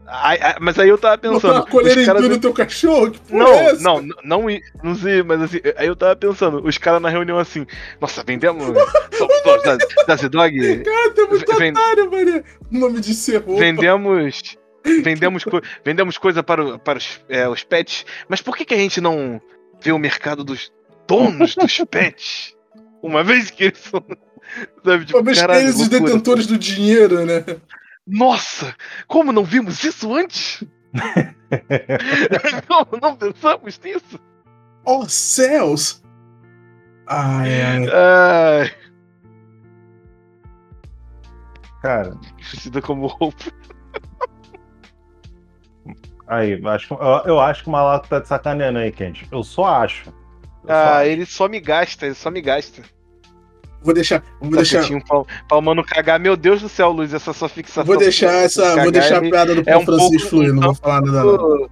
Ai, 0.09 0.37
ai, 0.41 0.55
mas 0.61 0.79
aí 0.79 0.87
eu 0.87 0.97
tava 0.97 1.17
Botar 1.17 1.29
pensando. 1.29 1.59
os 1.69 1.97
em 1.97 2.05
caras 2.05 2.21
tu 2.23 2.29
no 2.29 2.39
teu 2.39 2.53
cachorro? 2.53 3.11
Que 3.11 3.19
porra 3.19 3.43
não, 3.43 3.53
é 3.53 3.65
essa? 3.65 3.83
não, 3.83 4.07
não, 4.23 4.49
i- 4.49 4.61
não 4.81 4.95
sei, 4.95 5.21
mas 5.21 5.41
assim, 5.41 5.59
aí 5.75 5.87
eu 5.87 5.95
tava 5.97 6.15
pensando, 6.15 6.65
os 6.65 6.77
caras 6.77 7.01
na 7.01 7.09
reunião 7.09 7.37
assim, 7.37 7.65
nossa, 7.99 8.23
vendemos. 8.25 8.67
da, 9.65 9.77
da 10.07 10.15
Z-Dog, 10.15 10.83
Cara, 10.83 11.09
tu 11.13 11.21
é 11.21 11.27
muito 11.27 11.55
Ven- 11.57 11.71
otário, 11.71 12.09
Maria. 12.11 12.43
Nome 12.71 13.01
de 13.01 13.13
ser 13.13 13.37
roupa. 13.41 13.59
vendemos. 13.59 14.41
Vendemos, 15.03 15.43
co 15.43 15.59
vendemos 15.83 16.17
coisa 16.17 16.41
para, 16.41 16.63
o- 16.63 16.79
para 16.79 16.97
os, 16.97 17.19
é, 17.27 17.45
os 17.49 17.61
pets, 17.61 18.05
mas 18.29 18.39
por 18.41 18.55
que, 18.55 18.63
que 18.63 18.73
a 18.73 18.77
gente 18.77 19.01
não 19.01 19.41
vê 19.81 19.91
o 19.91 19.99
mercado 19.99 20.45
dos 20.45 20.71
donos 21.05 21.55
dos 21.55 21.77
pets? 21.91 22.55
Uma 23.03 23.21
vez 23.21 23.51
que 23.51 23.65
eles 23.65 23.79
são. 23.79 24.01
Sabe, 24.85 25.03
tipo, 25.05 25.17
Uma 25.17 25.25
vez 25.25 25.37
que 25.37 25.43
caralho, 25.45 25.63
eles 25.65 25.75
os 25.75 25.81
loucura. 25.89 25.99
detentores 26.05 26.47
do 26.47 26.57
dinheiro, 26.57 27.25
né? 27.25 27.43
Nossa, 28.07 28.75
como 29.07 29.31
não 29.31 29.43
vimos 29.43 29.83
isso 29.83 30.13
antes? 30.15 30.63
como 32.67 32.99
não 33.01 33.15
pensamos 33.15 33.79
nisso? 33.79 34.19
Oh, 34.85 35.07
céus! 35.07 36.01
Ai, 37.07 37.61
ai. 37.61 37.91
Ai, 37.91 38.71
Cara, 41.81 42.17
vestida 42.51 42.81
como 42.81 43.07
roupa. 43.07 43.45
aí, 46.27 46.61
acho, 46.65 46.93
eu, 46.95 47.23
eu 47.25 47.39
acho 47.39 47.63
que 47.63 47.69
o 47.69 47.71
maluco 47.71 48.07
tá 48.07 48.19
de 48.19 48.27
sacaneando 48.27 48.79
aí, 48.79 48.91
Kent. 48.91 49.27
Eu 49.31 49.43
só 49.43 49.65
acho. 49.65 50.13
Eu 50.63 50.73
só 50.73 50.73
Ah, 50.73 50.97
acho. 50.99 51.09
ele 51.11 51.25
só 51.25 51.47
me 51.47 51.59
gasta, 51.59 52.05
ele 52.05 52.15
só 52.15 52.29
me 52.31 52.41
gasta. 52.41 52.83
Vou 53.81 53.93
deixar, 53.93 54.23
vou 54.41 54.51
deixar, 54.51 54.77
Tapetinho 54.79 55.05
pra, 55.05 55.23
pra 55.47 55.57
o 55.57 55.61
mano 55.61 55.83
cagar. 55.83 56.19
Meu 56.19 56.35
Deus 56.35 56.61
do 56.61 56.67
céu, 56.69 56.91
Luiz, 56.91 57.13
essa 57.13 57.31
sua 57.31 57.47
fixação. 57.47 57.85
vou 57.85 57.97
deixar 57.97 58.31
essa, 58.43 58.63
cagar 58.63 58.83
vou 58.83 58.91
deixar 58.91 59.21
a 59.21 59.25
é- 59.25 59.29
piada 59.29 59.55
do 59.55 59.61
é 59.61 59.63
Paulo 59.63 59.81
um 59.81 59.85
Francisco 59.85 60.11
pouco- 60.11 60.29
fluir, 60.29 60.53
não 60.53 60.61
vou 60.63 60.75
falar 60.75 61.01
nada 61.01 61.23
não. 61.23 61.69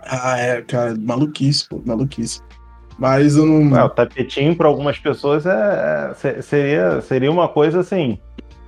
Ah, 0.00 0.38
é, 0.38 0.62
cara, 0.62 0.94
maluquice, 0.98 1.66
pô, 1.68 1.82
maluquice. 1.84 2.40
Mas 2.98 3.36
eu 3.36 3.46
não. 3.46 3.76
É, 3.76 3.82
o 3.84 3.88
tapetinho 3.90 4.54
para 4.54 4.68
algumas 4.68 4.98
pessoas 4.98 5.46
é, 5.46 6.10
é- 6.10 6.14
se- 6.14 6.42
seria, 6.42 7.00
seria 7.00 7.30
uma 7.30 7.48
coisa 7.48 7.80
assim, 7.80 8.18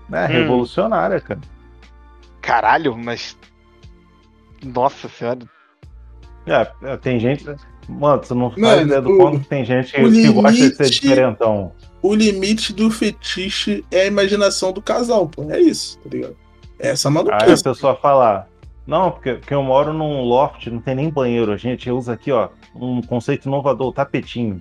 né, 0.08 0.24
Hum. 0.24 0.28
revolucionária, 0.28 1.20
cara. 1.20 1.40
Caralho, 2.40 2.96
mas. 2.96 3.36
Nossa 4.64 5.08
senhora. 5.08 5.40
É, 6.46 6.70
é, 6.82 6.96
tem 6.96 7.18
gente. 7.20 7.44
Mano, 7.88 8.22
você 8.24 8.34
não 8.34 8.50
faz 8.50 8.60
Mano, 8.62 8.82
ideia 8.82 9.00
do 9.02 9.10
o- 9.12 9.16
quanto 9.18 9.40
que 9.40 9.46
tem 9.48 9.64
gente 9.64 9.92
que, 9.92 10.10
que 10.10 10.28
gosta 10.32 10.52
de 10.52 10.58
ser 10.58 10.82
limite- 10.84 11.00
diferentão. 11.00 11.72
O 12.02 12.14
limite 12.14 12.72
do 12.72 12.90
fetiche 12.90 13.84
é 13.90 14.02
a 14.02 14.06
imaginação 14.06 14.72
do 14.72 14.82
casal, 14.82 15.28
pô. 15.28 15.50
É 15.50 15.60
isso, 15.60 15.98
tá 16.00 16.08
ligado? 16.10 16.36
É 16.78 16.88
essa 16.88 17.08
Aí 17.08 17.10
a 17.10 17.14
maluquice. 17.24 17.62
pessoa 17.64 17.94
fala, 17.96 18.46
não, 18.86 19.10
porque, 19.10 19.34
porque 19.34 19.54
eu 19.54 19.62
moro 19.62 19.92
num 19.92 20.22
loft, 20.22 20.66
não 20.68 20.80
tem 20.80 20.94
nem 20.94 21.10
banheiro. 21.10 21.52
A 21.52 21.56
gente 21.56 21.90
usa 21.90 22.12
aqui, 22.12 22.30
ó, 22.32 22.48
um 22.74 23.00
conceito 23.02 23.46
inovador, 23.46 23.88
o 23.88 23.92
tapetinho. 23.92 24.60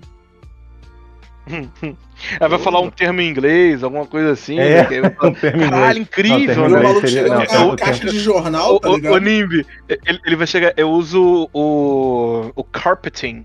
Ela 2.40 2.48
vai 2.48 2.58
falar 2.58 2.80
um 2.80 2.90
termo 2.90 3.20
em 3.20 3.28
inglês, 3.28 3.82
alguma 3.84 4.06
coisa 4.06 4.32
assim. 4.32 4.58
É. 4.58 4.88
né, 5.00 5.16
Um 5.22 5.32
termo 5.32 5.62
em 5.64 5.68
Caralho, 5.70 5.84
inglês. 5.90 5.98
incrível, 6.08 6.56
Não, 6.56 6.64
O 6.66 6.68
né? 6.70 6.80
em 6.80 6.82
maluco 6.82 7.08
seria- 7.08 7.22
chega 7.40 7.58
não, 7.58 7.72
a 7.72 7.76
caixa 7.76 8.06
de 8.06 8.18
jornal, 8.18 8.74
O, 8.76 8.80
tá 8.80 8.88
o, 8.88 8.92
o 8.92 8.96
ligado? 8.96 9.20
Nimbi, 9.20 9.66
ele, 9.88 10.20
ele 10.24 10.36
vai 10.36 10.46
chegar. 10.46 10.72
Eu 10.76 10.90
uso 10.90 11.48
o. 11.52 12.50
o 12.54 12.64
carpeting. 12.64 13.44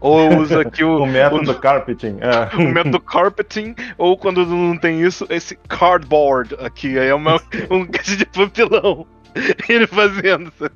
Ou 0.00 0.20
eu 0.30 0.38
uso 0.38 0.60
aqui 0.60 0.84
o. 0.84 0.98
O 1.02 1.06
método 1.06 1.54
carpeting. 1.54 2.18
É. 2.20 2.54
o 2.56 2.68
método 2.72 3.00
carpeting, 3.00 3.74
ou 3.96 4.16
quando 4.16 4.46
não 4.46 4.76
tem 4.76 5.00
isso, 5.02 5.26
esse 5.30 5.58
cardboard 5.68 6.54
aqui. 6.60 6.96
Aí 6.98 7.08
é 7.08 7.14
uma, 7.14 7.40
um 7.70 7.84
caixa 7.84 8.16
de 8.16 8.24
papelão. 8.26 9.06
Ele 9.68 9.86
fazendo. 9.86 10.52
sabe? 10.58 10.74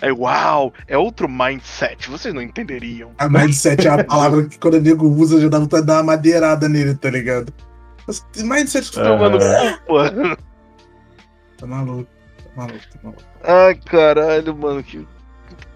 Aí, 0.00 0.12
uau, 0.12 0.72
é 0.86 0.96
outro 0.96 1.28
mindset. 1.28 2.08
Vocês 2.08 2.32
não 2.34 2.42
entenderiam. 2.42 3.12
A 3.18 3.28
mindset 3.28 3.86
é 3.86 3.90
a 3.90 4.04
palavra 4.04 4.44
que 4.44 4.58
quando 4.58 4.74
o 4.74 4.80
nego 4.80 5.08
usa 5.08 5.40
já 5.40 5.48
dá 5.48 5.58
vontade 5.58 5.82
de 5.82 5.86
dar 5.88 5.94
uma 5.98 6.02
madeirada 6.04 6.68
nele, 6.68 6.94
tá 6.94 7.10
ligado? 7.10 7.52
Mas 8.06 8.24
Mindset 8.36 8.90
que 8.90 8.96
tu 8.96 9.02
tá. 9.02 9.16
Mano, 9.16 9.38
pô. 9.86 9.98
Tá 11.56 11.66
maluco, 11.66 12.08
tá 12.36 12.50
maluco, 12.56 12.78
tá 12.92 12.98
maluco. 13.02 13.22
Ai, 13.44 13.74
caralho, 13.76 14.56
mano, 14.56 14.82
que 14.82 15.06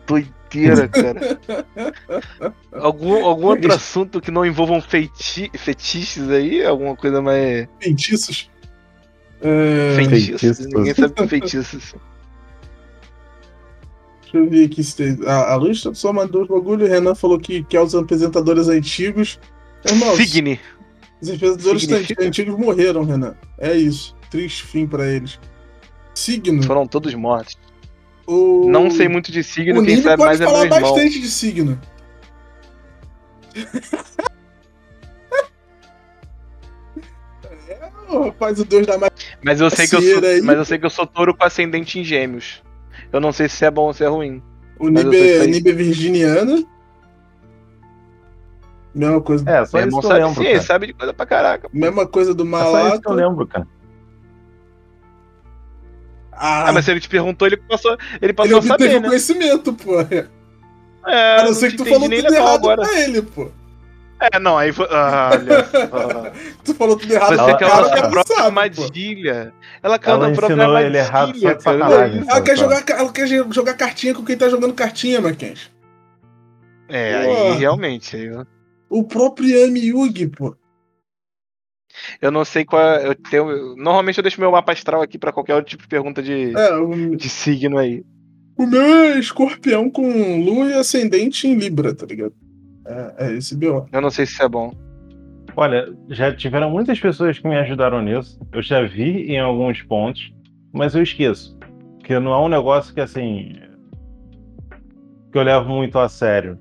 doideira, 0.07 0.89
cara. 0.89 1.41
Algum, 2.73 3.25
algum 3.25 3.47
outro 3.47 3.73
assunto 3.73 4.21
que 4.21 4.31
não 4.31 4.45
envolvam 4.45 4.81
feiti 4.83 5.51
fetiches 5.55 6.29
aí? 6.29 6.65
Alguma 6.65 6.95
coisa 6.95 7.23
mais. 7.23 7.67
Feitiços? 7.81 8.51
É, 9.41 9.95
Feitiços? 9.97 10.41
feitiços. 10.41 10.67
Ninguém 10.67 10.95
sabe 10.95 11.15
que 11.15 11.27
feitiços. 11.29 11.95
Se 14.83 14.97
tem. 14.97 15.19
A, 15.27 15.53
a 15.53 15.57
Luz 15.57 15.85
só 15.95 16.13
mandou 16.13 16.43
os 16.43 16.49
bagulho. 16.49 16.87
O 16.87 16.89
Renan 16.89 17.15
falou 17.15 17.39
que 17.39 17.63
quer 17.65 17.81
os 17.81 17.95
apresentadores 17.95 18.69
antigos. 18.69 19.39
Irmão, 19.85 20.17
Signe. 20.17 20.61
os 21.21 21.31
apresentadores 21.31 21.83
Significa? 21.83 22.25
antigos 22.25 22.59
morreram, 22.59 23.05
Renan. 23.05 23.37
É 23.59 23.75
isso. 23.75 24.17
Triste 24.31 24.65
fim 24.65 24.87
pra 24.87 25.07
eles. 25.07 25.39
Signo. 26.15 26.63
Foram 26.63 26.87
todos 26.87 27.15
mortos. 27.15 27.57
O... 28.27 28.69
Não 28.69 28.91
sei 28.91 29.09
muito 29.09 29.31
de 29.31 29.45
signo, 29.45 29.81
O 29.81 29.85
quem 29.85 30.03
sabe 30.03 30.23
mais 30.23 30.41
é 30.41 30.45
meu 30.45 30.53
falar 30.53 30.65
irmão. 30.65 30.81
bastante 30.81 31.21
de 31.21 31.29
signo. 31.29 31.81
é, 37.69 37.91
o 38.09 38.25
rapaz, 38.25 38.59
o 38.61 38.65
Deus 38.65 38.87
da 38.87 38.99
Mas 39.43 39.61
eu 39.61 39.71
sei 39.71 39.87
que 39.87 39.95
eu 39.95 40.03
sou, 40.03 40.25
aí. 40.25 40.43
mas 40.43 40.57
eu 40.57 40.65
sei 40.65 40.79
que 40.79 40.87
eu 40.87 40.91
sou 40.91 41.07
touro 41.07 41.35
com 41.37 41.45
ascendente 41.45 41.99
em 42.01 42.05
gêmeos. 42.05 42.63
Eu 43.17 43.21
não 43.21 43.33
sei 43.33 43.49
se 43.49 43.65
é 43.65 43.71
bom 43.71 43.87
ou 43.87 43.93
se 43.95 44.05
é 44.05 44.09
ruim. 44.09 44.43
O 44.79 44.89
Nibe, 44.89 45.11
sei 45.17 45.37
que 45.39 45.41
aí- 45.43 45.51
Nibe 45.51 45.73
virginiana. 45.73 46.63
Mesma 48.95 49.21
coisa, 49.21 49.51
É, 49.51 49.65
só 49.67 49.79
é 49.79 49.83
isso 49.83 49.91
bom 49.91 50.01
que 50.01 50.07
eu 50.07 50.11
saber. 50.11 50.25
lembro, 50.25 50.35
Sim, 50.43 50.45
ele 50.49 50.53
cara. 50.55 50.67
sabe 50.67 50.87
de 50.87 50.93
coisa 50.95 51.13
pra 51.15 51.27
caraca. 51.27 51.69
mesma 51.73 52.07
coisa 52.07 52.35
do 52.35 52.45
É 52.47 52.51
só 52.51 52.57
isso 52.61 52.71
que 52.71 52.83
Malato. 52.83 53.09
eu 53.09 53.13
lembro, 53.15 53.47
cara. 53.47 53.67
Ah, 56.33 56.69
Ah, 56.69 56.73
mas 56.73 56.85
se 56.85 56.91
ele 56.91 57.01
te 57.01 57.09
perguntou, 57.09 57.47
ele 57.49 57.57
passou, 57.57 57.93
ele 57.93 58.01
ele 58.23 58.33
passou 58.35 58.57
a 58.57 58.59
obteve 58.59 58.85
saber, 58.85 59.01
né? 59.01 59.09
conhecimento, 59.09 59.73
pô. 59.73 60.01
É, 61.09 61.37
A 61.41 61.45
não 61.45 61.55
ser 61.55 61.71
te 61.71 61.77
que 61.77 61.85
tu 61.85 61.89
falou 61.89 62.03
tudo 62.09 62.11
legal 62.11 62.33
errado 62.35 62.57
agora. 62.71 62.83
pra 62.83 63.01
ele, 63.01 63.23
pô. 63.23 63.49
É, 64.33 64.39
não, 64.39 64.57
aí 64.59 64.73
foi. 64.73 64.87
Ah, 64.91 65.31
olha. 65.33 66.33
Tu 66.65 66.75
falou 66.75 66.97
tudo 66.97 67.13
errado 67.13 67.37
Você 67.37 67.53
que 67.53 67.57
pro 67.59 67.67
ela 67.67 67.75
cara, 67.75 67.87
a 67.87 67.91
cara 67.91 68.11
própria 68.11 68.37
sabe, 68.37 68.41
pô. 68.41 68.45
armadilha. 68.47 69.55
Ela 69.82 69.98
canta 69.98 70.24
Ela 70.24 70.28
a 70.28 70.31
própria 70.32 70.47
ensinou 70.55 70.66
armadilha. 70.77 70.86
ele 70.89 70.98
errado 70.98 71.39
só 71.39 71.53
de 71.55 71.62
sacanagem. 71.62 72.24
Ela 72.28 72.40
quer, 72.43 72.57
Só. 72.57 72.62
jogar, 72.65 72.85
ela 72.90 73.12
quer 73.12 73.27
jogar 73.53 73.74
cartinha 73.74 74.15
com 74.15 74.24
quem 74.24 74.36
tá 74.36 74.48
jogando 74.48 74.74
cartinha, 74.74 75.20
Mackenzie. 75.20 75.69
É, 76.89 77.15
aí 77.16 77.27
Porra. 77.27 77.55
realmente. 77.57 78.16
aí 78.16 78.27
eu- 78.27 78.47
O 78.89 79.05
próprio 79.05 79.48
Yami 79.48 79.81
Yugi, 79.86 80.28
pô. 80.28 80.57
Eu 82.20 82.31
não 82.31 82.44
sei 82.44 82.65
qual. 82.65 82.81
é- 82.82 83.07
Eu 83.09 83.15
tenho, 83.15 83.74
normalmente 83.77 84.19
eu 84.19 84.23
deixo 84.23 84.40
meu 84.40 84.51
mapa 84.51 84.73
astral 84.73 85.03
aqui 85.03 85.19
pra 85.19 85.32
qualquer 85.32 85.55
outro 85.55 85.70
tipo 85.70 85.82
de 85.82 85.89
pergunta 85.89 86.23
de, 86.23 86.55
É, 86.57 86.74
o, 86.77 87.16
de 87.16 87.28
signo 87.28 87.78
aí. 87.78 88.05
o 88.57 88.66
meu 88.66 88.82
é 88.82 89.19
escorpião 89.19 89.90
com 89.90 90.44
lua 90.44 90.66
e 90.70 90.74
ascendente 90.74 91.47
em 91.48 91.55
Libra, 91.55 91.94
tá 91.94 92.07
ligado? 92.07 92.35
É, 92.86 93.27
é 93.28 93.32
esse 93.36 93.57
B.O. 93.57 93.86
Eu 93.90 94.01
não 94.01 94.11
sei 94.11 94.27
se 94.27 94.32
isso 94.35 94.43
é 94.43 94.48
bom. 94.48 94.73
Olha, 95.57 95.91
já 96.11 96.35
tiveram 96.35 96.70
muitas 96.70 97.01
pessoas 97.01 97.39
que 97.39 97.49
me 97.49 97.57
ajudaram 97.57 98.03
nisso. 98.03 98.39
Eu 98.53 98.61
já 98.61 98.83
vi 98.83 99.33
em 99.33 99.41
alguns 99.41 99.81
pontos, 99.83 100.31
mas 100.70 100.95
eu 100.95 101.03
esqueço. 101.03 101.59
Porque 101.97 102.19
não 102.19 102.33
é 102.33 102.39
um 102.39 102.49
negócio 102.49 102.95
que, 102.95 103.01
assim. 103.01 103.57
que 105.33 105.39
eu 105.39 105.43
levo 105.43 105.69
muito 105.70 105.99
a 105.99 106.11
sério. 106.11 106.59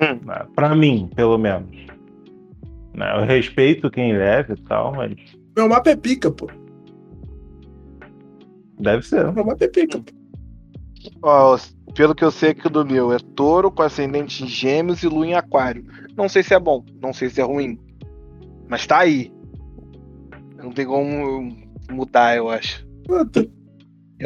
Hum. 0.00 0.20
Né? 0.26 0.46
Pra 0.54 0.74
mim, 0.74 1.08
pelo 1.16 1.38
menos. 1.38 1.70
Né? 2.94 3.18
Eu 3.18 3.24
respeito 3.24 3.90
quem 3.90 4.12
leva 4.12 4.52
e 4.52 4.60
tal, 4.62 4.92
mas 4.94 5.14
Meu 5.56 5.68
mapa 5.68 5.90
é 5.90 5.96
pica, 5.96 6.30
pô. 6.30 6.48
deve 8.78 9.06
ser. 9.06 9.32
Meu 9.32 9.44
mapa 9.44 9.64
é 9.64 9.68
pica, 9.68 9.98
pô. 9.98 10.12
Ó, 11.22 11.58
pelo 11.94 12.14
que 12.14 12.24
eu 12.24 12.30
sei 12.30 12.50
aqui 12.50 12.68
do 12.68 12.84
meu, 12.84 13.10
é 13.12 13.18
touro 13.34 13.70
com 13.70 13.82
ascendente 13.82 14.44
em 14.44 14.46
gêmeos 14.46 15.02
e 15.02 15.08
lua 15.08 15.26
em 15.26 15.34
aquário. 15.34 15.84
Não 16.14 16.28
sei 16.28 16.42
se 16.42 16.52
é 16.52 16.60
bom, 16.60 16.84
não 17.00 17.12
sei 17.12 17.30
se 17.30 17.40
é 17.40 17.44
ruim. 17.44 17.78
Mas 18.72 18.86
tá 18.86 19.00
aí. 19.00 19.30
Não 20.56 20.72
tem 20.72 20.86
como 20.86 21.54
mudar, 21.90 22.38
eu 22.38 22.48
acho. 22.48 22.88
Eu 23.06 23.26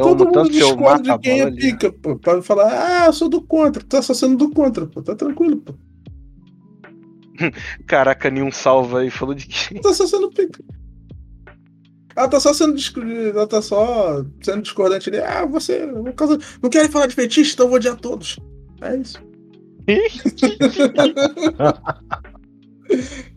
todo 0.04 0.22
amo 0.22 0.36
mundo 0.36 0.50
discorda 0.50 0.84
mato 0.84 1.04
de 1.18 1.18
quem 1.18 1.40
é 1.40 1.42
ali. 1.42 1.56
pica, 1.56 1.90
pô. 1.90 2.16
Pra 2.16 2.40
falar, 2.40 3.02
ah, 3.02 3.06
eu 3.06 3.12
sou 3.12 3.28
do 3.28 3.42
contra. 3.42 3.82
Tu 3.82 3.88
tá 3.88 4.00
só 4.00 4.14
sendo 4.14 4.36
do 4.36 4.52
contra, 4.52 4.86
pô. 4.86 5.02
Tá 5.02 5.16
tranquilo, 5.16 5.56
pô. 5.56 5.74
Caraca, 7.88 8.30
nenhum 8.30 8.52
salva 8.52 9.00
aí. 9.00 9.10
Falou 9.10 9.34
de 9.34 9.48
quem? 9.48 9.80
Tá 9.80 9.92
só 9.92 10.06
sendo 10.06 10.30
pica. 10.30 10.62
Ela 12.14 12.28
tá 12.28 12.38
só 12.38 12.54
sendo 12.54 12.76
disc- 12.76 12.96
ela 12.98 13.48
tá 13.48 13.60
só 13.60 14.24
sendo 14.40 14.62
discordante 14.62 15.10
ali. 15.10 15.18
Ah, 15.18 15.44
você. 15.44 15.88
Por 15.88 16.12
causa... 16.12 16.38
Não 16.62 16.70
querem 16.70 16.88
falar 16.88 17.08
de 17.08 17.16
fetiche, 17.16 17.52
então 17.52 17.66
eu 17.66 17.70
vou 17.70 17.78
odiar 17.78 17.96
todos. 17.96 18.38
É 18.80 18.96
isso. 18.96 19.20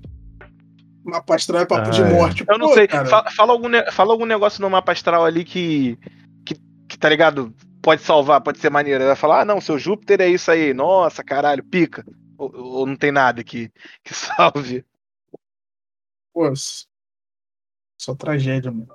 Mapa 1.10 1.36
astral 1.36 1.62
é 1.62 1.66
papo 1.66 1.90
de 1.92 2.02
Ah, 2.04 2.08
é. 2.08 2.14
morte. 2.14 2.46
Eu 2.48 2.58
não 2.58 2.68
Pô, 2.70 2.74
sei. 2.74 2.88
cara. 2.88 3.06
Fa- 3.06 3.30
Fala, 3.36 3.52
algum, 3.54 3.70
fala 3.92 4.12
algum 4.14 4.26
negócio 4.26 4.62
no 4.62 4.70
mapa 4.70 4.92
astral 4.92 5.26
ali 5.26 5.44
que, 5.44 5.98
que. 6.46 6.56
que 6.88 6.98
tá 6.98 7.10
ligado? 7.10 7.54
Pode 7.82 8.02
salvar, 8.02 8.42
pode 8.42 8.60
ser 8.60 8.70
maneiro. 8.70 9.06
Vai 9.06 9.16
falar, 9.16 9.42
ah, 9.42 9.46
não, 9.46 9.62
seu 9.62 9.78
Júpiter 9.80 10.20
é 10.22 10.28
isso 10.28 10.52
aí. 10.52 10.74
Nossa, 10.74 11.24
caralho, 11.24 11.64
pica. 11.64 12.06
Ou, 12.38 12.52
ou 12.56 12.86
não 12.86 12.96
tem 12.96 13.12
nada 13.12 13.44
que, 13.44 13.72
que 14.04 14.14
salve. 14.16 14.84
Pô, 16.34 16.52
só 17.98 18.16
tragédia, 18.16 18.72
mano. 18.72 18.88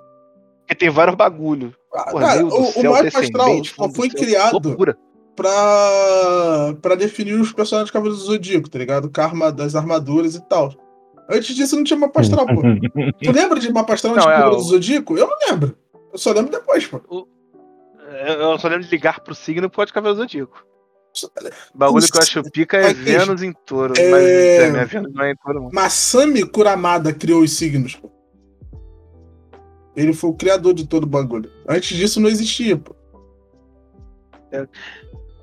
Porque 0.59 0.75
tem 0.75 0.89
vários 0.89 1.15
bagulho. 1.15 1.75
Ah, 1.93 2.11
cara, 2.17 2.43
o, 2.45 2.49
o 2.49 2.83
mapa 2.91 3.19
astral 3.19 3.63
só 3.63 3.89
foi 3.89 4.09
criado 4.09 4.59
Loucura. 4.63 4.97
pra, 5.35 6.75
pra 6.81 6.95
definir 6.95 7.33
os 7.39 7.51
personagens 7.53 7.89
do 7.89 7.93
Cavaleiro 7.93 8.17
do 8.19 8.25
Zodíaco, 8.25 8.69
tá 8.69 8.79
ligado? 8.79 9.11
Com 9.11 9.21
a 9.21 9.23
arma- 9.25 9.51
das 9.51 9.75
armaduras 9.75 10.35
e 10.35 10.41
tal. 10.47 10.73
Antes 11.29 11.55
disso 11.55 11.75
não 11.75 11.83
tinha 11.83 11.97
mapa 11.99 12.21
astral, 12.21 12.45
pô. 12.45 12.61
Tu 13.23 13.31
lembra 13.31 13.59
de 13.59 13.71
mapa 13.71 13.93
astral 13.93 14.13
de 14.13 14.19
Não, 14.19 14.29
é, 14.29 14.35
Cavaleiro 14.35 14.59
o- 14.59 14.63
do 14.63 14.69
Zodíaco? 14.69 15.17
Eu 15.17 15.27
não 15.27 15.37
lembro. 15.49 15.77
Eu 16.13 16.17
só 16.19 16.31
lembro 16.31 16.51
depois, 16.51 16.85
pô. 16.87 17.01
Eu 17.09 17.27
eu 18.51 18.59
só 18.59 18.67
lembro 18.67 18.83
de 18.85 18.89
ligar 18.91 19.19
pro 19.21 19.33
signo 19.35 19.69
por 19.69 19.77
causa 19.77 19.87
de 19.87 19.93
Cavaleiro 19.93 20.21
Zodíaco. 20.21 20.65
O 21.73 21.77
bagulho 21.77 22.05
que 22.11 22.17
eu 22.17 22.21
acho 22.21 22.43
pica 22.51 22.77
é 22.77 22.93
Vênus 22.93 23.41
em 23.41 23.53
touro. 23.65 23.93
é- 23.97 24.09
Mas 24.09 24.23
é, 24.25 24.69
minha 24.71 24.85
Vênus 24.85 25.13
não 25.13 25.23
é 25.23 25.31
em 25.31 25.35
touro, 25.35 25.61
não. 25.63 25.69
Masami 25.71 26.45
Kuramada 26.45 27.11
criou 27.13 27.41
os 27.41 27.51
signos, 27.53 27.95
pô. 27.95 28.11
Ele 29.95 30.13
foi 30.13 30.29
o 30.29 30.33
criador 30.33 30.73
de 30.73 30.85
todo 30.85 31.05
o 31.05 31.07
bagulho. 31.07 31.49
Antes 31.67 31.95
disso 31.97 32.19
não 32.19 32.29
existia, 32.29 32.77
pô. 32.77 32.93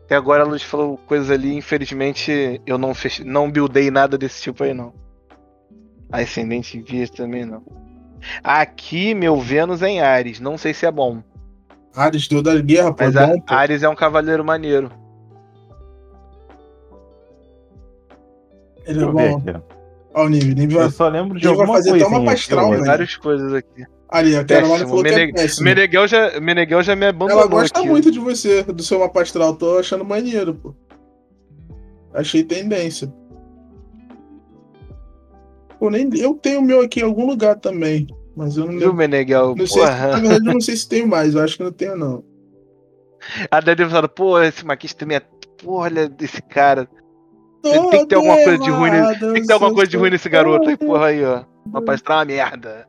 Até 0.04 0.14
agora 0.14 0.42
a 0.42 0.46
Luz 0.46 0.62
falou 0.62 0.98
coisas 1.06 1.30
ali, 1.30 1.54
infelizmente 1.54 2.60
eu 2.66 2.76
não 2.78 2.94
fech... 2.94 3.24
não 3.24 3.50
buildei 3.50 3.90
nada 3.90 4.16
desse 4.18 4.42
tipo 4.42 4.62
aí 4.62 4.74
não. 4.74 4.92
Ascendente 6.12 6.76
em 6.78 6.82
Virgem 6.82 7.14
também 7.16 7.44
não. 7.46 7.62
Aqui 8.44 9.14
meu 9.14 9.40
Vênus 9.40 9.82
é 9.82 9.88
em 9.88 10.00
Ares, 10.00 10.38
não 10.38 10.56
sei 10.58 10.72
se 10.74 10.86
é 10.86 10.92
bom, 10.92 11.22
Ares 11.96 12.28
deu 12.28 12.40
da 12.42 12.54
guerra, 12.60 12.92
pô. 12.92 13.02
mas 13.04 13.16
é 13.16 13.18
a- 13.24 13.26
bom, 13.26 13.40
pô. 13.40 13.54
Ares 13.54 13.82
é 13.82 13.88
um 13.88 13.94
cavaleiro 13.96 14.44
maneiro. 14.44 14.90
Ele 18.86 19.02
é 19.02 19.06
bom. 19.06 19.42
Ó, 20.14 20.24
o 20.24 20.28
Nive. 20.28 20.54
Nive 20.54 20.74
Eu 20.74 20.80
vai... 20.80 20.90
só 20.90 21.08
lembro 21.08 21.38
de 21.38 21.46
Ele 21.46 21.54
vai 21.54 21.60
alguma 21.62 21.78
fazer 21.78 21.94
até 21.94 22.06
uma 22.06 22.24
pastral, 22.24 22.70
velho. 22.70 22.84
Várias 22.84 23.16
coisas 23.16 23.54
aqui. 23.54 23.84
Ali, 24.08 24.36
a 24.36 24.44
Caroline 24.44 24.72
Péssimo. 24.72 24.88
falou 24.90 25.04
que 25.04 25.10
é 25.10 25.32
péssimo. 25.32 25.64
Meneghel 25.64 26.06
já, 26.08 26.40
Meneghel 26.40 26.82
já 26.82 26.94
me 26.94 27.06
abandonou 27.06 27.42
Ela 27.42 27.50
gosta 27.50 27.78
aqui. 27.78 27.88
muito 27.88 28.10
de 28.10 28.18
você, 28.18 28.62
do 28.62 28.82
seu 28.82 28.98
mapa 28.98 29.22
astral. 29.22 29.54
Tô 29.56 29.78
achando 29.78 30.04
maneiro, 30.04 30.54
pô. 30.54 30.74
Achei 32.12 32.44
tendência. 32.44 33.10
Pô, 35.82 35.90
nem 35.90 36.08
eu 36.16 36.34
tenho 36.34 36.60
o 36.60 36.62
meu 36.62 36.80
aqui 36.80 37.00
em 37.00 37.02
algum 37.02 37.26
lugar 37.26 37.58
também. 37.58 38.06
Mas 38.36 38.56
eu 38.56 38.66
não 38.66 38.74
lembro. 38.74 38.94
Meneghel? 38.94 39.56
Não 39.56 39.66
sei 39.66 39.84
se, 39.84 40.00
na 40.00 40.20
verdade, 40.20 40.46
eu 40.46 40.52
não 40.52 40.60
sei 40.60 40.76
se 40.76 40.88
tenho 40.88 41.08
mais. 41.08 41.34
Eu 41.34 41.42
acho 41.42 41.56
que 41.56 41.64
não 41.64 41.72
tenho, 41.72 41.96
não. 41.96 42.22
A 43.50 43.58
Dani 43.58 43.74
deve 43.78 43.90
falar, 43.90 44.06
pô, 44.06 44.40
esse 44.40 44.64
maquista 44.64 45.00
também 45.00 45.16
é. 45.16 45.20
Porra, 45.60 45.86
olha 45.86 46.08
esse 46.20 46.40
cara. 46.40 46.88
Tem- 47.64 47.90
tem 47.90 48.00
que 48.02 48.06
ter 48.06 48.14
alguma 48.14 48.36
coisa 48.44 48.58
de 48.58 48.70
ruim 48.70 48.90
nele. 48.92 49.06
Tem 49.18 49.32
que 49.42 49.46
ter 49.48 49.52
alguma 49.54 49.74
coisa 49.74 49.90
de 49.90 49.96
ruim 49.96 50.10
nesse 50.10 50.28
garoto 50.28 50.68
aí, 50.70 50.76
porra 50.76 51.06
aí, 51.06 51.24
ó. 51.24 51.44
Uma 51.66 51.82
pastral 51.82 52.18
é 52.18 52.20
uma 52.20 52.26
merda. 52.26 52.88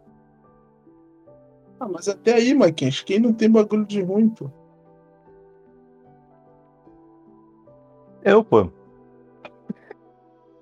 Ah, 1.80 1.88
mas 1.88 2.08
até 2.08 2.36
aí, 2.36 2.54
Maquinhos, 2.54 3.02
quem 3.02 3.20
não 3.20 3.34
tem 3.34 3.50
bagulho 3.50 3.86
de 3.88 4.04
ruim, 4.04 4.30
pô? 4.30 4.52
Eu, 8.24 8.44
pô. 8.44 8.70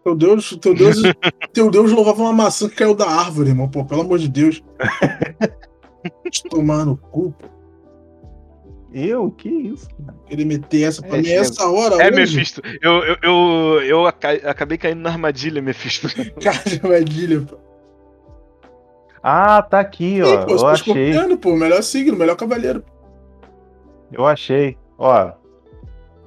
Teu 0.03 0.15
Deus, 0.15 0.57
teu 0.59 0.73
Deus, 0.73 0.97
teu 1.53 1.69
Deus 1.69 1.91
louvava 1.91 2.21
uma 2.23 2.33
maçã 2.33 2.67
que 2.67 2.75
caiu 2.75 2.95
da 2.95 3.07
árvore, 3.07 3.49
irmão. 3.49 3.69
Pô, 3.69 3.85
pelo 3.85 4.01
amor 4.01 4.17
de 4.19 4.27
Deus. 4.27 4.63
Te 6.31 6.43
tomar 6.49 6.85
no 6.85 6.97
cu, 6.97 7.31
pô. 7.37 7.47
Eu? 8.93 9.31
Que 9.31 9.47
isso? 9.47 9.87
Ele 10.29 10.43
meter 10.43 10.83
essa 10.83 11.01
pra 11.01 11.17
É, 11.17 11.21
mim 11.21 11.27
esse 11.29 11.51
essa 11.51 11.69
hora 11.69 11.95
É, 12.03 12.07
hoje. 12.09 12.15
Mephisto. 12.35 12.61
Eu, 12.81 12.91
eu, 13.03 13.15
eu, 13.21 13.81
eu 13.83 14.05
aca- 14.07 14.49
acabei 14.49 14.77
caindo 14.77 14.99
na 14.99 15.11
armadilha, 15.11 15.61
Mephisto. 15.61 16.07
Cara 16.41 16.61
de 16.65 16.75
armadilha, 16.83 17.41
pô. 17.41 17.57
Ah, 19.23 19.61
tá 19.61 19.79
aqui, 19.79 20.15
Ih, 20.17 20.23
ó. 20.23 20.45
pô, 20.45 20.55
Eu 20.55 20.67
achei. 20.67 21.13
pô. 21.39 21.55
Melhor 21.55 21.81
signo, 21.83 22.17
melhor 22.17 22.35
cavaleiro. 22.35 22.83
Eu 24.11 24.25
achei. 24.25 24.75
Ó. 24.97 25.31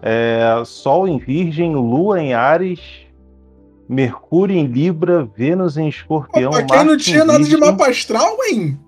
É, 0.00 0.62
Sol 0.64 1.06
em 1.08 1.18
Virgem, 1.18 1.74
Lua 1.74 2.20
em 2.22 2.32
Ares, 2.34 2.80
Mercúrio 3.88 4.56
em 4.56 4.66
Libra, 4.66 5.24
Vênus 5.36 5.76
em 5.76 5.88
Escorpião. 5.88 6.50
pra 6.50 6.62
quem 6.64 6.78
não 6.78 6.86
Marte 6.86 7.04
tinha 7.04 7.24
nada 7.24 7.44
de 7.44 7.56
mapa 7.56 7.88
astral, 7.88 8.36
hein? 8.48 8.78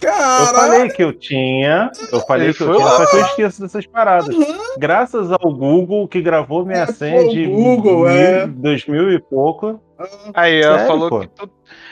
Eu 0.00 0.08
Caralho. 0.12 0.52
falei 0.54 0.88
que 0.90 1.02
eu 1.02 1.12
tinha. 1.12 1.90
Eu 2.12 2.20
falei 2.20 2.46
Ele 2.48 2.54
que 2.54 2.62
eu 2.62 2.72
tinha, 2.76 2.86
só 2.88 3.06
que 3.06 3.16
eu 3.16 3.20
esqueço 3.22 3.60
dessas 3.62 3.84
paradas. 3.86 4.32
Uhum. 4.32 4.78
Graças 4.78 5.32
ao 5.32 5.52
Google 5.52 6.06
que 6.06 6.22
gravou 6.22 6.64
minha 6.64 6.84
É, 6.84 6.86
senha 6.86 7.22
pô, 7.24 7.28
de 7.30 7.46
Google, 7.46 7.98
mil, 8.04 8.08
é. 8.08 8.46
dois 8.46 8.86
mil 8.86 9.10
e 9.12 9.18
pouco. 9.20 9.80
Aí, 10.34 10.60
ela 10.62 10.74
Sério, 10.78 10.86
falou 10.86 11.08
pô? 11.08 11.20
que 11.20 11.28
tu. 11.28 11.50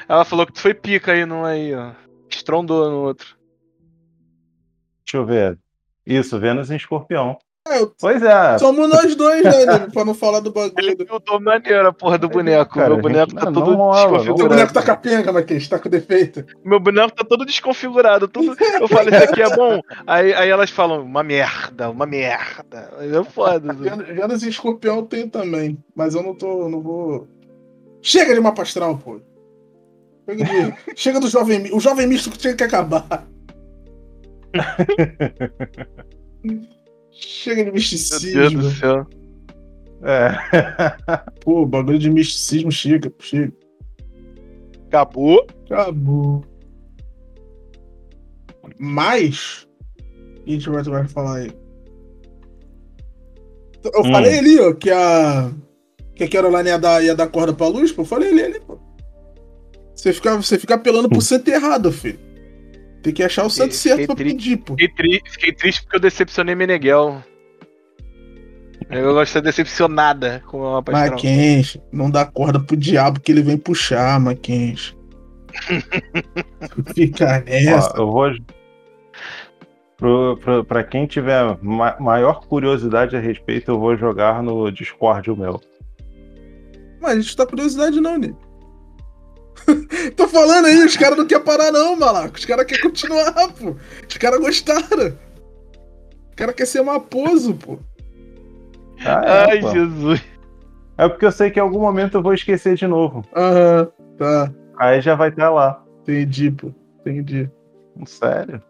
Ela 0.09 0.24
falou 0.24 0.47
que 0.47 0.52
tu 0.52 0.60
foi 0.60 0.73
pica 0.73 1.10
aí 1.12 1.27
num 1.27 1.44
aí, 1.44 1.74
ó. 1.74 1.90
Estrondou 2.31 2.89
no 2.89 2.98
outro. 2.98 3.36
Deixa 5.05 5.16
eu 5.16 5.27
ver. 5.27 5.59
Isso, 6.06 6.39
Vênus 6.39 6.70
em 6.70 6.77
Escorpião. 6.77 7.36
É, 7.68 7.80
eu- 7.80 7.93
Pois 8.01 8.22
é. 8.22 8.59
somos 8.59 8.88
nós 8.88 9.14
dois, 9.16 9.43
né, 9.43 9.66
Nive? 9.66 9.93
Pra 9.93 10.05
não 10.05 10.14
falar 10.14 10.40
do 10.40 10.52
bagulho. 10.52 10.72
Ele 10.78 11.05
buildou 11.05 11.40
maneiro 11.40 11.88
a 11.88 11.93
porra 11.93 12.16
do 12.16 12.28
boneco. 12.28 12.74
Cara, 12.74 12.90
Meu 12.90 13.02
boneco 13.02 13.30
gente- 13.32 13.40
tá 13.40 13.51
não, 13.51 13.64
todo 13.64 13.76
não 13.76 13.90
desconfigurado. 13.90 14.48
boneco 14.48 14.72
tá 14.72 14.82
capenga, 14.82 15.32
Maquinhos. 15.32 15.68
Tá 15.68 15.78
com 15.78 15.88
defeito. 15.88 16.44
Meu 16.64 16.78
boneco 16.78 17.14
tá 17.14 17.24
todo 17.24 17.44
desconfigurado. 17.44 18.28
Tudo... 18.28 18.56
Eu 18.80 18.88
falo, 18.88 19.09
isso 19.10 19.24
aqui 19.24 19.43
é 19.43 19.56
bom. 19.56 19.80
Aí, 20.06 20.32
aí 20.34 20.48
elas 20.48 20.70
falam, 20.70 21.02
uma 21.02 21.22
merda, 21.22 21.90
uma 21.90 22.06
merda. 22.06 22.90
Mas 22.97 23.12
é 23.12 23.24
foda. 23.24 23.72
Vênus 23.72 24.06
Vênus 24.06 24.43
e 24.44 24.48
escorpião 24.48 24.97
eu 24.97 25.02
tenho 25.02 25.28
também. 25.28 25.76
Mas 25.94 26.14
eu 26.14 26.22
não 26.22 26.34
tô. 26.34 26.68
Não 26.68 26.80
vou. 26.80 27.26
Chega 28.01 28.32
de 28.34 28.40
mapa 28.40 28.62
astral, 28.62 28.97
pô. 28.98 29.20
Chega, 30.28 30.44
de- 30.44 30.74
chega 30.94 31.20
do 31.20 31.28
jovem. 31.28 31.74
O 31.74 31.80
jovem 31.80 32.06
misto 32.06 32.30
que 32.30 32.38
tinha 32.38 32.55
que 32.55 32.62
acabar. 32.64 33.26
Chega 37.18 37.64
de 37.64 37.70
Meu 37.70 37.72
Deus 37.72 37.72
do 37.72 37.74
misticismo. 37.74 38.70
céu. 38.72 39.06
É. 40.02 40.30
Pô, 41.43 41.64
bagulho 41.66 41.98
de 41.98 42.10
misticismo 42.10 42.70
chega, 42.70 43.12
chega. 43.18 43.52
Acabou. 44.88 45.47
Acabou. 45.64 46.44
Mas. 48.78 49.66
O 49.98 50.43
que 50.44 50.51
a 50.51 50.52
gente 50.52 50.68
vai, 50.70 50.82
vai 50.82 51.09
falar 51.09 51.36
aí? 51.38 51.51
Eu 53.84 54.01
Hum. 54.01 54.12
falei 54.12 54.38
ali, 54.38 54.59
ó, 54.60 54.72
que 54.74 54.90
a. 54.90 55.51
Que 56.14 56.24
a 56.24 56.28
Caroline 56.28 56.68
ia 56.68 56.78
dar, 56.78 57.05
ia 57.05 57.14
dar 57.14 57.28
corda 57.28 57.52
pra 57.52 57.68
luz, 57.68 57.93
pô. 57.93 58.02
Eu 58.02 58.06
falei 58.06 58.30
ali, 58.30 58.43
ali, 58.43 58.60
pô. 58.60 58.78
Você 59.94 60.12
fica, 60.12 60.36
você 60.36 60.59
fica 60.59 60.74
apelando 60.74 61.09
pro 61.09 61.20
santo 61.20 61.48
errado, 61.48 61.90
filho. 61.93 62.18
Tem 63.07 63.15
que 63.15 63.23
achar 63.23 63.45
o 63.45 63.51
santo 63.51 63.73
certo 63.73 64.05
pra 64.07 64.16
pedir, 64.16 64.57
pô. 64.57 64.73
Fiquei, 64.77 64.89
tri- 64.89 65.23
fiquei 65.31 65.53
triste 65.53 65.83
porque 65.83 65.95
eu 65.97 66.01
decepcionei 66.01 66.57
Meneghel. 66.57 67.23
Eu 68.91 69.15
gosto 69.15 69.27
de 69.27 69.31
ser 69.35 69.43
decepcionada 69.43 70.43
com 70.49 70.59
uma 70.62 70.83
pastral. 70.83 71.11
Mackenzie, 71.12 71.81
não 71.93 72.11
dá 72.11 72.24
corda 72.24 72.59
pro 72.59 72.77
diabo 72.77 73.20
que 73.20 73.31
ele 73.31 73.43
vem 73.43 73.57
puxar, 73.57 74.19
Mackenzie. 74.19 74.93
Fica 76.97 77.41
nessa. 77.47 77.93
Ó, 77.95 78.03
eu 78.03 78.11
vou. 78.11 78.31
Pro, 79.97 80.37
pro, 80.43 80.65
pra 80.65 80.83
quem 80.83 81.07
tiver 81.07 81.57
ma- 81.62 81.97
maior 82.01 82.41
curiosidade 82.47 83.16
a 83.16 83.20
respeito, 83.20 83.70
eu 83.70 83.78
vou 83.78 83.97
jogar 83.97 84.43
no 84.43 84.69
Discord 84.73 85.31
o 85.31 85.37
meu. 85.37 85.61
Mas 87.01 87.12
a 87.12 87.20
gente 87.20 87.37
tá 87.37 87.47
curiosidade 87.47 88.01
não, 88.01 88.19
né? 88.19 88.35
Tô 90.16 90.28
falando 90.28 90.66
aí, 90.66 90.84
os 90.84 90.97
caras 90.97 91.18
não 91.18 91.26
querem 91.26 91.44
parar 91.44 91.72
não, 91.72 91.97
malaco. 91.97 92.36
Os 92.36 92.44
caras 92.44 92.64
querem 92.64 92.82
continuar, 92.82 93.32
pô. 93.52 93.76
Os 94.09 94.16
caras 94.16 94.40
gostaram. 94.40 95.18
Os 96.28 96.34
caras 96.36 96.55
querem 96.55 96.70
ser 96.70 96.82
maposo, 96.82 97.55
pô. 97.55 97.78
Ah, 99.05 99.22
é, 99.24 99.51
Ai, 99.51 99.60
pô. 99.60 99.70
Jesus. 99.70 100.22
É 100.98 101.09
porque 101.09 101.26
eu 101.26 101.32
sei 101.32 101.51
que 101.51 101.59
em 101.59 101.62
algum 101.62 101.80
momento 101.80 102.16
eu 102.16 102.22
vou 102.22 102.32
esquecer 102.32 102.74
de 102.74 102.86
novo. 102.86 103.22
Aham, 103.34 103.88
tá. 104.16 104.52
Aí 104.78 105.01
já 105.01 105.14
vai 105.14 105.28
estar 105.28 105.51
lá. 105.51 105.82
Entendi, 106.02 106.51
pô. 106.51 106.72
Entendi. 107.01 107.51
Sério? 108.06 108.62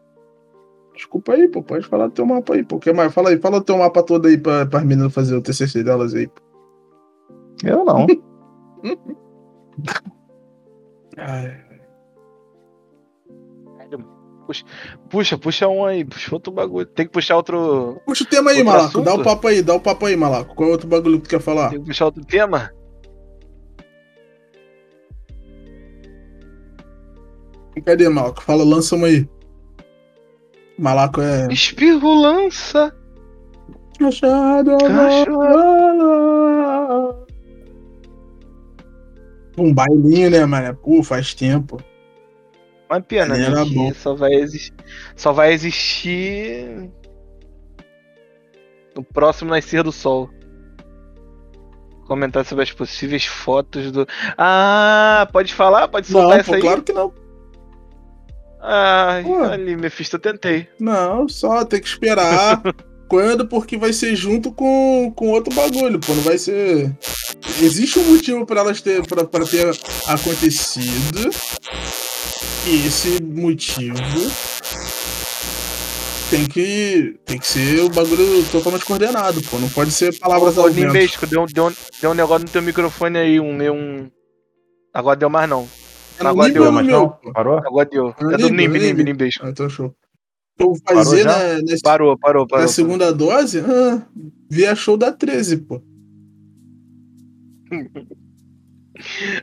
Desculpa 0.95 1.35
aí, 1.35 1.47
pô. 1.47 1.63
Pode 1.63 1.87
falar 1.87 2.09
do 2.09 2.13
teu 2.13 2.27
mapa 2.27 2.55
aí, 2.55 2.65
pô. 2.65 2.77
O 2.77 2.81
que 2.81 2.93
mais? 2.93 3.13
Fala 3.13 3.31
aí, 3.31 3.39
fala 3.39 3.59
o 3.59 3.63
teu 3.63 3.79
mapa 3.79 4.03
todo 4.03 4.27
aí 4.27 4.37
pra, 4.37 4.63
as 4.63 4.85
meninas 4.85 5.13
fazer 5.13 5.37
o 5.37 5.43
TCC 5.43 5.85
delas 5.85 6.15
aí, 6.15 6.27
pô. 6.27 6.43
Eu 7.65 7.85
não. 7.85 8.07
Ai, 11.17 11.67
Puxa, 14.47 14.65
puxa, 15.11 15.39
puxa 15.39 15.69
um 15.69 15.85
aí, 15.85 16.05
puxa 16.05 16.35
outro 16.35 16.53
bagulho. 16.53 16.87
Tem 16.87 17.05
que 17.05 17.13
puxar 17.13 17.37
outro. 17.37 18.01
Puxa 18.07 18.23
o 18.23 18.27
tema 18.27 18.53
aí, 18.53 18.63
Malaco. 18.63 18.85
assunto? 18.87 19.05
Dá 19.05 19.15
o 19.15 19.23
papo 19.23 19.49
aí, 19.49 19.61
dá 19.61 19.75
o 19.75 19.81
papo 19.81 20.07
aí, 20.07 20.17
Malaco. 20.17 20.55
Qual 20.55 20.69
é 20.69 20.73
outro 20.73 20.87
bagulho 20.87 21.19
que 21.19 21.25
tu 21.25 21.31
quer 21.31 21.41
falar? 21.41 21.71
Tem 21.71 21.81
que 21.81 21.87
puxar 21.87 22.05
outro 22.05 22.25
tema? 22.25 22.71
Cadê, 27.85 28.09
Malaco? 28.09 28.43
Fala, 28.43 28.65
lança 28.65 28.95
uma 28.95 29.09
aí. 29.09 29.29
Malaco 30.79 31.21
é. 31.21 31.49
Espirro 31.51 32.15
lança. 32.15 32.95
Machado. 34.01 34.79
Um 39.59 39.73
bailinho, 39.73 40.31
né, 40.31 40.45
mano? 40.45 40.75
Pô, 40.77 41.03
faz 41.03 41.35
tempo. 41.35 41.83
Uma 42.89 43.01
pena, 43.01 43.37
né? 43.37 43.65
que 43.65 43.95
só 43.95 44.15
vai 44.15 44.33
existir. 44.35 44.75
Só 45.17 45.33
vai 45.33 45.53
existir. 45.53 46.91
No 48.95 49.03
próximo 49.03 49.51
nascer 49.51 49.83
do 49.83 49.91
sol. 49.93 50.31
Comentar 52.07 52.45
sobre 52.45 52.63
as 52.63 52.71
possíveis 52.71 53.25
fotos 53.27 53.91
do. 53.91 54.07
Ah, 54.39 55.29
pode 55.33 55.53
falar? 55.53 55.89
Pode 55.89 56.07
soltar 56.07 56.31
Não, 56.31 56.37
essa 56.37 56.51
pô, 56.51 56.55
aí? 56.55 56.61
claro 56.61 56.83
que 56.83 56.93
não. 56.93 57.13
Ai, 58.69 59.23
Pô. 59.23 59.45
ali, 59.45 59.77
Mephisto, 59.77 60.17
eu 60.17 60.21
tentei. 60.21 60.69
Não, 60.81 61.29
só 61.29 61.65
tem 61.65 61.81
que 61.81 61.87
esperar. 61.87 62.63
Quando? 63.09 63.47
Porque 63.47 63.77
vai 63.77 63.93
ser 63.93 64.17
junto 64.17 64.51
com, 64.53 65.13
com 65.15 65.29
outro 65.31 65.55
bagulho, 65.55 65.99
pô. 66.01 66.15
Não 66.15 66.23
vai 66.23 66.39
ser. 66.39 66.93
Existe 67.63 67.99
um 67.99 68.05
motivo 68.13 68.45
pra 68.45 68.61
elas 68.61 68.81
ter, 68.81 69.07
pra, 69.07 69.25
pra 69.25 69.45
ter 69.45 69.69
acontecido. 70.09 71.31
E 72.67 72.87
esse 72.87 73.23
motivo 73.23 73.95
tem 76.31 76.45
que, 76.47 77.17
tem 77.25 77.39
que 77.39 77.47
ser 77.47 77.81
o 77.81 77.89
bagulho 77.89 78.45
totalmente 78.51 78.85
coordenado, 78.85 79.41
pô. 79.43 79.59
Não 79.59 79.69
pode 79.69 79.93
ser 79.93 80.19
palavras 80.19 80.59
ao 80.59 80.69
vento. 80.71 81.27
Deu, 81.27 81.43
um- 81.43 81.47
deu, 81.47 81.67
um- 81.69 81.75
deu 82.01 82.11
um 82.11 82.15
negócio 82.15 82.45
no 82.45 82.51
teu 82.51 82.63
microfone 82.63 83.19
aí, 83.19 83.39
um. 83.39 83.57
um... 83.73 84.11
Agora 84.93 85.17
deu 85.17 85.31
mais 85.31 85.49
não. 85.49 85.69
É 86.19 86.27
agora 86.27 86.51
deu, 86.51 86.73
Mas 86.73 86.87
não? 86.87 87.11
Parou? 87.35 87.59
Agora 87.59 87.87
deu. 87.89 88.09
É 88.09 88.35
É 88.35 88.37
do 88.39 88.49
Nimbe, 88.49 88.79
Nimbe, 88.79 89.05
Nimbe, 89.05 89.05
Nimbe. 89.05 89.31
Ah, 89.43 89.51
então 89.51 89.69
show. 89.69 89.95
Vou 90.59 90.75
fazer 90.89 91.23
já? 91.23 91.55
na, 91.55 91.63
nesse- 91.63 91.83
Parou, 91.83 92.17
parou, 92.19 92.43
na 92.45 92.49
parou. 92.49 92.69
segunda 92.69 93.13
dose? 93.13 93.61
Ah, 93.61 94.07
via 94.51 94.75
show 94.75 94.97
da 94.97 95.13
13, 95.13 95.59
pô. 95.59 95.83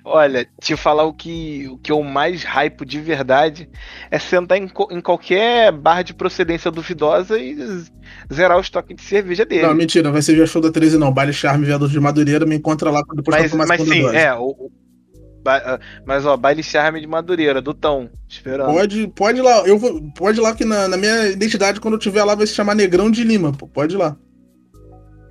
Olha, 0.04 0.48
te 0.60 0.76
falar 0.76 1.04
o 1.04 1.14
que, 1.14 1.68
o 1.68 1.78
que 1.78 1.92
eu 1.92 2.02
mais 2.02 2.44
hypo 2.44 2.84
de 2.84 3.00
verdade 3.00 3.70
é 4.10 4.18
sentar 4.18 4.58
em, 4.58 4.68
em 4.90 5.00
qualquer 5.02 5.72
bar 5.72 6.02
de 6.02 6.12
procedência 6.16 6.72
duvidosa 6.72 7.38
e 7.40 7.56
zerar 8.34 8.58
o 8.58 8.62
estoque 8.62 8.96
de 8.96 9.04
cerveja 9.04 9.46
dele. 9.46 9.62
Não, 9.62 9.76
mentira, 9.76 10.12
vai 10.12 10.24
ser 10.24 10.34
via 10.36 10.48
show 10.48 10.60
da 10.62 10.72
13, 10.72 10.98
não. 10.98 11.12
Baile 11.14 11.32
Charme, 11.34 11.66
Viador 11.66 11.88
de 11.88 12.00
Madureira, 12.00 12.46
me 12.48 12.56
encontra 12.56 12.90
lá 12.90 13.04
depois 13.16 13.38
que 13.38 13.54
eu 13.54 13.58
mas, 13.60 13.68
mas 13.70 13.82
segunda 13.82 13.96
sim, 13.96 14.02
dose. 14.02 14.16
é. 14.18 14.34
O- 14.34 14.72
ba- 15.44 15.62
ah, 15.66 15.80
mas 16.06 16.26
ó, 16.26 16.38
baile 16.38 16.64
charme 16.64 17.02
de 17.02 17.08
Madureira, 17.08 17.62
do 17.62 17.74
Tão. 17.74 18.10
Esperando. 18.28 18.72
Pode, 18.74 19.08
pode 19.10 19.40
ir 19.40 19.42
lá, 19.42 19.60
eu 19.68 19.78
vou, 19.78 20.02
pode 20.14 20.40
ir 20.40 20.42
lá 20.42 20.56
que 20.56 20.64
na, 20.66 20.88
na 20.88 20.98
minha 20.98 21.30
identidade, 21.30 21.80
quando 21.80 21.96
eu 21.96 22.00
tiver 22.00 22.24
lá, 22.24 22.34
vai 22.36 22.48
se 22.48 22.54
chamar 22.54 22.76
Negrão 22.76 23.12
de 23.12 23.24
Lima, 23.24 23.52
pô. 23.52 23.68
Pode 23.68 23.96
ir 23.96 23.98
lá. 23.98 24.16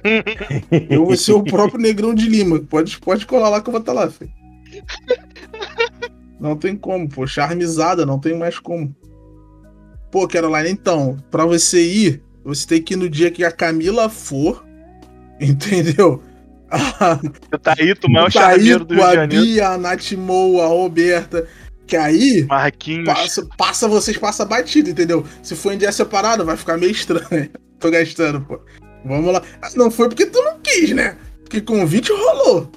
Eu 0.90 1.06
vou 1.06 1.16
ser 1.16 1.32
o 1.32 1.44
próprio 1.44 1.80
Negrão 1.80 2.12
de 2.12 2.28
Lima. 2.28 2.58
Pode, 2.58 2.98
pode 2.98 3.24
colar 3.24 3.48
lá 3.48 3.60
que 3.60 3.68
eu 3.68 3.72
vou 3.72 3.80
estar 3.80 3.92
lá, 3.92 4.10
filho. 4.10 4.32
Não 6.40 6.56
tem 6.56 6.76
como, 6.76 7.08
pô. 7.08 7.24
Charmizada, 7.24 8.04
não 8.04 8.18
tem 8.18 8.36
mais 8.36 8.58
como. 8.58 8.92
Pô, 10.10 10.26
Caroline, 10.26 10.70
então, 10.70 11.16
pra 11.30 11.46
você 11.46 11.80
ir, 11.86 12.22
você 12.44 12.66
tem 12.66 12.82
que 12.82 12.94
ir 12.94 12.96
no 12.96 13.08
dia 13.08 13.30
que 13.30 13.44
a 13.44 13.52
Camila 13.52 14.08
for, 14.08 14.64
entendeu? 15.40 16.20
O 17.52 17.58
Taíto, 17.58 18.06
o 18.06 18.10
maior 18.10 18.28
O 18.28 18.30
charmeiro 18.30 18.84
do 18.84 18.94
Rio 18.94 19.10
de 19.10 19.16
a. 19.16 19.26
Bia, 19.26 19.68
a 19.68 19.76
a 20.64 20.66
Roberta. 20.66 21.46
Que 21.86 21.96
aí, 21.96 22.46
Marquinhos. 22.48 23.04
passa, 23.04 23.48
passa 23.56 23.88
vocês, 23.88 24.16
passa 24.16 24.44
batido, 24.44 24.88
entendeu? 24.88 25.26
Se 25.42 25.54
for 25.54 25.72
em 25.72 25.78
dia 25.78 25.92
separado, 25.92 26.44
vai 26.44 26.56
ficar 26.56 26.78
meio 26.78 26.92
estranho. 26.92 27.50
Tô 27.78 27.90
gastando, 27.90 28.40
pô. 28.42 28.60
Vamos 29.04 29.32
lá. 29.32 29.42
Ah, 29.60 29.68
Não 29.76 29.90
foi 29.90 30.08
porque 30.08 30.26
tu 30.26 30.40
não 30.42 30.60
quis, 30.60 30.92
né? 30.92 31.16
Porque 31.42 31.60
convite 31.60 32.12
rolou. 32.12 32.70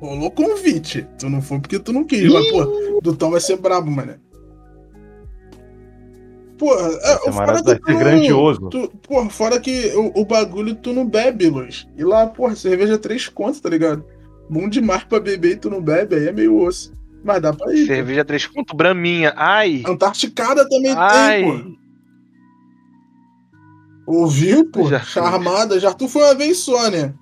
Rolou 0.00 0.30
convite. 0.30 1.06
Tu 1.18 1.28
não 1.28 1.40
foi 1.42 1.60
porque 1.60 1.78
tu 1.78 1.92
não 1.92 2.04
quis. 2.04 2.32
Mas, 2.32 2.50
pô, 2.50 3.00
Dutão 3.02 3.30
vai 3.30 3.40
ser 3.40 3.56
brabo, 3.56 3.90
mano. 3.90 4.14
Pô, 6.62 6.72
é, 6.74 7.32
fora 7.32 7.56
que 7.56 7.62
vai 7.64 7.78
tu 7.80 7.98
grandioso. 7.98 8.68
Tu, 8.68 8.88
porra, 9.08 9.28
fora 9.30 9.58
que 9.58 9.92
o, 9.96 10.20
o 10.20 10.24
bagulho 10.24 10.76
tu 10.76 10.92
não 10.92 11.04
bebe, 11.04 11.48
Luiz. 11.48 11.88
E 11.98 12.04
lá, 12.04 12.24
porra, 12.28 12.54
cerveja 12.54 12.94
é 12.94 12.98
três 12.98 13.28
contos, 13.28 13.58
tá 13.60 13.68
ligado? 13.68 14.04
Bom 14.48 14.68
demais 14.68 15.02
pra 15.02 15.18
beber 15.18 15.54
e 15.54 15.56
tu 15.56 15.68
não 15.68 15.82
bebe, 15.82 16.14
aí 16.14 16.28
é 16.28 16.32
meio 16.32 16.56
osso. 16.56 16.92
Mas 17.24 17.42
dá 17.42 17.52
pra 17.52 17.74
ir. 17.74 17.86
Cerveja 17.86 18.24
3 18.24 18.46
pontos, 18.46 18.76
Braminha. 18.76 19.32
Ai. 19.36 19.82
Antarticada 19.84 20.68
também 20.68 20.94
Ai. 20.96 21.42
tem, 21.42 21.76
pô. 24.06 24.12
Ouviu, 24.18 24.70
pô? 24.70 24.88
Já- 24.88 25.00
Charmada. 25.00 25.80
Já 25.80 25.92
tu 25.92 26.06
foi 26.06 26.22
uma 26.22 26.34
vez 26.36 26.58
só, 26.58 26.88
né? 26.90 27.12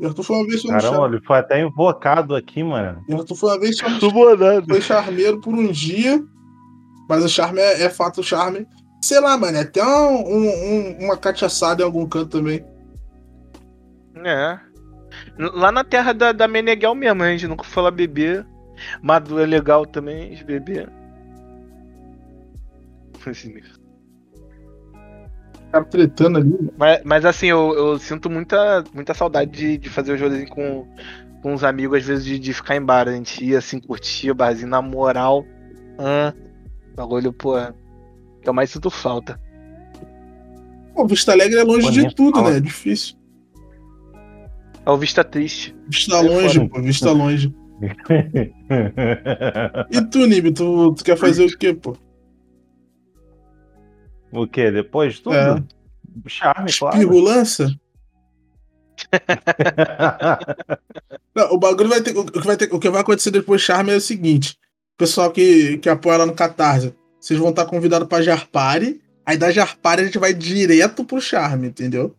Já 0.00 0.14
tu 0.14 0.22
foi 0.22 0.36
uma 0.36 0.46
vez 0.46 0.62
só 0.62 0.68
no 0.68 0.74
Caramba, 0.80 1.06
ele 1.08 1.20
foi 1.26 1.36
até 1.38 1.62
invocado 1.62 2.34
aqui, 2.34 2.64
mano. 2.64 3.04
Já 3.06 3.24
tu 3.24 3.34
foi 3.34 3.50
uma 3.50 3.60
vez 3.60 3.76
só 3.76 3.90
no. 3.90 4.00
Foi 4.68 4.80
charmeiro 4.80 5.38
por 5.38 5.52
um 5.52 5.70
dia. 5.70 6.24
Mas 7.08 7.24
o 7.24 7.28
charme 7.28 7.60
é, 7.60 7.82
é 7.82 7.90
fato 7.90 8.22
charme. 8.22 8.66
Sei 9.02 9.20
lá, 9.20 9.36
mano. 9.36 9.58
Até 9.58 9.84
um, 9.84 10.26
um- 10.26 10.48
um- 10.48 11.04
uma 11.04 11.16
cachaçada 11.16 11.82
em 11.82 11.84
algum 11.84 12.06
canto 12.08 12.38
também. 12.38 12.64
É. 14.24 14.58
Lá 15.38 15.70
na 15.70 15.84
terra 15.84 16.12
da, 16.12 16.32
da 16.32 16.48
Meneghel 16.48 16.94
mesmo, 16.94 17.22
a 17.22 17.30
gente 17.30 17.46
nunca 17.46 17.64
foi 17.64 17.82
lá 17.82 17.90
beber. 17.90 18.46
Madu 19.02 19.38
é 19.38 19.46
legal 19.46 19.86
também 19.86 20.34
de 20.34 20.44
beber. 20.44 20.88
Assim, 23.26 23.54
Cara 25.72 25.84
tretando 25.84 26.38
ali. 26.38 26.50
né? 26.50 26.70
Mas, 26.76 27.00
mas 27.04 27.24
assim, 27.24 27.46
eu, 27.48 27.72
eu 27.74 27.98
sinto 27.98 28.30
muita, 28.30 28.84
muita 28.92 29.12
saudade 29.14 29.50
de, 29.50 29.78
de 29.78 29.90
fazer 29.90 30.12
os 30.14 30.20
rolezinhos 30.20 30.50
com, 30.50 30.86
com 31.42 31.52
os 31.54 31.64
amigos, 31.64 31.98
às 31.98 32.06
vezes 32.06 32.24
de, 32.24 32.38
de 32.38 32.52
ficar 32.52 32.76
em 32.76 32.82
bar. 32.82 33.08
A 33.08 33.12
gente 33.12 33.44
ia 33.44 33.58
assim, 33.58 33.80
curtir 33.80 34.30
o 34.30 34.34
barzinho 34.34 34.68
na 34.68 34.80
moral. 34.80 35.44
Ah, 35.98 36.32
bagulho, 36.94 37.32
pô. 37.32 37.54
Que 38.42 38.48
eu 38.48 38.54
mais 38.54 38.70
sinto 38.70 38.90
falta. 38.90 39.40
Pô, 40.94 41.06
Vista 41.06 41.32
Alegre 41.32 41.58
é 41.58 41.64
longe 41.64 41.86
Pô, 41.86 41.90
de 41.92 42.14
tudo, 42.14 42.36
fala. 42.38 42.50
né? 42.52 42.56
É 42.58 42.60
difícil. 42.60 43.16
É 44.86 44.90
o 44.90 44.96
Vista 44.98 45.24
Triste. 45.24 45.74
Vista 45.88 46.16
É 46.16 46.20
longe, 46.20 46.58
foda. 46.58 46.70
pô. 46.70 46.82
Vista 46.82 47.10
longe. 47.10 47.54
E 49.90 50.00
tu, 50.10 50.26
Nib, 50.26 50.52
tu, 50.54 50.94
tu 50.94 51.04
quer 51.04 51.16
fazer 51.18 51.44
o 51.44 51.58
quê, 51.58 51.74
pô? 51.74 51.96
o 54.32 54.46
quê? 54.46 54.70
Depois 54.70 55.14
de 55.14 55.22
tudo? 55.22 55.34
É. 55.36 55.62
Charme, 56.28 56.72
claro. 56.72 56.96
Espirrulança? 56.96 57.74
Não, 61.34 61.52
o 61.52 61.58
bagulho 61.58 61.88
vai 61.88 62.00
ter. 62.00 62.16
O 62.16 62.24
que 62.24 62.38
vai, 62.40 62.56
ter, 62.56 62.72
o 62.72 62.78
que 62.78 62.88
vai 62.90 63.00
acontecer 63.00 63.30
depois 63.32 63.60
do 63.60 63.64
Charme 63.64 63.92
é 63.92 63.96
o 63.96 64.00
seguinte: 64.00 64.56
pessoal 64.96 65.30
que, 65.30 65.78
que 65.78 65.88
apoia 65.88 66.18
lá 66.18 66.26
no 66.26 66.34
Catarse, 66.34 66.94
vocês 67.20 67.38
vão 67.38 67.50
estar 67.50 67.64
convidados 67.66 68.08
pra 68.08 68.22
Jarpari. 68.22 69.00
Aí 69.26 69.36
da 69.38 69.50
Jarpari 69.50 70.02
a 70.02 70.04
gente 70.04 70.18
vai 70.18 70.34
direto 70.34 71.04
pro 71.04 71.20
Charme, 71.20 71.68
entendeu? 71.68 72.14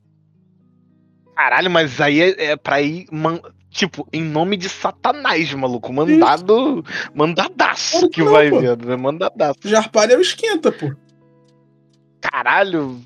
Caralho, 1.35 1.69
mas 1.69 1.99
aí 2.01 2.21
é, 2.21 2.45
é 2.51 2.55
pra 2.55 2.81
ir. 2.81 3.05
man- 3.11 3.41
Tipo, 3.69 4.07
em 4.13 4.23
nome 4.23 4.55
de 4.55 4.69
Satanás, 4.69 5.53
maluco. 5.53 5.91
Mandado. 5.91 6.81
Mandadaço 7.13 7.91
Claro 7.91 8.09
que 8.09 8.23
não, 8.23 8.31
vai 8.31 8.49
pô. 8.49 8.61
vendo, 8.61 8.87
né? 8.87 8.95
Mandadaço. 8.95 9.59
Jarpari 9.65 10.13
é 10.13 10.17
o 10.17 10.21
esquenta, 10.21 10.71
pô. 10.71 10.93
Caralho. 12.21 13.01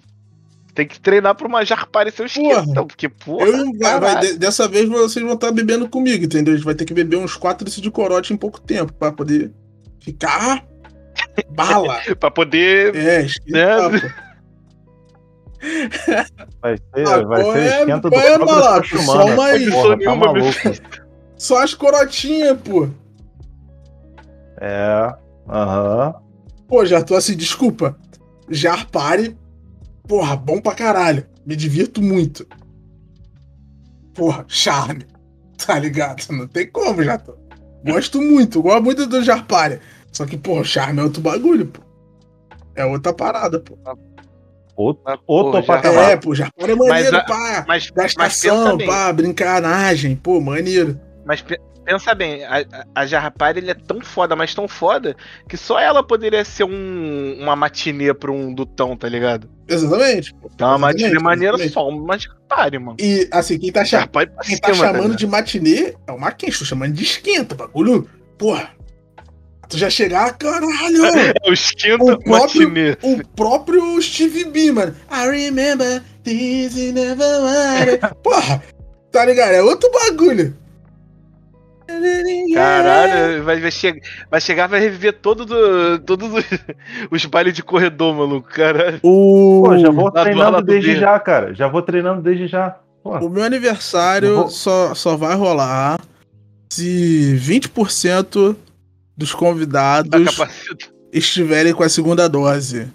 Tem 0.79 0.87
que 0.87 0.97
treinar 0.97 1.35
pra 1.35 1.45
uma 1.45 1.65
jarpare 1.65 2.09
seu 2.09 2.25
Porra. 2.25 2.59
esquentão, 2.61 2.87
porque, 2.87 3.09
porra. 3.09 3.45
Eu, 3.47 3.77
vai, 3.77 4.33
dessa 4.37 4.65
vez 4.65 4.87
vocês 4.87 5.25
vão 5.25 5.33
estar 5.33 5.51
bebendo 5.51 5.89
comigo, 5.89 6.23
entendeu? 6.23 6.53
A 6.53 6.55
gente 6.55 6.63
vai 6.65 6.73
ter 6.73 6.85
que 6.85 6.93
beber 6.93 7.17
uns 7.17 7.35
4 7.35 7.65
litros 7.65 7.81
de 7.83 7.91
corote 7.91 8.31
em 8.31 8.37
pouco 8.37 8.61
tempo 8.61 8.93
pra 8.93 9.11
poder 9.11 9.51
ficar 9.99 10.63
bala. 11.51 11.99
Pra 12.17 12.31
poder. 12.31 12.95
É, 12.95 13.21
esquentar, 13.23 13.91
Né? 13.91 13.99
pô. 13.99 14.07
Vai 16.61 16.77
ser, 16.77 17.07
Ah, 17.09 17.21
vai 17.23 17.43
ser 17.43 17.57
é- 17.59 17.79
esquenta 17.81 18.09
do 18.09 18.15
é, 18.15 18.83
Só 19.03 19.25
uma 19.25 19.45
aí. 19.47 19.69
Porra, 19.69 19.99
tá 19.99 20.15
maluco. 20.15 20.49
Só 21.35 21.61
as 21.61 21.73
corotinhas, 21.73 22.57
pô. 22.61 22.87
É, 24.61 25.13
aham. 25.49 26.13
Pô, 26.69 26.85
já 26.85 27.03
tô 27.03 27.15
assim, 27.15 27.35
desculpa. 27.35 27.97
Jar 28.49 28.87
Party, 28.89 29.35
porra, 30.09 30.35
bom 30.35 30.59
pra 30.59 30.75
caralho. 30.75 31.25
Me 31.45 31.55
divirto 31.55 32.01
muito. 32.01 32.45
Porra, 34.13 34.43
charme. 34.47 35.05
Tá 35.67 35.77
ligado? 35.77 36.23
Não 36.31 36.47
tem 36.47 36.71
como, 36.71 37.03
já 37.03 37.17
tô. 37.17 37.35
Gosto 37.85 38.21
muito, 38.21 38.61
gosto 38.61 38.81
muito 38.81 39.05
do 39.05 39.21
Jar 39.21 39.45
Party. 39.45 39.79
Só 40.09 40.25
que, 40.25 40.37
porra, 40.37 40.63
charme 40.63 41.01
é 41.01 41.03
outro 41.03 41.21
bagulho, 41.21 41.65
pô. 41.65 41.81
É 42.75 42.85
outra 42.85 43.11
parada, 43.13 43.59
pô. 43.59 43.77
Outro, 44.77 45.03
Mas, 45.05 45.19
outro 45.27 45.51
pô, 45.51 45.61
já- 45.61 45.67
patamar. 45.75 46.11
É, 46.11 46.15
pô, 46.15 46.33
Jar 46.33 46.49
Party 46.55 46.71
é 46.71 46.75
maneiro, 46.75 47.17
a- 47.17 47.23
pá. 47.25 47.65
Mas, 47.67 47.91
mas 47.93 48.13
Gastação, 48.15 48.77
bem. 48.77 48.87
pá, 48.87 49.11
brincanagem, 49.11 50.15
pô, 50.15 50.39
maneiro. 50.39 50.97
Mas 51.25 51.43
pensa 51.89 52.13
bem, 52.13 52.43
a, 52.45 52.63
a 52.93 53.05
Jarrapari 53.05 53.59
ele 53.59 53.71
é 53.71 53.73
tão 53.73 53.99
foda, 54.01 54.35
mas 54.35 54.53
tão 54.53 54.67
foda, 54.67 55.15
que 55.47 55.57
só 55.57 55.79
ela 55.79 56.03
poderia 56.03 56.45
ser 56.45 56.63
um, 56.63 57.37
uma 57.39 57.55
matinê 57.55 58.13
pra 58.13 58.31
um 58.31 58.53
dutão, 58.53 58.95
tá 58.95 59.09
ligado? 59.09 59.49
Exatamente. 59.67 60.35
Então 60.53 60.75
uma 60.75 60.89
Exatamente, 60.91 61.03
matinê 61.15 61.19
maneira 61.23 61.69
só, 61.69 61.87
uma 61.89 62.17
Jarrapari, 62.17 62.77
mano. 62.77 62.97
E, 62.99 63.27
assim, 63.31 63.57
quem 63.57 63.71
tá, 63.71 63.83
cha- 63.83 64.07
quem 64.07 64.57
tá 64.57 64.71
cima, 64.73 64.85
chamando 64.87 65.01
ligado? 65.03 65.15
de 65.17 65.25
matinê 65.27 65.95
é 66.05 66.11
o 66.11 66.19
Marquinhos, 66.19 66.59
tô 66.59 66.65
chamando 66.65 66.93
de 66.93 67.03
esquenta, 67.03 67.55
bagulho. 67.55 68.07
Porra. 68.37 68.69
Tu 69.67 69.77
já 69.77 69.89
chegar, 69.89 70.35
caralho! 70.37 70.69
É 71.45 71.49
o 71.49 71.53
esquenta 71.53 72.03
O 72.03 72.23
próprio- 72.23 72.67
matinê. 72.69 72.97
o 73.03 73.27
próprio 73.35 74.01
Steve 74.01 74.45
B, 74.45 74.71
mano. 74.71 74.95
I 75.11 75.27
remember 75.27 76.01
this 76.23 76.75
never. 76.91 77.99
Porra, 78.23 78.63
tá 79.11 79.25
ligado? 79.25 79.51
É 79.53 79.61
outro 79.61 79.89
bagulho. 79.91 80.55
Caralho, 82.53 83.43
vai, 83.43 83.59
vai, 83.59 83.71
che 83.71 84.01
vai 84.29 84.41
chegar, 84.41 84.67
vai 84.67 84.79
reviver 84.79 85.13
todo 85.13 85.45
do- 85.45 85.99
todos 85.99 86.29
os, 86.33 86.45
os 87.11 87.25
bailes 87.25 87.53
de 87.53 87.63
corredor, 87.63 88.15
maluco, 88.15 88.49
caralho. 88.49 88.99
O... 89.03 89.63
Pô, 89.65 89.77
já 89.77 89.89
vou 89.91 90.05
Lá 90.05 90.09
do 90.11 90.21
treinando 90.23 90.61
desde 90.61 90.87
dele. 90.87 90.99
já, 90.99 91.19
cara. 91.19 91.53
Já 91.53 91.67
vou 91.67 91.81
treinando 91.81 92.21
desde 92.21 92.47
já. 92.47 92.77
Pô, 93.03 93.17
o 93.17 93.29
meu 93.29 93.43
aniversário 93.43 94.35
vou- 94.35 94.49
só, 94.49 94.93
só 94.93 95.15
vai 95.15 95.35
rolar 95.35 95.99
se 96.71 97.35
20% 97.41 98.55
dos 99.17 99.33
convidados 99.33 100.37
estiverem 101.11 101.73
com 101.73 101.83
a 101.83 101.89
segunda 101.89 102.27
dose. 102.27 102.87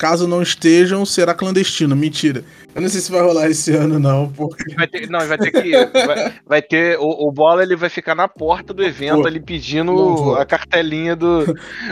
Caso 0.00 0.26
não 0.26 0.40
estejam, 0.40 1.04
será 1.04 1.34
clandestino. 1.34 1.94
Mentira. 1.94 2.42
Eu 2.74 2.80
não 2.80 2.88
sei 2.88 3.02
se 3.02 3.12
vai 3.12 3.20
rolar 3.20 3.50
esse 3.50 3.70
ano, 3.76 3.98
não, 3.98 4.32
porque. 4.32 4.74
Vai 4.74 4.86
ter, 4.86 5.10
não, 5.10 5.20
vai 5.20 5.36
ter 5.36 5.50
que. 5.50 5.72
Vai, 6.06 6.34
vai 6.46 6.62
ter. 6.62 6.98
O, 6.98 7.28
o 7.28 7.30
bola 7.30 7.62
ele 7.62 7.76
vai 7.76 7.90
ficar 7.90 8.14
na 8.14 8.26
porta 8.26 8.72
do 8.72 8.82
evento 8.82 9.20
Pô, 9.20 9.26
ali 9.26 9.38
pedindo 9.38 10.36
a 10.36 10.46
cartelinha 10.46 11.14
do, 11.14 11.44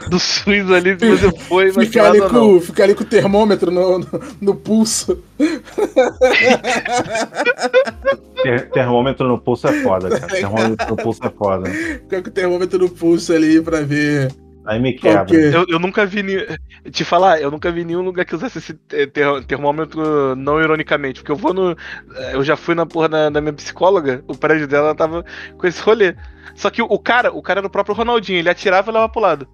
do 0.09 0.18
SUS 0.18 0.70
ali, 0.72 0.98
se 0.98 1.06
você 1.06 1.39
foi, 1.39 1.70
Ficar 1.70 2.06
ali, 2.06 2.22
com, 2.22 2.59
ficar 2.62 2.85
ali 2.85 2.94
com 2.94 3.02
o 3.02 3.06
termômetro 3.06 3.70
no, 3.70 3.98
no, 3.98 4.06
no 4.40 4.55
pulso. 4.55 5.22
ter- 8.43 8.70
termômetro 8.70 9.28
no 9.28 9.39
pulso 9.39 9.68
é 9.68 9.82
foda, 9.82 10.18
cara. 10.18 10.32
Termômetro 10.32 10.86
no 10.89 10.97
pulso 10.97 11.20
é 11.26 11.30
foda. 11.30 11.70
Ficar 11.70 12.22
com 12.22 12.28
o 12.28 12.32
termômetro 12.32 12.78
no 12.78 12.89
pulso 12.89 13.35
ali 13.35 13.60
pra 13.60 13.82
ver. 13.82 14.32
Aí 14.69 14.78
me 14.78 14.93
quebra. 14.93 15.24
que 15.24 15.35
é? 15.35 15.55
Eu, 15.57 15.65
eu 15.66 15.78
nunca 15.78 16.05
vi. 16.05 16.23
ni- 16.23 16.47
Te 16.90 17.03
falar, 17.03 17.40
eu 17.40 17.51
nunca 17.51 17.73
vi 17.73 17.85
nenhum 17.86 18.03
lugar 18.03 18.27
que 18.27 18.35
usasse 18.35 18.59
esse 18.59 18.74
te- 18.74 19.07
ter- 19.07 19.45
termômetro 19.47 20.36
não 20.36 20.61
ironicamente. 20.61 21.20
Porque 21.20 21.32
eu 21.32 21.36
vou 21.36 21.55
no. 21.55 21.74
Eu 22.32 22.45
já 22.45 22.55
fui 22.55 22.74
na 22.74 22.85
porra 22.85 23.09
da, 23.09 23.31
da 23.31 23.40
minha 23.40 23.55
psicóloga, 23.55 24.23
o 24.28 24.36
prédio 24.36 24.69
dela 24.69 24.95
tava 24.95 25.24
com 25.57 25.66
esse 25.66 25.81
rolê. 25.81 26.15
Só 26.55 26.69
que 26.69 26.82
o, 26.82 26.85
o 26.85 26.99
cara, 26.99 27.32
o 27.32 27.40
cara 27.40 27.61
era 27.61 27.66
o 27.66 27.70
próprio 27.70 27.95
Ronaldinho, 27.97 28.39
ele 28.40 28.51
atirava 28.51 28.90
e 28.90 28.93
levava 28.93 29.11
pro 29.11 29.23
lado. 29.23 29.49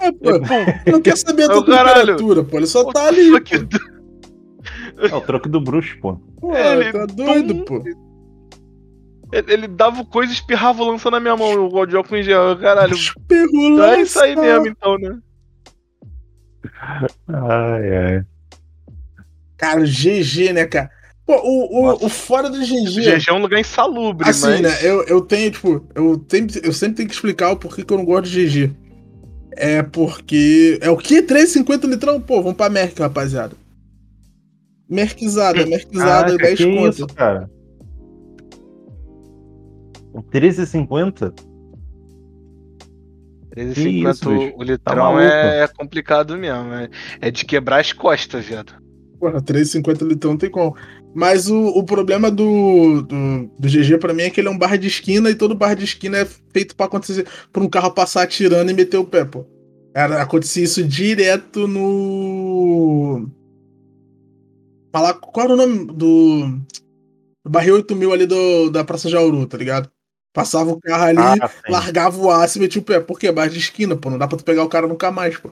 É, 0.00 0.10
pô, 0.10 0.90
não 0.90 1.00
quer 1.02 1.16
saber 1.16 1.44
a 1.50 1.56
Ô, 1.56 1.62
tua 1.62 1.76
caralho. 1.76 2.16
temperatura, 2.16 2.42
pô. 2.44 2.56
Ele 2.56 2.66
só 2.66 2.84
tá 2.92 3.06
ali. 3.06 3.30
Pô, 3.30 5.06
É 5.10 5.14
o 5.14 5.20
troco 5.20 5.48
do 5.48 5.60
bruxo, 5.60 5.96
pô. 6.00 6.16
Pô, 6.40 6.52
Ele- 6.56 6.92
tá 6.92 7.06
doido, 7.06 7.64
pô. 7.64 7.82
Ele, 9.32 9.52
ele 9.52 9.68
dava 9.68 10.04
coisa 10.04 10.32
e 10.32 10.34
espirrava 10.34 10.82
o 10.82 10.90
lança 10.90 11.10
na 11.10 11.20
minha 11.20 11.36
mão, 11.36 11.68
o 11.68 11.78
álcool 11.78 12.16
em 12.16 12.22
gel. 12.22 12.56
Caralho, 12.58 12.96
Perro 13.26 13.82
é 13.82 14.00
isso 14.00 14.18
aí 14.20 14.34
mesmo, 14.34 14.68
então, 14.68 14.96
né? 14.98 15.18
Ai, 17.28 17.96
ai. 17.96 18.24
Cara, 19.56 19.84
GG, 19.84 20.52
né, 20.52 20.64
cara? 20.66 20.90
Pô, 21.26 21.34
o, 21.42 21.84
o, 21.84 22.06
o 22.06 22.08
fora 22.08 22.48
do 22.48 22.56
O 22.56 22.60
GG. 22.60 23.02
GG 23.18 23.28
é 23.28 23.32
um 23.32 23.42
lugar 23.42 23.60
insalubre, 23.60 24.28
Assim, 24.28 24.46
mas. 24.46 24.60
né? 24.62 24.78
Eu, 24.82 25.02
eu 25.04 25.20
tenho, 25.20 25.50
tipo, 25.50 25.86
eu, 25.94 26.16
tenho, 26.16 26.46
eu 26.62 26.72
sempre 26.72 26.96
tenho 26.96 27.08
que 27.08 27.14
explicar 27.14 27.50
o 27.50 27.56
porquê 27.56 27.84
que 27.84 27.92
eu 27.92 27.98
não 27.98 28.04
gosto 28.04 28.30
de 28.30 28.46
GG. 28.46 28.72
É 29.52 29.82
porque. 29.82 30.78
É 30.80 30.88
o 30.88 30.96
que? 30.96 31.20
3,50 31.22 31.84
litrão? 31.86 32.20
Pô, 32.20 32.40
vamos 32.40 32.56
pra 32.56 32.70
Merck, 32.70 32.98
rapaziada. 33.00 33.54
Merckzada, 34.88 35.66
Merckzada, 35.66 36.38
Caraca, 36.38 36.44
10 36.44 36.58
que 36.58 36.64
conto. 36.76 36.94
isso, 36.94 37.06
cara? 37.08 37.50
O 40.18 40.22
13,50? 40.22 41.32
13,50 43.54 44.10
isso, 44.10 44.30
bicho? 44.30 44.54
o 44.56 44.62
litrão 44.62 44.96
maluco? 44.96 45.22
é, 45.22 45.62
é 45.62 45.68
complicado 45.68 46.36
mesmo. 46.36 46.72
É, 46.72 46.90
é 47.20 47.30
de 47.30 47.44
quebrar 47.44 47.80
as 47.80 47.92
costas, 47.92 48.44
viado. 48.44 48.72
Porra, 49.18 49.42
3,50 49.42 50.06
litrão 50.06 50.32
não 50.32 50.38
tem 50.38 50.50
como. 50.50 50.76
Mas 51.14 51.48
o, 51.48 51.66
o 51.68 51.82
problema 51.82 52.30
do, 52.30 53.02
do, 53.02 53.50
do 53.58 53.68
GG 53.68 53.98
pra 53.98 54.14
mim 54.14 54.22
é 54.22 54.30
que 54.30 54.40
ele 54.40 54.48
é 54.48 54.50
um 54.50 54.58
bar 54.58 54.76
de 54.76 54.86
esquina 54.86 55.30
e 55.30 55.34
todo 55.34 55.54
bar 55.54 55.74
de 55.74 55.84
esquina 55.84 56.18
é 56.18 56.26
feito 56.52 56.76
pra 56.76 56.86
acontecer 56.86 57.26
pra 57.52 57.62
um 57.62 57.68
carro 57.68 57.90
passar 57.90 58.22
atirando 58.22 58.70
e 58.70 58.74
meter 58.74 58.98
o 58.98 59.04
pé, 59.04 59.24
pô. 59.24 59.44
Era, 59.94 60.22
acontecia 60.22 60.62
isso 60.62 60.84
direto 60.84 61.66
no. 61.66 63.28
Falar, 64.92 65.14
qual 65.14 65.44
era 65.46 65.54
o 65.54 65.56
nome 65.56 65.86
do. 65.86 66.46
do 67.44 67.50
barril 67.50 67.74
8000 67.76 68.12
ali 68.12 68.26
do, 68.26 68.70
da 68.70 68.84
Praça 68.84 69.08
Jauru, 69.08 69.46
tá 69.46 69.56
ligado? 69.56 69.90
Passava 70.38 70.70
o 70.70 70.80
carro 70.80 71.02
ali, 71.02 71.18
Ah, 71.42 71.50
largava 71.68 72.16
o 72.20 72.30
aço 72.30 72.58
e 72.58 72.60
metia 72.60 72.80
o 72.80 72.84
pé. 72.84 73.00
Por 73.00 73.18
quê? 73.18 73.32
Bar 73.32 73.48
de 73.48 73.58
esquina, 73.58 73.96
pô. 73.96 74.08
Não 74.08 74.18
dá 74.18 74.28
pra 74.28 74.38
tu 74.38 74.44
pegar 74.44 74.62
o 74.62 74.68
cara 74.68 74.86
nunca 74.86 75.10
mais, 75.10 75.36
pô. 75.36 75.50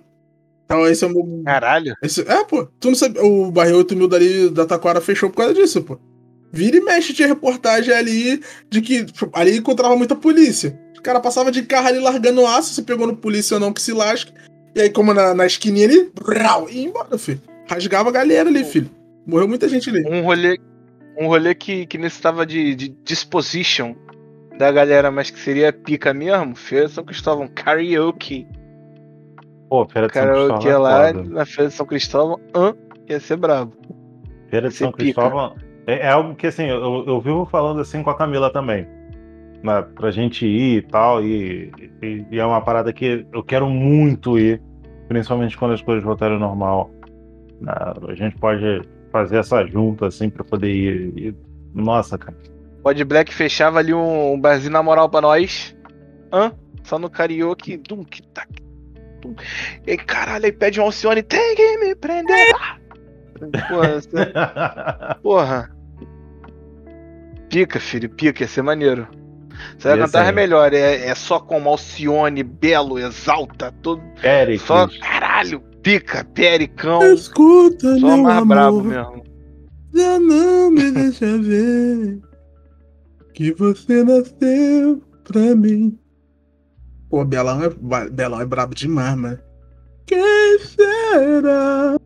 Então 0.64 0.86
esse 0.86 1.02
é 1.04 1.08
o 1.08 1.10
meu, 1.10 1.42
Caralho. 1.44 1.94
esse- 2.02 2.20
é, 2.22 2.44
pô. 2.44 2.66
Tu 2.78 2.88
não 2.88 2.94
sabe. 2.94 3.18
O 3.18 3.50
barril 3.50 3.78
8000 3.78 4.06
dali 4.06 4.48
da 4.50 4.64
Taquara 4.64 5.00
fechou 5.00 5.28
por 5.28 5.38
causa 5.38 5.54
disso, 5.54 5.82
pô. 5.82 5.98
Vira 6.52 6.76
e 6.76 6.80
mexe, 6.80 7.12
tinha 7.12 7.26
reportagem 7.26 7.92
ali 7.92 8.40
de 8.70 8.80
que 8.80 9.04
tipo, 9.06 9.28
ali 9.32 9.56
encontrava 9.58 9.96
muita 9.96 10.14
polícia. 10.14 10.78
Os 10.94 11.00
caras 11.00 11.20
passavam 11.20 11.50
de 11.50 11.62
carro 11.64 11.88
ali 11.88 11.98
largando 11.98 12.46
aço, 12.46 12.72
se 12.72 12.82
pegou 12.82 13.08
no 13.08 13.16
polícia 13.16 13.54
ou 13.54 13.60
não, 13.60 13.72
que 13.72 13.82
se 13.82 13.92
lasque. 13.92 14.32
E 14.74 14.80
aí, 14.82 14.90
como 14.90 15.12
na, 15.12 15.34
na 15.34 15.46
esquininha 15.46 15.86
ali, 15.88 16.10
brau, 16.14 16.68
e 16.70 16.78
ia 16.78 16.84
embora, 16.88 17.18
filho. 17.18 17.40
Rasgava 17.68 18.08
a 18.10 18.12
galera 18.12 18.48
ali, 18.48 18.62
filho. 18.64 18.88
Morreu 19.26 19.48
muita 19.48 19.68
gente 19.68 19.90
ali. 19.90 20.04
Um 20.08 20.22
rolê, 20.22 20.58
um 21.18 21.26
rolê 21.26 21.54
que, 21.54 21.86
que 21.86 21.98
necessitava 21.98 22.44
de, 22.46 22.74
de 22.74 22.88
disposition 23.04 23.94
da 24.58 24.70
galera, 24.72 25.10
mas 25.10 25.30
que 25.30 25.38
seria 25.38 25.72
pica 25.72 26.12
mesmo. 26.14 26.54
Feira 26.56 26.86
de 26.86 26.92
São 26.92 27.04
Cristóvão, 27.04 27.48
karaoke. 27.48 28.46
Pô, 29.68 29.86
Feira 29.88 30.06
de 30.08 30.14
São 30.14 30.22
Karaoke 30.22 30.52
Cristóvão 30.54 30.82
lá 30.82 31.08
é 31.08 31.12
foda. 31.12 31.28
na 31.28 31.46
Feira 31.46 31.68
de 31.68 31.74
São 31.74 31.86
Cristóvão, 31.86 32.40
hã? 32.54 32.74
ia 33.08 33.20
ser 33.20 33.36
brabo. 33.36 33.72
Feira 34.50 34.68
de 34.68 34.74
São 34.74 34.90
pica. 34.92 35.02
Cristóvão 35.04 35.54
é, 35.86 35.98
é 36.06 36.08
algo 36.08 36.34
que, 36.34 36.46
assim, 36.46 36.64
eu, 36.66 37.04
eu 37.06 37.20
vivo 37.20 37.44
falando 37.46 37.80
assim 37.80 38.02
com 38.02 38.10
a 38.10 38.16
Camila 38.16 38.50
também. 38.52 38.86
Na, 39.62 39.82
pra 39.82 40.10
gente 40.10 40.46
ir 40.46 40.78
e 40.78 40.82
tal, 40.82 41.22
e, 41.24 41.72
e- 42.02 42.24
e 42.30 42.38
é 42.38 42.44
uma 42.46 42.60
parada 42.60 42.92
que 42.92 43.26
eu 43.32 43.42
quero 43.42 43.68
muito 43.68 44.38
ir, 44.38 44.60
principalmente 45.08 45.56
quando 45.56 45.72
as 45.74 45.82
coisas 45.82 46.04
voltarem 46.04 46.34
ao 46.34 46.40
normal. 46.40 46.90
Na- 47.60 47.94
a 48.08 48.14
gente 48.14 48.36
pode 48.36 48.82
fazer 49.10 49.38
essa 49.38 49.64
junta, 49.66 50.06
assim, 50.06 50.28
pra 50.30 50.44
poder 50.44 50.70
ir. 50.72 51.34
Nossa, 51.74 52.16
cara. 52.18 52.36
Pod 52.86 53.04
Black 53.04 53.34
fechava 53.34 53.80
ali 53.80 53.92
um, 53.92 54.34
um 54.34 54.40
barzinho 54.40 54.70
na 54.72 54.80
moral 54.80 55.08
pra 55.10 55.20
nós. 55.20 55.74
Hã? 56.32 56.52
Só 56.84 57.00
no 57.00 57.10
karaoke. 57.10 57.76
Dum, 57.76 58.04
que 58.04 58.22
tac, 58.22 58.48
dum. 59.20 59.34
E 59.84 59.96
caralho, 59.96 60.44
aí 60.44 60.52
pede 60.52 60.80
um 60.80 60.84
Alcione, 60.84 61.20
tem 61.20 61.56
que 61.56 61.78
me 61.78 61.96
prender. 61.96 62.54
Porra, 63.68 64.00
você- 64.00 65.18
porra. 65.20 65.76
Pica, 67.50 67.80
filho, 67.80 68.08
pica, 68.08 68.44
ia 68.44 68.48
ser 68.48 68.62
maneiro. 68.62 69.08
Você 69.76 69.88
vai 69.88 69.98
cantar 69.98 70.28
é 70.28 70.30
melhor, 70.32 70.72
é, 70.72 71.08
é 71.08 71.14
só 71.16 71.40
com 71.40 71.68
Alcione, 71.68 72.44
Belo, 72.44 73.00
Exalta, 73.00 73.74
tudo. 73.82 74.00
Péricles. 74.22 74.62
Só, 74.62 74.86
caralho, 75.00 75.58
pica, 75.82 76.24
pericão. 76.24 77.02
Escuta, 77.12 77.98
Só 77.98 78.06
meu 78.06 78.22
mais 78.22 78.36
amor, 78.38 78.46
brabo 78.46 78.84
mesmo. 78.84 79.24
já 79.92 80.20
não 80.20 80.70
me 80.70 80.92
deixa 80.92 81.36
ver 81.38 82.20
que 83.36 83.52
você 83.52 84.02
nasceu 84.02 85.02
pra 85.24 85.54
mim. 85.54 85.98
Pô, 87.10 87.22
Belão 87.22 87.60
é, 87.62 87.68
Belão 88.10 88.40
é 88.40 88.46
brabo 88.46 88.74
demais, 88.74 89.14
mano. 89.14 89.38
Quem 90.06 90.58
será? 90.60 91.96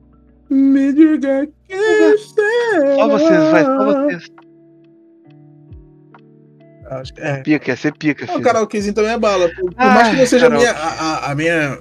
Me 0.50 0.92
diga 0.92 1.46
quem 1.68 2.18
será? 2.18 2.94
Só 2.96 3.08
vocês, 3.08 3.50
vai, 3.52 3.64
só 3.64 3.84
vocês. 3.84 4.26
Acho 6.90 7.14
que 7.14 7.20
é. 7.20 7.36
Pica, 7.42 7.70
ia 7.70 7.76
ser 7.76 7.94
pica, 7.96 8.24
O 8.24 8.28
filho. 8.28 8.42
karaokezinho 8.42 8.94
também 8.94 9.12
é 9.12 9.18
bala. 9.18 9.48
Por, 9.54 9.66
por 9.72 9.74
Ah, 9.76 9.94
mais 9.94 10.08
que 10.08 10.16
não 10.16 10.26
seja 10.26 10.46
a 10.48 10.50
minha, 10.50 10.72
a, 10.72 11.30
a- 11.30 11.34
minha 11.36 11.78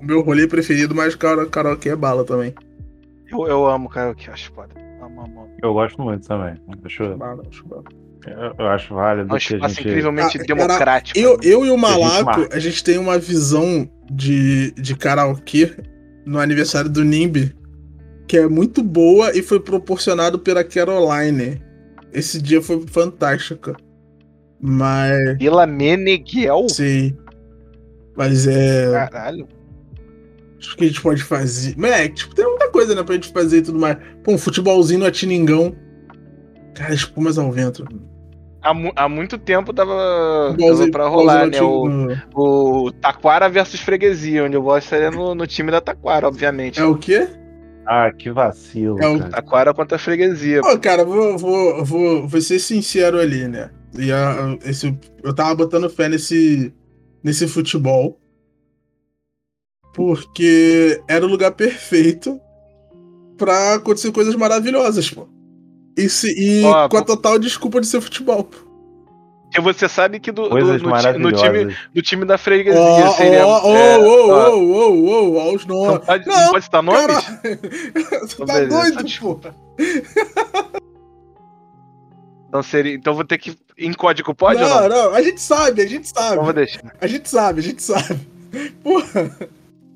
o 0.00 0.04
meu 0.04 0.22
rolê 0.22 0.48
preferido, 0.48 0.92
mas 0.94 1.14
karaokê 1.14 1.90
é 1.90 1.96
bala 1.96 2.24
também. 2.24 2.52
Eu, 3.30 3.46
eu 3.46 3.66
amo 3.68 3.88
karaokê, 3.88 4.28
acho 4.30 4.52
foda. 4.52 4.74
Amo, 5.00 5.20
amo. 5.22 5.48
Eu 5.62 5.72
gosto 5.72 6.02
muito 6.02 6.26
também. 6.26 6.60
Acho, 6.84 7.02
eu, 7.04 7.16
Bala, 7.16 7.44
acho 7.48 7.64
bala. 7.68 7.84
Eu 8.58 8.66
acho 8.68 8.94
válido 8.94 9.30
É 9.30 9.34
um 9.34 9.36
espaço 9.36 9.74
gente. 9.74 9.88
incrivelmente 9.88 10.38
Ah, 10.38 10.44
democrático. 10.44 11.18
Eu, 11.18 11.38
eu 11.42 11.64
e 11.64 11.70
o 11.70 11.76
Malaco, 11.78 12.48
a 12.52 12.58
gente 12.58 12.82
tem 12.84 12.98
uma 12.98 13.18
visão 13.18 13.88
de, 14.10 14.72
de 14.72 14.94
karaokê 14.94 15.72
no 16.26 16.38
aniversário 16.38 16.90
do 16.90 17.04
Nimbi 17.04 17.54
que 18.30 18.38
é 18.38 18.46
muito 18.46 18.80
boa 18.80 19.36
e 19.36 19.42
foi 19.42 19.58
proporcionado 19.58 20.38
pela 20.38 20.62
Caroline. 20.62 21.60
Esse 22.12 22.40
dia 22.40 22.62
foi 22.62 22.80
fantástico. 22.86 23.74
Mas. 24.60 25.36
Vila 25.36 25.66
Meneghel? 25.66 26.68
Sim. 26.68 27.16
Mas 28.16 28.46
é. 28.46 28.88
Caralho. 28.92 29.48
Acho 30.56 30.76
que 30.76 30.84
a 30.84 30.86
gente 30.86 31.02
pode 31.02 31.24
fazer. 31.24 31.76
Moleque, 31.76 32.14
tipo, 32.14 32.32
tem 32.32 32.44
muita 32.44 32.70
coisa, 32.70 32.94
né, 32.94 33.02
pra 33.02 33.16
gente 33.16 33.32
fazer 33.32 33.58
e 33.58 33.62
tudo 33.62 33.80
mais. 33.80 33.96
Pô, 34.22 34.32
um 34.32 34.38
futebolzinho 34.38 35.00
no 35.00 35.06
Atiningão. 35.06 35.74
Cara, 36.80 36.94
espumas 36.94 37.36
ao 37.38 37.52
vento. 37.52 37.84
Há, 38.62 38.72
mu- 38.74 38.92
há 38.96 39.08
muito 39.08 39.36
tempo 39.38 39.72
tava, 39.72 40.54
tava 40.58 40.90
pra 40.90 41.08
rolar, 41.08 41.46
né? 41.46 41.60
O, 41.60 41.88
no 41.88 42.06
no- 42.08 42.16
o 42.34 42.90
Taquara 42.92 43.48
versus 43.48 43.80
Freguesia, 43.80 44.44
onde 44.44 44.56
eu 44.56 44.62
vou 44.62 44.76
estaria 44.78 45.10
no, 45.10 45.34
no 45.34 45.46
time 45.46 45.70
da 45.70 45.80
Taquara, 45.80 46.26
obviamente. 46.26 46.80
É 46.80 46.84
o 46.84 46.96
quê? 46.96 47.28
Ah, 47.86 48.10
que 48.12 48.30
vacilo. 48.30 48.98
É 49.02 49.08
o- 49.08 49.18
cara. 49.18 49.30
Taquara 49.30 49.74
contra 49.74 49.96
a 49.96 49.98
Freguesia. 49.98 50.60
Pô, 50.62 50.78
cara, 50.78 51.04
vou, 51.04 51.36
vou, 51.36 51.84
vou, 51.84 52.28
vou 52.28 52.40
ser 52.40 52.58
sincero 52.58 53.18
ali, 53.18 53.46
né? 53.48 53.70
E 53.98 54.10
a- 54.12 54.56
esse, 54.64 54.98
eu 55.22 55.34
tava 55.34 55.54
botando 55.54 55.90
fé 55.90 56.08
nesse, 56.08 56.72
nesse 57.22 57.46
futebol. 57.48 58.18
Porque 59.94 61.02
era 61.08 61.24
o 61.24 61.28
lugar 61.28 61.50
perfeito 61.52 62.40
pra 63.36 63.74
acontecer 63.74 64.12
coisas 64.12 64.34
maravilhosas, 64.36 65.10
pô. 65.10 65.28
E, 65.96 66.08
se- 66.08 66.34
e 66.38 66.64
Ó, 66.64 66.88
com 66.88 66.96
a 66.98 67.02
total 67.04 67.38
desculpa 67.38 67.80
de 67.80 67.86
ser 67.86 68.00
futebol. 68.00 68.44
Porque 68.44 69.60
você 69.60 69.88
sabe 69.88 70.20
que 70.20 70.30
do, 70.30 70.48
do- 70.48 70.56
no, 70.56 71.18
no 71.18 71.32
time, 71.32 71.76
do 71.92 72.00
time 72.02 72.24
da 72.24 72.38
Freguesia 72.38 72.80
Ó, 72.80 73.12
seria. 73.14 73.44
ó, 73.46 73.60
ó, 73.66 73.76
é, 73.76 73.98
ó, 73.98 74.02
ó, 74.02 74.06
ó, 74.06 74.50
ó, 74.50 74.90
ó, 74.90 75.48
ó, 75.50 75.54
os 75.54 75.66
Não 75.66 75.76
nomes. 75.84 76.06
pode, 76.06 76.26
Não, 76.26 76.40
não 76.40 76.50
pode 76.52 76.64
citar 76.64 76.82
nomes? 76.82 77.16
Você 78.22 78.36
tá 78.36 78.44
Beleza. 78.54 78.68
doido, 78.92 79.04
pô. 79.20 79.40
Então, 82.48 82.62
seria, 82.64 82.94
então 82.94 83.14
vou 83.14 83.24
ter 83.24 83.38
que. 83.38 83.56
Em 83.78 83.92
código 83.92 84.34
pode 84.34 84.60
ou 84.60 84.68
não, 84.68 84.80
não? 84.80 84.88
não, 84.88 85.14
a 85.14 85.22
gente 85.22 85.40
sabe, 85.40 85.82
a 85.82 85.86
gente 85.86 86.08
sabe. 86.08 86.32
Então 86.32 86.44
vou 86.44 86.52
deixar. 86.52 86.82
A 87.00 87.06
gente 87.06 87.28
sabe, 87.30 87.60
a 87.60 87.62
gente 87.62 87.80
sabe. 87.80 88.28
Porra. 88.82 89.38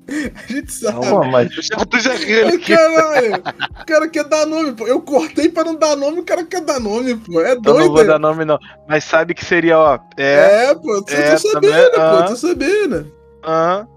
A 0.35 0.51
gente 0.53 0.71
sabe. 0.71 1.07
Pô, 1.09 1.23
mas 1.25 1.49
Eu 1.55 1.63
já 1.99 2.13
aqui. 2.13 2.59
caralho. 2.59 3.35
O 3.81 3.85
cara 3.85 4.07
quer 4.07 4.23
dar 4.25 4.45
nome, 4.45 4.73
pô. 4.73 4.85
Eu 4.87 5.01
cortei 5.01 5.49
pra 5.49 5.63
não 5.63 5.75
dar 5.75 5.95
nome, 5.95 6.19
o 6.19 6.23
cara 6.25 6.45
quer 6.45 6.61
dar 6.61 6.79
nome, 6.79 7.15
pô. 7.15 7.41
É 7.41 7.53
Eu 7.53 7.61
doido. 7.61 7.79
não 7.79 7.87
vou 7.87 8.03
né? 8.03 8.03
dar 8.05 8.19
nome, 8.19 8.45
não. 8.45 8.59
Mas 8.87 9.03
sabe 9.03 9.33
que 9.33 9.43
seria, 9.43 9.77
ó. 9.79 9.99
É. 10.17 10.65
É, 10.69 10.75
pô, 10.75 10.95
eu 10.95 11.03
tô, 11.03 11.13
é, 11.13 11.35
tô 11.35 11.51
também, 11.53 11.71
sabendo, 11.71 11.91
pô, 11.91 12.01
ah. 12.01 12.19
eu 12.19 12.25
tô 12.25 12.35
sabendo. 12.35 13.11
hã, 13.43 13.87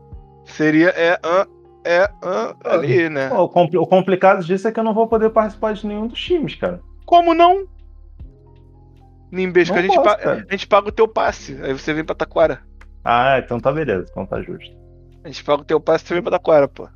seria. 0.46 0.88
É. 0.96 1.18
hã, 1.22 1.46
é. 1.84 2.10
hã, 2.22 2.54
ali, 2.64 3.08
né? 3.10 3.28
pô, 3.28 3.42
o, 3.42 3.48
compli- 3.48 3.78
o 3.78 3.86
complicado 3.86 4.42
disso 4.44 4.66
é 4.66 4.72
que 4.72 4.80
eu 4.80 4.84
não 4.84 4.94
vou 4.94 5.06
poder 5.08 5.30
participar 5.30 5.74
de 5.74 5.86
nenhum 5.86 6.06
dos 6.06 6.20
times, 6.20 6.54
cara. 6.54 6.80
Como 7.04 7.34
não? 7.34 7.66
Nimbesco, 9.30 9.74
Não 9.74 9.80
a, 9.80 9.82
gente 9.82 9.94
posso, 9.96 10.28
a 10.28 10.46
gente 10.50 10.66
paga 10.66 10.88
o 10.88 10.92
teu 10.92 11.06
passe. 11.06 11.58
Aí 11.62 11.72
você 11.74 11.92
vem 11.92 12.02
pra 12.04 12.14
Taquara. 12.14 12.60
Ah, 13.04 13.38
então 13.44 13.60
tá 13.60 13.70
beleza, 13.70 14.06
então 14.10 14.24
tá 14.24 14.40
justo. 14.40 14.74
A 15.28 15.30
gente 15.30 15.44
paga 15.44 15.60
o 15.60 15.64
teu 15.64 15.78
passe 15.78 16.06
e 16.08 16.14
vem 16.14 16.22
pra 16.22 16.30
Taquara, 16.30 16.66
pô. 16.66 16.88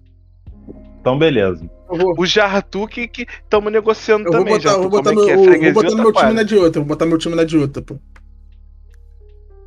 Então 0.98 1.18
beleza. 1.18 1.70
Vou, 1.86 2.14
O 2.16 2.24
Jartu 2.24 2.86
que 2.88 3.10
estamos 3.28 3.70
negociando 3.70 4.28
eu 4.28 4.30
também, 4.30 4.54
botar, 4.54 4.70
Jartu. 4.70 4.80
vou 4.80 4.90
botar, 4.90 5.12
meu, 5.12 5.28
é 5.28 5.58
que 5.58 5.66
é? 5.66 5.72
vou 5.72 5.82
botar 5.82 5.94
no 5.94 6.02
meu 6.02 6.12
time 6.14 6.32
na 6.32 6.42
de 6.42 6.56
outra. 6.56 6.80
Vou 6.80 6.88
botar 6.88 7.04
meu 7.04 7.18
time 7.18 7.34
na 7.34 7.44
de 7.44 7.58
outra, 7.58 7.82
pô. 7.82 7.98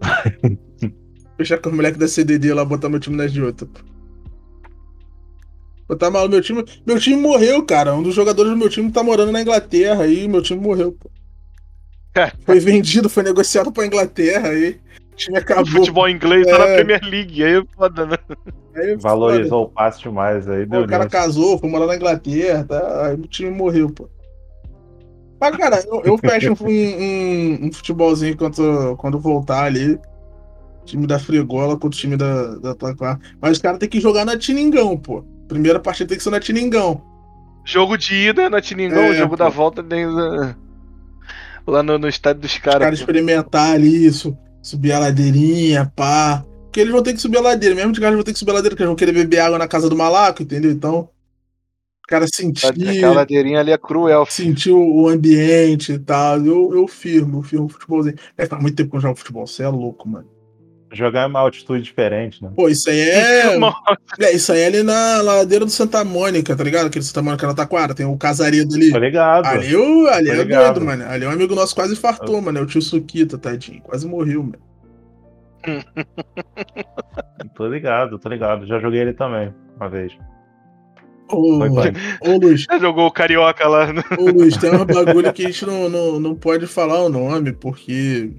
Fechar 1.37 1.59
com 1.59 1.69
os 1.69 1.75
moleques 1.75 1.99
da 1.99 2.07
CDD 2.07 2.55
lá, 2.55 2.65
botar 2.65 2.89
meu 2.89 2.99
time 2.99 3.15
na 3.15 3.27
de 3.27 3.39
outra, 3.39 3.67
pô. 3.67 3.81
Botar 5.87 6.09
mal 6.09 6.27
meu 6.27 6.41
time. 6.41 6.65
Meu 6.87 6.99
time 6.99 7.21
morreu, 7.21 7.63
cara. 7.63 7.93
Um 7.93 8.01
dos 8.01 8.15
jogadores 8.15 8.51
do 8.51 8.57
meu 8.57 8.69
time 8.69 8.91
tá 8.91 9.03
morando 9.03 9.31
na 9.31 9.41
Inglaterra 9.43 10.05
aí 10.05 10.27
meu 10.27 10.41
time 10.41 10.59
morreu, 10.59 10.91
pô. 10.91 11.11
Foi 12.47 12.59
vendido, 12.59 13.09
foi 13.09 13.21
negociado 13.21 13.71
pra 13.71 13.85
Inglaterra 13.85 14.49
aí. 14.49 14.79
O 15.15 15.17
time 15.17 15.37
O 15.37 15.41
acabou. 15.41 15.65
futebol 15.65 16.09
inglês 16.09 16.45
tá 16.45 16.57
na 16.59 16.65
É. 16.65 16.75
Premier 16.75 17.01
League. 17.03 17.41
Aí 17.43 17.53
é 17.59 17.63
foda, 17.75 18.05
né? 18.05 18.17
Aí, 18.75 18.87
foda. 18.89 18.97
Valorizou 18.99 19.63
o 19.63 19.69
passe 19.69 20.01
demais 20.01 20.47
aí, 20.49 20.65
Pô, 20.65 20.71
deu 20.71 20.81
o 20.83 20.87
cara 20.87 21.05
nisso. 21.05 21.15
casou, 21.15 21.57
foi 21.57 21.69
morar 21.69 21.87
na 21.87 21.95
Inglaterra, 21.95 22.65
tá? 22.67 23.05
Aí 23.07 23.13
o 23.15 23.21
time 23.27 23.49
morreu, 23.49 23.89
pô. 23.89 24.09
Mas, 25.39 25.55
cara, 25.57 25.81
eu, 25.87 26.01
eu 26.03 26.17
fecho 26.17 26.51
um, 26.51 26.67
um, 26.67 27.67
um 27.67 27.71
futebolzinho 27.71 28.35
quando, 28.37 28.95
quando 28.97 29.19
voltar 29.19 29.63
ali. 29.63 29.97
Time 30.85 31.07
da 31.07 31.17
Fregola 31.17 31.73
contra 31.75 31.87
o 31.87 31.99
time 32.01 32.15
da, 32.17 32.55
da 32.57 32.75
Taquara. 32.75 33.19
Mas 33.41 33.53
os 33.53 33.59
caras 33.59 33.79
tem 33.79 33.89
que 33.89 33.99
jogar 34.01 34.23
na 34.25 34.37
Tiningão, 34.37 34.95
pô. 34.97 35.23
Primeira 35.47 35.79
partida 35.79 36.09
tem 36.09 36.17
que 36.17 36.23
ser 36.23 36.29
na 36.29 36.39
Tiningão. 36.39 37.01
Jogo 37.63 37.97
de 37.97 38.13
ida 38.13 38.49
na 38.49 38.61
Tiningão, 38.61 39.03
É, 39.05 39.09
o 39.09 39.13
jogo 39.15 39.31
pô. 39.31 39.35
da 39.37 39.49
volta 39.49 39.81
tem 39.81 40.05
lá- 40.05 40.55
lá 41.65 41.81
no, 41.81 41.97
no 41.97 42.07
estádio 42.07 42.41
dos 42.41 42.51
Os 42.53 42.57
caras 42.59 42.79
caras. 42.79 42.99
pô. 42.99 43.03
experimentar 43.03 43.73
ali 43.73 44.05
isso, 44.05 44.37
subir 44.65 44.93
a 44.93 44.99
ladeirinha, 44.99 45.91
pá. 45.95 46.43
Porque 46.63 46.79
eles 46.79 46.91
vão 46.91 47.03
ter 47.03 47.13
que 47.13 47.21
subir 47.21 47.37
a 47.37 47.41
ladeira, 47.41 47.75
mesmo 47.75 47.93
de 47.93 47.99
cara 47.99 48.09
eles 48.09 48.17
vão 48.17 48.23
ter 48.23 48.33
que 48.33 48.39
subir 48.39 48.51
a 48.51 48.55
ladeira, 48.55 48.75
porque 48.75 48.83
eles 48.83 48.89
vão 48.89 48.95
querer 48.95 49.13
beber 49.13 49.39
água 49.39 49.59
na 49.59 49.67
casa 49.67 49.89
do 49.89 49.95
malaco, 49.95 50.41
entendeu? 50.41 50.71
Então, 50.71 51.07
os 52.01 52.07
caras 52.07 52.31
sentir. 52.33 52.65
Aquela 52.65 53.13
ladeirinha 53.13 53.59
ali 53.59 53.71
é 53.71 53.77
cruel, 53.77 54.25
filho. 54.25 54.49
sentir 54.49 54.71
o 54.71 55.03
o 55.03 55.07
ambiente 55.07 55.93
e 55.93 55.99
tal. 55.99 56.43
Eu, 56.43 56.73
eu 56.75 56.87
firmo, 56.87 57.39
eu 57.39 57.43
firmo 57.43 57.69
futebolzinho. 57.69 58.15
É, 58.35 58.45
faz 58.45 58.61
muito 58.61 58.75
tempo 58.75 58.89
que 58.89 58.97
eu 58.97 59.01
jogo 59.01 59.15
futebol, 59.15 59.45
você 59.45 59.63
é 59.63 59.69
louco, 59.69 60.09
mano. 60.09 60.34
Jogar 60.95 61.25
em 61.25 61.29
uma 61.29 61.39
altitude 61.39 61.83
diferente, 61.83 62.41
né? 62.41 62.51
Pô, 62.55 62.69
isso 62.69 62.89
aí 62.89 62.99
é. 62.99 63.57
Mano, 63.57 63.75
é 64.19 64.31
isso 64.31 64.51
aí 64.51 64.61
é 64.61 64.65
ali 64.67 64.81
na 64.83 65.21
ladeira 65.21 65.65
do 65.65 65.71
Santa 65.71 66.03
Mônica, 66.03 66.55
tá 66.55 66.63
ligado? 66.63 66.87
Aquele 66.87 67.03
Santa 67.03 67.21
Mônica 67.21 67.45
na 67.45 67.53
Taquara, 67.53 67.93
tem 67.93 68.05
o 68.05 68.17
Casaredo 68.17 68.73
ali. 68.75 68.91
Tô 68.91 68.97
ligado. 68.97 69.45
Ali, 69.45 69.75
o, 69.75 70.07
ali 70.07 70.29
é 70.29 70.35
ligado. 70.35 70.73
doido, 70.75 70.85
mano. 70.85 71.05
Ali 71.07 71.25
um 71.25 71.31
amigo 71.31 71.53
nosso 71.53 71.75
quase 71.75 71.93
infartou, 71.93 72.41
mano. 72.41 72.59
É 72.59 72.61
o 72.61 72.65
tio 72.65 72.81
Suquita, 72.81 73.37
tadinho. 73.37 73.81
Quase 73.81 74.07
morreu, 74.07 74.41
mano. 74.41 74.59
Tô 77.55 77.67
ligado, 77.67 78.19
tô 78.19 78.29
ligado. 78.29 78.65
Já 78.67 78.79
joguei 78.79 79.01
ele 79.01 79.13
também, 79.13 79.53
uma 79.77 79.89
vez. 79.89 80.13
Ô, 81.31 81.59
ô 81.59 82.37
Luiz, 82.37 82.61
já 82.69 82.77
jogou 82.77 83.07
o 83.07 83.11
Carioca 83.11 83.67
lá. 83.67 83.91
né? 83.91 84.03
ô 84.17 84.29
Luiz, 84.29 84.57
tem 84.57 84.71
um 84.71 84.85
bagulho 84.85 85.33
que 85.33 85.43
a 85.43 85.47
gente 85.47 85.65
não, 85.65 85.89
não, 85.89 86.19
não 86.19 86.35
pode 86.35 86.67
falar 86.67 87.01
o 87.03 87.09
nome, 87.09 87.51
porque 87.51 88.31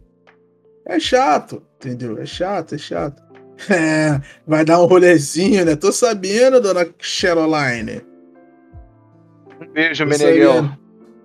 é 0.86 1.00
chato, 1.00 1.62
entendeu? 1.88 2.18
É 2.18 2.26
chato, 2.26 2.74
é 2.74 2.78
chato. 2.78 3.22
É, 3.70 4.20
vai 4.46 4.64
dar 4.64 4.82
um 4.82 4.86
rolezinho, 4.86 5.64
né? 5.64 5.74
Tô 5.76 5.90
sabendo, 5.90 6.60
dona 6.60 6.84
Caroline. 6.84 8.02
Um 9.60 9.72
beijo, 9.72 10.04
Tô 10.04 10.10
Meneghel. 10.10 10.54
sabendo. 10.54 10.78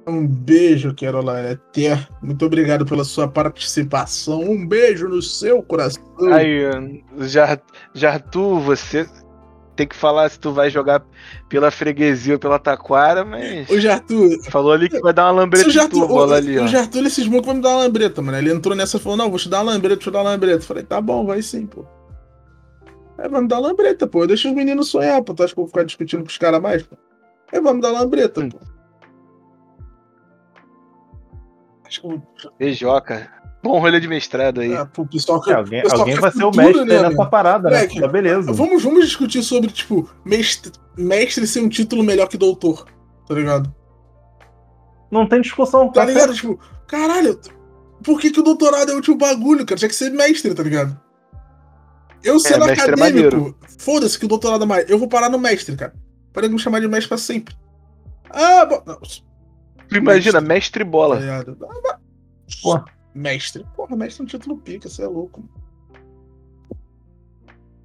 Um 0.07 0.25
beijo, 0.27 0.95
Caroline. 0.95 1.49
Até. 1.53 2.07
Muito 2.21 2.45
obrigado 2.45 2.85
pela 2.85 3.03
sua 3.03 3.27
participação. 3.27 4.39
Um 4.41 4.65
beijo 4.65 5.07
no 5.09 5.21
seu 5.21 5.61
coração. 5.61 6.01
Aí, 6.33 6.61
Jar- 7.27 7.61
Jartu, 7.93 8.59
você 8.61 9.05
tem 9.81 9.87
que 9.87 9.95
falar 9.95 10.29
se 10.29 10.39
tu 10.39 10.51
vai 10.53 10.69
jogar 10.69 11.03
pela 11.49 11.71
freguesia 11.71 12.33
ou 12.35 12.39
pela 12.39 12.59
taquara, 12.59 13.25
mas 13.25 13.67
Ô, 13.69 13.79
Jartu, 13.79 14.29
falou 14.51 14.71
ali 14.71 14.87
que 14.87 14.99
vai 14.99 15.11
dar 15.11 15.25
uma 15.25 15.41
lambreta 15.41 15.67
o 15.67 15.71
Jartu, 15.71 15.99
turbo 15.99 16.13
o, 16.13 16.25
lá 16.25 16.35
ali, 16.37 16.59
ó. 16.59 16.63
o 16.65 16.67
Jartu 16.67 16.97
ele 16.99 17.09
cismou 17.09 17.41
que 17.41 17.47
vai 17.47 17.55
me 17.55 17.61
dar 17.61 17.69
uma 17.69 17.79
lambreta, 17.79 18.21
mano. 18.21 18.37
Ele 18.37 18.51
entrou 18.53 18.75
nessa 18.75 18.97
e 18.97 18.99
falou: 18.99 19.17
Não, 19.17 19.29
vou 19.29 19.39
te 19.39 19.49
dar 19.49 19.61
uma 19.63 19.71
lambreta, 19.71 19.95
vou 20.03 20.11
te 20.11 20.13
dar 20.13 20.19
uma 20.19 20.29
lambreta. 20.29 20.57
Eu 20.59 20.67
Falei: 20.67 20.83
Tá 20.83 21.01
bom, 21.01 21.25
vai 21.25 21.41
sim, 21.41 21.65
pô. 21.65 21.83
É, 23.17 23.27
vai 23.27 23.41
me 23.41 23.47
dar 23.47 23.59
lambreta, 23.59 24.05
pô. 24.07 24.25
Deixa 24.27 24.47
os 24.49 24.53
meninos 24.55 24.87
sonhar, 24.89 25.21
pô. 25.23 25.33
Tu 25.33 25.43
acha 25.43 25.53
que 25.53 25.59
eu 25.59 25.63
vou 25.63 25.69
ficar 25.69 25.83
discutindo 25.83 26.21
com 26.21 26.27
os 26.29 26.37
caras 26.37 26.61
mais, 26.61 26.83
pô? 26.83 26.95
É, 27.51 27.59
vai 27.59 27.73
me 27.73 27.81
dar 27.81 27.91
lambreta, 27.91 28.41
Hum. 28.41 28.49
pô. 28.49 28.59
Acho 31.85 32.01
que 32.01 32.07
eu- 32.07 32.21
Beijoca. 32.59 33.29
Bom 33.63 33.79
rolê 33.79 33.99
de 33.99 34.07
mestrado 34.07 34.61
aí. 34.61 34.71
pô, 34.93 35.03
o 35.03 35.07
pessoal 35.07 35.39
que. 35.41 35.51
É, 35.51 35.55
alguém 35.55 35.81
pessoal 35.83 36.01
alguém 36.01 36.15
vai 36.15 36.31
ser 36.31 36.43
o 36.43 36.51
mestre 36.51 36.85
né, 36.85 37.01
nessa 37.09 37.25
parada, 37.25 37.69
né? 37.69 37.87
Tá 37.87 38.07
beleza. 38.07 38.51
Vamos, 38.51 38.81
vamos 38.83 39.05
discutir 39.05 39.43
sobre, 39.43 39.69
tipo, 39.71 40.09
mestre, 40.25 40.71
mestre 40.97 41.45
ser 41.45 41.61
um 41.61 41.69
título 41.69 42.03
melhor 42.03 42.27
que 42.27 42.37
doutor, 42.37 42.87
tá 43.27 43.35
ligado? 43.35 43.73
Não 45.11 45.27
tem 45.27 45.41
discussão, 45.41 45.87
Tá 45.91 46.01
tá 46.01 46.05
ligado? 46.05 46.33
Tipo, 46.33 46.59
caralho, 46.87 47.39
por 48.03 48.19
que, 48.19 48.31
que 48.31 48.39
o 48.39 48.43
doutorado 48.43 48.89
é 48.89 48.93
o 48.93 48.95
último 48.95 49.17
bagulho, 49.17 49.65
cara? 49.65 49.77
Tinha 49.77 49.89
que 49.89 49.95
ser 49.95 50.09
mestre, 50.09 50.53
tá 50.55 50.63
ligado? 50.63 50.99
Eu 52.23 52.39
sendo 52.39 52.65
mestre 52.65 52.89
é 52.89 52.93
acadêmico, 52.93 53.55
foda-se 53.79 54.17
que 54.17 54.25
o 54.25 54.29
doutorado 54.29 54.63
é 54.63 54.67
mais. 54.67 54.89
Eu 54.89 54.97
vou 54.97 55.07
parar 55.07 55.29
no 55.29 55.37
mestre, 55.39 55.75
cara. 55.75 55.93
Para 56.33 56.47
de 56.47 56.53
me 56.53 56.59
chamar 56.59 56.79
de 56.79 56.87
mestre 56.87 57.09
pra 57.09 57.17
sempre. 57.17 57.55
Ah. 58.29 58.65
Não, 58.85 58.99
Tu 59.89 59.97
imagina, 59.97 60.39
mestre. 60.39 60.55
mestre 60.55 60.83
tá 60.85 60.89
bola. 60.89 61.19
ligado? 61.19 61.57
Ah, 61.63 61.73
mas- 61.83 62.55
Pô. 62.61 62.79
Mestre. 63.13 63.65
Porra, 63.75 63.95
mestre 63.95 64.21
é 64.21 64.23
um 64.23 64.27
título 64.27 64.57
pica, 64.57 64.87
você 64.89 65.03
é 65.03 65.07
louco. 65.07 65.41
mano. 65.41 65.51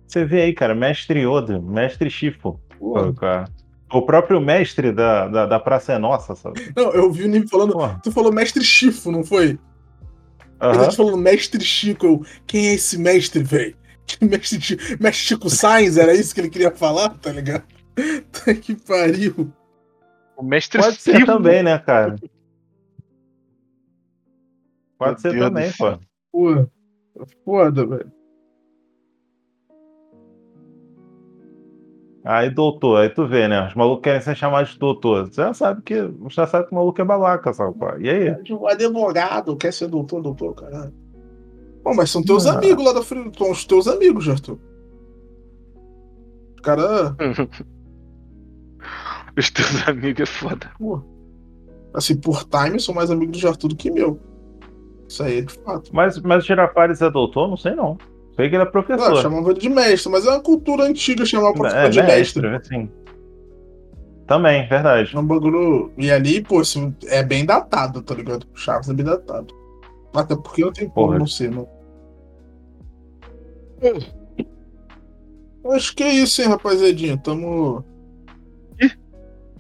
você 0.07 0.25
vê 0.25 0.43
aí, 0.43 0.53
cara, 0.55 0.75
mestre 0.75 1.21
Yoda, 1.21 1.61
mestre 1.61 2.09
Chifo. 2.11 2.61
Porra. 2.79 3.13
cara. 3.15 3.45
O 3.93 4.03
próprio 4.03 4.41
mestre 4.41 4.91
da, 4.93 5.29
da, 5.29 5.47
da 5.47 5.61
Praça 5.61 5.93
é 5.93 5.99
Nossa, 5.99 6.35
sabe? 6.35 6.73
Não, 6.77 6.93
eu 6.93 7.11
vi 7.13 7.25
o 7.25 7.29
Nive 7.29 7.49
falando. 7.49 7.73
Porra. 7.73 8.01
Tu 8.03 8.11
falou 8.13 8.33
mestre 8.33 8.63
Chifo, 8.65 9.11
não 9.13 9.25
foi? 9.25 9.59
Aham. 10.61 10.85
gente 10.85 10.97
falando 10.97 11.17
mestre 11.19 11.63
Chico. 11.63 12.07
Eu, 12.07 12.23
quem 12.47 12.69
é 12.69 12.75
esse 12.75 12.99
mestre, 12.99 13.43
velho? 13.43 13.77
Mestre, 14.23 14.61
Chi- 14.61 14.77
mestre 15.01 15.27
Chico 15.27 15.51
Sainz, 15.51 15.97
era 15.97 16.15
isso 16.15 16.33
que 16.33 16.41
ele 16.41 16.49
queria 16.49 16.71
falar, 16.71 17.11
tá 17.19 17.31
ligado? 17.33 17.65
Tá 18.31 18.55
que 18.55 18.75
pariu. 18.77 19.53
O 20.37 20.43
mestre 20.45 20.81
Pode 20.81 21.01
ser 21.01 21.17
Silva. 21.17 21.33
também, 21.33 21.63
né, 21.63 21.77
cara? 21.79 22.15
Pode 24.99 25.21
ser 25.21 25.33
Deus 25.33 25.45
também, 25.47 25.71
pô. 25.73 25.99
Porra. 26.33 26.71
Foda, 27.45 27.87
velho. 27.87 28.13
Aí, 32.25 32.51
doutor, 32.51 32.97
aí 33.01 33.09
tu 33.09 33.25
vê, 33.27 33.47
né? 33.47 33.69
Os 33.69 33.75
malucos 33.77 34.03
querem 34.03 34.21
ser 34.21 34.35
chamados 34.37 34.71
de 34.73 34.79
doutor. 34.81 35.27
Você 35.29 35.41
já 35.41 35.55
sabe 35.55 35.81
que, 35.83 36.03
você 36.03 36.35
já 36.37 36.47
sabe 36.47 36.67
que 36.67 36.73
o 36.73 36.75
maluco 36.75 37.01
é 37.01 37.05
babaca, 37.05 37.53
sabe? 37.53 37.79
pô? 37.79 37.87
E 38.01 38.11
aí? 38.11 38.31
O 38.53 38.67
advogado 38.67 39.57
quer 39.57 39.73
ser 39.73 39.87
doutor, 39.87 40.21
doutor, 40.23 40.53
caralho. 40.55 40.93
Pô, 41.85 41.95
mas 41.95 42.11
são 42.11 42.21
teus 42.25 42.45
Ah. 42.47 42.55
amigos 42.59 42.85
lá 42.85 42.93
da 42.93 43.03
Free. 43.03 43.31
São 43.39 43.53
os 43.53 43.65
teus 43.65 43.87
amigos, 43.87 44.29
Arthur. 44.29 44.59
Os 46.57 46.61
caras. 46.63 47.15
Os 49.39 49.51
teus 49.51 49.87
amigos 49.87 50.23
é 50.23 50.27
foda. 50.27 50.71
Assim, 51.95 52.17
por 52.17 52.43
time, 52.45 52.81
são 52.81 52.95
mais 52.95 53.11
amigos 53.11 53.41
do 53.41 53.47
Arthur 53.49 53.69
do 53.69 53.77
que 53.77 53.91
meu. 53.91 54.19
Isso 55.09 55.23
aí 55.23 55.39
é 55.39 55.43
de 55.43 55.53
fato. 55.55 55.91
Mas, 55.95 56.19
mas 56.21 56.45
o 56.45 56.47
Girafales 56.47 57.01
é 57.01 57.11
doutor? 57.11 57.49
Não 57.49 57.57
sei 57.57 57.75
não. 57.75 57.97
Sei 58.35 58.49
que 58.51 58.57
ele 58.57 58.65
é 58.65 58.67
Ah, 58.67 58.71
professor. 58.71 59.17
chamava 59.23 59.51
ele 59.51 59.61
de 59.61 59.69
mestre, 59.69 60.11
mas 60.13 60.27
é 60.27 60.31
uma 60.31 60.41
cultura 60.41 60.85
antiga 60.85 61.25
chamar 61.25 61.51
o 61.51 61.55
professor 61.55 61.79
é, 61.79 61.89
de 61.89 62.03
mestre. 62.03 62.49
mestre, 62.49 62.77
assim. 62.77 62.91
Também, 64.27 64.69
verdade. 64.69 65.15
É 65.15 65.19
um 65.19 65.25
bagulho. 65.25 65.93
E 65.97 66.11
ali, 66.11 66.43
pô, 66.43 66.59
assim, 66.61 66.95
é 67.07 67.23
bem 67.23 67.47
datado, 67.47 68.03
tá 68.03 68.15
ligado? 68.15 68.47
O 68.53 68.57
Chaves 68.59 68.89
é 68.89 68.93
bem 68.93 69.05
datado. 69.07 69.55
Até 70.15 70.35
porque 70.35 70.63
não 70.63 70.73
tem 70.73 70.89
como 70.89 71.19
não 71.19 71.27
ser, 71.27 71.51
não. 71.51 71.69
Acho 75.73 75.95
que 75.95 76.03
é 76.03 76.13
isso, 76.13 76.43
hein, 76.43 76.49
rapaziadinha. 76.49 77.17
Tamo. 77.19 77.85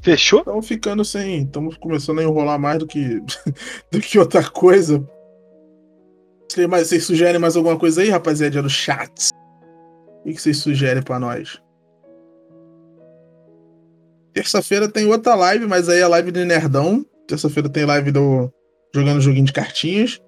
Fechou? 0.00 0.40
Estamos 0.40 0.66
ficando 0.68 1.04
sem. 1.04 1.42
Estamos 1.42 1.76
começando 1.76 2.20
a 2.20 2.22
enrolar 2.22 2.58
mais 2.58 2.78
do 2.78 2.86
que, 2.86 3.20
do 3.90 4.00
que 4.00 4.18
outra 4.18 4.48
coisa. 4.48 5.04
Vocês 6.54 7.04
sugerem 7.04 7.40
mais 7.40 7.56
alguma 7.56 7.78
coisa 7.78 8.02
aí, 8.02 8.08
rapaziada, 8.08 8.62
no 8.62 8.70
chat? 8.70 9.30
O 10.24 10.28
que 10.28 10.40
vocês 10.40 10.58
sugerem 10.58 11.02
pra 11.02 11.18
nós? 11.18 11.60
Terça-feira 14.32 14.88
tem 14.88 15.06
outra 15.06 15.34
live, 15.34 15.66
mas 15.66 15.88
aí 15.88 16.00
é 16.00 16.02
a 16.02 16.08
live 16.08 16.30
do 16.30 16.44
Nerdão. 16.44 17.04
Terça-feira 17.26 17.68
tem 17.68 17.84
live 17.84 18.12
do 18.12 18.52
Jogando 18.94 19.20
Joguinho 19.20 19.46
de 19.46 19.52
Cartinhas. 19.52 20.20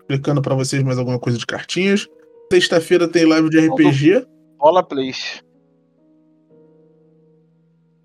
Explicando 0.00 0.40
pra 0.42 0.54
vocês 0.54 0.82
mais 0.82 0.98
alguma 0.98 1.18
coisa 1.18 1.38
de 1.38 1.46
cartinhas. 1.46 2.06
Sexta-feira 2.52 3.08
tem 3.08 3.24
live 3.24 3.50
de 3.50 3.66
RPG. 3.66 4.26
Bola 4.58 4.82
Plays. 4.82 5.42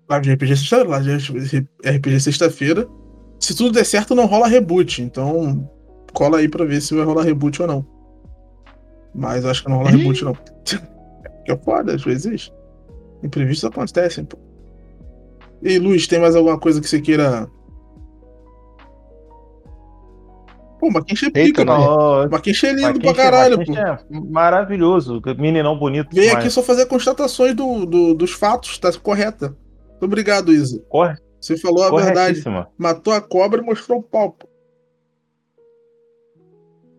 Live 0.08 0.24
de 0.24 0.32
RPG 0.34 0.56
sexta-feira, 0.56 0.90
live 0.90 1.18
de 1.48 1.68
RPG 1.88 2.20
sexta-feira. 2.20 2.88
Se 3.38 3.54
tudo 3.56 3.72
der 3.72 3.84
certo, 3.84 4.14
não 4.14 4.26
rola 4.26 4.48
reboot. 4.48 5.00
Então, 5.00 5.68
cola 6.12 6.38
aí 6.38 6.48
pra 6.48 6.64
ver 6.64 6.80
se 6.80 6.94
vai 6.94 7.04
rolar 7.04 7.22
reboot 7.22 7.60
ou 7.62 7.68
não. 7.68 7.86
Mas 9.14 9.44
acho 9.44 9.62
que 9.64 9.68
não 9.70 9.78
rola 9.78 9.90
Ih. 9.92 9.96
reboot, 9.98 10.24
não. 10.24 10.34
Que 11.44 11.50
é 11.50 11.56
foda, 11.56 11.94
às 11.94 12.04
vezes. 12.04 12.52
Imprevistos 13.22 13.68
acontecem, 13.68 14.24
pô. 14.24 14.38
E 15.60 15.70
aí, 15.70 15.78
Luiz, 15.78 16.06
tem 16.06 16.20
mais 16.20 16.36
alguma 16.36 16.56
coisa 16.58 16.80
que 16.80 16.88
você 16.88 17.00
queira. 17.00 17.48
Pô, 20.78 20.88
quem 21.04 21.16
é 21.28 21.30
pica, 21.30 21.64
Mas 21.64 22.40
quem 22.40 22.52
é 22.70 22.72
lindo 22.72 23.00
pra 23.00 23.14
caralho, 23.14 23.56
Marquinhos 23.56 23.80
pô. 23.80 23.86
é 24.16 24.20
maravilhoso. 24.30 25.20
Meninão 25.38 25.78
bonito. 25.78 26.08
Vem 26.12 26.24
demais. 26.26 26.44
aqui 26.44 26.50
só 26.52 26.62
fazer 26.62 26.86
constatações 26.86 27.54
do, 27.54 27.86
do- 27.86 28.14
dos 28.14 28.32
fatos, 28.32 28.78
tá 28.78 28.92
correta. 29.00 29.56
Muito 29.90 30.04
obrigado, 30.04 30.52
Isa. 30.52 30.80
Corre, 30.88 31.16
Você 31.40 31.56
falou 31.56 31.84
a 31.84 32.02
verdade. 32.02 32.42
Matou 32.76 33.12
a 33.12 33.20
cobra 33.20 33.60
e 33.62 33.64
mostrou 33.64 33.98
o 34.00 34.02
pau. 34.02 34.32
pô. 34.32 34.48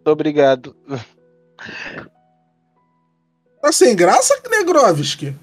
Muito 0.03 0.11
obrigado. 0.11 0.75
Tá 3.61 3.71
sem 3.71 3.95
graça, 3.95 4.35
Negrovski? 4.51 5.33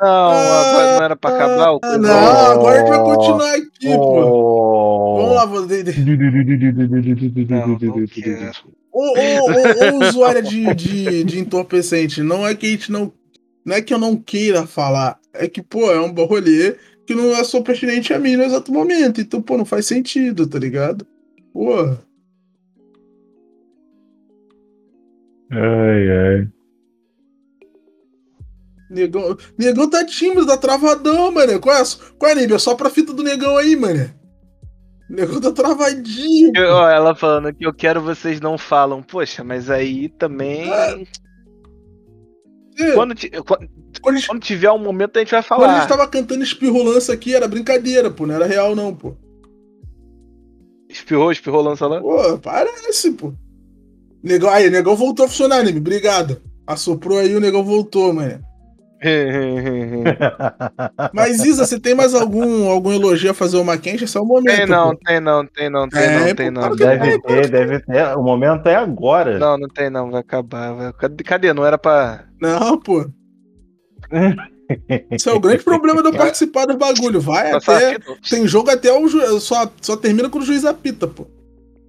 Não, 0.00 0.08
agora 0.08 0.96
não 0.96 1.04
era 1.04 1.16
pra 1.16 1.34
acabar 1.34 1.72
o 1.72 1.80
Ah, 1.82 1.98
não, 1.98 2.52
agora 2.52 2.76
a 2.76 2.78
gente 2.78 2.88
vai 2.88 2.98
continuar 3.02 3.54
aqui, 3.54 3.96
pô. 3.96 4.24
Oh. 4.24 5.16
Vamos 5.16 5.34
lá, 5.34 5.44
vou... 5.46 5.66
Ô, 8.92 9.00
ô, 9.00 9.12
ô, 9.12 9.96
ô, 9.96 10.08
usuária 10.08 10.40
de, 10.40 10.72
de, 10.74 11.24
de 11.24 11.38
entorpecente, 11.40 12.22
não 12.22 12.46
é 12.46 12.54
que 12.54 12.66
a 12.66 12.70
gente 12.70 12.92
não. 12.92 13.12
Não 13.64 13.74
é 13.74 13.82
que 13.82 13.92
eu 13.92 13.98
não 13.98 14.14
queira 14.14 14.64
falar, 14.64 15.18
é 15.34 15.48
que, 15.48 15.60
pô, 15.60 15.90
é 15.90 16.00
um 16.00 16.12
rolê 16.12 16.76
que 17.04 17.16
não 17.16 17.32
é 17.32 17.42
só 17.42 17.60
pertinente 17.60 18.14
a 18.14 18.18
mim 18.20 18.36
no 18.36 18.44
exato 18.44 18.70
momento. 18.72 19.20
Então, 19.20 19.42
pô, 19.42 19.58
não 19.58 19.64
faz 19.64 19.86
sentido, 19.86 20.46
tá 20.46 20.60
ligado? 20.60 21.04
Pô. 21.52 21.96
Ai, 25.50 26.10
ai. 26.10 26.48
Negão, 28.90 29.36
negão 29.58 29.90
tá 29.90 30.04
tímido, 30.04 30.46
tá 30.46 30.56
travadão, 30.56 31.32
mano. 31.32 31.58
Qual 31.60 31.74
é, 31.76 31.82
qual 32.18 32.30
é 32.30 32.34
a 32.34 32.36
nível? 32.36 32.58
Só 32.58 32.74
pra 32.74 32.90
fita 32.90 33.12
do 33.12 33.22
negão 33.22 33.56
aí, 33.56 33.74
mano. 33.74 34.08
O 35.10 35.12
negão 35.14 35.40
tá 35.40 35.50
travadinho. 35.52 36.52
Eu- 36.54 36.70
ó, 36.72 36.88
ela 36.88 37.14
falando 37.14 37.52
que 37.52 37.66
eu 37.66 37.74
quero 37.74 38.00
vocês 38.00 38.40
não 38.40 38.56
falam. 38.56 39.02
Poxa, 39.02 39.42
mas 39.42 39.70
aí 39.70 40.08
também. 40.08 40.72
Ah, 40.72 40.96
É, 42.78 42.92
Quando, 42.92 43.14
ti- 43.14 43.30
quando- 43.30 43.66
quando, 44.02 44.26
quando 44.26 44.40
tiver 44.42 44.70
um 44.70 44.76
momento 44.78 45.16
a 45.16 45.20
gente 45.20 45.30
vai 45.30 45.42
quando 45.42 45.62
a 45.64 45.66
gente 45.78 45.88
falar. 45.88 45.88
tava 45.88 46.08
cantando 46.10 46.42
espirrolança 46.44 47.10
aqui, 47.10 47.34
era 47.34 47.48
brincadeira, 47.48 48.10
pô. 48.10 48.26
Não 48.26 48.34
era 48.34 48.44
real, 48.44 48.76
não, 48.76 48.94
pô. 48.94 49.16
Espirrou, 50.90 51.32
espirrou, 51.32 51.62
lança 51.62 51.86
lá. 51.86 52.00
Pô, 52.02 52.38
parece, 52.38 53.12
pô. 53.12 53.32
Negão, 54.26 54.50
aí, 54.50 54.68
negão 54.68 54.96
voltou 54.96 55.24
a 55.24 55.28
funcionar, 55.28 55.60
anime. 55.60 55.78
Obrigado. 55.78 56.42
Assoprou 56.66 57.18
aí, 57.20 57.32
o 57.34 57.40
negão 57.40 57.62
voltou, 57.62 58.12
mano. 58.12 58.40
Mas, 61.14 61.44
Isa, 61.44 61.64
você 61.64 61.78
tem 61.78 61.94
mais 61.94 62.12
algum, 62.12 62.68
algum 62.68 62.92
elogio 62.92 63.30
a 63.30 63.34
fazer 63.34 63.56
uma 63.58 63.78
quente? 63.78 64.02
Esse 64.02 64.16
é 64.16 64.20
o 64.20 64.24
momento. 64.24 64.56
tem 64.56 64.66
não, 64.66 64.90
pô. 64.90 64.98
tem 65.04 65.20
não, 65.20 65.46
tem 65.46 65.70
não, 65.70 65.88
tem 65.88 66.02
É, 66.02 66.18
não, 66.18 66.34
tem 66.34 66.50
não. 66.50 66.74
Deve 66.74 67.20
ter, 67.20 67.48
deve 67.48 67.80
ter. 67.80 68.16
O 68.16 68.22
momento 68.22 68.66
é 68.68 68.74
agora. 68.74 69.38
Não, 69.38 69.56
não 69.58 69.68
tem 69.68 69.90
não, 69.90 70.10
vai 70.10 70.20
acabar. 70.22 70.72
vai- 70.72 70.92
Cadê? 71.24 71.52
Não 71.52 71.64
era 71.64 71.78
pra. 71.78 72.24
Não, 72.40 72.80
pô. 72.80 73.08
Esse 75.10 75.28
é 75.28 75.32
o 75.32 75.38
grande 75.38 75.62
problema 75.62 76.02
de 76.02 76.08
eu 76.08 76.12
participar 76.12 76.66
do 76.66 76.76
bagulho. 76.76 77.20
Vai 77.20 77.52
até. 77.52 77.98
Tem 78.28 78.48
jogo 78.48 78.70
até 78.70 78.92
o 78.92 79.06
juiz. 79.06 79.40
Só, 79.44 79.70
só 79.80 79.96
termina 79.96 80.28
quando 80.28 80.42
o 80.42 80.46
juiz 80.46 80.64
apita, 80.64 81.06
pô. 81.06 81.28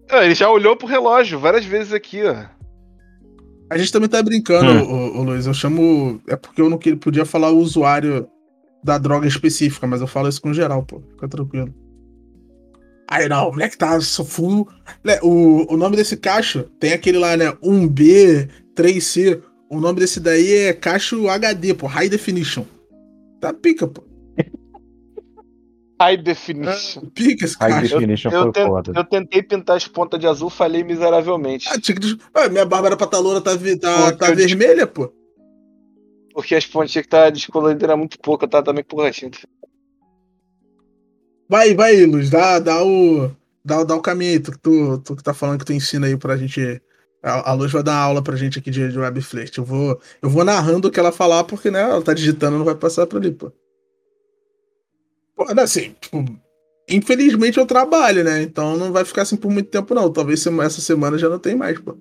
Ah, 0.09 0.23
Ele 0.25 0.35
já 0.35 0.49
olhou 0.49 0.75
pro 0.75 0.88
relógio 0.88 1.39
várias 1.39 1.65
vezes 1.65 1.91
aqui, 1.93 2.23
ó. 2.23 2.45
A 3.69 3.77
gente 3.77 3.91
também 3.91 4.07
tá 4.09 4.21
brincando, 4.23 4.71
Hum. 4.71 5.11
ô, 5.15 5.19
ô, 5.19 5.23
Luiz. 5.23 5.45
Eu 5.45 5.53
chamo. 5.53 6.21
É 6.27 6.35
porque 6.35 6.61
eu 6.61 6.69
não 6.69 6.77
queria, 6.77 6.97
podia 6.97 7.25
falar 7.25 7.51
o 7.51 7.57
usuário 7.59 8.27
da 8.84 8.97
droga 8.97 9.27
específica, 9.27 9.85
mas 9.85 9.99
eu 9.99 10.07
falo 10.07 10.29
isso 10.29 10.41
com 10.41 10.53
geral, 10.53 10.84
pô. 10.84 11.01
Fica 11.11 11.27
tranquilo. 11.27 11.73
Aí 13.09 13.27
não, 13.29 13.47
o 13.49 13.51
moleque 13.51 13.77
tá 13.77 13.99
só 14.01 14.23
full. 14.23 14.67
né, 15.03 15.19
O, 15.21 15.73
o 15.73 15.77
nome 15.77 15.95
desse 15.97 16.15
cacho 16.17 16.63
tem 16.79 16.93
aquele 16.93 17.17
lá, 17.17 17.35
né? 17.35 17.51
1B, 17.63 18.49
3C. 18.75 19.41
O 19.69 19.79
nome 19.81 19.99
desse 19.99 20.19
daí 20.21 20.53
é 20.53 20.73
cacho 20.73 21.27
HD, 21.29 21.73
pô. 21.73 21.88
High 21.88 22.07
Definition. 22.09 22.63
Tá 23.41 23.53
pica, 23.53 23.85
pô. 23.88 24.01
High 25.99 26.17
definition. 26.17 27.01
Pica 27.13 27.45
esse 27.45 27.57
High 27.57 27.71
cacho. 27.71 27.95
definition 27.99 28.29
Eu, 28.31 28.43
foi 28.43 28.51
ten- 28.51 28.65
foda. 28.67 28.93
eu 28.95 29.03
tentei 29.03 29.41
pintar 29.41 29.77
as 29.77 29.87
pontas 29.87 30.19
de 30.19 30.27
azul, 30.27 30.49
falhei 30.49 30.83
miseravelmente. 30.83 31.67
Ah, 31.71 31.79
tinha 31.79 31.97
que 31.99 32.17
Ah, 32.33 32.47
minha 32.49 32.65
Bárbara 32.65 32.95
Pataloura 32.95 33.41
tá, 33.41 33.51
tá, 33.81 34.11
tá 34.15 34.29
eu 34.29 34.35
des- 34.35 34.45
vermelha, 34.51 34.85
pô. 34.85 35.11
Porque 36.33 36.53
as 36.53 36.67
pontinhas 36.67 37.03
que 37.03 37.09
tá 37.09 37.31
descolorida 37.31 37.83
era 37.85 37.97
muito 37.97 38.19
pouca, 38.19 38.47
tá 38.47 38.61
também 38.61 38.83
por 38.83 39.09
tinta. 39.11 39.39
Vai, 41.49 41.73
vai, 41.73 42.05
Luz, 42.05 42.29
dá, 42.29 42.59
dá 42.59 42.83
o. 42.83 43.31
Dá, 43.63 43.83
dá 43.83 43.95
o 43.95 44.01
caminho 44.01 44.31
aí, 44.33 44.39
tu, 44.39 44.51
que 44.51 44.59
tu, 44.59 44.97
tu 44.99 45.15
que 45.15 45.23
tá 45.23 45.33
falando 45.33 45.59
que 45.59 45.65
tu 45.65 45.73
ensina 45.73 46.07
aí 46.07 46.15
pra 46.15 46.37
gente. 46.37 46.81
A, 47.23 47.51
a 47.51 47.53
Luz 47.53 47.71
vai 47.71 47.81
dar 47.83 47.95
aula 47.97 48.21
pra 48.21 48.35
gente 48.35 48.59
aqui 48.59 48.69
de, 48.69 48.91
de 48.91 48.99
Webflirt. 48.99 49.57
Eu 49.57 49.65
vou, 49.65 49.99
eu 50.21 50.29
vou 50.29 50.43
narrando 50.45 50.87
o 50.87 50.91
que 50.91 50.99
ela 50.99 51.11
falar, 51.11 51.43
porque, 51.43 51.71
né, 51.71 51.81
ela 51.81 52.01
tá 52.01 52.13
digitando, 52.13 52.57
não 52.57 52.65
vai 52.65 52.75
passar 52.75 53.07
pra 53.07 53.17
ali, 53.17 53.31
pô. 53.31 53.51
Pô, 55.38 55.45
não, 55.53 55.64
assim, 55.64 55.95
tipo, 56.01 56.26
infelizmente 56.89 57.57
eu 57.59 57.65
trabalho, 57.65 58.23
né? 58.23 58.41
Então 58.41 58.76
não 58.76 58.91
vai 58.91 59.05
ficar 59.05 59.22
assim 59.22 59.38
por 59.38 59.51
muito 59.51 59.69
tempo, 59.69 59.93
não. 59.93 60.11
Talvez 60.11 60.45
essa 60.45 60.81
semana 60.81 61.18
já 61.18 61.30
não 61.30 61.38
tem 61.39 61.55
mais, 61.55 61.80
pô. 61.80 61.95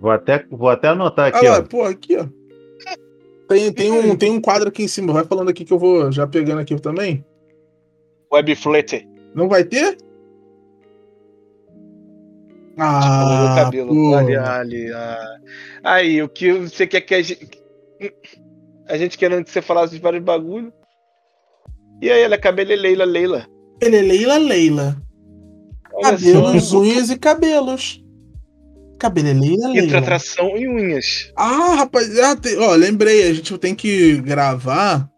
Vou 0.00 0.10
até, 0.10 0.44
vou 0.50 0.68
até 0.70 0.88
anotar 0.88 1.28
aqui, 1.28 1.46
Ah 1.46 1.52
lá, 1.52 1.58
ó. 1.58 1.62
pô, 1.62 1.82
aqui, 1.84 2.16
ó. 2.16 2.26
Tem, 3.48 3.72
tem, 3.72 3.92
um, 3.92 4.16
tem 4.16 4.30
um 4.32 4.40
quadro 4.40 4.68
aqui 4.68 4.82
em 4.82 4.88
cima. 4.88 5.12
Vai 5.12 5.24
falando 5.24 5.50
aqui 5.50 5.64
que 5.64 5.72
eu 5.72 5.78
vou 5.78 6.10
já 6.10 6.26
pegando 6.26 6.60
aqui 6.60 6.74
também. 6.80 7.24
Webflete. 8.32 9.06
Não 9.34 9.48
vai 9.48 9.62
ter? 9.62 9.96
Ah, 12.78 13.52
Ah, 13.52 13.56
cabelo. 13.64 13.94
pô. 13.94 14.14
Ali, 14.16 14.36
ali, 14.36 14.92
ah. 14.92 15.36
Aí, 15.84 16.22
o 16.22 16.28
que 16.28 16.52
você 16.52 16.86
quer 16.86 17.02
que 17.02 17.14
a 17.14 17.22
gente. 17.22 17.48
A 18.88 18.96
gente 18.98 19.16
querendo 19.16 19.44
que 19.44 19.50
você 19.50 19.62
falasse 19.62 19.94
de 19.94 20.00
vários 20.00 20.22
bagulho. 20.22 20.72
E 22.02 22.10
aí, 22.10 22.22
ela 22.22 22.34
é 22.34 22.38
cabeleleila, 22.38 23.04
Leila. 23.04 23.46
Ele 23.80 23.96
é 23.96 24.02
Leila 24.02 24.38
Leila. 24.38 25.02
Olha 25.94 26.12
Cabelos, 26.12 26.72
unhas 26.72 27.10
e 27.10 27.18
cabelos. 27.18 28.02
Cabelo 28.98 29.28
é 29.28 29.32
Leila 29.32 29.68
Leila. 29.68 29.86
Hidratação 29.86 30.56
e 30.56 30.68
unhas. 30.68 31.32
Ah, 31.36 31.74
rapaz, 31.76 32.18
ah, 32.18 32.36
tem- 32.36 32.58
ó, 32.58 32.74
lembrei, 32.74 33.28
a 33.28 33.32
gente 33.34 33.56
tem 33.58 33.74
que 33.74 34.16
gravar 34.18 35.08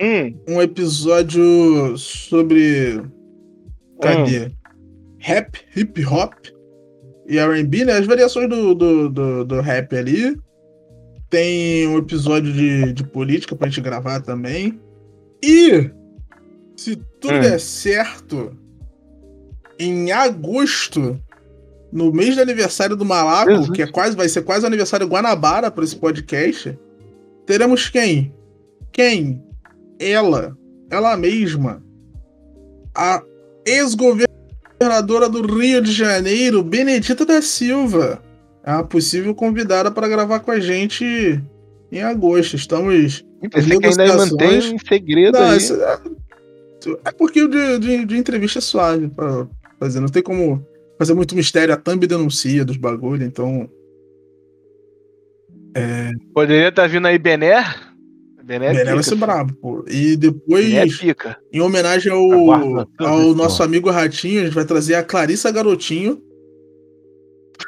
Hum, 0.00 0.38
um 0.48 0.60
episódio 0.60 1.96
sobre. 1.96 3.00
Cadê? 4.00 4.50
Rap, 5.18 5.58
hip 5.74 6.04
hop 6.04 6.34
e 7.26 7.38
RB, 7.38 7.84
né? 7.86 7.94
As 7.94 8.06
variações 8.06 8.48
do, 8.48 8.74
do, 8.74 9.08
do, 9.08 9.44
do 9.44 9.60
rap 9.62 9.96
ali. 9.96 10.36
Tem 11.30 11.88
um 11.88 11.96
episódio 11.98 12.52
de, 12.52 12.92
de 12.92 13.04
política 13.04 13.56
pra 13.56 13.68
gente 13.68 13.80
gravar 13.80 14.20
também. 14.20 14.78
E 15.46 15.90
se 16.76 16.96
tudo 17.20 17.34
Hum. 17.34 17.40
der 17.40 17.60
certo, 17.60 18.56
em 19.78 20.10
agosto, 20.10 21.20
no 21.92 22.12
mês 22.12 22.34
do 22.34 22.42
aniversário 22.42 22.96
do 22.96 23.04
Malaco, 23.04 23.72
que 23.72 23.80
é 23.80 23.86
quase, 23.86 24.16
vai 24.16 24.28
ser 24.28 24.42
quase 24.42 24.64
o 24.64 24.66
aniversário 24.66 25.06
Guanabara 25.06 25.70
para 25.70 25.84
esse 25.84 25.94
podcast, 25.94 26.76
teremos 27.46 27.88
quem? 27.88 28.34
Quem? 28.90 29.40
Ela, 30.00 30.56
ela 30.90 31.16
mesma, 31.16 31.80
a 32.92 33.22
ex-governadora 33.64 35.28
do 35.28 35.46
Rio 35.46 35.80
de 35.80 35.92
Janeiro, 35.92 36.60
Benedita 36.62 37.24
da 37.24 37.40
Silva, 37.40 38.20
é 38.64 38.72
uma 38.72 38.84
possível 38.84 39.32
convidada 39.32 39.92
para 39.92 40.08
gravar 40.08 40.40
com 40.40 40.50
a 40.50 40.58
gente 40.58 41.40
em 41.96 42.02
agosto. 42.02 42.56
Estamos 42.56 43.24
pensei 43.50 43.78
que 43.78 43.86
ainda 43.86 44.16
mantém 44.16 44.74
em 44.74 44.78
segredo 44.78 45.38
não, 45.38 45.50
aí. 45.50 45.58
isso 45.58 45.74
é, 45.74 46.00
é 47.04 47.12
porque 47.12 47.42
o 47.42 47.48
de, 47.48 47.78
de, 47.78 48.04
de 48.04 48.16
entrevista 48.16 48.58
é 48.58 48.62
suave 48.62 49.08
pra 49.08 49.46
fazer. 49.78 50.00
Não 50.00 50.08
tem 50.08 50.22
como 50.22 50.64
fazer 50.98 51.14
muito 51.14 51.34
mistério. 51.34 51.74
A 51.74 51.76
Thumb 51.76 52.06
denuncia 52.06 52.64
dos 52.64 52.76
bagulho, 52.76 53.24
então. 53.24 53.68
Poderia 56.32 56.68
estar 56.68 56.88
vindo 56.88 57.06
aí 57.06 57.18
Bené. 57.18 57.62
Bené 58.42 58.66
é 58.66 58.68
Bené 58.68 58.80
pica, 58.80 58.94
vai 58.94 59.02
ser 59.02 59.10
filho. 59.10 59.20
brabo, 59.20 59.54
pô. 59.54 59.84
E 59.88 60.16
depois, 60.16 60.72
é 60.72 60.86
pica. 60.86 61.36
em 61.52 61.60
homenagem 61.60 62.12
ao, 62.12 62.80
ao 63.00 63.34
nosso 63.34 63.62
amigo 63.62 63.90
Ratinho, 63.90 64.42
a 64.42 64.44
gente 64.44 64.54
vai 64.54 64.64
trazer 64.64 64.94
a 64.94 65.02
Clarissa 65.02 65.50
Garotinho. 65.50 66.22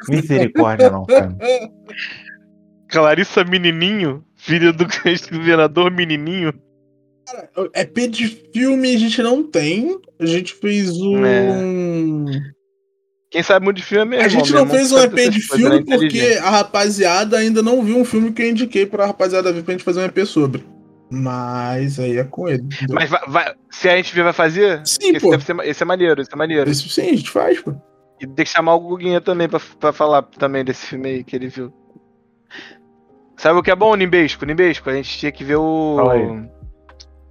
Misericórdia, 0.07 0.89
não, 0.89 1.05
cara. 1.05 1.35
Clarissa 2.89 3.43
Menininho, 3.43 4.23
filha 4.35 4.73
do 4.73 4.85
governador 5.31 5.91
Menininho. 5.91 6.53
É 7.73 7.85
P 7.85 8.07
de 8.07 8.27
filme 8.27 8.95
a 8.95 8.97
gente 8.97 9.21
não 9.21 9.43
tem. 9.43 9.99
A 10.19 10.25
gente 10.25 10.53
fez 10.55 10.99
um. 10.99 12.25
Quem 13.31 13.43
sabe 13.43 13.63
muito 13.63 13.77
de 13.77 13.83
filme 13.83 14.15
é 14.15 14.19
meu 14.19 14.25
A 14.25 14.27
gente 14.27 14.51
não 14.51 14.61
irmão 14.61 14.75
fez 14.75 14.91
um 14.91 14.97
EP 14.99 15.13
de 15.29 15.37
é 15.37 15.55
filme 15.57 15.85
porque 15.85 16.39
a 16.41 16.49
rapaziada 16.49 17.37
ainda 17.37 17.61
não 17.61 17.83
viu 17.83 17.97
um 17.97 18.05
filme 18.05 18.31
que 18.31 18.41
eu 18.41 18.49
indiquei 18.49 18.87
pra 18.87 19.05
rapaziada 19.05 19.53
ver 19.53 19.63
pra 19.63 19.73
gente 19.73 19.83
fazer 19.83 19.99
um 19.99 20.05
EP 20.05 20.25
sobre. 20.25 20.65
Mas 21.11 21.99
aí 21.99 22.17
é 22.17 22.23
com 22.23 22.47
ele. 22.47 22.63
entendeu? 22.63 22.95
Mas 22.95 23.09
vai, 23.09 23.21
vai- 23.27 23.53
se 23.69 23.87
a 23.89 23.95
gente 23.95 24.13
ver, 24.13 24.23
vai 24.23 24.33
fazer? 24.33 24.81
Sim, 24.85 25.11
esse, 25.15 25.19
pô. 25.19 25.39
ser, 25.39 25.55
esse 25.63 25.83
é 25.83 25.85
maneiro, 25.85 26.21
esse 26.21 26.33
é 26.33 26.35
maneiro. 26.35 26.69
Isso 26.69 26.89
sim, 26.89 27.09
a 27.09 27.15
gente 27.15 27.29
faz, 27.29 27.61
pô. 27.61 27.73
E 28.19 28.27
tem 28.27 28.45
que 28.45 28.51
chamar 28.51 28.75
o 28.75 28.79
Guguinha 28.79 29.21
também 29.21 29.47
pra, 29.47 29.59
pra 29.79 29.93
falar 29.93 30.23
também 30.23 30.65
desse 30.65 30.87
filme 30.87 31.09
aí 31.09 31.23
que 31.23 31.35
ele 31.35 31.47
viu. 31.47 31.71
Sabe 33.39 33.57
o 33.57 33.63
que 33.63 33.71
é 33.71 33.75
bom, 33.75 33.95
Nimbesco? 33.95 34.45
Nimbesco, 34.45 34.89
a 34.89 34.93
gente 34.93 35.17
tinha 35.17 35.31
que 35.31 35.45
ver 35.45 35.55
o. 35.55 36.43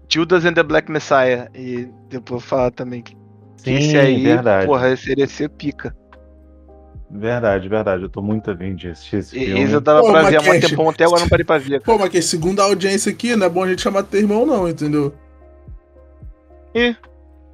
Judas 0.08 0.46
and 0.46 0.54
the 0.54 0.62
Black 0.62 0.90
Messiah. 0.90 1.50
E 1.54 1.86
depois 2.08 2.42
falar 2.42 2.70
também 2.70 3.02
que 3.02 3.14
Sim, 3.58 3.74
esse 3.74 3.94
aí, 3.98 4.22
verdade. 4.22 4.66
porra, 4.66 4.88
esse 4.88 5.04
seria 5.04 5.26
ser 5.26 5.50
pica. 5.50 5.94
Verdade, 7.10 7.68
verdade. 7.68 8.04
Eu 8.04 8.08
tô 8.08 8.22
muito 8.22 8.50
afim 8.50 8.74
de 8.74 8.88
assistir 8.88 9.16
esse 9.16 9.38
E 9.38 9.44
filme. 9.44 9.60
esse 9.62 9.74
eu 9.74 9.82
tava 9.82 10.00
Pô, 10.00 10.10
pra 10.10 10.22
ver 10.22 10.36
há 10.38 10.42
muito 10.42 10.66
tempo, 10.66 10.88
até 10.88 11.04
agora 11.04 11.20
não 11.20 11.28
parei 11.28 11.44
pra 11.44 11.58
ver. 11.58 11.82
Pô, 11.82 11.98
mas 11.98 12.08
que 12.08 12.22
segundo 12.22 12.60
a 12.60 12.64
audiência 12.64 13.12
aqui, 13.12 13.36
não 13.36 13.46
é 13.46 13.50
bom 13.50 13.64
a 13.64 13.68
gente 13.68 13.82
chamar 13.82 14.02
teu 14.04 14.20
irmão, 14.20 14.46
não, 14.46 14.66
entendeu? 14.66 15.12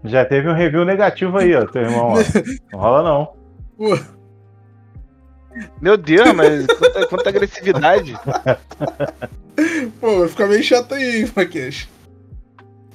Já 0.04 0.24
teve 0.24 0.48
um 0.48 0.54
review 0.54 0.84
negativo 0.84 1.38
aí, 1.38 1.56
ó, 1.56 1.66
teu 1.66 1.82
irmão. 1.82 2.12
Ó. 2.12 2.16
Não 2.72 2.78
rola, 2.78 3.02
não. 3.02 3.32
Pô, 3.76 3.98
Meu 5.80 5.96
Deus, 5.96 6.32
mas 6.34 6.66
quanta, 6.66 7.06
quanta 7.06 7.28
agressividade. 7.28 8.14
pô, 10.00 10.20
vai 10.20 10.28
ficar 10.28 10.46
meio 10.48 10.62
chato 10.62 10.94
aí, 10.94 11.20
hein, 11.22 11.32
Maquete. 11.34 11.88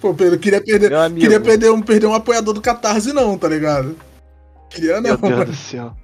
Pô, 0.01 0.13
Pedro, 0.13 0.39
queria 0.39 0.61
perder. 0.61 0.91
Queria 1.17 1.39
perder 1.39 1.71
um, 1.71 1.81
perder 1.81 2.07
um 2.07 2.13
apoiador 2.13 2.53
do 2.53 2.61
Catarse, 2.61 3.11
não, 3.13 3.37
tá 3.37 3.47
ligado? 3.49 3.95
Queria 4.69 4.95
não, 4.95 5.01
Meu 5.01 5.17
Deus 5.17 5.31
mano. 5.31 5.45
do 5.45 5.55
céu. 5.55 5.95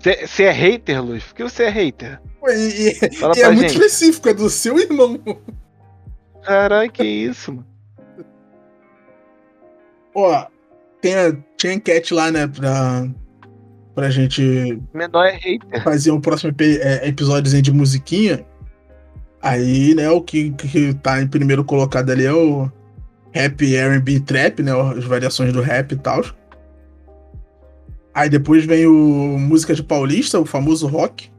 Você 0.00 0.44
é 0.44 0.50
hater, 0.50 1.02
Luz? 1.04 1.24
Por 1.24 1.34
que 1.34 1.42
você 1.44 1.64
é 1.64 1.68
hater? 1.68 2.20
Pô, 2.40 2.48
E, 2.50 2.90
e- 2.90 2.98
e 3.36 3.40
é 3.42 3.46
muito 3.50 3.60
gente. 3.62 3.74
específico, 3.74 4.28
é 4.28 4.34
do 4.34 4.48
seu 4.48 4.78
irmão. 4.78 5.18
Caralho, 6.42 6.90
que 6.90 7.02
isso, 7.04 7.52
mano? 7.52 7.66
Ó, 10.14 10.46
tem 11.00 11.14
a, 11.14 11.36
tinha 11.56 11.72
enquete 11.72 12.14
lá, 12.14 12.30
né, 12.30 12.46
pra, 12.46 13.08
pra 13.94 14.10
gente 14.10 14.80
Menor 14.92 15.26
é 15.26 15.36
hater. 15.36 15.82
fazer 15.82 16.10
um 16.10 16.20
próximo 16.20 16.54
é, 16.60 17.08
episódiozinho 17.08 17.62
de 17.62 17.72
musiquinha. 17.72 18.44
Aí, 19.40 19.94
né, 19.94 20.10
o 20.10 20.20
que, 20.20 20.50
que 20.50 20.94
tá 20.94 21.22
em 21.22 21.28
primeiro 21.28 21.64
colocado 21.64 22.10
ali 22.10 22.24
é 22.24 22.32
o 22.32 22.70
rap, 23.30 23.74
R&B, 23.74 24.20
trap, 24.20 24.62
né, 24.62 24.72
as 24.96 25.04
variações 25.04 25.52
do 25.52 25.60
rap 25.60 25.92
e 25.92 25.96
tal. 25.96 26.24
Aí 28.12 28.28
depois 28.28 28.64
vem 28.64 28.86
o 28.86 29.38
música 29.38 29.74
de 29.74 29.82
paulista, 29.82 30.40
o 30.40 30.44
famoso 30.44 30.88
rock. 30.88 31.30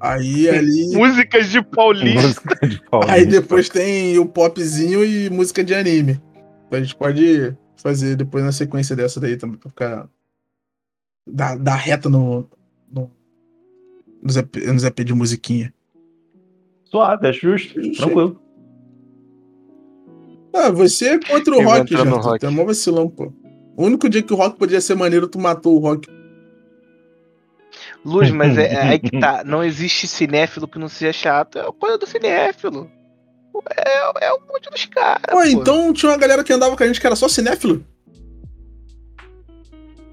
Aí 0.00 0.48
ali, 0.48 0.88
Músicas 0.94 1.48
de 1.48 1.62
Paulista. 1.62 2.20
Música 2.20 2.68
de 2.68 2.82
Paulista. 2.90 3.14
aí 3.14 3.24
depois 3.24 3.68
tem 3.68 4.18
o 4.18 4.26
popzinho 4.26 5.04
e 5.04 5.30
música 5.30 5.64
de 5.64 5.74
anime. 5.74 6.20
A 6.70 6.78
gente 6.80 6.96
pode 6.96 7.56
fazer 7.76 8.16
depois 8.16 8.44
na 8.44 8.52
sequência 8.52 8.96
dessa 8.96 9.20
daí 9.20 9.36
também, 9.36 9.58
pra 9.58 9.70
ficar 9.70 10.08
dar, 11.26 11.58
dar 11.58 11.76
reta 11.76 12.08
no, 12.08 12.48
no 12.90 13.10
nos, 14.22 14.36
EP, 14.36 14.56
nos 14.66 14.84
EP 14.84 15.00
de 15.00 15.14
musiquinha. 15.14 15.72
Suave, 16.84 17.28
é 17.28 17.32
justo. 17.32 17.82
Justo. 17.82 18.04
Tranquilo. 18.04 18.42
Ah, 20.54 20.70
você 20.70 21.10
é 21.10 21.18
contra 21.18 21.54
o 21.54 21.62
rock, 21.62 21.92
já. 21.92 22.02
rock? 22.02 22.40
Tu 22.40 22.46
é 22.46 22.50
mó 22.50 22.64
vacilão, 22.64 23.08
pô. 23.08 23.32
O 23.76 23.84
único 23.84 24.08
dia 24.08 24.22
que 24.22 24.32
o 24.32 24.36
rock 24.36 24.56
podia 24.56 24.80
ser 24.80 24.94
maneiro, 24.94 25.28
tu 25.28 25.38
matou 25.38 25.76
o 25.76 25.78
rock. 25.78 26.08
Luz, 28.02 28.30
mas 28.30 28.56
é, 28.56 28.72
é 28.72 28.82
aí 28.82 28.98
que 28.98 29.20
tá. 29.20 29.44
Não 29.44 29.62
existe 29.62 30.06
cinéfilo 30.06 30.66
que 30.66 30.78
não 30.78 30.88
seja 30.88 31.12
chato. 31.12 31.58
É 31.58 31.68
a 31.68 31.72
coisa 31.72 31.98
do 31.98 32.06
cinéfilo. 32.06 32.90
É, 33.76 34.26
é 34.26 34.32
o 34.32 34.40
monte 34.40 34.70
dos 34.70 34.84
caras. 34.86 35.22
Pô, 35.30 35.42
então 35.44 35.92
tinha 35.92 36.10
uma 36.10 36.18
galera 36.18 36.42
que 36.44 36.52
andava 36.52 36.76
com 36.76 36.82
a 36.82 36.86
gente 36.86 37.00
que 37.00 37.06
era 37.06 37.16
só 37.16 37.28
cinéfilo. 37.28 37.84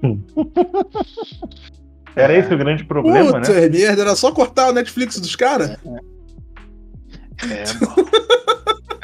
Era 2.16 2.32
esse 2.38 2.54
o 2.54 2.58
grande 2.58 2.84
problema, 2.84 3.40
Puta 3.40 3.52
né? 3.52 3.68
merda, 3.68 4.02
era 4.02 4.14
só 4.14 4.30
cortar 4.30 4.68
o 4.68 4.72
Netflix 4.72 5.18
dos 5.18 5.34
caras. 5.34 5.70
É, 7.50 7.64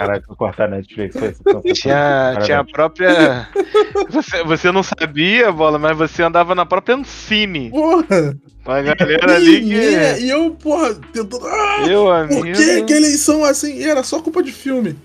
Caralho, 0.00 0.22
vou 0.26 0.36
cortar 0.36 0.64
a 0.64 0.68
Netflix. 0.68 1.14
Foi, 1.18 1.34
foi, 1.34 1.72
tinha, 1.74 2.38
tinha 2.42 2.60
a 2.60 2.64
própria. 2.64 3.48
Você, 4.10 4.42
você 4.42 4.72
não 4.72 4.82
sabia, 4.82 5.52
bola, 5.52 5.78
mas 5.78 5.96
você 5.96 6.22
andava 6.22 6.54
na 6.54 6.64
própria 6.66 6.96
Ancine. 6.96 7.70
Porra. 7.70 8.36
Com 8.64 8.72
a 8.72 8.82
galera 8.82 9.36
ali 9.36 9.60
que. 9.60 10.22
e 10.22 10.28
eu, 10.30 10.50
porra, 10.52 10.94
tentando. 11.12 11.46
Ah, 11.46 11.84
Meu 11.86 12.04
por 12.04 12.12
amigo. 12.14 12.56
que, 12.56 12.82
que 12.84 12.92
eleição 12.92 13.44
assim? 13.44 13.76
E 13.76 13.84
era 13.88 14.02
só 14.02 14.20
culpa 14.20 14.42
de 14.42 14.50
filme. 14.52 14.96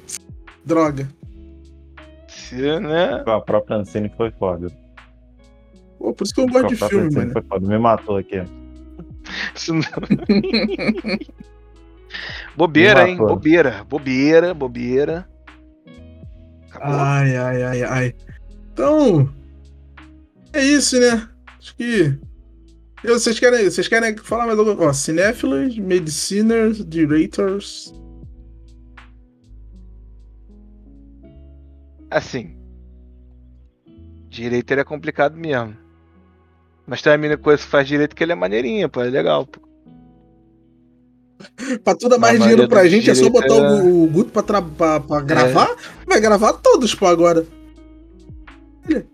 Droga. 0.66 1.08
Você, 2.28 2.80
né? 2.80 3.22
A 3.26 3.40
própria 3.42 3.78
Ancine 3.78 4.10
foi 4.16 4.32
foda. 4.32 4.68
Pô, 6.00 6.14
por 6.14 6.24
isso 6.24 6.34
que 6.34 6.42
eu 6.42 6.46
não 6.48 6.54
gosto 6.54 6.68
de 6.70 6.76
A 6.76 6.78
própria 6.78 7.00
filme, 7.02 7.16
mano. 7.16 7.32
foi 7.34 7.42
foda. 7.44 7.68
Me 7.68 7.78
matou 7.78 8.18
aqui. 8.18 8.42
Isso 9.56 9.74
não- 9.74 9.82
Bobeira, 12.56 13.08
hein? 13.08 13.18
Bobeira, 13.18 13.84
bobeira, 13.84 14.54
bobeira. 14.54 15.28
Acabou. 16.72 17.00
Ai, 17.00 17.36
ai, 17.38 17.64
ai, 17.64 17.84
ai. 17.84 18.16
Então. 18.74 19.30
É 20.54 20.64
isso, 20.64 21.00
né? 21.00 21.28
Acho 21.60 21.76
que. 21.76 22.18
Eu- 23.04 23.20
Vocês 23.20 23.40
querem, 23.40 23.64
vocês 23.70 23.88
querem 23.88 24.18
falar 24.18 24.46
mais 24.48 24.58
alguma 24.58 24.76
coisa? 24.76 24.90
Ó, 24.92 24.94
Cinéfilos, 24.94 25.78
Mediciners, 25.78 26.84
Directors. 26.86 27.94
Assim. 32.10 32.56
Direito 34.30 34.72
ele 34.72 34.82
é 34.82 34.86
complicado 34.86 35.36
mesmo. 35.38 35.76
Mas 36.88 37.02
tem 37.02 37.12
uma 37.12 37.18
menina 37.18 37.38
coisa 37.38 37.64
que 37.64 37.70
faz 37.70 37.88
direito 37.88 38.16
que 38.16 38.24
ele 38.24 38.32
é 38.32 38.36
maneirinha, 38.36 38.88
pô. 38.88 39.02
É 39.02 39.10
legal, 39.10 39.46
pô. 39.46 39.65
Pra 41.84 41.94
tudo 41.96 42.12
dar 42.12 42.18
mais 42.18 42.40
dinheiro 42.40 42.68
pra 42.68 42.88
gente, 42.88 43.10
é 43.10 43.16
só 43.16 43.30
botar 43.30 43.48
direitos, 43.48 43.82
o, 43.86 44.08
Guto 44.08 44.32
pra, 44.32 44.42
tra- 44.42 44.62
pra- 44.62 45.00
pra 45.00 45.20
gravar. 45.22 45.76
Vai 46.08 46.20
gravar 46.20 46.54
todos, 46.54 46.96
pô, 46.96 47.06
agora. 47.08 47.46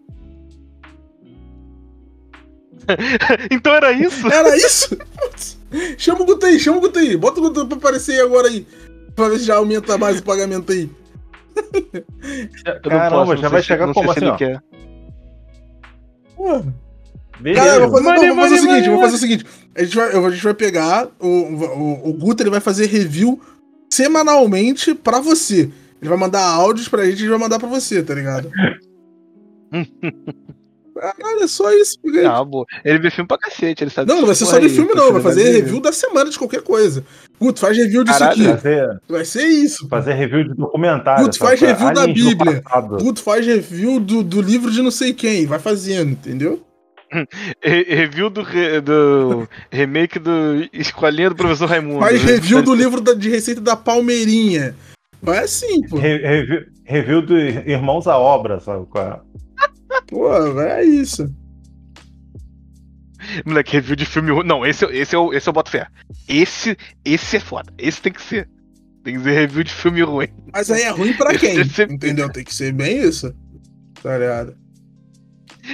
então 3.52 3.74
era 3.74 3.92
isso? 3.92 4.28
Era 4.28 4.56
isso? 4.56 4.98
Chama 5.98 6.22
o 6.22 6.26
Guto 6.26 6.46
aí, 6.46 6.60
chama 6.60 6.78
o 6.78 6.82
Guto 6.82 7.00
aí. 7.00 7.16
Bota 7.16 7.40
o 7.40 7.44
Guto 7.44 7.66
pra 7.66 7.78
aparecer 7.78 8.14
aí 8.14 8.20
agora 8.20 8.48
aí. 8.50 8.68
Pra 9.16 9.30
ver 9.30 9.40
se 9.40 9.46
já 9.46 9.56
aumenta 9.56 9.98
mais 9.98 10.20
o 10.20 10.24
pagamento 10.24 10.70
aí. 10.72 10.90
Caramba, 12.84 13.10
posso, 13.26 13.38
já 13.38 13.48
vai 13.50 13.62
chegar 13.64 13.94
como 13.94 14.12
assim, 14.12 14.20
ele 14.22 14.30
ó? 14.32 14.36
Porra. 16.36 16.74
Beleza. 17.42 17.62
Cara, 17.66 17.84
eu 17.84 17.90
vou 17.90 17.98
fazer, 18.02 18.04
Money, 18.16 18.28
não, 18.28 18.36
vou 18.36 18.44
fazer 18.44 18.56
money, 18.56 18.58
o 18.58 18.60
seguinte, 18.62 18.90
money, 18.90 18.90
vou 18.92 19.02
fazer 19.02 19.16
o 19.16 19.20
seguinte. 19.20 19.46
A 19.76 19.84
gente 19.84 19.96
vai, 19.96 20.16
a 20.26 20.30
gente 20.30 20.44
vai 20.44 20.54
pegar, 20.54 21.08
o, 21.20 21.28
o, 21.28 22.10
o 22.10 22.14
Guto 22.14 22.44
ele 22.44 22.50
vai 22.50 22.60
fazer 22.60 22.86
review 22.88 23.40
semanalmente 23.92 24.94
pra 24.96 25.20
você. 25.20 25.70
Ele 26.02 26.10
vai 26.10 26.18
mandar 26.18 26.44
áudios 26.46 26.88
pra 26.88 27.04
gente 27.06 27.12
e 27.14 27.16
a 27.16 27.20
gente 27.20 27.30
vai 27.30 27.40
mandar 27.40 27.60
pra 27.60 27.68
você, 27.70 28.02
tá 28.02 28.14
ligado? 28.14 28.50
Caralho, 30.94 31.42
é 31.44 31.48
só 31.48 31.72
isso. 31.72 31.98
porque- 32.02 32.20
Ah, 32.20 32.44
boa. 32.44 32.66
Ele 32.86 33.00
vê 33.00 33.10
filme 33.10 33.28
pra 33.28 33.38
cacete, 33.38 33.84
ele 33.84 33.90
sabe 33.90 34.08
Não, 34.12 34.20
não 34.20 34.26
vai 34.28 34.36
ser 34.36 34.46
só 34.46 34.60
de 34.60 34.70
filme, 34.70 34.94
não. 34.94 35.12
Vai 35.12 35.22
fazer 35.22 35.50
review 35.52 35.80
da 35.80 35.92
semana 35.92 36.30
de 36.30 36.38
qualquer 36.38 36.62
coisa. 36.62 37.04
Guto, 37.40 37.60
faz 37.60 37.76
review 37.76 38.04
disso 38.04 38.20
Caralho, 38.20 38.52
aqui. 38.52 38.62
Fazer, 38.62 39.02
Vai 39.10 39.26
ser 39.26 39.46
isso. 39.48 39.88
fazer 39.88 40.14
review 40.14 40.44
de 40.44 40.54
documentário. 40.54 41.24
Sabe? 41.26 41.38
faz 41.40 41.60
review 41.60 41.94
da 41.94 42.06
Bíblia. 42.08 42.64
Guto 43.00 43.22
faz 43.24 43.46
review 43.46 44.00
do, 44.00 44.22
do 44.22 44.42
livro 44.42 44.70
de 44.70 44.82
não 44.82 44.92
sei 44.92 45.14
quem. 45.14 45.46
Vai 45.48 45.58
fazendo, 45.60 46.12
entendeu? 46.12 46.62
Re- 47.62 47.84
Review 47.84 48.30
do, 48.30 48.42
re- 48.42 48.80
do 48.82 49.48
remake 49.72 50.18
do 50.20 50.68
Escolinha 50.72 51.30
do 51.30 51.36
Professor 51.36 51.68
Raimundo. 51.68 52.00
Faz 52.00 52.24
né? 52.24 52.32
review 52.34 52.62
do 52.64 52.74
livro 52.74 53.02
da- 53.02 53.14
de 53.14 53.30
receita 53.30 53.60
da 53.62 53.76
Palmeirinha. 53.76 54.76
Vai 55.22 55.40
assim, 55.40 55.82
pô. 55.88 55.98
Re- 55.98 56.18
review, 56.18 56.66
review 56.86 57.22
do 57.22 57.38
Irmãos 57.38 58.08
à 58.08 58.18
Obra, 58.18 58.60
sabe? 58.60 58.86
qual 58.88 59.06
é? 59.06 59.20
Pô, 60.08 60.62
é 60.62 60.84
isso. 60.84 61.30
Moleque, 63.46 63.74
review 63.74 63.96
de 63.96 64.06
filme 64.06 64.32
ruim. 64.32 64.46
Não, 64.46 64.66
esse, 64.66 64.84
esse, 64.86 65.16
eu, 65.16 65.34
esse 65.34 65.48
eu 65.48 65.54
boto 65.54 65.70
fé. 65.70 65.88
Esse, 66.28 66.76
esse 67.06 67.38
é 67.38 67.40
foda. 67.40 67.72
Esse 67.78 68.02
tem 68.02 68.12
que 68.12 68.22
ser. 68.22 68.50
Tem 69.04 69.16
que 69.16 69.24
ser 69.24 69.32
review 69.32 69.64
de 69.64 69.72
filme 69.72 70.02
ruim. 70.02 70.28
Mas 70.52 70.70
aí 70.72 70.84
é 70.84 70.90
ruim 70.90 71.14
pra 71.14 71.38
quem? 71.38 71.60
Entendeu? 71.60 72.30
Tem 72.32 72.44
que 72.44 72.54
ser 72.54 72.74
bem 72.74 73.02
isso. 73.04 73.34
Tá 74.02 74.18
ligado? 74.18 74.56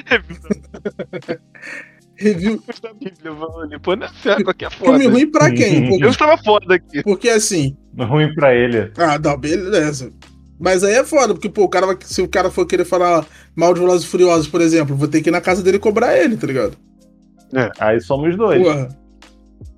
Review 2.20 2.60
Review. 2.60 2.64
da 2.82 2.94
Bíblia, 2.94 3.32
mano. 3.32 3.80
Pô, 3.80 3.96
não 3.96 4.08
é 4.08 4.10
certo, 4.22 4.44
qualquer 4.44 4.72
foda. 4.72 5.00
Filme 5.00 5.08
ruim 5.08 5.32
pra 5.32 5.52
quem? 5.52 5.88
Porque, 5.88 6.04
Eu 6.04 6.10
estava 6.10 6.38
foda 6.38 6.76
aqui. 6.76 7.04
porque 7.04 7.30
assim. 7.30 7.78
Ruim 7.98 8.34
pra 8.34 8.56
ele. 8.56 8.92
Ah, 8.98 9.20
não, 9.20 9.38
beleza. 9.38 10.12
Mas 10.60 10.84
aí 10.84 10.96
é 10.96 11.04
foda, 11.04 11.34
porque, 11.36 11.50
pô, 11.50 11.64
o 11.66 11.70
cara 11.70 11.86
vai, 11.86 11.98
se 12.02 12.20
o 12.22 12.28
cara 12.28 12.50
for 12.50 12.66
querer 12.66 12.86
falar 12.86 13.26
mal 13.56 13.74
de 13.74 13.80
Velozes 13.80 14.08
e 14.08 14.10
Furiosos, 14.10 14.48
por 14.48 14.60
exemplo, 14.62 14.96
vou 14.96 15.08
ter 15.08 15.22
que 15.22 15.30
ir 15.30 15.32
na 15.32 15.40
casa 15.42 15.62
dele 15.62 15.78
cobrar 15.78 16.18
ele, 16.18 16.36
tá 16.36 16.48
ligado? 16.48 16.76
Aí 17.80 18.02
somos 18.02 18.36
dois. 18.36 18.62
Porra. 18.62 18.90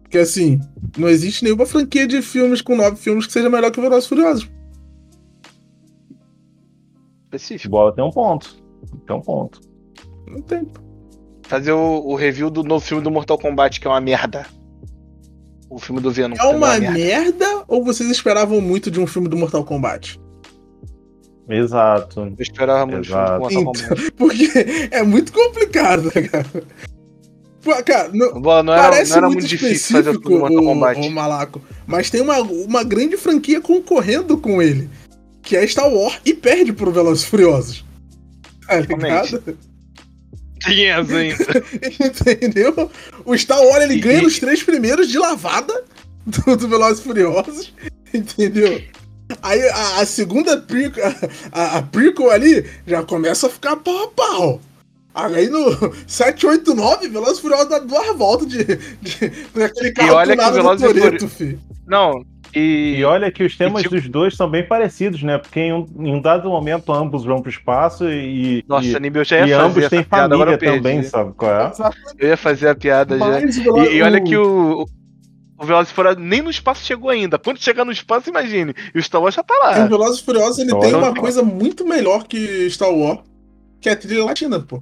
Porque 0.02 0.18
assim, 0.18 0.60
não 0.98 1.10
existe 1.10 1.44
nenhuma 1.44 1.66
franquia 1.66 2.08
de 2.08 2.22
filmes 2.22 2.62
com 2.62 2.76
nove 2.76 2.96
filmes 2.96 3.28
que 3.28 3.34
seja 3.34 3.50
melhor 3.50 3.70
que 3.72 3.82
Velozes 3.82 4.06
e 4.06 4.10
Furiosos. 4.10 4.50
Específico. 7.26 7.70
Bola 7.70 7.94
tem 7.94 8.04
um 8.04 8.10
ponto. 8.10 8.56
Tem 9.06 9.16
um 9.16 9.22
ponto. 9.22 9.60
Não 10.30 10.42
tem. 10.42 10.68
Fazer 11.48 11.72
o, 11.72 12.04
o 12.06 12.16
review 12.16 12.50
do 12.50 12.64
novo 12.64 12.86
filme 12.86 13.04
do 13.04 13.10
Mortal 13.10 13.38
Kombat, 13.38 13.80
que 13.80 13.88
é 13.88 13.90
uma 13.90 14.00
merda. 14.00 14.46
O 15.70 15.80
filme 15.80 16.00
do 16.00 16.12
Venom. 16.12 16.36
É 16.36 16.38
também 16.38 16.56
uma 16.56 16.80
merda. 16.80 16.92
merda 16.92 17.64
ou 17.68 17.84
vocês 17.84 18.10
esperavam 18.10 18.62
muito 18.62 18.92
de 18.92 19.00
um 19.00 19.08
filme 19.08 19.28
do 19.28 19.36
Mortal 19.36 19.64
Kombat? 19.64 20.20
Exato. 21.50 22.22
Eu 22.22 22.36
esperava 22.40 22.86
muito 22.86 23.08
filme 23.08 23.24
do 23.24 23.26
Exato. 23.26 23.40
Mortal 23.40 23.62
Então, 23.62 23.88
Kombat. 23.90 24.12
porque 24.18 24.50
é 24.92 25.04
muito 25.04 25.34
complicado, 25.34 26.12
né, 26.16 26.22
cara? 26.28 26.64
Pô, 27.62 27.84
cara, 27.84 28.10
não, 28.14 28.42
Bola, 28.42 28.64
não 28.64 28.74
era, 28.74 28.84
parece 28.84 29.12
não 29.12 29.18
era 29.18 29.28
muito, 29.28 29.40
muito 29.40 29.50
difícil 29.50 29.98
fazer 29.98 30.10
o 30.12 30.22
filme 30.22 30.28
do 30.28 30.40
Mortal 30.40 30.60
o, 30.60 30.66
Kombat. 30.66 31.00
o 31.08 31.12
Malaco, 31.12 31.62
mas 31.86 32.10
tem 32.10 32.22
uma, 32.22 32.40
uma 32.40 32.84
grande 32.84 33.18
franquia 33.18 33.60
concorrendo 33.60 34.38
com 34.38 34.62
ele, 34.62 34.90
que 35.42 35.58
é 35.58 35.68
Star 35.68 35.92
Wars, 35.92 36.22
e 36.24 36.34
perde 36.34 36.72
pro 36.72 36.92
Velozes 36.92 37.26
Furiosos. 37.26 37.86
Tá 38.66 38.80
ligado? 38.80 39.58
Tinha 40.60 40.98
ainda. 40.98 41.36
Entendeu? 42.18 42.92
O 43.26 43.38
Star 43.38 43.62
Wars 43.62 43.84
ele 43.84 44.00
ganha 44.00 44.22
nos 44.22 44.40
três 44.40 44.62
primeiros 44.64 45.10
de 45.10 45.18
lavada 45.18 45.84
do, 46.26 46.58
do 46.58 46.68
Velozes 46.68 47.00
e 47.00 47.04
Furiosos. 47.04 47.74
Entendeu? 48.14 48.82
Aí 49.42 49.62
a, 49.70 50.02
a 50.02 50.06
segunda 50.06 50.58
prequel, 50.58 51.04
a, 51.52 51.78
a 51.78 51.82
prequel 51.84 52.32
ali 52.32 52.70
já 52.86 53.04
começa 53.04 53.48
a 53.48 53.50
ficar 53.50 53.76
pau 53.78 54.04
a 54.04 54.08
pau. 54.08 54.62
Aí 55.14 55.50
no 55.50 55.72
789, 56.08 57.10
Velozes 57.10 57.40
e 57.40 57.42
Furiosos 57.42 57.70
dá 57.70 57.80
duas 57.80 58.18
voltas 58.18 58.48
de, 58.48 58.64
de, 58.64 59.30
daquele 59.54 59.92
carro 59.92 60.14
olha 60.14 60.38
que 60.38 60.52
Velozes 60.52 61.24
e 61.24 61.28
filho. 61.28 61.60
Não, 61.88 62.24
e. 62.54 62.96
E 62.98 63.04
olha 63.04 63.32
que 63.32 63.44
os 63.44 63.56
temas 63.58 63.84
tipo- 63.84 63.96
dos 63.96 64.08
dois 64.08 64.36
são 64.36 64.50
bem 64.50 64.66
parecidos, 64.66 65.22
né? 65.24 65.38
Porque 65.38 65.60
em 65.60 65.74
um, 65.74 65.86
em 66.00 66.14
um 66.16 66.22
dado 66.22 66.50
momento 66.50 66.92
ambos 66.92 67.24
vão 67.26 67.42
pro 67.42 67.50
espaço 67.50 68.10
e, 68.10 68.64
Nossa, 68.68 68.88
e, 68.88 68.96
Aníbal, 68.96 69.22
eu 69.22 69.26
já 69.26 69.38
ia 69.38 69.46
e 69.46 69.50
fazer 69.50 69.64
ambos 69.64 69.90
têm 69.90 70.04
família 70.04 70.58
também, 70.58 71.04
sabe 71.04 71.34
qual 71.34 71.52
é? 71.52 71.72
Eu 72.18 72.30
ia 72.30 72.38
fazer 72.38 72.70
a 72.70 72.76
piada 72.76 73.18
já. 73.18 73.26
Mas 73.26 73.58
o 73.58 73.84
E, 73.84 73.98
e 73.98 74.02
olha 74.02 74.22
que 74.22 74.36
o. 74.36 74.86
O 75.60 75.66
Velozes 75.66 75.92
e 75.92 75.94
Furiosos 75.94 76.24
nem 76.24 76.42
no 76.42 76.50
espaço 76.50 76.86
chegou 76.86 77.10
ainda. 77.10 77.38
Quando 77.38 77.62
chegar 77.62 77.84
no 77.84 77.92
espaço, 77.92 78.30
imagine. 78.30 78.74
E 78.96 78.98
o 78.98 79.04
Star 79.04 79.22
Wars 79.22 79.36
já 79.36 79.44
tá 79.44 79.54
o 79.54 79.60
lá. 79.60 79.86
Velozes 79.88 80.22
e 80.22 80.24
Furiosos 80.24 80.58
ele 80.58 80.74
tem 80.80 80.96
uma 80.96 81.08
não. 81.08 81.14
coisa 81.14 81.44
muito 81.44 81.86
melhor 81.86 82.26
que 82.26 82.70
Star 82.70 82.90
Wars, 82.90 83.20
que 83.82 83.90
é 83.90 83.92
a 83.92 83.96
trilha 83.98 84.24
latina, 84.24 84.58
pô. 84.62 84.82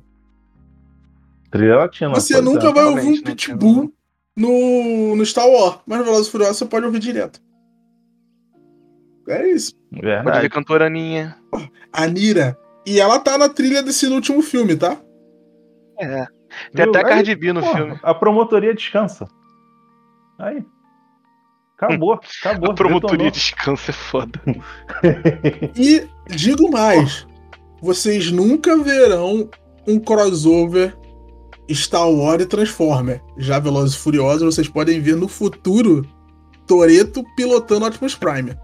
Trilha 1.50 1.78
latina. 1.78 2.14
Você 2.14 2.36
pois 2.36 2.46
nunca 2.46 2.68
é. 2.68 2.74
vai 2.74 2.86
ouvir 2.86 3.08
um 3.08 3.16
não 3.16 3.24
pitbull 3.24 3.92
no, 4.36 5.16
no 5.16 5.26
Star 5.26 5.48
Wars, 5.48 5.80
mas 5.88 5.98
no 5.98 6.06
Velozes 6.06 6.28
e 6.28 6.32
Furiosos 6.32 6.58
você 6.58 6.66
pode 6.66 6.86
ouvir 6.86 7.00
direto. 7.00 7.42
É 9.28 9.48
isso. 9.50 9.74
Pode 9.90 10.02
ver 10.02 10.24
Verdade. 10.24 10.50
cantoraninha. 10.50 11.38
A 11.92 12.08
Nira. 12.08 12.58
E 12.86 13.00
ela 13.00 13.20
tá 13.20 13.38
na 13.38 13.50
trilha 13.50 13.84
desse 13.84 14.08
último 14.08 14.42
filme, 14.42 14.76
tá? 14.76 14.98
É. 16.00 16.26
Tem 16.74 16.86
Viu? 16.86 16.90
até 16.90 17.04
Cardi 17.04 17.36
B 17.36 17.52
no 17.52 17.60
porra, 17.60 17.76
filme. 17.76 18.00
A 18.02 18.14
promotoria 18.14 18.74
descansa. 18.74 19.28
Aí. 20.40 20.64
Acabou, 21.78 22.14
acabou. 22.42 22.72
A 22.72 22.74
promotoria 22.74 23.18
detonou. 23.18 23.32
descansa 23.32 23.92
é 23.92 23.94
foda. 23.94 24.42
E 25.76 26.08
digo 26.34 26.72
mais: 26.72 27.28
vocês 27.82 28.32
nunca 28.32 28.78
verão 28.78 29.50
um 29.86 30.00
crossover 30.00 30.96
Star 31.72 32.10
Wars 32.10 32.44
e 32.44 32.46
Transformer. 32.46 33.22
Já 33.38 33.60
Velozes 33.60 33.96
e 33.96 34.00
Furiosos, 34.00 34.56
vocês 34.56 34.70
podem 34.70 35.02
ver 35.02 35.16
no 35.18 35.28
futuro 35.28 36.08
Toreto 36.66 37.24
pilotando 37.36 37.86
Optimus 37.86 38.16
Prime. 38.16 38.56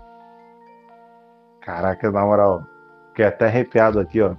Caraca, 1.66 2.12
na 2.12 2.22
moral. 2.26 2.66
Fiquei 3.10 3.26
até 3.26 3.46
arrepiado 3.46 4.00
aqui, 4.00 4.22
ó. 4.22 4.36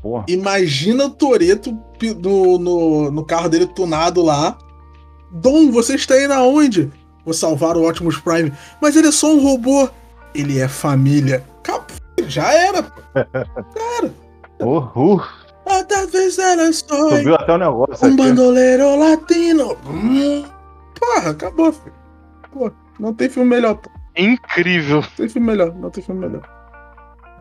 Porra. 0.00 0.24
Imagina 0.28 1.06
o 1.06 1.10
Toreto 1.10 1.76
no, 2.22 2.58
no, 2.58 3.10
no 3.10 3.24
carro 3.24 3.48
dele 3.48 3.66
tunado 3.66 4.22
lá. 4.22 4.56
Dom, 5.30 5.70
você 5.70 5.96
está 5.96 6.22
indo 6.22 6.32
aonde? 6.32 6.90
Vou 7.24 7.34
salvar 7.34 7.76
o 7.76 7.88
Optimus 7.88 8.18
Prime. 8.18 8.52
Mas 8.80 8.96
ele 8.96 9.08
é 9.08 9.12
só 9.12 9.32
um 9.32 9.42
robô. 9.42 9.88
Ele 10.34 10.60
é 10.60 10.68
família. 10.68 11.44
Já 12.26 12.52
era. 12.52 12.82
pô. 14.58 14.78
Uh, 14.94 15.16
uh, 15.16 15.22
Outra 15.64 16.06
vez 16.06 16.38
era 16.38 16.72
só 16.72 17.10
subiu 17.10 17.34
até 17.34 17.52
o 17.52 17.58
negócio 17.58 18.06
um 18.06 18.08
aqui. 18.08 18.16
bandoleiro 18.16 18.96
latino. 18.98 19.76
Hum. 19.86 20.44
Porra, 20.98 21.30
acabou, 21.30 21.72
filho. 21.72 21.94
Pô, 22.50 22.70
não 22.98 23.12
tem 23.12 23.28
filme 23.28 23.48
melhor. 23.50 23.74
Pô. 23.74 23.90
Incrível. 24.18 25.00
Não 25.00 25.08
tem 25.16 25.28
filme 25.28 25.46
melhor. 25.46 25.74
Não 25.74 25.90
tem 25.90 26.02
filme 26.04 26.26
melhor. 26.26 26.42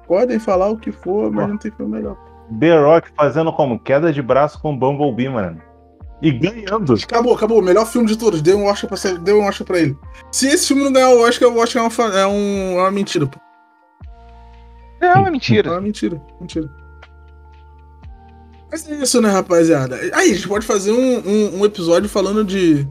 Podem 0.07 0.39
falar 0.39 0.69
o 0.69 0.77
que 0.77 0.91
for, 0.91 1.31
mas 1.31 1.49
não 1.49 1.57
tem 1.57 1.71
filme 1.71 1.91
melhor. 1.97 2.15
The 2.59 2.79
Rock 2.79 3.09
fazendo 3.17 3.51
como? 3.51 3.77
Queda 3.79 4.13
de 4.13 4.21
braço 4.21 4.61
com 4.61 4.77
Bumblebee, 4.77 5.27
mano. 5.27 5.61
E 6.21 6.31
ganhando. 6.31 6.93
Acabou, 6.93 7.35
acabou. 7.35 7.61
Melhor 7.61 7.85
filme 7.85 8.07
de 8.07 8.17
todos. 8.17 8.41
Deu 8.41 8.57
um 8.57 8.65
Oscar 8.67 8.87
pra, 8.87 8.97
ser- 8.97 9.17
deu 9.19 9.39
um 9.39 9.45
Oscar 9.47 9.67
pra 9.67 9.79
ele. 9.79 9.97
Se 10.31 10.47
esse 10.47 10.67
filme 10.67 10.83
não 10.83 10.93
ganhar 10.93 11.09
o 11.09 11.19
Oscar, 11.27 11.49
o 11.49 11.57
Oscar 11.59 11.83
é 11.83 11.85
uma, 11.87 12.17
é 12.19 12.25
um- 12.27 12.79
é 12.79 12.81
uma 12.81 12.91
mentira, 12.91 13.27
pô. 13.27 13.37
É 15.01 15.13
uma 15.13 15.27
É 15.27 15.31
mentira. 15.31 15.71
uma 15.71 15.81
mentira. 15.81 16.21
Mentira. 16.39 16.69
Mas 18.71 18.89
é 18.89 18.95
isso, 18.95 19.21
né, 19.21 19.29
rapaziada? 19.29 19.95
Aí, 20.13 20.31
a 20.31 20.33
gente 20.33 20.47
pode 20.47 20.65
fazer 20.65 20.91
um, 20.91 21.19
um, 21.19 21.59
um 21.61 21.65
episódio 21.65 22.09
falando 22.09 22.43
de, 22.43 22.87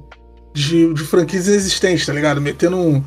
de, 0.54 0.92
de 0.94 1.02
franquias 1.04 1.48
existentes, 1.48 2.06
tá 2.06 2.12
ligado? 2.12 2.40
Metendo 2.40 2.76
um 2.78 3.02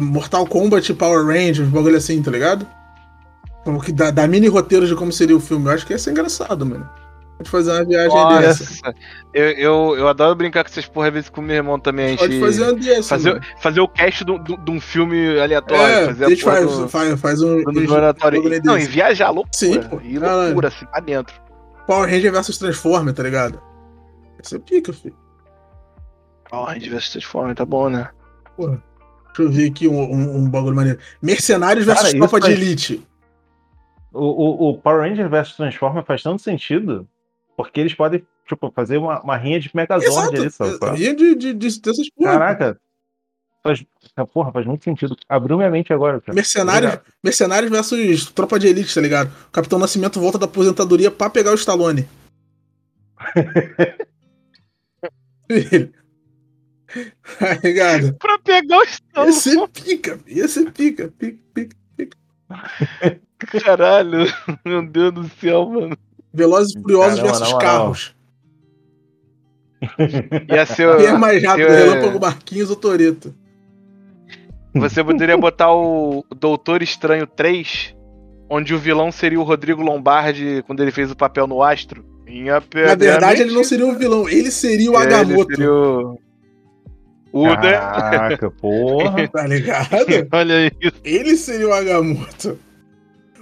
Mortal 0.00 0.46
Kombat 0.46 0.92
Power 0.94 1.24
Rangers, 1.26 1.60
um 1.68 1.70
bagulho 1.70 1.96
assim, 1.96 2.22
tá 2.22 2.30
ligado? 2.30 2.66
Como 3.64 3.80
que 3.80 3.92
dá, 3.92 4.10
dá 4.10 4.26
mini 4.26 4.48
roteiros 4.48 4.88
de 4.88 4.94
como 4.94 5.12
seria 5.12 5.36
o 5.36 5.40
filme. 5.40 5.66
Eu 5.66 5.72
acho 5.72 5.86
que 5.86 5.92
ia 5.92 5.98
ser 5.98 6.10
engraçado, 6.10 6.64
mano. 6.66 6.88
Pode 7.38 7.48
fazer 7.50 7.72
uma 7.72 7.84
viagem 7.86 8.08
Nossa, 8.14 8.40
dessa. 8.40 8.94
eu, 9.32 9.48
eu, 9.52 9.96
eu 9.96 10.08
adoro 10.08 10.34
brincar 10.34 10.62
com 10.62 10.68
essas 10.70 10.84
porra, 10.84 11.08
às 11.08 11.14
vezes 11.14 11.30
com 11.30 11.40
meu 11.40 11.56
irmão 11.56 11.78
também. 11.78 12.14
Pode 12.16 12.38
fazer 12.38 12.62
uma 12.64 12.74
dessa. 12.74 13.08
fazer, 13.08 13.30
mano. 13.32 13.44
fazer 13.62 13.80
o 13.80 13.88
cast 13.88 14.24
de 14.24 14.70
um- 14.70 14.80
filme 14.80 15.40
aleatório. 15.40 15.82
É, 15.82 16.06
fazer 16.06 16.24
a 16.26 16.28
gente 16.28 16.42
faz, 16.44 16.70
do- 16.70 16.88
faz, 16.88 17.20
faz 17.20 17.40
um. 17.42 17.62
do- 17.62 17.72
do 17.86 17.94
aleatório. 17.94 18.42
bagulho 18.42 18.60
Não, 18.62 18.78
e 18.78 18.84
viajar, 18.84 19.30
loucura. 19.30 19.52
Sim, 19.54 19.80
pô. 19.84 19.98
E 20.02 20.18
loucura, 20.18 20.68
assim, 20.68 20.84
pra 20.84 21.00
dentro. 21.00 21.34
Power 21.86 22.10
Ranger 22.10 22.30
versus 22.30 22.58
Transformer, 22.58 23.14
tá 23.14 23.22
ligado? 23.22 23.58
Essa 24.38 24.56
é 24.56 24.58
pica, 24.58 24.92
filho. 24.92 25.16
Gente 26.74 26.88
vê 26.90 27.00
se 27.00 27.12
transforma, 27.12 27.54
tá 27.54 27.64
bom, 27.64 27.88
né? 27.88 28.08
Porra. 28.56 28.82
Deixa 29.36 29.42
eu 29.42 29.50
ver 29.50 29.70
aqui 29.70 29.88
um, 29.88 29.98
um, 30.00 30.36
um 30.38 30.50
bagulho 30.50 30.74
maneiro. 30.76 30.98
Mercenários 31.22 31.86
Cara, 31.86 32.00
versus 32.02 32.18
Tropa 32.18 32.40
de 32.40 32.46
aí- 32.48 32.52
Elite. 32.52 33.06
O, 34.12 34.24
o, 34.24 34.70
o 34.70 34.78
Power 34.78 35.08
Ranger 35.08 35.28
vs 35.28 35.54
Transformer 35.56 36.04
faz 36.04 36.22
tanto 36.22 36.42
sentido, 36.42 37.06
porque 37.56 37.78
eles 37.80 37.94
podem, 37.94 38.26
tipo, 38.48 38.72
fazer 38.74 38.96
uma, 38.96 39.20
uma 39.22 39.36
rinha 39.36 39.60
de 39.60 39.70
Megazord 39.72 40.36
ali, 40.36 40.50
sabe? 40.50 40.78
é? 40.82 40.90
Ria 40.96 41.14
de, 41.14 41.34
de, 41.36 41.54
de, 41.54 41.80
dessas 41.80 42.10
porra. 42.10 42.32
Caraca. 42.32 42.80
Faz, 43.62 43.84
porra, 44.32 44.50
faz 44.50 44.66
muito 44.66 44.82
sentido. 44.82 45.14
Abriu 45.28 45.56
minha 45.58 45.70
mente 45.70 45.92
agora, 45.92 46.20
cara. 46.20 46.34
Mercenários. 46.34 46.98
Mercenários 47.22 47.70
versus 47.70 48.30
Tropa 48.32 48.58
de 48.58 48.66
Elite, 48.66 48.92
tá 48.92 49.00
ligado? 49.00 49.30
O 49.48 49.50
Capitão 49.52 49.78
Nascimento 49.78 50.18
volta 50.18 50.38
da 50.38 50.46
aposentadoria 50.46 51.10
pra 51.10 51.30
pegar 51.30 51.52
o 51.52 51.54
Stallone. 51.54 52.08
Filho. 55.50 55.92
Tá 57.38 57.58
ligado? 57.62 58.14
Pra 58.14 58.38
pegar 58.38 58.78
o 58.78 58.82
Ia 58.82 58.88
estômago, 58.90 59.32
ser 59.32 59.68
pica, 59.68 60.18
ia 60.26 60.48
ser 60.48 60.70
pica, 60.72 61.12
pica, 61.18 61.38
pica. 61.54 62.16
caralho. 63.62 64.26
Meu 64.64 64.84
Deus 64.86 65.12
do 65.14 65.28
céu, 65.40 65.68
mano. 65.68 65.96
Velozes 66.32 66.74
e 66.76 66.80
Furiosos 66.80 67.18
Caramba, 67.20 67.28
versus 67.38 67.52
moral. 67.52 67.58
carros. 67.60 68.14
Ia 70.52 70.66
ser. 70.66 70.96
Quem 70.96 71.06
é 71.06 71.12
mais 71.16 71.42
rápido, 71.42 71.68
eu- 71.68 71.92
Relâmpago 71.92 72.20
Marquinhos 72.20 72.70
ou 72.70 72.76
Toreto? 72.76 73.34
Você 74.74 75.02
poderia 75.02 75.36
botar 75.36 75.72
o 75.74 76.24
Doutor 76.38 76.82
Estranho 76.82 77.26
3, 77.26 77.94
onde 78.48 78.72
o 78.74 78.78
vilão 78.78 79.10
seria 79.10 79.40
o 79.40 79.42
Rodrigo 79.42 79.82
Lombardi 79.82 80.62
quando 80.66 80.80
ele 80.80 80.92
fez 80.92 81.10
o 81.10 81.16
papel 81.16 81.46
no 81.46 81.62
Astro. 81.62 82.04
Minha 82.24 82.62
Na 82.86 82.94
verdade, 82.94 83.42
ele 83.42 83.52
não 83.52 83.64
seria 83.64 83.86
o 83.86 83.98
vilão, 83.98 84.28
ele 84.28 84.50
seria 84.52 84.88
o 84.90 84.96
Agamotto, 84.96 85.50
Seria 85.56 85.72
o. 85.72 86.20
O 87.32 87.46
né? 87.46 87.54
Caraca, 87.72 88.50
porra. 88.50 89.28
tá 89.32 89.46
ligado? 89.46 89.88
Olha 90.32 90.66
isso. 90.80 90.92
Ele 91.04 91.36
seria 91.36 91.68
o 91.68 91.72
Agamotto. 91.72 92.58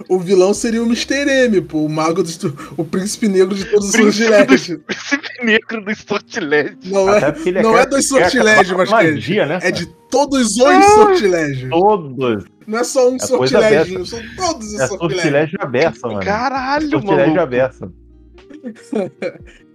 O 0.07 0.17
vilão 0.17 0.53
seria 0.53 0.81
o 0.81 0.85
Mr. 0.85 1.27
M, 1.27 1.59
pô, 1.59 1.79
o 1.79 1.89
mago 1.89 2.23
do, 2.23 2.57
o 2.77 2.85
príncipe 2.85 3.27
negro 3.27 3.53
de 3.53 3.65
todos 3.65 3.89
os 3.89 3.91
sortilégios. 3.95 4.79
Príncipe 4.87 5.43
negro 5.45 5.83
do 5.83 5.93
sortilégio. 5.95 6.77
Não 6.85 7.13
é, 7.13 7.35
ele 7.45 7.61
não 7.61 7.77
é 7.77 7.85
dos 7.85 8.07
sortilégios, 8.07 8.77
mas 8.77 8.89
magia, 8.89 9.45
né? 9.45 9.59
é 9.61 9.71
de 9.71 9.85
todos 10.09 10.55
os 10.55 10.61
Ah! 10.61 10.81
sortilégios. 10.81 11.69
todos. 11.69 12.45
Não 12.65 12.79
é 12.79 12.83
só 12.85 13.07
um 13.09 13.17
coisa 13.17 13.27
sortiléginho, 13.27 14.05
são 14.05 14.19
todos 14.37 14.67
os 14.73 14.79
É 14.79 14.87
sortilégios. 14.87 15.21
sortilégio 15.21 15.57
aberta, 15.61 16.07
mano. 16.07 16.19
Caralho, 16.21 16.89
Sortilégio 16.91 17.33
mano. 17.35 17.41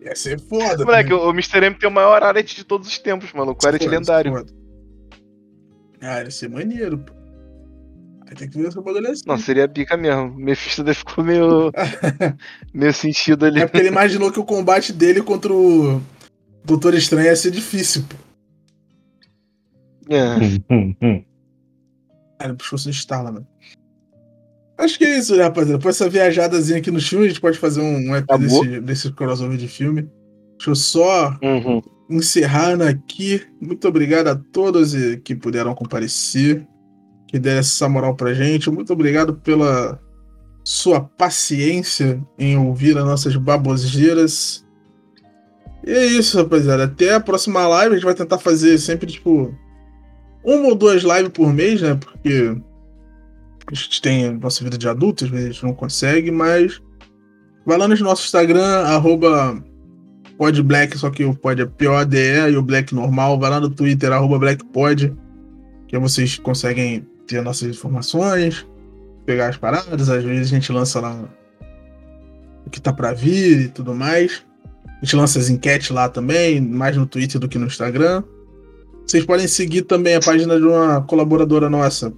Ia 0.04 0.14
ser 0.14 0.38
foda. 0.38 0.84
Moleque, 0.84 1.10
também. 1.10 1.24
o 1.26 1.30
Mr. 1.30 1.64
M 1.64 1.74
tem 1.76 1.88
o 1.88 1.92
maior 1.92 2.22
arete 2.22 2.54
de 2.54 2.64
todos 2.64 2.86
os 2.88 2.98
tempos, 2.98 3.32
mano. 3.32 3.52
O 3.52 3.56
Foda, 3.60 3.78
lendário. 3.88 4.32
foda. 4.32 4.52
Ah, 6.02 6.20
ia 6.22 6.30
ser 6.30 6.50
maneiro, 6.50 6.98
pô. 6.98 7.12
Aí 8.26 8.34
tem 8.34 8.48
que 8.48 8.58
ver 8.58 8.68
esse 8.68 8.76
bagulho 8.80 9.10
assim. 9.10 9.22
Não, 9.26 9.38
seria 9.38 9.66
pica 9.68 9.96
mesmo. 9.96 10.34
Mephisto 10.34 10.82
daí 10.84 10.94
ficou 10.94 11.24
meio. 11.24 11.72
meio 12.72 12.92
sentido 12.92 13.46
ali. 13.46 13.60
É 13.60 13.66
porque 13.66 13.78
ele 13.78 13.88
imaginou 13.88 14.30
que 14.30 14.40
o 14.40 14.44
combate 14.44 14.92
dele 14.92 15.22
contra 15.22 15.52
o 15.52 16.00
Doutor 16.64 16.94
Estranho 16.94 17.26
ia 17.26 17.36
ser 17.36 17.50
difícil, 17.50 18.04
pô. 18.08 18.16
É. 20.10 21.24
Cara, 22.38 22.52
o 22.52 22.56
pescoço 22.56 22.90
instala, 22.90 23.32
mano. 23.32 23.46
Acho 24.76 24.98
que 24.98 25.04
é 25.04 25.18
isso, 25.18 25.36
rapaziada? 25.36 25.78
Depois 25.78 25.96
dessa 25.96 26.10
viajadazinha 26.10 26.78
aqui 26.78 26.90
no 26.90 27.00
filme, 27.00 27.26
a 27.26 27.28
gente 27.28 27.40
pode 27.40 27.58
fazer 27.58 27.80
um, 27.80 28.14
EP 28.16 28.26
desse, 28.38 28.80
desse 28.80 29.12
crossover 29.12 29.56
de 29.56 29.68
filme. 29.68 30.02
Deixa 30.58 30.70
eu 30.70 30.74
só 30.74 31.38
Uhum. 31.42 31.80
encerrando 32.10 32.84
aqui. 32.84 33.42
Muito 33.60 33.86
obrigado 33.86 34.28
a 34.28 34.34
todos 34.34 34.92
que 35.24 35.34
puderam 35.36 35.74
comparecer, 35.74 36.66
que 37.28 37.38
deram 37.38 37.60
essa 37.60 37.88
moral 37.88 38.14
pra 38.16 38.34
gente. 38.34 38.70
Muito 38.70 38.92
obrigado 38.92 39.34
pela 39.34 40.00
sua 40.64 41.00
paciência 41.00 42.20
em 42.38 42.56
ouvir 42.56 42.96
as 42.98 43.04
nossas 43.04 43.36
baboseiras. 43.36 44.64
E 45.86 45.92
é 45.92 46.06
isso, 46.06 46.36
rapaziada. 46.38 46.84
Até 46.84 47.14
a 47.14 47.20
próxima 47.20 47.66
live. 47.68 47.92
A 47.92 47.96
gente 47.96 48.06
vai 48.06 48.14
tentar 48.14 48.38
fazer 48.38 48.78
sempre, 48.78 49.06
tipo, 49.12 49.54
uma 50.44 50.68
ou 50.68 50.74
duas 50.74 51.02
lives 51.02 51.28
por 51.28 51.52
mês, 51.52 51.80
né? 51.82 51.94
Porque 51.94 52.56
a 53.70 53.74
gente 53.74 54.02
tem 54.02 54.26
a 54.26 54.32
nossa 54.32 54.62
vida 54.62 54.76
de 54.76 54.88
adulto, 54.88 55.24
às 55.24 55.30
vezes 55.30 55.46
a 55.46 55.52
gente 55.52 55.64
não 55.64 55.74
consegue, 55.74 56.30
mas 56.30 56.82
vai 57.64 57.78
lá 57.78 57.88
no 57.88 57.96
nosso 57.96 58.24
Instagram, 58.24 58.82
arroba 58.84 59.62
podblack, 60.36 60.98
só 60.98 61.10
que 61.10 61.24
o 61.24 61.34
pod 61.34 61.62
é 61.62 61.66
P-O-D-E 61.66 62.50
e 62.50 62.56
o 62.56 62.62
black 62.62 62.94
normal. 62.94 63.38
Vai 63.38 63.50
lá 63.50 63.60
no 63.60 63.70
Twitter, 63.70 64.12
arroba 64.12 64.38
blackpod, 64.38 65.16
que 65.88 65.98
vocês 65.98 66.38
conseguem 66.38 67.06
ter 67.26 67.42
nossas 67.42 67.68
informações, 67.68 68.66
pegar 69.24 69.48
as 69.48 69.56
paradas, 69.56 70.10
às 70.10 70.22
vezes 70.22 70.52
a 70.52 70.54
gente 70.54 70.70
lança 70.72 71.00
lá 71.00 71.28
o 72.66 72.70
que 72.70 72.80
tá 72.80 72.92
pra 72.92 73.12
vir 73.12 73.60
e 73.60 73.68
tudo 73.68 73.94
mais. 73.94 74.44
A 74.86 75.04
gente 75.04 75.16
lança 75.16 75.38
as 75.38 75.48
enquetes 75.48 75.90
lá 75.90 76.08
também, 76.08 76.60
mais 76.60 76.96
no 76.96 77.06
Twitter 77.06 77.40
do 77.40 77.48
que 77.48 77.58
no 77.58 77.66
Instagram. 77.66 78.22
Vocês 79.06 79.24
podem 79.24 79.46
seguir 79.46 79.82
também 79.82 80.14
a 80.14 80.20
página 80.20 80.58
de 80.58 80.66
uma 80.66 81.02
colaboradora 81.02 81.68
nossa, 81.68 82.12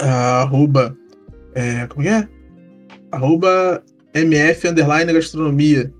arroba, 0.00 0.96
é, 1.54 1.86
como 1.86 2.06
é? 2.06 2.28
Arroba 3.12 3.82
MF 4.14 4.68
Underline 4.68 5.12
Gastronomia. 5.12 5.92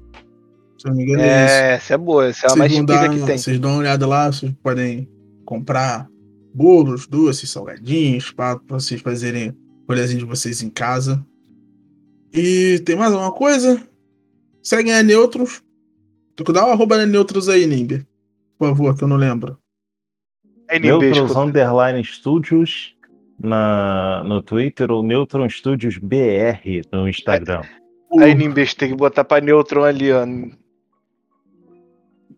Se 0.78 0.86
não 0.88 0.94
me 0.94 1.02
engano, 1.04 1.22
é 1.22 1.44
isso. 1.46 1.54
É, 1.54 1.72
essa 1.74 1.94
é 1.94 1.98
boa. 1.98 2.26
Essa 2.26 2.46
é 2.46 2.46
a 2.46 2.48
Vocês 2.50 2.58
mais 2.58 2.86
dar- 2.86 3.08
que 3.10 3.26
tem. 3.26 3.38
Vocês 3.38 3.58
dão 3.58 3.70
uma 3.70 3.80
olhada 3.80 4.06
lá, 4.06 4.30
vocês 4.30 4.52
podem 4.62 5.08
comprar 5.44 6.08
bolos, 6.54 7.06
doces, 7.06 7.50
salgadinhos, 7.50 8.30
para 8.30 8.60
vocês 8.68 9.00
fazerem 9.00 9.56
o 9.88 9.94
de 9.94 10.24
vocês 10.24 10.62
em 10.62 10.70
casa. 10.70 11.24
E 12.32 12.80
tem 12.84 12.96
mais 12.96 13.12
alguma 13.12 13.32
coisa? 13.32 13.80
Seguem 14.62 14.94
a 14.94 15.02
Neutros. 15.02 15.62
Tu 16.34 16.52
dá 16.52 16.64
uma 16.64 16.72
arroba 16.72 16.96
na 16.96 17.06
Neutros 17.06 17.48
aí, 17.48 17.66
Nimber. 17.66 18.04
Por 18.58 18.68
favor, 18.68 18.96
que 18.96 19.04
eu 19.04 19.08
não 19.08 19.16
lembro. 19.16 19.58
É. 20.68 20.78
Neutros 20.78 21.36
Underline 21.36 22.02
Studios 22.04 22.93
na, 23.44 24.22
no 24.24 24.42
Twitter 24.42 24.90
ou 24.90 25.02
Neutron 25.02 25.48
Studios 25.48 25.98
BR 25.98 26.82
no 26.92 27.08
Instagram. 27.08 27.62
Aí, 28.18 28.34
Nimbesco, 28.34 28.78
tem 28.78 28.90
que 28.90 28.96
botar 28.96 29.24
pra 29.24 29.40
Neutron 29.40 29.84
ali, 29.84 30.12
ó. 30.12 30.24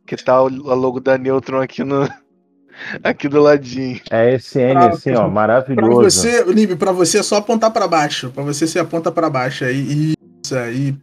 Que 0.06 0.16
tal 0.16 0.46
a 0.46 0.74
logo 0.74 1.00
da 1.00 1.18
Neutron 1.18 1.60
aqui 1.60 1.82
no. 1.84 2.08
Aqui 3.02 3.26
do 3.26 3.40
ladinho. 3.40 3.98
É 4.10 4.34
SN 4.38 4.76
Ah, 4.76 4.88
assim, 4.90 5.10
ó, 5.12 5.20
pra 5.20 5.28
maravilhoso. 5.28 6.02
você, 6.02 6.44
Nimber, 6.44 6.76
pra 6.76 6.92
você 6.92 7.20
é 7.20 7.22
só 7.22 7.36
apontar 7.36 7.72
pra 7.72 7.88
baixo. 7.88 8.30
Pra 8.30 8.42
você 8.42 8.66
ser 8.66 8.80
aponta 8.80 9.10
pra 9.10 9.30
baixo 9.30 9.64
aí. 9.64 10.12
Isso 10.44 10.54
aí. 10.54 10.94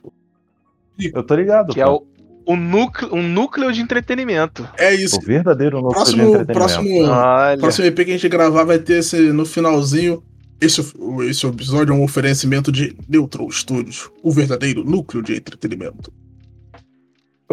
Eu 1.12 1.24
tô 1.24 1.34
ligado. 1.34 1.74
Que 1.74 1.82
é 1.82 1.86
pô. 1.86 1.96
o, 1.96 2.08
o 2.46 2.56
núcleo, 2.56 3.14
um 3.14 3.22
núcleo 3.22 3.72
de 3.72 3.82
entretenimento. 3.82 4.68
É 4.78 4.94
isso. 4.94 5.18
O 5.18 5.22
verdadeiro 5.22 5.82
núcleo 5.82 6.06
de 6.06 6.16
Próximo, 6.16 6.24
entretenimento. 6.24 6.54
próximo, 6.54 7.04
Olha. 7.10 7.58
próximo 7.58 7.88
EP 7.88 7.96
que 7.96 8.02
a 8.02 8.14
gente 8.14 8.30
gravar 8.30 8.64
vai 8.64 8.80
ter 8.80 9.00
esse 9.00 9.18
no 9.32 9.46
finalzinho. 9.46 10.24
Esse, 10.62 10.82
esse 11.30 11.46
episódio 11.46 11.92
é 11.92 11.96
um 11.96 12.04
oferecimento 12.04 12.72
de 12.72 12.96
Neutral 13.10 13.52
Studios, 13.52 14.10
o 14.22 14.32
verdadeiro 14.32 14.84
núcleo 14.84 15.22
de 15.22 15.36
entretenimento. 15.36 16.12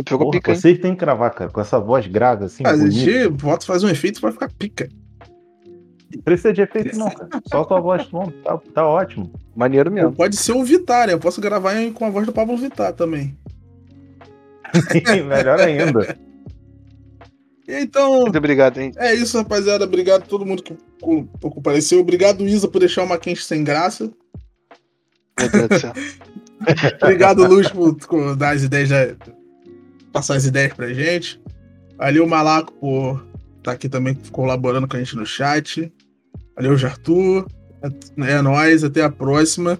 Porra, 0.04 0.30
pica, 0.30 0.52
hein? 0.52 0.56
vocês 0.56 0.78
têm 0.78 0.94
que 0.94 1.00
gravar, 1.00 1.30
cara, 1.30 1.50
com 1.50 1.60
essa 1.60 1.78
voz 1.78 2.06
grave 2.06 2.44
assim. 2.44 2.64
a 2.64 2.72
bonita. 2.72 2.90
gente 2.90 3.28
bota, 3.28 3.66
faz 3.66 3.82
um 3.82 3.88
efeito 3.88 4.20
vai 4.20 4.32
ficar 4.32 4.50
pica. 4.52 4.88
Não 6.14 6.22
precisa 6.22 6.52
de 6.52 6.62
efeito, 6.62 6.96
não, 6.96 7.10
cara. 7.10 7.28
Só 7.48 7.64
com 7.64 7.74
a 7.74 7.80
voz, 7.80 8.08
não, 8.12 8.30
tá, 8.30 8.58
tá 8.74 8.86
ótimo. 8.86 9.30
Maneiro 9.54 9.90
Ou 9.90 9.94
mesmo. 9.94 10.12
pode 10.12 10.36
ser 10.36 10.52
o 10.52 10.64
Vitar, 10.64 11.06
né? 11.06 11.12
Eu 11.12 11.20
posso 11.20 11.40
gravar 11.40 11.74
com 11.92 12.04
a 12.04 12.10
voz 12.10 12.26
do 12.26 12.32
Pablo 12.32 12.56
Vitar 12.56 12.92
também. 12.92 13.36
Melhor 15.26 15.60
ainda. 15.60 16.16
E 17.68 17.74
então, 17.82 18.22
Muito 18.22 18.36
obrigado, 18.38 18.78
hein? 18.80 18.92
é 18.96 19.14
isso, 19.14 19.36
rapaziada. 19.38 19.84
Obrigado 19.84 20.22
a 20.22 20.26
todo 20.26 20.44
mundo 20.46 20.62
que 20.62 20.74
co- 21.00 21.24
compareceu. 21.40 22.00
Obrigado, 22.00 22.46
Isa, 22.46 22.66
por 22.68 22.80
deixar 22.80 23.04
uma 23.04 23.18
quente 23.18 23.44
sem 23.44 23.62
graça. 23.62 24.10
Meu 25.38 25.48
Deus 25.50 25.68
do 25.68 25.78
céu. 25.78 25.92
Obrigado, 27.02 27.46
Luz, 27.46 27.68
por, 27.68 27.94
por 27.94 28.36
dar 28.36 28.54
as 28.54 28.62
ideias, 28.62 28.88
da- 28.88 29.14
passar 30.12 30.34
as 30.36 30.44
ideias 30.46 30.72
pra 30.74 30.92
gente. 30.92 31.40
Valeu, 31.96 32.26
Malaco, 32.26 32.72
por 32.72 33.24
estar 33.58 33.72
aqui 33.72 33.88
também 33.88 34.14
colaborando 34.32 34.88
com 34.88 34.96
a 34.96 34.98
gente 34.98 35.16
no 35.16 35.24
chat. 35.24 35.92
Valeu, 36.56 36.76
Jartur. 36.76 37.46
É, 37.82 38.32
é 38.32 38.42
nóis, 38.42 38.82
até 38.84 39.02
a 39.02 39.10
próxima. 39.10 39.78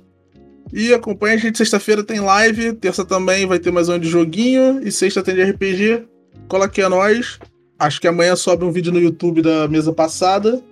E 0.72 0.94
acompanha 0.94 1.34
a 1.34 1.38
gente 1.38 1.59
sexta-feira 1.59 2.05
tem 2.05 2.20
live, 2.20 2.72
terça 2.74 3.05
também 3.05 3.44
vai 3.44 3.59
ter 3.59 3.72
mais 3.72 3.88
um 3.88 3.98
de 3.98 4.09
joguinho 4.09 4.80
e 4.86 4.92
sexta 4.92 5.22
tem 5.22 5.34
de 5.34 5.42
RPG. 5.42 6.06
Cola 6.48 6.66
aqui 6.66 6.80
a 6.80 6.88
nós. 6.88 7.38
Acho 7.78 8.01
que 8.01 8.06
amanhã 8.06 8.36
sobe 8.36 8.64
um 8.64 8.70
vídeo 8.70 8.92
no 8.92 9.01
YouTube 9.01 9.42
da 9.42 9.66
mesa 9.66 9.92
passada. 9.92 10.62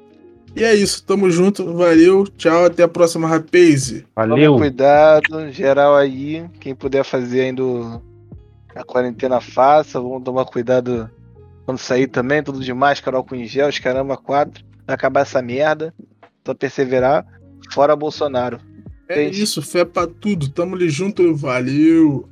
E 0.54 0.62
é 0.62 0.74
isso, 0.74 1.04
tamo 1.04 1.30
junto, 1.30 1.74
valeu, 1.74 2.24
tchau, 2.36 2.64
até 2.64 2.82
a 2.82 2.88
próxima, 2.88 3.28
rapaz. 3.28 4.04
Valeu. 4.14 4.52
Toma 4.52 4.58
cuidado, 4.58 5.50
geral 5.50 5.96
aí. 5.96 6.48
Quem 6.60 6.74
puder 6.74 7.04
fazer 7.04 7.42
ainda 7.42 7.62
a 8.74 8.84
quarentena, 8.84 9.40
faça. 9.40 10.00
Vamos 10.00 10.22
tomar 10.22 10.44
cuidado 10.44 11.10
quando 11.64 11.78
sair 11.78 12.06
também. 12.06 12.42
Tudo 12.42 12.60
de 12.60 12.72
máscara, 12.72 13.16
álcool 13.16 13.36
em 13.36 13.46
gel, 13.46 13.68
os 13.68 13.78
caramba, 13.78 14.16
quatro. 14.16 14.64
Vai 14.86 14.94
acabar 14.94 15.20
essa 15.20 15.42
merda. 15.42 15.92
Só 16.46 16.54
perseverar. 16.54 17.26
Fora 17.72 17.94
Bolsonaro. 17.96 18.60
É 19.08 19.22
isso, 19.28 19.62
fé 19.62 19.84
pra 19.84 20.06
tudo, 20.06 20.50
tamo 20.50 20.78
junto, 20.88 21.34
valeu. 21.34 22.28